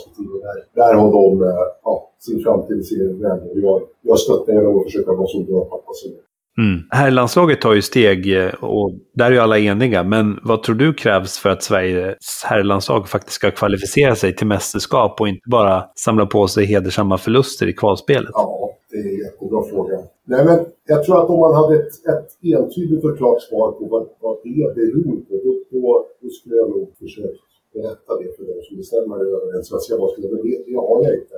[0.47, 3.26] där, där har de eh, ja, sin framtid i sin.
[3.52, 6.33] Och jag, jag stöttar dem och försöker vara så bra pappa som möjligt.
[6.58, 6.81] Mm.
[6.91, 10.05] Herrlandslaget tar ju steg eh, och där är ju alla eniga.
[10.05, 15.20] Men vad tror du krävs för att Sveriges herrlandslag faktiskt ska kvalificera sig till mästerskap
[15.20, 18.31] och inte bara samla på sig hedersamma förluster i kvalspelet?
[18.33, 19.99] Ja, det är en jättebra fråga.
[20.24, 23.84] Nej, men jag tror att om man hade ett, ett entydigt och klart svar på
[23.84, 28.44] vad, vad det beror på, då, då, då skulle jag nog försökt berätta det för
[28.50, 30.31] de som bestämmer över den svenska basketen.
[30.34, 31.36] Men det, det har jag inte.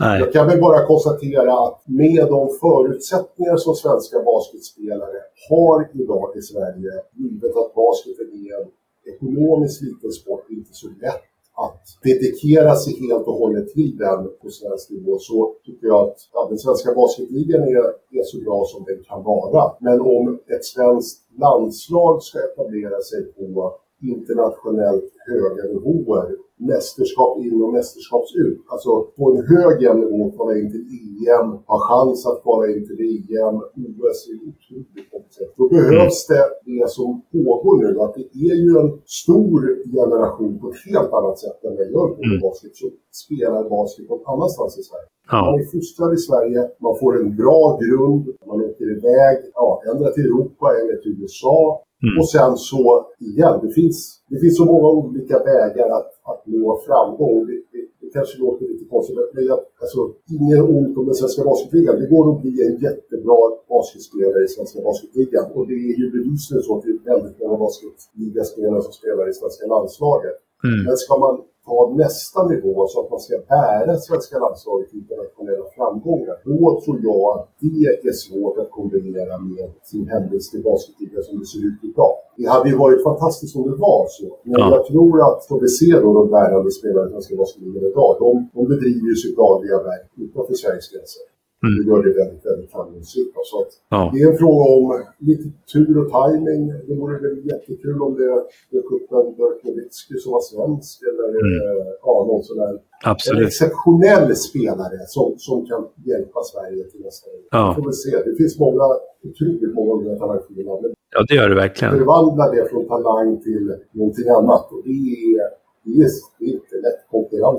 [0.00, 0.20] Nej.
[0.20, 5.18] Jag kan väl bara konstatera att med de förutsättningar som svenska basketspelare
[5.48, 8.68] har idag i Sverige, givet att basketen är en
[9.14, 11.24] ekonomiskt liten sport, det är inte så lätt
[11.56, 16.18] att dedikera sig helt och hållet till den på svensk nivå så tycker jag att
[16.32, 17.84] ja, den svenska basketligan är,
[18.18, 19.72] är så bra som den kan vara.
[19.80, 27.72] Men om ett svenskt landslag ska etablera sig på internationellt höga nivåer, mästerskap in och
[27.72, 30.84] mästerskaps ut, alltså på en hög jämn nivå kvala in till
[31.28, 35.52] EM, ha chans att kvala in till EM, OS är otroligt komplicerat.
[35.56, 38.90] Då behövs det det som pågår nu, att det är ju en
[39.22, 39.60] stor
[39.98, 42.40] generation på ett helt annat sätt än det gör på Mm.
[42.40, 42.90] basket, som
[43.24, 45.08] spelar basket någon annanstans i Sverige.
[45.32, 45.60] Man Ja.
[45.60, 50.24] är fostrad i Sverige, man får en bra grund, man åker iväg, ja, ändra till
[50.30, 51.82] Europa eller till USA.
[52.04, 52.14] Mm.
[52.18, 52.82] Och sen så,
[53.28, 53.96] igen, det finns,
[54.30, 57.36] det finns så många olika vägar att, att nå framgång.
[57.48, 60.00] Det, det, det kanske låter lite konstigt, men jag, alltså,
[60.36, 62.00] ingen ont om den svenska basketligan.
[62.00, 63.40] Det går att bli en jättebra
[63.74, 65.44] basketspelare i svenska basketligan.
[65.56, 69.34] Och det är ju bevisligen så att det är väldigt många basketligaspelare som spelar i
[69.40, 70.36] svenska landslaget.
[70.68, 70.80] Mm.
[70.86, 71.34] Men ska man
[71.66, 76.98] ta nästa nivå så att man ska bära svenska landslaget till internationella framgångar, då tror
[77.08, 81.62] jag att det är svårt att kombinera med sin hemvist i basketligan som det ser
[81.70, 82.14] ut idag.
[82.38, 84.66] Det hade ju varit fantastiskt om det var så, men Ja.
[84.74, 88.30] jag tror att, som vi ser då, de bärande spelarna i svenska basketligan idag, de,
[88.56, 91.22] de bedriver ju sitt dagliga verk utanför Sveriges gränser.
[91.64, 91.72] Mm.
[91.76, 93.32] Det gör det väldigt, väldigt framgångsrikt.
[93.50, 94.00] Så att Ja.
[94.12, 94.86] det är en fråga om
[95.28, 96.62] lite tur och timing.
[96.88, 98.28] Det vore väl jättekul om det
[98.72, 102.78] dök upp en Dirk Nowitzki som var svensk eller eh, ja, någon sån där en
[103.04, 103.46] Absolut.
[103.48, 107.40] exceptionell spelare som, som kan hjälpa Sverige till nästa år.
[107.50, 107.62] Ja.
[107.68, 108.12] Vi får väl se.
[108.30, 108.84] Det finns många,
[109.28, 110.72] otroligt många unga talangfulla.
[110.82, 111.92] Men Ja, det gör det verkligen.
[111.98, 114.64] förvandla det från talang till någonting annat.
[114.72, 114.98] Och det
[115.34, 115.42] är,
[115.84, 117.00] det är, det är inte lätt.
[117.32, 117.38] Är.
[117.40, 117.50] Ja,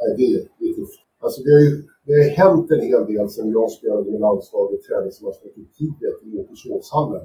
[0.00, 1.00] nej, det, är, det är tufft.
[1.24, 5.38] Alltså det ju det har hänt en hel del sedan jag spelade med landslaget träningsmatch
[5.44, 7.24] med Turkiet i Åkersåshallen.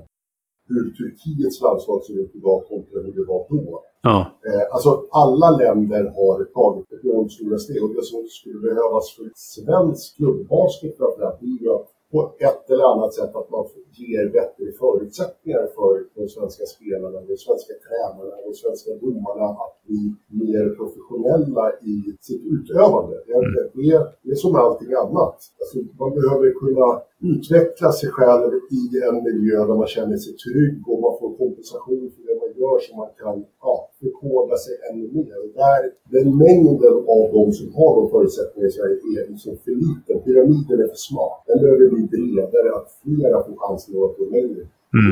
[0.70, 3.84] Hur Turkiets landslag ser ut idag kontra hur det var då.
[4.02, 4.20] Ja.
[4.48, 9.28] Eh, alltså alla länder har tagit enormt stora steg och det som skulle behövas för
[9.36, 13.66] svensk klubbasket framförallt är ju att på ett eller annat sätt att man
[14.01, 20.01] ger bättre förutsättningar för de svenska spelarna, de svenska tränarna de svenska domarna att bli
[20.42, 21.95] mer professionella i
[22.27, 23.16] sitt utövande.
[23.27, 23.33] Det,
[23.75, 25.38] det, är, det är som allting annat.
[25.59, 26.90] Alltså, man behöver kunna
[27.32, 32.03] utveckla sig själv i en miljö där man känner sig trygg och man får kompensation
[32.14, 35.35] för det man gör så man kan ja, förkovra sig ännu mer.
[35.43, 35.82] Och där,
[36.15, 40.15] den mängden av de som har de förutsättningarna i Sverige är liksom för liten.
[40.25, 41.33] Pyramiden är för smal.
[41.48, 44.61] Den behöver bli bredare, att flera får chansen att gå längre.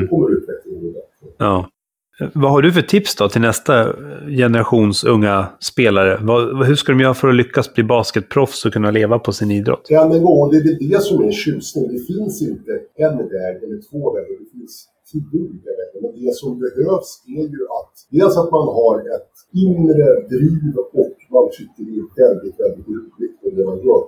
[0.10, 1.24] kommer utvecklingen bli bättre.
[1.38, 1.56] Ja.
[2.34, 3.96] Vad har du för tips då till nästa
[4.28, 6.18] generations unga spelare?
[6.22, 9.50] Vad, hur ska de göra för att lyckas bli basketproffs och kunna leva på sin
[9.50, 9.90] idrott?
[9.90, 11.84] Än en gång, det är det som är en tjusning.
[11.92, 14.38] Det finns inte en väg eller två vägar.
[14.40, 15.98] Det finns tio olika vägar.
[16.02, 19.34] Men det som behövs är ju att dels att man har ett
[19.64, 24.02] inre driv och man tycker det är väldigt, väldigt roligt med det man gör.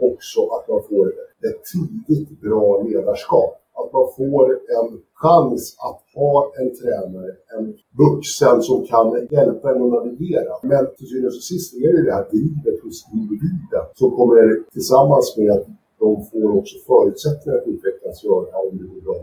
[0.00, 1.06] Och också att man får
[1.48, 3.52] ett tidigt bra ledarskap.
[3.80, 4.46] Att man får
[4.78, 4.88] en
[5.22, 7.64] chans att ha en tränare, en
[8.02, 10.52] vuxen som kan hjälpa en att navigera.
[10.62, 14.70] Men till syvende och sist är det ju det här drivet hos individen som kommer
[14.72, 15.58] tillsammans med
[16.02, 19.16] de får också förutsättningar att utvecklas och göra om det går bra.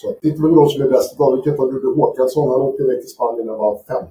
[0.00, 2.66] Så tittar vi på de som är bäst idag, vi kan ta Ludde Håkansson, han
[2.68, 4.08] åkte iväg till Spanien när han var 15.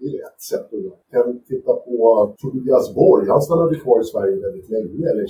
[0.00, 0.98] Det är ett sätt att göra.
[1.14, 1.98] Kan titta på
[2.40, 5.02] Tobias Borg, han stannade kvar i Sverige väldigt länge.
[5.10, 5.24] Eller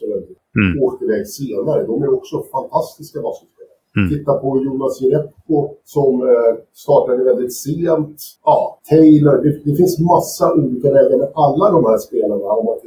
[0.00, 0.40] för övrigt.
[0.60, 0.82] Mm.
[0.86, 1.86] Åkte iväg senare.
[1.90, 3.74] De är också fantastiska basketspelare.
[3.96, 4.08] Mm.
[4.10, 8.16] Titta på Jonas Jerebko som eh, startade väldigt sent.
[8.44, 9.36] Ja, Taylor.
[9.44, 12.44] Det, det finns massa olika vägar med alla de här spelarna.
[12.60, 12.78] Om man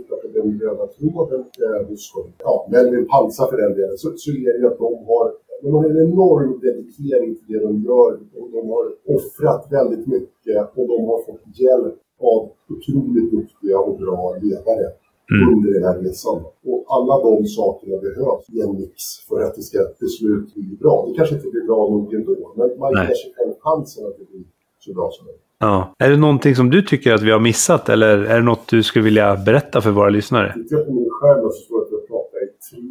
[0.48, 2.14] den gröna tråden eh, hos
[2.48, 3.98] ja, Melvin Pansa för den delen.
[3.98, 5.26] Så, så är det ju att de har,
[5.61, 8.11] de har en enorm dedikering till det de gör.
[8.40, 8.85] Och de har
[9.16, 12.40] offrat väldigt mycket och de har fått hjälp av
[12.74, 14.88] otroligt duktiga och bra ledare
[15.32, 15.53] Mm.
[15.53, 16.40] under den här resan.
[16.69, 18.93] Och alla de sakerna behövs i en mix
[19.30, 21.06] för att det ska till slut bli bra.
[21.08, 24.26] Det kanske inte blir bra nog ändå, men man ger sig själv chansen att det
[24.32, 24.43] blir
[24.80, 25.47] så bra som möjligt.
[25.60, 25.95] Ja.
[26.00, 28.84] Är det någonting som du tycker att vi har missat eller är det något du
[28.84, 30.53] skulle vilja berätta för våra lyssnare?
[30.53, 32.82] Tittar jag på min skärm och så står det att jag pratar i tre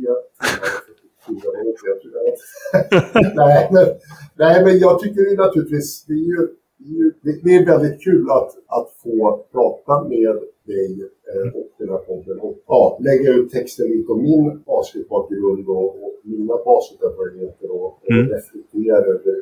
[1.26, 1.86] 44 minuter.
[1.86, 3.86] Jag jag nej, men,
[4.34, 6.48] nej, men jag tycker naturligtvis, det är ju
[6.84, 10.34] är det är väldigt kul att, att få prata med
[10.66, 10.90] dig
[11.30, 16.04] eh, och den här podden och ja, lägga ut texten lite om min basketbakgrund och,
[16.04, 18.28] och mina basketerfarenheter och, och Mm.
[18.28, 19.34] reflektera över,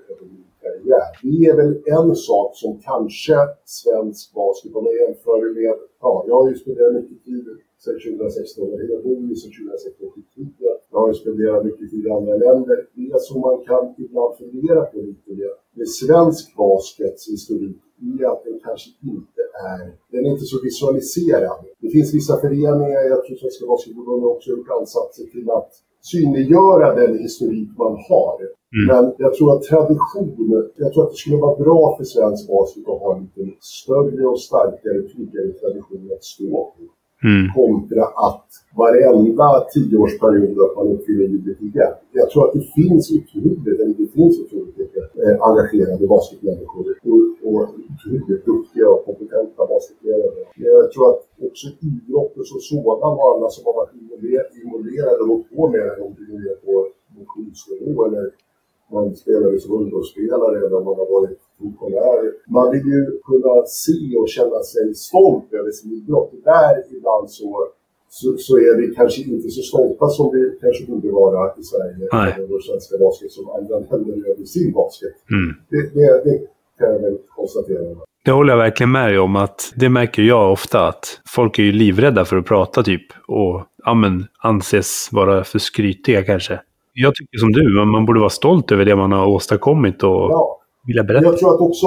[0.87, 1.13] över.
[1.23, 6.35] Det är väl en sak som kanske svensk basket, om jag jämför med, ja, jag
[6.41, 7.45] har ju spenderat mycket tid
[7.85, 10.49] sedan 2016, jag bor ju sedan 2016 till.
[10.93, 12.77] Jag har ju spenderat mycket tid i andra länder.
[12.95, 17.77] Det som man kan ibland fundera på lite med, med svensk baskets historik
[18.21, 19.43] är att den kanske inte
[19.75, 21.61] är, den är inte så visualiserad.
[21.83, 25.73] Det finns vissa föreningar, jag tror Svenska Basketförbundet också har gjort ansatser till att
[26.13, 28.37] synliggöra den historik man har.
[28.89, 32.85] Men jag tror att tradition, jag tror att det skulle vara bra för svensk basket
[32.89, 36.83] att ha en lite större och starkare, tryggare tradition att stå på
[37.31, 37.45] Mm.
[37.59, 38.49] kontra att
[38.83, 41.79] varenda tioårsperiod att man uppfyller JBTG.
[42.21, 47.25] Jag tror att det finns otroligt, eller det finns otroligt mycket eh, engagerade basketmänniskor och,
[47.49, 47.61] och
[47.93, 50.31] otroligt duktiga och kompetenta basketledare.
[50.57, 53.95] Men Jag tror att också idrotten som sådan och alla som har varit
[54.63, 56.75] involverade, och hållit på med det, om det är på
[57.19, 58.25] motionsnivå eller
[58.93, 62.21] man spelade som ungdomsspelare eller om man har varit funktionär.
[62.57, 66.33] Man vill ju kunna se och känna sig stolt över sin idrott.
[66.45, 67.69] Där ibland så,
[68.09, 72.09] så, så är vi kanske inte så stolta som vi kanske borde vara i Sverige.
[72.13, 72.33] Nej.
[72.33, 75.15] Över vår svenska basket som andra länder över sin basket.
[75.31, 75.55] Mm.
[75.71, 76.39] Det, det, det
[76.79, 77.97] kan jag väl konstatera.
[78.25, 79.37] Det håller jag verkligen med dig om.
[79.37, 83.07] att Det märker jag ofta att folk är ju livrädda för att prata typ.
[83.27, 86.61] Och ja, men, anses vara för skrytiga kanske.
[86.95, 90.11] Jag tycker som du, man- man borde vara stolt över det man har åstadkommit och
[90.11, 91.25] Ja, vilja berätta.
[91.25, 91.87] Jag tror att också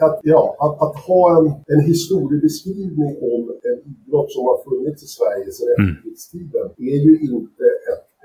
[0.00, 5.06] att, ja, att, att ha en, en historiebeskrivning om en idrott som har funnits i
[5.16, 5.90] Sverige sedan Mm.
[5.90, 7.64] efterkrigstiden är ju inte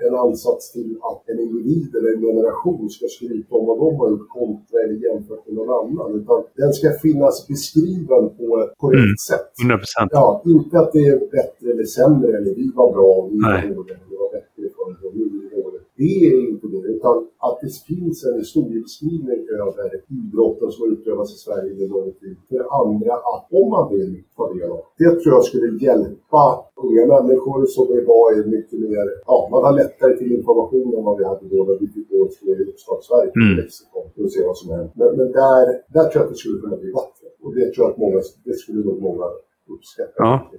[0.06, 4.08] en ansats till att en individ eller en generation ska skryta om vad de har
[4.10, 6.08] gjort kontra eller jämfört med någon annan.
[6.20, 9.26] Utan den ska finnas beskriven på ett korrekt mm.
[9.30, 9.48] sätt.
[9.64, 10.08] 100%.
[10.18, 13.58] Ja, inte att det är bättre eller sämre eller vi var bra och vi var
[13.74, 16.12] dåliga eller det var bättre förr och nu är det.
[16.20, 21.30] Det är inte det, utan att det finns en historiebeskrivning över idrotten som har utövats
[21.36, 22.36] i Sverige under lång tid.
[22.50, 24.80] För andra att, om man vill ta del av.
[25.02, 26.44] Det tror jag skulle hjälpa
[26.86, 31.16] unga människor som idag är mycket mer, ja, man har lättare till information än vad
[31.18, 33.52] vi hade då när vi fick gå till Uppstartsverket mm.
[33.52, 34.92] i Mexiko för att se vad som händer.
[35.00, 37.26] Men, men där, där tror jag att det skulle kunna bli bättre.
[37.42, 39.26] Och det tror jag att många, det skulle nog många
[39.74, 40.12] uppskatta.
[40.16, 40.50] Ja.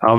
[0.00, 0.12] ja,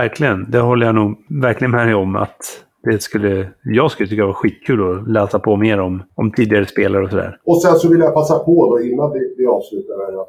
[0.00, 0.38] verkligen.
[0.52, 1.10] Det håller jag nog
[1.46, 2.16] verkligen med dig om.
[2.16, 2.42] att
[2.84, 6.66] det skulle, jag skulle tycka det var skitkul att läsa på mer om, om tidigare
[6.66, 7.40] spelare och sådär.
[7.44, 10.28] Och sen så vill jag passa på då innan vi, vi avslutar här ja,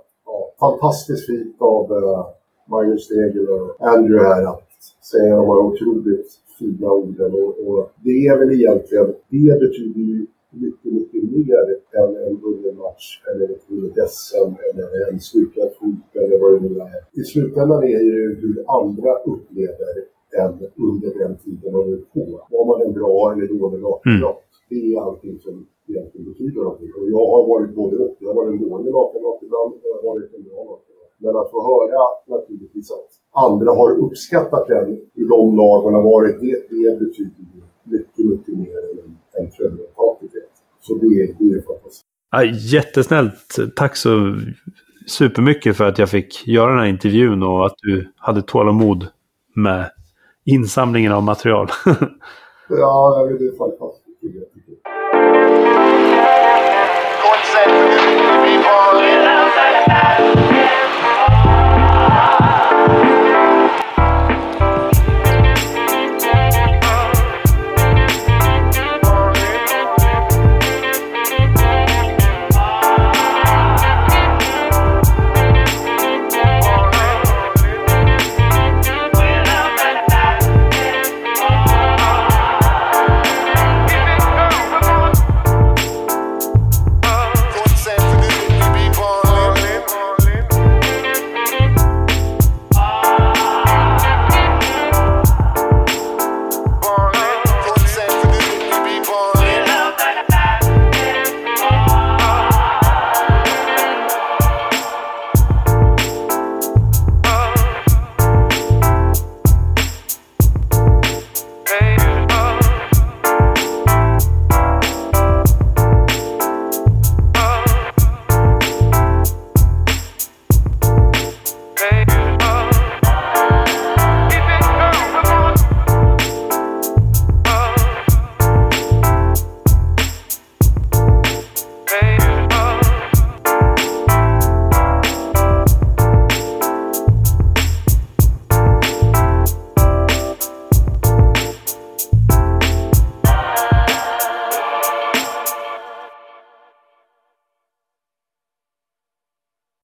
[0.59, 2.25] fantastiskt fint av eh,
[2.69, 4.69] Magnus Stegel och Andrew här att
[5.11, 6.27] säga de här otroligt
[6.59, 7.32] fina orden.
[7.34, 11.66] Och, och, det är väl egentligen, det betyder ju mycket, mycket mer
[12.01, 16.69] än en vunnen match eller ett vunnet SM eller en slukad fot eller vad det
[16.69, 17.19] nu är.
[17.22, 20.54] I slutändan är det ju hur andra upplever en
[20.90, 22.24] under den tiden man är på.
[22.56, 24.40] Var man en bra eller dålig lagkamrat?
[24.42, 24.70] Mm.
[24.70, 25.56] Det är allting som
[25.90, 26.92] egentligen betyder någonting.
[26.98, 28.16] Och jag har varit både och.
[28.20, 31.12] Jag har varit en dålig lagkamrat ibland och jag har varit en bra lagkamrat.
[31.24, 32.02] Men att få höra
[32.36, 33.10] naturligtvis att
[33.48, 34.88] andra har uppskattat den
[35.20, 37.46] i de lag man har varit, det, det betyder
[37.84, 40.52] mycket, mycket mer än en, en tröjresultatet.
[40.82, 42.02] Så det, det är fantastiskt.
[42.32, 42.44] Ja,
[42.76, 43.56] jättesnällt.
[43.76, 44.36] Tack så
[45.08, 49.08] supermycket för att jag fick göra den här intervjun och att du hade tålamod
[49.56, 49.90] med
[50.45, 51.67] insamlingen av material.
[52.69, 54.06] ja, det är fantastiskt.
[57.22, 57.95] Kort sätt,